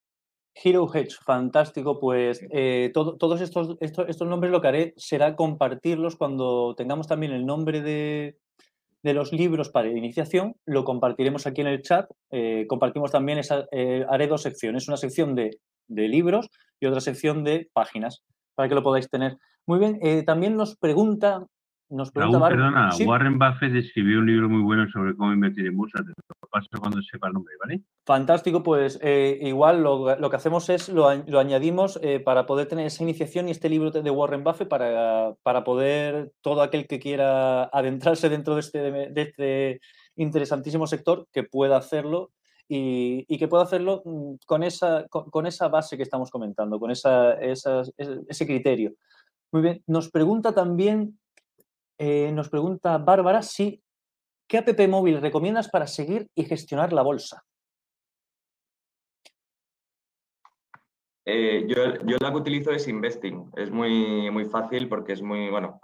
Hero 0.53 0.87
Hedge, 0.93 1.15
fantástico. 1.23 1.99
Pues 1.99 2.41
eh, 2.51 2.91
todos 2.93 3.41
estos, 3.41 3.77
estos, 3.79 4.09
estos, 4.09 4.27
nombres 4.27 4.51
lo 4.51 4.61
que 4.61 4.67
haré 4.67 4.93
será 4.97 5.35
compartirlos 5.35 6.15
cuando 6.15 6.75
tengamos 6.75 7.07
también 7.07 7.31
el 7.31 7.45
nombre 7.45 7.81
de, 7.81 8.37
de 9.03 9.13
los 9.13 9.31
libros 9.31 9.69
para 9.69 9.89
iniciación, 9.89 10.55
lo 10.65 10.83
compartiremos 10.83 11.47
aquí 11.47 11.61
en 11.61 11.67
el 11.67 11.81
chat. 11.81 12.09
Eh, 12.29 12.65
compartimos 12.67 13.11
también, 13.11 13.39
esa, 13.39 13.65
eh, 13.71 14.05
haré 14.09 14.27
dos 14.27 14.43
secciones, 14.43 14.87
una 14.87 14.97
sección 14.97 15.35
de, 15.35 15.59
de, 15.87 16.07
libros 16.07 16.49
y 16.79 16.85
otra 16.85 17.01
sección 17.01 17.43
de 17.43 17.69
páginas, 17.73 18.23
para 18.55 18.69
que 18.69 18.75
lo 18.75 18.83
podáis 18.83 19.09
tener. 19.09 19.37
Muy 19.65 19.79
bien, 19.79 20.25
también 20.25 20.55
nos 20.55 20.75
pregunta 20.75 21.45
perdona, 22.13 22.89
Warren 23.05 23.37
Buffett 23.37 23.75
escribió 23.75 24.19
un 24.19 24.25
libro 24.25 24.49
muy 24.49 24.61
bueno 24.61 24.89
sobre 24.91 25.15
cómo 25.15 25.33
invertir 25.33 25.67
en 25.67 25.77
bolsa. 25.77 25.99
Te 25.99 26.09
lo 26.09 26.49
paso 26.49 26.67
cuando 26.79 27.01
sepa 27.01 27.27
el 27.27 27.33
nombre, 27.33 27.53
¿vale? 27.59 27.81
Fantástico, 28.05 28.63
pues 28.63 28.99
eh, 29.01 29.39
igual 29.41 29.83
lo, 29.83 30.29
que 30.29 30.35
hacemos 30.35 30.69
es 30.69 30.89
lo, 30.89 31.07
añadimos 31.07 31.99
eh, 32.01 32.19
para 32.19 32.45
poder 32.45 32.67
tener 32.67 32.85
esa 32.85 33.03
iniciación 33.03 33.47
y 33.47 33.51
este 33.51 33.69
libro 33.69 33.91
de 33.91 34.09
Warren 34.09 34.43
Buffett 34.43 34.67
para, 34.67 35.33
para 35.43 35.63
poder 35.63 36.31
todo 36.41 36.61
aquel 36.61 36.87
que 36.87 36.99
quiera 36.99 37.65
adentrarse 37.65 38.29
dentro 38.29 38.55
de 38.55 38.59
este, 38.61 38.79
de 38.91 39.21
este 39.21 39.81
interesantísimo 40.15 40.87
sector 40.87 41.27
que 41.31 41.43
pueda 41.43 41.77
hacerlo 41.77 42.31
y, 42.73 43.37
que 43.37 43.47
pueda 43.49 43.63
hacerlo 43.63 44.01
mm, 44.05 44.35
con 44.45 44.63
esa, 44.63 45.05
con, 45.09 45.45
esa 45.45 45.67
base 45.67 45.97
que 45.97 46.03
estamos 46.03 46.31
comentando, 46.31 46.79
con 46.79 46.89
esa, 46.91 47.33
ese 47.33 48.45
criterio. 48.45 48.93
Muy 49.51 49.61
bien, 49.61 49.83
nos 49.87 50.09
pregunta 50.09 50.53
también 50.53 51.19
eh, 51.97 52.31
nos 52.31 52.49
pregunta 52.49 52.97
Bárbara 52.97 53.41
si 53.41 53.81
¿qué 54.47 54.57
app 54.57 54.79
móvil 54.87 55.21
recomiendas 55.21 55.69
para 55.69 55.87
seguir 55.87 56.27
y 56.35 56.43
gestionar 56.43 56.91
la 56.91 57.01
bolsa? 57.01 57.43
Eh, 61.25 61.65
yo, 61.67 62.17
la 62.19 62.31
que 62.31 62.37
utilizo 62.37 62.71
es 62.71 62.87
Investing. 62.87 63.51
Es 63.55 63.71
muy, 63.71 64.29
muy 64.31 64.45
fácil 64.45 64.89
porque 64.89 65.13
es 65.13 65.21
muy, 65.21 65.49
bueno, 65.49 65.79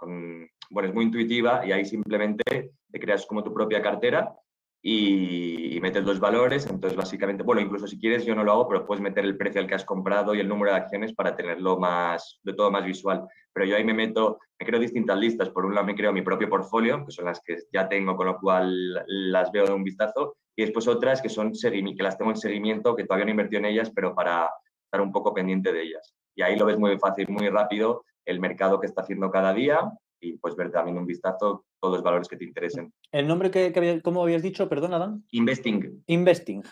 bueno, 0.70 0.88
es 0.88 0.94
muy 0.94 1.04
intuitiva 1.04 1.64
y 1.64 1.72
ahí 1.72 1.84
simplemente 1.84 2.72
te 2.90 3.00
creas 3.00 3.24
como 3.24 3.42
tu 3.42 3.54
propia 3.54 3.80
cartera 3.80 4.34
y, 4.82 5.78
metes 5.80 6.04
los 6.04 6.20
valores. 6.20 6.66
Entonces, 6.66 6.96
básicamente, 6.96 7.42
bueno, 7.42 7.60
incluso 7.60 7.86
si 7.86 7.98
quieres, 7.98 8.24
yo 8.24 8.34
no 8.34 8.44
lo 8.44 8.52
hago, 8.52 8.68
pero 8.68 8.86
puedes 8.86 9.02
meter 9.02 9.24
el 9.24 9.36
precio 9.36 9.60
al 9.60 9.66
que 9.66 9.74
has 9.74 9.84
comprado 9.84 10.34
y 10.34 10.40
el 10.40 10.48
número 10.48 10.72
de 10.72 10.78
acciones 10.78 11.14
para 11.14 11.36
tenerlo 11.36 11.78
más, 11.78 12.40
de 12.42 12.54
todo 12.54 12.70
más 12.70 12.84
visual. 12.84 13.26
Pero 13.52 13.66
yo 13.66 13.76
ahí 13.76 13.84
me 13.84 13.94
meto, 13.94 14.38
me 14.58 14.66
creo 14.66 14.80
distintas 14.80 15.18
listas. 15.18 15.50
Por 15.50 15.64
un 15.64 15.74
lado, 15.74 15.86
me 15.86 15.94
creo 15.94 16.12
mi 16.12 16.22
propio 16.22 16.48
portfolio, 16.48 17.04
que 17.04 17.12
son 17.12 17.26
las 17.26 17.40
que 17.40 17.56
ya 17.72 17.88
tengo, 17.88 18.16
con 18.16 18.26
lo 18.26 18.38
cual 18.38 18.94
las 19.06 19.52
veo 19.52 19.66
de 19.66 19.72
un 19.72 19.84
vistazo. 19.84 20.36
Y 20.56 20.62
después 20.62 20.88
otras 20.88 21.22
que 21.22 21.28
son 21.28 21.52
que 21.52 22.02
las 22.02 22.18
tengo 22.18 22.30
en 22.30 22.36
seguimiento, 22.36 22.96
que 22.96 23.04
todavía 23.04 23.26
no 23.26 23.30
he 23.30 23.32
invertido 23.32 23.60
en 23.60 23.66
ellas, 23.66 23.92
pero 23.94 24.14
para 24.14 24.50
estar 24.84 25.00
un 25.00 25.12
poco 25.12 25.32
pendiente 25.32 25.72
de 25.72 25.82
ellas. 25.82 26.14
Y 26.34 26.42
ahí 26.42 26.56
lo 26.56 26.66
ves 26.66 26.78
muy 26.78 26.98
fácil, 26.98 27.28
muy 27.28 27.48
rápido, 27.48 28.04
el 28.24 28.40
mercado 28.40 28.80
que 28.80 28.86
está 28.86 29.02
haciendo 29.02 29.30
cada 29.30 29.52
día, 29.52 29.80
y 30.20 30.38
pues 30.38 30.56
ver 30.56 30.70
también 30.70 30.98
un 30.98 31.06
vistazo 31.06 31.64
todos 31.80 31.94
los 31.94 32.02
valores 32.02 32.28
que 32.28 32.36
te 32.36 32.44
interesen. 32.44 32.92
¿El 33.12 33.26
nombre 33.26 33.50
que, 33.50 33.72
que 33.72 34.02
¿cómo 34.02 34.22
habías 34.22 34.42
dicho? 34.42 34.68
Perdón, 34.68 34.94
Adán. 34.94 35.24
Investing. 35.30 36.02
Investing. 36.06 36.62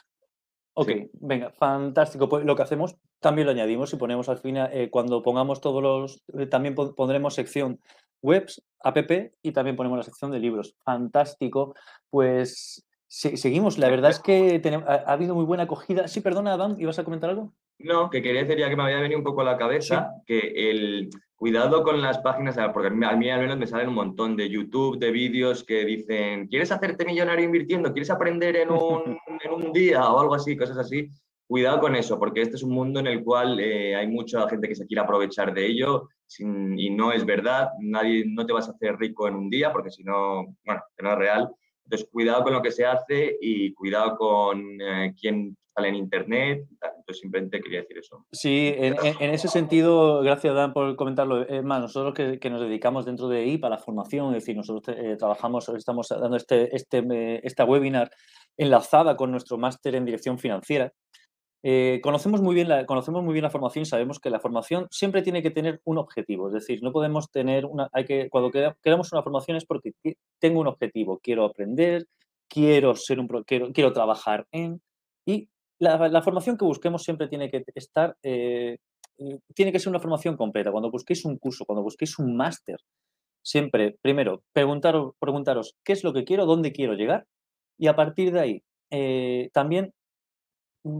Ok, 0.78 0.90
venga, 1.14 1.50
fantástico. 1.52 2.28
Pues 2.28 2.44
lo 2.44 2.54
que 2.54 2.62
hacemos 2.62 2.96
también 3.20 3.46
lo 3.46 3.52
añadimos 3.52 3.92
y 3.94 3.96
ponemos 3.96 4.28
al 4.28 4.38
final, 4.38 4.68
eh, 4.72 4.90
cuando 4.90 5.22
pongamos 5.22 5.62
todos 5.62 5.82
los, 5.82 6.22
eh, 6.38 6.46
también 6.46 6.74
pondremos 6.74 7.34
sección 7.34 7.80
webs, 8.20 8.62
app 8.80 8.98
y 9.42 9.52
también 9.52 9.76
ponemos 9.76 9.96
la 9.96 10.04
sección 10.04 10.30
de 10.30 10.38
libros. 10.38 10.76
Fantástico. 10.84 11.74
Pues 12.10 12.86
seguimos. 13.08 13.78
La 13.78 13.88
verdad 13.88 14.10
es 14.10 14.20
que 14.20 14.60
ha, 14.86 14.94
habido 15.12 15.34
muy 15.34 15.44
buena 15.44 15.64
acogida. 15.64 16.08
Sí, 16.08 16.20
perdona, 16.20 16.52
Adán, 16.52 16.76
¿ibas 16.78 16.98
a 16.98 17.04
comentar 17.04 17.30
algo? 17.30 17.54
No, 17.78 18.08
que 18.08 18.22
quería 18.22 18.42
decir 18.42 18.58
ya 18.58 18.68
que 18.68 18.76
me 18.76 18.84
había 18.84 19.00
venido 19.00 19.18
un 19.18 19.24
poco 19.24 19.42
a 19.42 19.44
la 19.44 19.58
cabeza 19.58 20.10
que 20.26 20.70
el 20.70 21.10
cuidado 21.36 21.82
con 21.82 22.00
las 22.00 22.18
páginas, 22.18 22.56
porque 22.72 22.88
a 22.88 23.16
mí, 23.16 23.30
al 23.30 23.40
menos 23.40 23.58
me 23.58 23.66
salen 23.66 23.88
un 23.88 23.94
montón 23.94 24.36
de 24.36 24.48
YouTube, 24.48 24.98
de 24.98 25.10
vídeos 25.10 25.62
que 25.62 25.84
dicen, 25.84 26.48
¿quieres 26.48 26.72
hacerte 26.72 27.04
millonario 27.04 27.44
invirtiendo? 27.44 27.92
¿Quieres 27.92 28.10
aprender 28.10 28.56
en 28.56 28.70
un, 28.70 29.18
en 29.44 29.52
un 29.52 29.72
día 29.72 30.10
o 30.10 30.18
algo 30.18 30.34
así? 30.34 30.56
Cosas 30.56 30.78
así. 30.78 31.08
Cuidado 31.46 31.78
con 31.78 31.94
eso, 31.94 32.18
porque 32.18 32.40
este 32.40 32.56
es 32.56 32.62
un 32.62 32.72
mundo 32.72 32.98
en 32.98 33.06
el 33.06 33.22
cual 33.22 33.60
eh, 33.60 33.94
hay 33.94 34.08
mucha 34.08 34.48
gente 34.48 34.66
que 34.66 34.74
se 34.74 34.86
quiere 34.86 35.02
aprovechar 35.02 35.54
de 35.54 35.66
ello 35.66 36.08
y 36.38 36.90
no 36.90 37.12
es 37.12 37.24
verdad. 37.24 37.68
Nadie, 37.78 38.24
no 38.26 38.44
te 38.44 38.52
vas 38.52 38.68
a 38.68 38.72
hacer 38.72 38.96
rico 38.96 39.28
en 39.28 39.36
un 39.36 39.48
día, 39.48 39.72
porque 39.72 39.90
si 39.90 40.02
no, 40.02 40.56
bueno, 40.64 40.82
que 40.96 41.02
no 41.04 41.12
es 41.12 41.18
real. 41.18 41.48
Entonces, 41.84 42.08
cuidado 42.10 42.42
con 42.42 42.54
lo 42.54 42.62
que 42.62 42.72
se 42.72 42.84
hace 42.84 43.36
y 43.40 43.72
cuidado 43.74 44.16
con 44.16 44.80
eh, 44.80 45.14
quién 45.20 45.56
sale 45.76 45.88
en 45.88 45.94
Internet. 45.96 46.66
Entonces, 46.70 47.20
simplemente 47.20 47.60
quería 47.60 47.80
decir 47.80 47.98
eso. 47.98 48.24
Sí, 48.32 48.74
en, 48.76 49.30
ese 49.30 49.48
sentido, 49.48 50.22
gracias 50.22 50.54
Dan 50.54 50.72
por 50.72 50.96
comentarlo. 50.96 51.46
Es 51.46 51.62
más, 51.62 51.80
nosotros 51.80 52.14
que, 52.14 52.38
que, 52.38 52.50
nos 52.50 52.60
dedicamos 52.60 53.04
dentro 53.04 53.28
de 53.28 53.46
IPA 53.46 53.66
a 53.66 53.70
la 53.70 53.78
formación, 53.78 54.34
es 54.34 54.42
decir, 54.42 54.56
nosotros 54.56 54.96
eh, 54.96 55.16
trabajamos, 55.18 55.68
estamos 55.68 56.08
dando 56.08 56.36
este, 56.36 56.74
este, 56.74 56.98
eh, 56.98 57.40
esta 57.44 57.64
webinar 57.64 58.10
enlazada 58.56 59.16
con 59.16 59.30
nuestro 59.30 59.58
máster 59.58 59.94
en 59.94 60.04
dirección 60.04 60.38
financiera. 60.38 60.92
Eh, 61.62 62.00
conocemos, 62.02 62.40
muy 62.40 62.54
bien 62.54 62.68
la, 62.68 62.86
conocemos 62.86 63.24
muy 63.24 63.32
bien 63.32 63.42
la 63.42 63.50
formación 63.50 63.82
y 63.82 63.86
sabemos 63.86 64.20
que 64.20 64.30
la 64.30 64.38
formación 64.38 64.86
siempre 64.90 65.22
tiene 65.22 65.42
que 65.42 65.50
tener 65.50 65.80
un 65.84 65.98
objetivo. 65.98 66.48
Es 66.48 66.54
decir, 66.54 66.80
no 66.82 66.92
podemos 66.92 67.30
tener 67.30 67.66
una. 67.66 67.88
Hay 67.92 68.04
que, 68.04 68.30
cuando 68.30 68.50
queramos 68.50 69.12
una 69.12 69.22
formación 69.22 69.56
es 69.56 69.64
porque 69.64 69.92
tengo 70.38 70.60
un 70.60 70.68
objetivo. 70.68 71.18
Quiero 71.22 71.44
aprender, 71.44 72.06
quiero, 72.48 72.94
ser 72.94 73.18
un, 73.18 73.26
quiero, 73.44 73.72
quiero 73.72 73.92
trabajar 73.92 74.46
en. 74.52 74.80
Y 75.26 75.48
la, 75.78 76.22
formación 76.22 76.56
que 76.56 76.64
busquemos 76.64 77.02
siempre 77.02 77.28
tiene 77.28 77.50
que 77.50 77.64
estar. 77.74 78.16
Eh, 78.22 78.76
eh, 79.18 79.38
tiene 79.54 79.72
que 79.72 79.78
ser 79.78 79.90
una 79.90 80.00
formación 80.00 80.36
completa. 80.36 80.70
Cuando 80.70 80.90
busquéis 80.90 81.24
un 81.24 81.38
curso, 81.38 81.64
cuando 81.64 81.82
busquéis 81.82 82.18
un 82.18 82.36
máster, 82.36 82.78
siempre, 83.42 83.96
primero, 84.02 84.42
preguntaros, 84.52 85.14
preguntaros 85.18 85.74
qué 85.84 85.92
es 85.92 86.04
lo 86.04 86.12
que 86.12 86.24
quiero, 86.24 86.46
dónde 86.46 86.72
quiero 86.72 86.94
llegar. 86.94 87.26
Y 87.78 87.88
a 87.88 87.96
partir 87.96 88.32
de 88.32 88.40
ahí, 88.40 89.50
también 89.52 89.92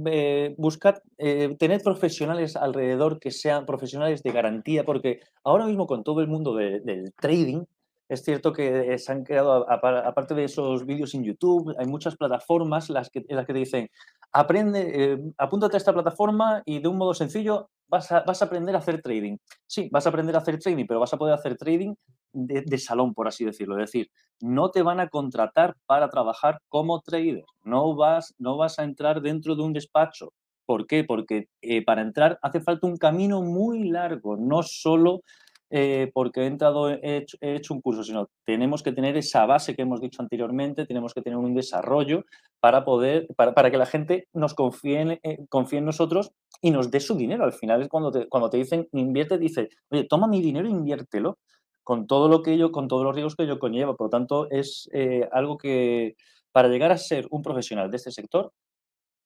eh, 0.07 0.55
buscar, 0.59 1.01
eh, 1.17 1.55
tener 1.61 1.81
profesionales 1.81 2.57
alrededor 2.57 3.21
que 3.21 3.31
sean 3.31 3.67
profesionales 3.67 4.23
de 4.25 4.33
garantía, 4.33 4.85
porque 4.85 5.21
ahora 5.45 5.67
mismo 5.67 5.87
con 5.87 6.03
todo 6.03 6.21
el 6.21 6.27
mundo 6.27 6.57
del 6.57 7.13
trading, 7.21 7.65
es 8.09 8.23
cierto 8.23 8.53
que 8.53 8.97
se 8.99 9.13
han 9.13 9.25
creado, 9.25 9.69
aparte 9.69 10.35
de 10.35 10.45
esos 10.45 10.87
vídeos 10.87 11.15
en 11.15 11.25
YouTube, 11.25 11.75
hay 11.79 11.87
muchas 11.87 12.17
plataformas 12.17 12.89
las 12.89 13.11
que, 13.11 13.25
en 13.29 13.37
las 13.37 13.47
que 13.47 13.53
te 13.53 13.59
dicen, 13.59 13.91
aprende, 14.33 14.93
eh, 14.95 15.19
apúntate 15.39 15.77
a 15.77 15.79
esta 15.79 15.93
plataforma 15.93 16.63
y 16.65 16.81
de 16.81 16.89
un 16.89 16.99
modo 16.99 17.15
sencillo 17.15 17.71
vas 17.89 18.13
a, 18.13 18.21
vas 18.21 18.43
a, 18.43 18.45
aprender 18.45 18.75
a 18.75 18.79
hacer 18.79 19.03
trading. 19.03 19.37
Sí, 19.67 19.89
vas 19.91 20.07
a 20.07 20.11
aprender 20.11 20.35
a 20.37 20.39
hacer 20.39 20.59
trading, 20.59 20.87
pero 20.87 21.01
vas 21.01 21.13
a 21.15 21.17
poder 21.17 21.35
hacer 21.35 21.57
trading 21.57 21.95
de, 22.33 22.63
de, 22.63 22.79
salón, 22.79 23.15
por 23.15 23.27
así 23.29 23.45
decirlo. 23.45 23.75
Es 23.79 23.91
decir, 23.91 24.11
no 24.41 24.71
te 24.71 24.83
van 24.83 25.01
a 25.01 25.09
contratar 25.09 25.75
para 25.87 26.09
trabajar 26.09 26.61
como 26.69 27.01
trader. 27.01 27.45
No 27.65 27.97
vas, 27.97 28.35
no 28.39 28.57
vas 28.57 28.79
a 28.79 28.85
entrar 28.85 29.21
dentro 29.21 29.57
de 29.57 29.63
un 29.63 29.73
despacho. 29.73 30.33
¿Por 30.67 30.87
qué? 30.87 31.05
Porque 31.05 31.49
eh, 31.63 31.85
para 31.85 32.03
entrar 32.03 32.39
hace 32.43 32.61
falta 32.61 32.87
un 32.87 32.97
camino 32.97 33.41
muy 33.43 33.89
largo, 33.89 34.37
no 34.37 34.63
solo 34.65 35.23
eh, 35.69 36.13
porque 36.15 36.43
he 36.43 36.47
entrado, 36.47 36.91
he 36.91 37.27
hecho, 37.41 37.75
un 37.75 37.81
curso, 37.81 38.05
sino 38.05 38.29
tenemos 38.45 38.85
que 38.85 38.93
tener 38.93 39.17
esa 39.17 39.47
base 39.47 39.75
que 39.75 39.83
hemos 39.83 40.01
dicho 40.01 40.23
anteriormente, 40.23 40.87
tenemos 40.87 41.13
que 41.13 41.23
tener 41.23 41.39
un 41.39 41.55
desarrollo 41.55 42.25
para 42.61 42.85
poder, 42.85 43.27
para, 43.37 43.71
que 43.71 43.77
la 43.77 43.87
gente 43.87 44.29
nos 44.33 44.55
confíe 44.55 45.01
en, 45.01 45.11
eh, 45.25 45.45
confíe 45.49 45.81
en, 45.81 45.85
nosotros 45.85 46.31
y 46.63 46.71
nos 46.71 46.91
dé 46.91 47.01
su 47.01 47.17
dinero. 47.17 47.45
Al 47.45 47.53
final 47.53 47.83
es 47.83 47.89
cuando 47.89 48.13
te, 48.13 48.29
cuando 48.29 48.49
te 48.49 48.59
dicen 48.59 48.89
invierte, 48.93 49.39
dice, 49.39 49.69
oye, 49.91 50.05
toma 50.05 50.29
mi 50.29 50.41
dinero 50.41 50.69
e 50.69 50.71
inviértelo 50.71 51.39
con 51.83 52.07
todo 52.07 52.29
lo 52.29 52.43
que 52.43 52.53
ello, 52.53 52.71
con 52.71 52.87
todos 52.87 53.03
los 53.03 53.15
riesgos 53.15 53.35
que 53.35 53.45
ello 53.45 53.59
conlleva. 53.59 53.97
Por 53.97 54.07
lo 54.07 54.11
tanto, 54.11 54.49
es 54.51 54.89
eh, 54.93 55.29
algo 55.33 55.59
que 55.59 56.15
para 56.53 56.69
llegar 56.69 56.93
a 56.93 56.99
ser 56.99 57.27
un 57.31 57.43
profesional 57.43 57.91
de 57.91 57.97
este 57.97 58.13
sector 58.13 58.53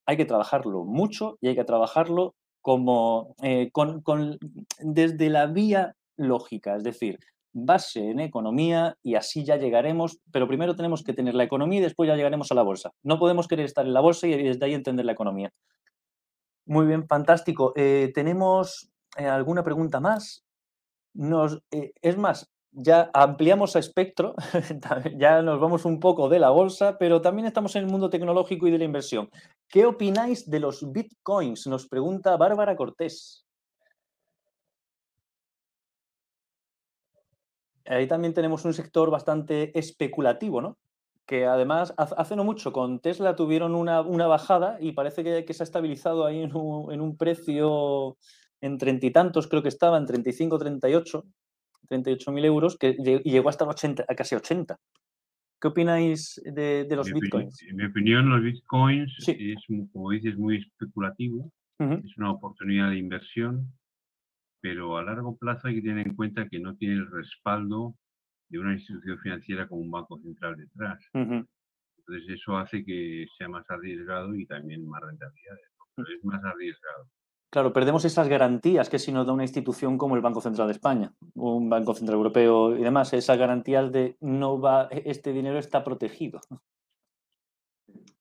hay 0.07 0.17
que 0.17 0.25
trabajarlo 0.25 0.85
mucho 0.85 1.37
y 1.41 1.49
hay 1.49 1.55
que 1.55 1.65
trabajarlo 1.65 2.35
como 2.62 3.37
con, 3.73 4.03
con, 4.03 4.39
desde 4.81 5.31
la 5.31 5.47
vía 5.47 5.95
lógica, 6.21 6.77
es 6.77 6.85
decir, 6.85 7.19
base 7.53 8.11
en 8.11 8.21
economía 8.21 8.97
y 9.03 9.15
así 9.15 9.45
ya 9.45 9.57
llegaremos, 9.57 10.19
pero 10.33 10.47
primero 10.47 10.77
tenemos 10.77 11.03
que 11.03 11.15
tener 11.15 11.35
la 11.35 11.45
economía 11.45 11.81
y 11.81 11.83
después 11.83 12.09
ya 12.09 12.17
llegaremos 12.17 12.51
a 12.53 12.55
la 12.55 12.63
bolsa. 12.63 12.93
No 13.03 13.19
podemos 13.19 13.49
querer 13.49 13.67
estar 13.67 13.87
en 13.87 13.95
la 13.95 14.01
bolsa 14.01 14.27
y 14.27 14.43
desde 14.43 14.65
ahí 14.65 14.75
entender 14.75 15.07
la 15.07 15.13
economía. 15.13 15.53
Muy 16.67 16.87
bien, 16.87 17.07
fantástico. 17.09 17.73
Eh, 17.75 18.13
¿Tenemos 18.15 18.91
eh, 19.17 19.27
alguna 19.27 19.65
pregunta 19.65 19.99
más? 19.99 20.45
Eh, 21.73 21.93
es 22.01 22.17
más, 22.17 22.49
ya 22.73 23.11
ampliamos 23.13 23.75
a 23.75 23.81
espectro, 23.81 24.35
ya 25.19 25.43
nos 25.43 25.59
vamos 25.59 25.85
un 25.85 25.99
poco 25.99 26.29
de 26.29 26.39
la 26.39 26.51
bolsa, 26.51 26.97
pero 26.99 27.21
también 27.21 27.47
estamos 27.47 27.75
en 27.75 27.85
el 27.85 27.91
mundo 27.91 28.11
tecnológico 28.11 28.69
y 28.69 28.71
de 28.71 28.79
la 28.79 28.85
inversión. 28.85 29.29
¿Qué 29.69 29.87
opináis 29.87 30.49
de 30.49 30.61
los 30.61 30.93
bitcoins? 30.93 31.67
Nos 31.67 31.89
pregunta 31.89 32.37
Bárbara 32.37 32.77
Cortés. 32.77 33.45
Ahí 37.97 38.07
también 38.07 38.35
tenemos 38.35 38.65
un 38.65 38.75
sector 38.75 39.11
bastante 39.11 39.77
especulativo, 39.79 40.61
¿no? 40.61 40.79
Que 41.27 41.47
además 41.47 41.95
hace 41.97 42.35
no 42.37 42.45
mucho 42.45 42.73
con 42.73 43.01
Tesla 43.01 43.37
tuvieron 43.37 43.75
una, 43.75 44.03
bajada 44.03 44.79
y 44.81 44.93
parece 44.93 45.23
que, 45.23 45.55
se 45.55 45.62
ha 45.62 45.65
estabilizado 45.65 46.27
ahí 46.27 46.43
en 46.43 46.55
un, 46.55 47.17
precio 47.17 48.17
en 48.61 48.79
treinta 48.79 49.07
y 49.07 49.11
tantos, 49.11 49.47
creo 49.47 49.62
que 49.62 49.69
estaba 49.69 49.97
en 49.99 50.07
35, 50.07 50.59
38, 50.59 51.25
38 51.89 52.33
mil 52.33 52.45
euros, 52.45 52.77
que 52.77 52.93
llegó 53.25 53.49
hasta 53.49 53.65
80, 53.65 54.05
a 54.09 54.15
casi 54.15 54.35
80. 54.35 54.77
¿Qué 55.61 55.69
opináis 55.69 56.41
de, 56.45 56.87
los 56.91 57.12
bitcoins? 57.12 57.62
En 57.69 57.77
mi 57.77 57.85
opinión, 57.85 58.29
los 58.29 58.43
bitcoins 58.43 59.15
es, 59.29 59.59
como 59.93 60.11
dices, 60.11 60.37
muy 60.37 60.57
especulativo. 60.57 61.53
Es 61.79 62.17
una 62.19 62.33
oportunidad 62.33 62.91
de 62.91 62.99
inversión 62.99 63.73
pero 64.61 64.97
a 64.97 65.03
largo 65.03 65.37
plazo 65.37 65.69
hay 65.69 65.77
que 65.77 65.82
tener 65.89 66.07
en 66.07 66.15
cuenta 66.15 66.49
que 66.49 66.61
no 66.61 66.77
tiene 66.77 66.95
el 66.95 67.11
respaldo 67.11 67.95
de 68.49 68.59
una 68.59 68.74
institución 68.74 69.19
financiera 69.19 69.69
como 69.69 69.82
un 69.82 69.91
banco 69.91 70.19
central 70.19 70.57
detrás. 70.57 70.99
Entonces 71.12 72.28
eso 72.28 72.57
hace 72.57 72.85
que 72.85 73.27
sea 73.39 73.49
más 73.49 73.69
arriesgado 73.70 74.35
y 74.35 74.47
también 74.47 74.87
más 74.87 75.01
rentabilidad, 75.03 75.57
pero 75.95 76.09
es 76.09 76.24
más 76.24 76.43
arriesgado. 76.45 77.09
Claro, 77.53 77.73
perdemos 77.73 78.05
esas 78.05 78.28
garantías 78.28 78.89
que 78.89 79.01
si 79.01 79.11
nos 79.11 79.27
da 79.27 79.32
una 79.32 79.43
institución 79.43 79.99
como 79.99 80.15
el 80.15 80.23
Banco 80.23 80.41
Central 80.41 80.69
de 80.69 80.73
España, 80.74 81.12
un 81.35 81.69
Banco 81.69 81.95
Central 81.95 82.16
Europeo 82.16 82.77
y 82.77 82.82
demás, 82.82 83.12
esas 83.12 83.37
garantías 83.39 83.91
de 83.91 84.16
no 84.20 84.61
va, 84.61 84.89
e, 84.91 85.03
este 85.07 85.32
dinero 85.32 85.59
está 85.59 85.82
protegido. 85.82 86.41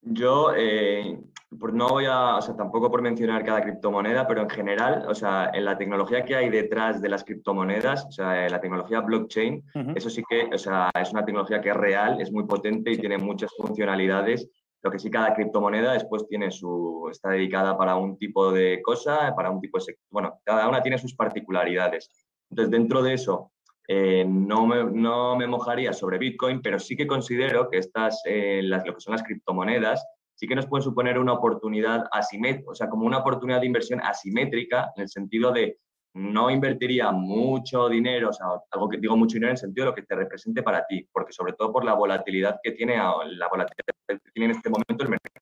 Yo 0.02 0.56
eh, 0.56 1.20
pues 1.58 1.74
no 1.74 1.90
voy 1.90 2.06
a, 2.06 2.36
o 2.36 2.42
sea, 2.42 2.56
tampoco 2.56 2.92
por 2.92 3.02
mencionar 3.02 3.44
cada 3.44 3.62
criptomoneda, 3.62 4.28
pero 4.28 4.42
en 4.42 4.50
general, 4.50 5.06
o 5.08 5.16
sea, 5.16 5.50
en 5.52 5.66
la 5.66 5.78
tecnología 5.78 6.24
que 6.24 6.36
hay 6.36 6.50
detrás 6.50 7.02
de 7.02 7.10
las 7.10 7.24
criptomonedas, 7.24 8.06
o 8.06 8.12
sea, 8.12 8.48
la 8.48 8.62
tecnología 8.62 9.02
blockchain, 9.02 9.64
eso 9.96 10.10
sí 10.12 10.22
que, 10.30 10.48
o 10.54 10.58
sea, 10.60 10.92
es 10.94 11.12
una 11.12 11.26
tecnología 11.26 11.60
que 11.60 11.70
es 11.70 11.76
real, 11.76 12.22
es 12.22 12.32
muy 12.32 12.44
potente 12.44 12.92
y 12.92 12.98
tiene 12.98 13.18
muchas 13.18 13.52
funcionalidades. 13.58 14.48
Lo 14.82 14.92
que 14.92 15.00
sí 15.00 15.10
cada 15.10 15.34
criptomoneda 15.34 15.94
después 15.94 16.28
tiene 16.28 16.52
su, 16.52 17.10
está 17.12 17.32
dedicada 17.32 17.76
para 17.78 17.96
un 17.96 18.18
tipo 18.18 18.52
de 18.52 18.82
cosa, 18.84 19.34
para 19.36 19.50
un 19.50 19.60
tipo 19.60 19.80
de, 19.80 19.98
bueno, 20.10 20.40
cada 20.46 20.70
una 20.70 20.82
tiene 20.82 21.00
sus 21.00 21.16
particularidades. 21.16 22.10
Entonces, 22.52 22.72
dentro 22.72 23.02
de 23.02 23.14
eso, 23.16 23.52
eh, 23.88 24.24
no, 24.24 24.68
me, 24.68 24.84
no, 24.84 25.36
me, 25.36 25.48
mojaría 25.48 25.94
sobre 25.94 26.20
Bitcoin, 26.20 26.62
pero 26.62 26.78
sí 26.80 26.96
que 26.96 27.08
considero 27.08 27.70
que 27.70 27.80
estas, 27.80 28.22
eh, 28.26 28.62
las, 28.64 28.86
lo 28.86 28.94
que 28.94 29.02
son 29.02 29.14
las 29.14 29.24
criptomonedas, 29.24 30.06
sí 30.40 30.48
que 30.48 30.56
nos 30.56 30.68
pueden 30.68 30.84
suponer 30.84 31.20
una 31.20 31.34
oportunidad 31.34 32.06
asimétrica, 32.14 32.72
o 32.72 32.74
sea, 32.74 32.88
como 32.88 33.06
una 33.06 33.18
oportunidad 33.18 33.60
de 33.60 33.66
inversión 33.66 34.00
asimétrica, 34.00 34.90
en 34.96 35.02
el 35.02 35.10
sentido 35.10 35.52
de 35.52 35.80
no 36.14 36.50
invertiría 36.50 37.12
mucho 37.12 37.90
dinero, 37.90 38.30
o 38.30 38.34
sea, 38.34 38.48
algo 38.72 38.88
que 38.88 38.98
digo 38.98 39.18
mucho 39.18 39.34
dinero 39.34 39.50
en 39.50 39.56
el 39.56 39.58
sentido 39.58 39.86
de 39.86 39.92
lo 39.92 39.96
que 39.96 40.04
te 40.04 40.16
represente 40.16 40.64
para 40.64 40.86
ti, 40.88 41.06
porque 41.12 41.34
sobre 41.34 41.54
todo 41.54 41.74
por 41.74 41.84
la 41.84 41.94
volatilidad 41.94 42.58
que 42.64 42.72
tiene, 42.72 42.96
la 42.96 43.50
volatilidad 43.50 43.96
que 44.08 44.18
tiene 44.34 44.46
en 44.46 44.52
este 44.52 44.70
momento 44.70 45.04
el 45.04 45.10
mercado 45.10 45.39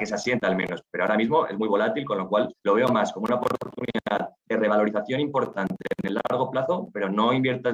que 0.00 0.06
se 0.06 0.14
asienta 0.14 0.48
al 0.48 0.56
menos. 0.56 0.82
Pero 0.90 1.04
ahora 1.04 1.16
mismo 1.16 1.46
es 1.46 1.56
muy 1.56 1.68
volátil, 1.68 2.04
con 2.04 2.18
lo 2.18 2.28
cual 2.28 2.52
lo 2.64 2.74
veo 2.74 2.88
más 2.88 3.12
como 3.12 3.26
una 3.26 3.36
oportunidad 3.36 4.30
de 4.48 4.56
revalorización 4.56 5.20
importante 5.20 5.76
en 6.02 6.08
el 6.08 6.14
largo 6.14 6.50
plazo, 6.50 6.88
pero 6.92 7.08
no, 7.08 7.30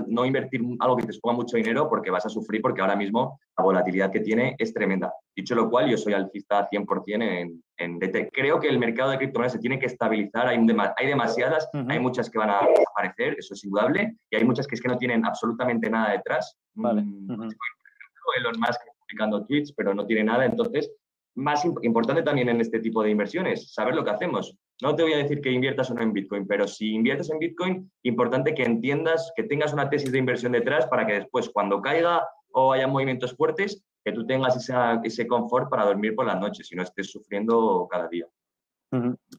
no 0.08 0.26
invertir 0.26 0.60
algo 0.80 0.96
que 0.96 1.06
te 1.06 1.12
suponga 1.12 1.36
mucho 1.36 1.56
dinero 1.56 1.88
porque 1.88 2.10
vas 2.10 2.26
a 2.26 2.28
sufrir 2.28 2.60
porque 2.60 2.82
ahora 2.82 2.96
mismo 2.96 3.38
la 3.56 3.64
volatilidad 3.64 4.10
que 4.10 4.20
tiene 4.20 4.56
es 4.58 4.74
tremenda. 4.74 5.12
Dicho 5.34 5.54
lo 5.54 5.70
cual, 5.70 5.88
yo 5.88 5.96
soy 5.96 6.12
alcista 6.12 6.68
100% 6.68 7.22
en, 7.22 7.62
en 7.78 7.98
DT. 7.98 8.30
Creo 8.32 8.58
que 8.58 8.68
el 8.68 8.78
mercado 8.78 9.10
de 9.10 9.18
criptomonedas 9.18 9.52
se 9.52 9.60
tiene 9.60 9.78
que 9.78 9.86
estabilizar, 9.86 10.48
hay, 10.48 10.58
hay 10.96 11.06
demasiadas, 11.06 11.68
hay 11.72 12.00
muchas 12.00 12.28
que 12.28 12.38
van 12.38 12.50
a 12.50 12.60
desaparecer, 12.66 13.36
eso 13.38 13.54
es 13.54 13.64
indudable, 13.64 14.16
y 14.30 14.36
hay 14.36 14.44
muchas 14.44 14.66
que 14.66 14.74
es 14.74 14.82
que 14.82 14.88
no 14.88 14.98
tienen 14.98 15.24
absolutamente 15.24 15.88
nada 15.88 16.10
detrás. 16.10 16.58
Vale. 16.74 17.02
Mm, 17.02 17.48
Elon 18.38 18.58
Musk 18.58 18.80
publicando 18.98 19.44
tweets, 19.46 19.72
pero 19.72 19.94
no 19.94 20.04
tiene 20.04 20.24
nada, 20.24 20.44
entonces 20.44 20.90
más 21.36 21.64
importante 21.64 22.22
también 22.22 22.48
en 22.48 22.60
este 22.60 22.80
tipo 22.80 23.02
de 23.02 23.10
inversiones, 23.10 23.72
saber 23.72 23.94
lo 23.94 24.04
que 24.04 24.10
hacemos. 24.10 24.56
No 24.82 24.96
te 24.96 25.02
voy 25.02 25.12
a 25.12 25.18
decir 25.18 25.40
que 25.40 25.50
inviertas 25.50 25.90
o 25.90 25.94
no 25.94 26.02
en 26.02 26.12
Bitcoin, 26.12 26.46
pero 26.46 26.66
si 26.66 26.94
inviertes 26.94 27.30
en 27.30 27.38
Bitcoin, 27.38 27.90
importante 28.02 28.54
que 28.54 28.64
entiendas, 28.64 29.32
que 29.36 29.44
tengas 29.44 29.72
una 29.72 29.88
tesis 29.88 30.10
de 30.10 30.18
inversión 30.18 30.52
detrás 30.52 30.86
para 30.86 31.06
que 31.06 31.12
después, 31.12 31.50
cuando 31.50 31.80
caiga 31.80 32.26
o 32.52 32.72
haya 32.72 32.86
movimientos 32.86 33.36
fuertes, 33.36 33.84
que 34.04 34.12
tú 34.12 34.26
tengas 34.26 34.56
ese 35.04 35.26
confort 35.26 35.68
para 35.68 35.84
dormir 35.84 36.14
por 36.14 36.26
las 36.26 36.40
noches 36.40 36.70
y 36.72 36.76
no 36.76 36.82
estés 36.82 37.10
sufriendo 37.10 37.86
cada 37.90 38.08
día. 38.08 38.26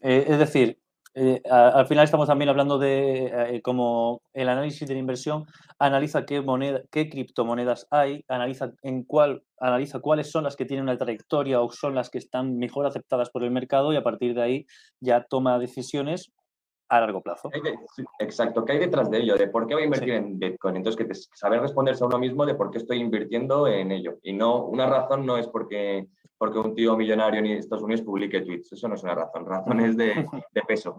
Eh, 0.01 0.25
es 0.27 0.37
decir, 0.37 0.77
eh, 1.19 1.41
al 1.49 1.87
final 1.87 2.03
estamos 2.03 2.27
también 2.27 2.49
hablando 2.49 2.77
de 2.77 3.25
eh, 3.25 3.61
como 3.63 4.21
el 4.33 4.49
análisis 4.49 4.87
de 4.87 4.93
la 4.93 4.99
inversión 4.99 5.47
analiza 5.79 6.27
qué 6.27 6.41
moneda, 6.41 6.83
qué 6.91 7.09
criptomonedas 7.09 7.87
hay, 7.89 8.23
analiza 8.27 8.73
en 8.83 9.01
cuál, 9.03 9.41
analiza 9.59 9.99
cuáles 9.99 10.29
son 10.29 10.43
las 10.43 10.55
que 10.55 10.65
tienen 10.65 10.83
una 10.83 10.95
trayectoria 10.95 11.59
o 11.59 11.71
son 11.71 11.95
las 11.95 12.11
que 12.11 12.19
están 12.19 12.59
mejor 12.59 12.85
aceptadas 12.85 13.31
por 13.31 13.43
el 13.43 13.49
mercado 13.49 13.91
y 13.93 13.95
a 13.95 14.03
partir 14.03 14.35
de 14.35 14.43
ahí 14.43 14.65
ya 14.99 15.23
toma 15.23 15.57
decisiones 15.57 16.31
a 16.89 16.99
largo 16.99 17.21
plazo. 17.21 17.49
Exacto, 18.19 18.63
¿qué 18.63 18.73
hay 18.73 18.79
detrás 18.79 19.09
de 19.09 19.19
ello? 19.19 19.35
De 19.35 19.47
por 19.47 19.67
qué 19.67 19.73
voy 19.73 19.83
a 19.83 19.87
invertir 19.87 20.13
en 20.13 20.39
Bitcoin. 20.39 20.77
Entonces, 20.77 21.05
que 21.05 21.13
saber 21.13 21.61
responderse 21.61 22.03
a 22.03 22.07
uno 22.07 22.19
mismo 22.19 22.45
de 22.45 22.55
por 22.55 22.71
qué 22.71 22.77
estoy 22.77 22.99
invirtiendo 22.99 23.67
en 23.67 23.91
ello. 23.91 24.17
Y 24.23 24.33
no, 24.33 24.63
una 24.65 24.87
razón 24.87 25.25
no 25.25 25.37
es 25.37 25.47
porque 25.47 26.07
porque 26.37 26.59
un 26.59 26.75
tío 26.75 26.95
millonario 26.95 27.39
en 27.39 27.47
Estados 27.47 27.83
Unidos 27.83 28.03
publique 28.03 28.41
tweets. 28.41 28.73
Eso 28.73 28.87
no 28.87 28.95
es 28.95 29.03
una 29.03 29.15
razón, 29.15 29.45
razón 29.45 29.79
es 29.79 29.97
de, 29.97 30.13
peso. 30.67 30.97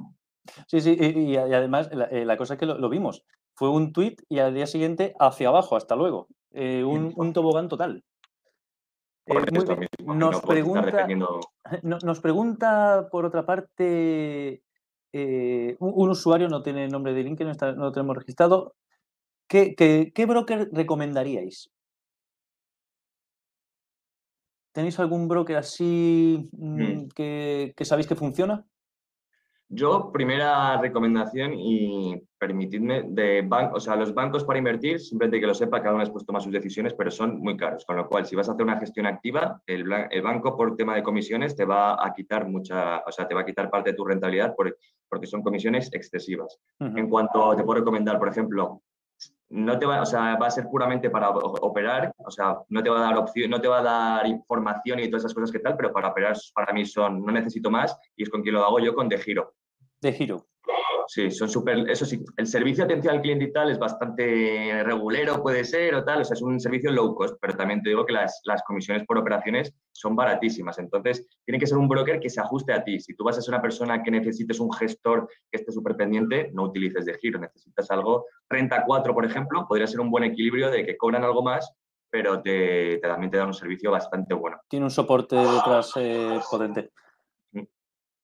Sí, 0.66 0.80
sí, 0.80 0.96
y, 0.98 1.36
además 1.36 1.90
eh, 2.10 2.24
la, 2.24 2.36
cosa 2.36 2.54
es 2.54 2.60
que 2.60 2.66
lo, 2.66 2.88
vimos. 2.88 3.24
Fue 3.54 3.68
un 3.68 3.92
tweet 3.92 4.16
y 4.28 4.38
al 4.38 4.54
día 4.54 4.66
siguiente 4.66 5.14
hacia 5.18 5.48
abajo, 5.48 5.76
hasta 5.76 5.96
luego. 5.96 6.28
Eh, 6.52 6.82
un, 6.84 7.32
tobogán 7.32 7.68
total. 7.68 8.02
Eh, 9.26 9.34
nos, 10.02 10.40
pregunta, 10.40 11.06
nos 11.82 12.20
pregunta, 12.20 13.08
por 13.10 13.26
otra 13.26 13.44
parte, 13.44 14.62
un, 15.12 16.10
usuario, 16.10 16.48
no 16.48 16.62
tiene 16.62 16.88
nombre 16.88 17.12
de 17.14 17.22
LinkedIn, 17.22 17.56
no, 17.60 17.72
no 17.72 17.84
lo 17.84 17.92
tenemos 17.92 18.16
registrado. 18.16 18.74
¿Qué, 19.48 19.74
qué 19.76 20.26
broker 20.26 20.68
recomendaríais? 20.72 21.70
¿Tenéis 24.78 25.00
algún 25.00 25.26
broker 25.26 25.56
así 25.56 26.48
mm, 26.52 26.82
mm. 26.82 27.08
que, 27.08 27.74
sabéis 27.82 28.06
que 28.06 28.14
funciona? 28.14 28.64
Yo, 29.70 30.10
primera 30.10 30.80
recomendación 30.80 31.52
y 31.52 32.18
permitidme, 32.38 33.02
de 33.08 33.42
banco, 33.42 33.76
o 33.76 33.80
sea, 33.80 33.96
los 33.96 34.14
bancos 34.14 34.44
para 34.44 34.58
invertir, 34.58 34.98
simplemente 34.98 35.40
que 35.40 35.46
lo 35.46 35.52
sepa, 35.52 35.82
cada 35.82 35.94
uno 35.94 36.10
puesto 36.10 36.32
más 36.32 36.44
sus 36.44 36.52
decisiones, 36.52 36.94
pero 36.94 37.10
son 37.10 37.38
muy 37.40 37.54
caros. 37.54 37.84
Con 37.84 37.96
lo 37.96 38.08
cual, 38.08 38.24
si 38.24 38.34
vas 38.34 38.48
a 38.48 38.52
hacer 38.52 38.64
una 38.64 38.78
gestión 38.78 39.04
activa, 39.04 39.60
el, 39.66 39.84
banco 40.22 40.56
por 40.56 40.74
tema 40.74 40.94
de 40.94 41.02
comisiones 41.02 41.54
te 41.54 41.66
va 41.66 42.02
a 42.02 42.14
quitar 42.14 42.48
mucha, 42.48 43.00
o 43.06 43.12
sea, 43.12 43.28
te 43.28 43.34
va 43.34 43.42
a 43.42 43.44
quitar 43.44 43.68
parte 43.68 43.90
de 43.90 43.96
tu 43.96 44.06
rentabilidad 44.06 44.54
porque 44.56 45.26
son 45.26 45.42
comisiones 45.42 45.90
excesivas. 45.92 46.58
En 46.80 47.08
cuanto 47.10 47.54
te 47.54 47.62
puedo 47.62 47.80
recomendar, 47.80 48.18
por 48.18 48.28
ejemplo, 48.28 48.82
no 49.50 49.78
te 49.78 49.86
va, 49.86 50.02
o 50.02 50.06
sea, 50.06 50.36
va 50.36 50.46
a 50.46 50.50
ser 50.50 50.66
puramente 50.68 51.10
para 51.10 51.30
operar, 51.30 52.12
o 52.18 52.30
sea, 52.30 52.58
no 52.68 52.82
te 52.82 52.90
va 52.90 52.98
a 52.98 53.02
dar 53.02 53.16
opción, 53.16 53.50
no 53.50 53.60
te 53.60 53.68
va 53.68 53.78
a 53.78 53.82
dar 53.82 54.26
información 54.26 55.00
y 55.00 55.08
todas 55.08 55.22
esas 55.22 55.34
cosas 55.34 55.50
que 55.50 55.60
tal, 55.60 55.76
pero 55.76 55.92
para 55.92 56.08
operar 56.08 56.36
para 56.54 56.72
mí 56.72 56.84
son, 56.84 57.24
no 57.24 57.32
necesito 57.32 57.70
más 57.70 57.96
y 58.16 58.24
es 58.24 58.30
con 58.30 58.42
quien 58.42 58.54
lo 58.54 58.64
hago 58.64 58.78
yo 58.78 58.94
con 58.94 59.08
De 59.08 59.18
Giro. 59.18 59.54
De 60.00 60.12
Giro. 60.12 60.46
Sí, 61.08 61.30
son 61.30 61.48
súper, 61.48 61.88
eso 61.88 62.04
sí, 62.04 62.22
el 62.36 62.46
servicio 62.46 62.84
de 62.84 62.92
atención 62.92 63.14
al 63.14 63.22
cliente 63.22 63.46
y 63.46 63.52
tal 63.52 63.70
es 63.70 63.78
bastante 63.78 64.82
regulero, 64.84 65.42
puede 65.42 65.64
ser 65.64 65.94
o 65.94 66.04
tal, 66.04 66.20
o 66.20 66.24
sea, 66.24 66.34
es 66.34 66.42
un 66.42 66.60
servicio 66.60 66.92
low 66.92 67.14
cost, 67.14 67.38
pero 67.40 67.56
también 67.56 67.82
te 67.82 67.88
digo 67.88 68.04
que 68.04 68.12
las, 68.12 68.42
las 68.44 68.62
comisiones 68.62 69.06
por 69.06 69.16
operaciones 69.16 69.74
son 69.90 70.14
baratísimas, 70.14 70.78
entonces 70.78 71.26
tiene 71.46 71.58
que 71.58 71.66
ser 71.66 71.78
un 71.78 71.88
broker 71.88 72.20
que 72.20 72.28
se 72.28 72.42
ajuste 72.42 72.74
a 72.74 72.84
ti. 72.84 73.00
Si 73.00 73.14
tú 73.14 73.24
vas 73.24 73.38
a 73.38 73.40
ser 73.40 73.54
una 73.54 73.62
persona 73.62 74.02
que 74.02 74.10
necesites 74.10 74.60
un 74.60 74.70
gestor 74.70 75.26
que 75.50 75.56
esté 75.56 75.72
súper 75.72 75.96
pendiente, 75.96 76.50
no 76.52 76.64
utilices 76.64 77.06
de 77.06 77.14
giro, 77.14 77.40
necesitas 77.40 77.90
algo, 77.90 78.26
renta 78.50 78.84
4, 78.84 79.14
por 79.14 79.24
ejemplo, 79.24 79.66
podría 79.66 79.86
ser 79.86 80.00
un 80.00 80.10
buen 80.10 80.24
equilibrio 80.24 80.70
de 80.70 80.84
que 80.84 80.98
cobran 80.98 81.24
algo 81.24 81.42
más, 81.42 81.72
pero 82.10 82.42
te, 82.42 82.98
también 82.98 83.30
te 83.30 83.38
dan 83.38 83.48
un 83.48 83.54
servicio 83.54 83.90
bastante 83.90 84.34
bueno. 84.34 84.58
Tiene 84.68 84.84
un 84.84 84.90
soporte 84.90 85.36
detrás 85.36 85.90
eh, 85.96 86.38
potente. 86.50 86.90
Mm. 87.52 87.62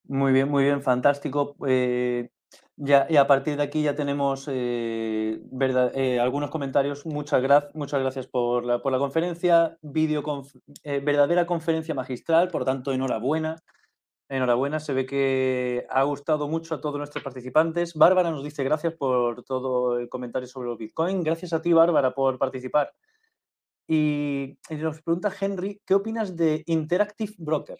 Muy 0.08 0.32
bien, 0.32 0.50
muy 0.50 0.64
bien, 0.64 0.82
fantástico. 0.82 1.56
Eh, 1.66 2.28
ya, 2.76 3.06
y 3.08 3.16
a 3.16 3.26
partir 3.26 3.56
de 3.56 3.62
aquí 3.62 3.82
ya 3.82 3.94
tenemos 3.94 4.48
eh, 4.50 5.40
eh, 5.94 6.20
algunos 6.20 6.50
comentarios. 6.50 7.06
Muchas, 7.06 7.42
muchas 7.74 8.00
gracias 8.00 8.26
por 8.26 8.64
la, 8.64 8.82
por 8.82 8.92
la 8.92 8.98
conferencia. 8.98 9.78
Video 9.82 10.22
eh, 10.82 11.00
verdadera 11.00 11.46
conferencia 11.46 11.94
magistral, 11.94 12.48
por 12.48 12.64
tanto, 12.64 12.92
enhorabuena. 12.92 13.56
Enhorabuena, 14.28 14.80
se 14.80 14.94
ve 14.94 15.06
que 15.06 15.86
ha 15.90 16.02
gustado 16.02 16.48
mucho 16.48 16.74
a 16.74 16.80
todos 16.80 16.96
nuestros 16.96 17.22
participantes. 17.22 17.94
Bárbara 17.94 18.30
nos 18.30 18.42
dice 18.42 18.64
gracias 18.64 18.94
por 18.94 19.44
todo 19.44 19.98
el 19.98 20.08
comentario 20.08 20.48
sobre 20.48 20.68
los 20.68 20.78
Bitcoin. 20.78 21.22
Gracias 21.22 21.52
a 21.52 21.62
ti, 21.62 21.72
Bárbara, 21.72 22.14
por 22.14 22.38
participar. 22.38 22.92
Y 23.86 24.58
nos 24.70 25.02
pregunta 25.02 25.32
Henry, 25.38 25.80
¿qué 25.84 25.94
opinas 25.94 26.36
de 26.36 26.64
Interactive 26.66 27.34
Broker? 27.38 27.78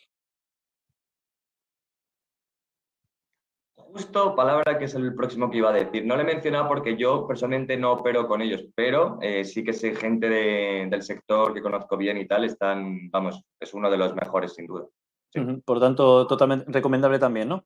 Justo 3.95 4.35
palabra 4.35 4.77
que 4.77 4.87
es 4.87 4.95
el 4.97 5.15
próximo 5.15 5.49
que 5.49 5.59
iba 5.59 5.71
a 5.71 5.73
decir. 5.73 6.05
No 6.05 6.17
le 6.17 6.23
he 6.23 6.27
mencionado 6.27 6.67
porque 6.67 6.97
yo 6.97 7.29
personalmente 7.29 7.77
no 7.77 7.93
opero 7.93 8.27
con 8.27 8.43
ellos, 8.43 8.67
pero 8.75 9.19
eh, 9.23 9.45
sí 9.45 9.63
que 9.63 9.73
sé 9.73 9.95
gente 9.95 10.29
del 10.29 11.03
sector 11.03 11.55
que 11.55 11.63
conozco 11.63 11.97
bien 11.97 12.19
y 12.19 12.27
tal, 12.27 12.45
están, 12.45 13.09
vamos, 13.13 13.45
es 13.61 13.73
uno 13.73 13.89
de 13.89 13.97
los 13.97 14.13
mejores 14.17 14.53
sin 14.53 14.67
duda. 14.67 14.87
Por 15.65 15.79
tanto, 15.79 16.27
totalmente 16.27 16.73
recomendable 16.73 17.21
también, 17.21 17.49
¿no? 17.49 17.65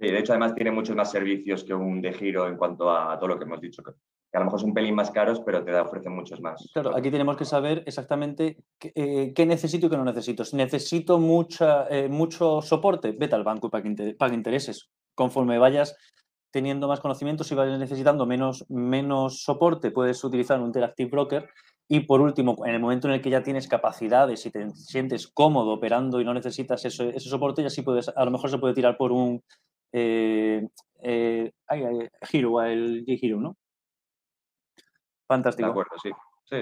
Sí, 0.00 0.06
de 0.06 0.18
hecho 0.18 0.32
además 0.32 0.54
tiene 0.54 0.70
muchos 0.70 0.96
más 0.96 1.10
servicios 1.10 1.62
que 1.62 1.74
un 1.74 2.00
de 2.00 2.14
giro 2.14 2.48
en 2.48 2.56
cuanto 2.56 2.90
a 2.90 3.18
todo 3.18 3.28
lo 3.28 3.38
que 3.38 3.44
hemos 3.44 3.60
dicho. 3.60 3.82
Que 3.82 3.92
a 4.32 4.38
lo 4.38 4.46
mejor 4.46 4.60
son 4.60 4.70
un 4.70 4.74
pelín 4.74 4.94
más 4.94 5.10
caros, 5.10 5.42
pero 5.44 5.62
te 5.62 5.78
ofrecen 5.78 6.14
muchos 6.14 6.40
más. 6.40 6.70
Claro, 6.72 6.96
aquí 6.96 7.10
tenemos 7.10 7.36
que 7.36 7.44
saber 7.44 7.82
exactamente 7.84 8.64
qué, 8.78 8.92
eh, 8.94 9.46
necesito 9.46 9.88
y 9.88 9.90
qué 9.90 9.96
no 9.98 10.04
necesito. 10.06 10.42
Si 10.42 10.56
necesito 10.56 11.18
mucha, 11.18 11.86
eh, 11.88 12.08
mucho 12.08 12.62
soporte, 12.62 13.12
vete 13.12 13.34
al 13.34 13.44
banco 13.44 13.68
y 13.68 14.14
paga 14.14 14.34
intereses 14.34 14.90
conforme 15.16 15.58
vayas 15.58 15.96
teniendo 16.52 16.86
más 16.86 17.00
conocimientos 17.00 17.50
y 17.50 17.54
vayas 17.56 17.78
necesitando 17.78 18.24
menos, 18.24 18.64
menos 18.70 19.42
soporte, 19.42 19.90
puedes 19.90 20.22
utilizar 20.22 20.60
un 20.60 20.66
Interactive 20.66 21.10
Broker. 21.10 21.48
Y 21.88 22.00
por 22.00 22.20
último, 22.20 22.56
en 22.64 22.74
el 22.74 22.80
momento 22.80 23.08
en 23.08 23.14
el 23.14 23.20
que 23.20 23.30
ya 23.30 23.42
tienes 23.42 23.68
capacidades 23.68 24.44
y 24.46 24.50
te 24.50 24.70
sientes 24.70 25.28
cómodo 25.28 25.72
operando 25.72 26.20
y 26.20 26.24
no 26.24 26.34
necesitas 26.34 26.84
ese, 26.84 27.20
soporte, 27.20 27.62
ya 27.62 27.70
sí 27.70 27.82
puedes, 27.82 28.08
a 28.08 28.24
lo 28.24 28.30
mejor 28.30 28.50
se 28.50 28.58
puede 28.58 28.74
tirar 28.74 28.96
por 28.96 29.12
un 29.12 29.42
eh, 29.92 30.66
eh, 31.02 31.50
Giro, 32.22 32.62
el 32.62 33.04
G-Hero, 33.04 33.40
¿no? 33.40 33.56
Fantástico. 35.28 35.66
De 35.66 35.70
acuerdo, 35.70 35.92
sí. 36.02 36.10
sí, 36.44 36.56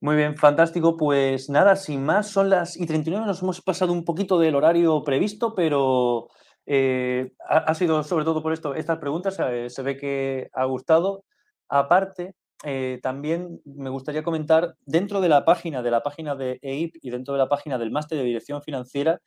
Muy 0.00 0.16
bien, 0.16 0.36
fantástico. 0.36 0.96
Pues 0.96 1.48
nada, 1.48 1.76
sin 1.76 2.04
más, 2.04 2.28
son 2.28 2.50
las 2.50 2.76
y 2.76 2.86
39, 2.86 3.26
nos 3.26 3.42
hemos 3.42 3.62
pasado 3.62 3.92
un 3.92 4.04
poquito 4.04 4.38
del 4.38 4.56
horario 4.56 5.02
previsto, 5.04 5.54
pero 5.54 6.28
eh, 6.66 7.32
ha, 7.48 7.74
sido 7.74 8.02
sobre 8.02 8.24
todo 8.24 8.42
por 8.42 8.52
esto, 8.52 8.74
estas 8.74 8.98
preguntas, 8.98 9.38
eh, 9.40 9.68
se 9.70 9.82
ve 9.82 9.96
que 9.96 10.48
ha 10.52 10.64
gustado. 10.64 11.24
Aparte, 11.68 12.34
eh, 12.64 13.00
también 13.02 13.60
me 13.64 13.90
gustaría 13.90 14.22
comentar, 14.22 14.76
dentro 14.86 15.20
de 15.20 15.28
la 15.28 15.44
página, 15.44 15.82
de 15.82 15.90
la 15.90 16.02
página 16.02 16.34
de 16.34 16.58
EIP 16.62 16.96
y 17.02 17.10
dentro 17.10 17.34
de 17.34 17.38
la 17.38 17.48
página 17.48 17.78
del 17.78 17.90
máster 17.90 18.18
de 18.18 18.24
dirección 18.24 18.62
financiera, 18.62 19.20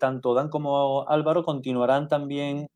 tanto 0.00 0.34
Dan 0.34 0.48
como 0.48 1.08
Álvaro 1.08 1.44
continuarán 1.44 2.08
también 2.08 2.68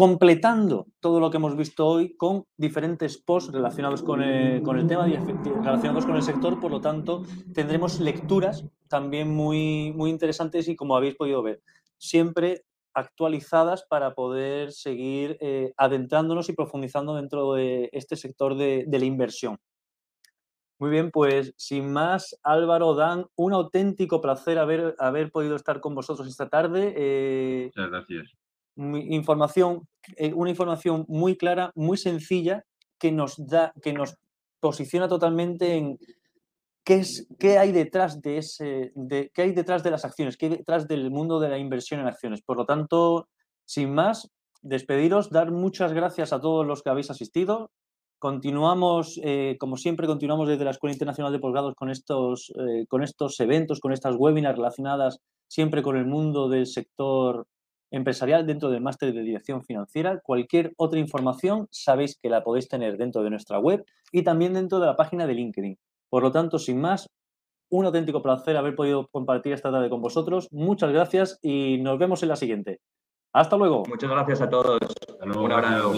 completando 0.00 0.86
todo 1.00 1.20
lo 1.20 1.30
que 1.30 1.36
hemos 1.36 1.56
visto 1.56 1.86
hoy 1.86 2.16
con 2.16 2.46
diferentes 2.56 3.18
posts 3.18 3.52
relacionados 3.52 4.02
con 4.02 4.22
el, 4.22 4.62
con 4.62 4.78
el 4.78 4.86
tema, 4.86 5.06
relacionados 5.06 6.06
con 6.06 6.16
el 6.16 6.22
sector, 6.22 6.58
por 6.60 6.70
lo 6.70 6.80
tanto, 6.80 7.24
tendremos 7.52 8.00
lecturas 8.00 8.64
también 8.88 9.28
muy, 9.28 9.92
muy 9.94 10.10
interesantes 10.10 10.68
y 10.68 10.76
como 10.76 10.96
habéis 10.96 11.16
podido 11.16 11.42
ver, 11.42 11.60
siempre 12.00 12.64
actualizadas 12.94 13.84
para 13.88 14.14
poder 14.14 14.72
seguir 14.72 15.36
eh, 15.40 15.72
adentrándonos 15.76 16.48
y 16.48 16.54
profundizando 16.54 17.14
dentro 17.14 17.54
de 17.54 17.88
este 17.92 18.16
sector 18.16 18.56
de, 18.56 18.86
la 18.90 19.04
inversión. 19.04 19.58
Muy 20.78 20.90
bien, 20.90 21.10
pues 21.10 21.52
sin 21.56 21.92
más, 21.92 22.38
Álvaro, 22.42 22.94
Dan, 22.94 23.26
un 23.36 23.52
auténtico 23.52 24.20
placer 24.20 24.58
haber, 24.58 24.96
haber 24.98 25.30
podido 25.30 25.54
estar 25.54 25.80
con 25.80 25.94
vosotros 25.94 26.26
esta 26.26 26.48
tarde. 26.48 26.94
Eh, 26.96 27.70
Muchas 27.76 27.90
gracias. 27.90 28.36
Información, 28.76 29.86
eh, 30.16 30.32
una 30.32 30.50
información 30.50 31.04
muy 31.06 31.36
clara, 31.36 31.70
muy 31.74 31.98
sencilla, 31.98 32.64
que 32.98 33.12
nos 33.12 33.36
da, 33.46 33.74
que 33.82 33.92
nos 33.92 34.16
posiciona 34.58 35.06
totalmente 35.06 35.76
en 35.76 35.98
¿Qué, 36.84 36.96
es, 36.96 37.28
qué 37.38 37.58
hay 37.58 37.72
detrás 37.72 38.20
de 38.20 38.38
ese, 38.38 38.92
de, 38.94 39.30
qué 39.34 39.42
hay 39.42 39.52
detrás 39.52 39.82
de 39.82 39.90
las 39.90 40.04
acciones, 40.04 40.36
qué 40.36 40.46
hay 40.46 40.56
detrás 40.56 40.88
del 40.88 41.10
mundo 41.10 41.38
de 41.38 41.48
la 41.48 41.58
inversión 41.58 42.00
en 42.00 42.06
acciones? 42.06 42.42
Por 42.42 42.56
lo 42.56 42.66
tanto, 42.66 43.28
sin 43.64 43.92
más, 43.92 44.30
despediros, 44.62 45.30
dar 45.30 45.50
muchas 45.50 45.92
gracias 45.92 46.32
a 46.32 46.40
todos 46.40 46.66
los 46.66 46.82
que 46.82 46.90
habéis 46.90 47.10
asistido. 47.10 47.70
Continuamos, 48.18 49.18
eh, 49.22 49.56
como 49.58 49.76
siempre, 49.76 50.06
continuamos 50.06 50.48
desde 50.48 50.64
la 50.64 50.72
Escuela 50.72 50.92
Internacional 50.92 51.32
de 51.32 51.38
Posgrados 51.38 51.74
con 51.74 51.90
estos, 51.90 52.52
eh, 52.58 52.86
con 52.88 53.02
estos 53.02 53.38
eventos, 53.40 53.80
con 53.80 53.92
estas 53.92 54.16
webinars 54.16 54.56
relacionadas 54.56 55.20
siempre 55.50 55.82
con 55.82 55.96
el 55.96 56.06
mundo 56.06 56.48
del 56.48 56.66
sector 56.66 57.46
empresarial 57.90 58.46
dentro 58.46 58.70
del 58.70 58.82
máster 58.82 59.12
de 59.12 59.22
dirección 59.22 59.64
financiera. 59.64 60.20
Cualquier 60.20 60.72
otra 60.76 61.00
información 61.00 61.66
sabéis 61.72 62.16
que 62.20 62.28
la 62.28 62.44
podéis 62.44 62.68
tener 62.68 62.96
dentro 62.96 63.22
de 63.22 63.30
nuestra 63.30 63.58
web 63.58 63.84
y 64.12 64.22
también 64.22 64.54
dentro 64.54 64.78
de 64.78 64.86
la 64.86 64.96
página 64.96 65.26
de 65.26 65.34
LinkedIn. 65.34 65.78
Por 66.10 66.22
lo 66.22 66.32
tanto, 66.32 66.58
sin 66.58 66.80
más, 66.80 67.06
un 67.70 67.86
auténtico 67.86 68.22
placer 68.22 68.56
haber 68.56 68.74
podido 68.74 69.06
compartir 69.08 69.52
esta 69.52 69.70
tarde 69.70 69.88
con 69.88 70.02
vosotros. 70.02 70.48
Muchas 70.50 70.92
gracias 70.92 71.38
y 71.40 71.78
nos 71.78 71.98
vemos 71.98 72.22
en 72.22 72.28
la 72.28 72.36
siguiente. 72.36 72.80
Hasta 73.32 73.56
luego. 73.56 73.84
Muchas 73.88 74.10
gracias 74.10 74.40
a 74.40 74.50
todos. 74.50 74.78
un 75.22 75.52
abrazo. 75.52 75.92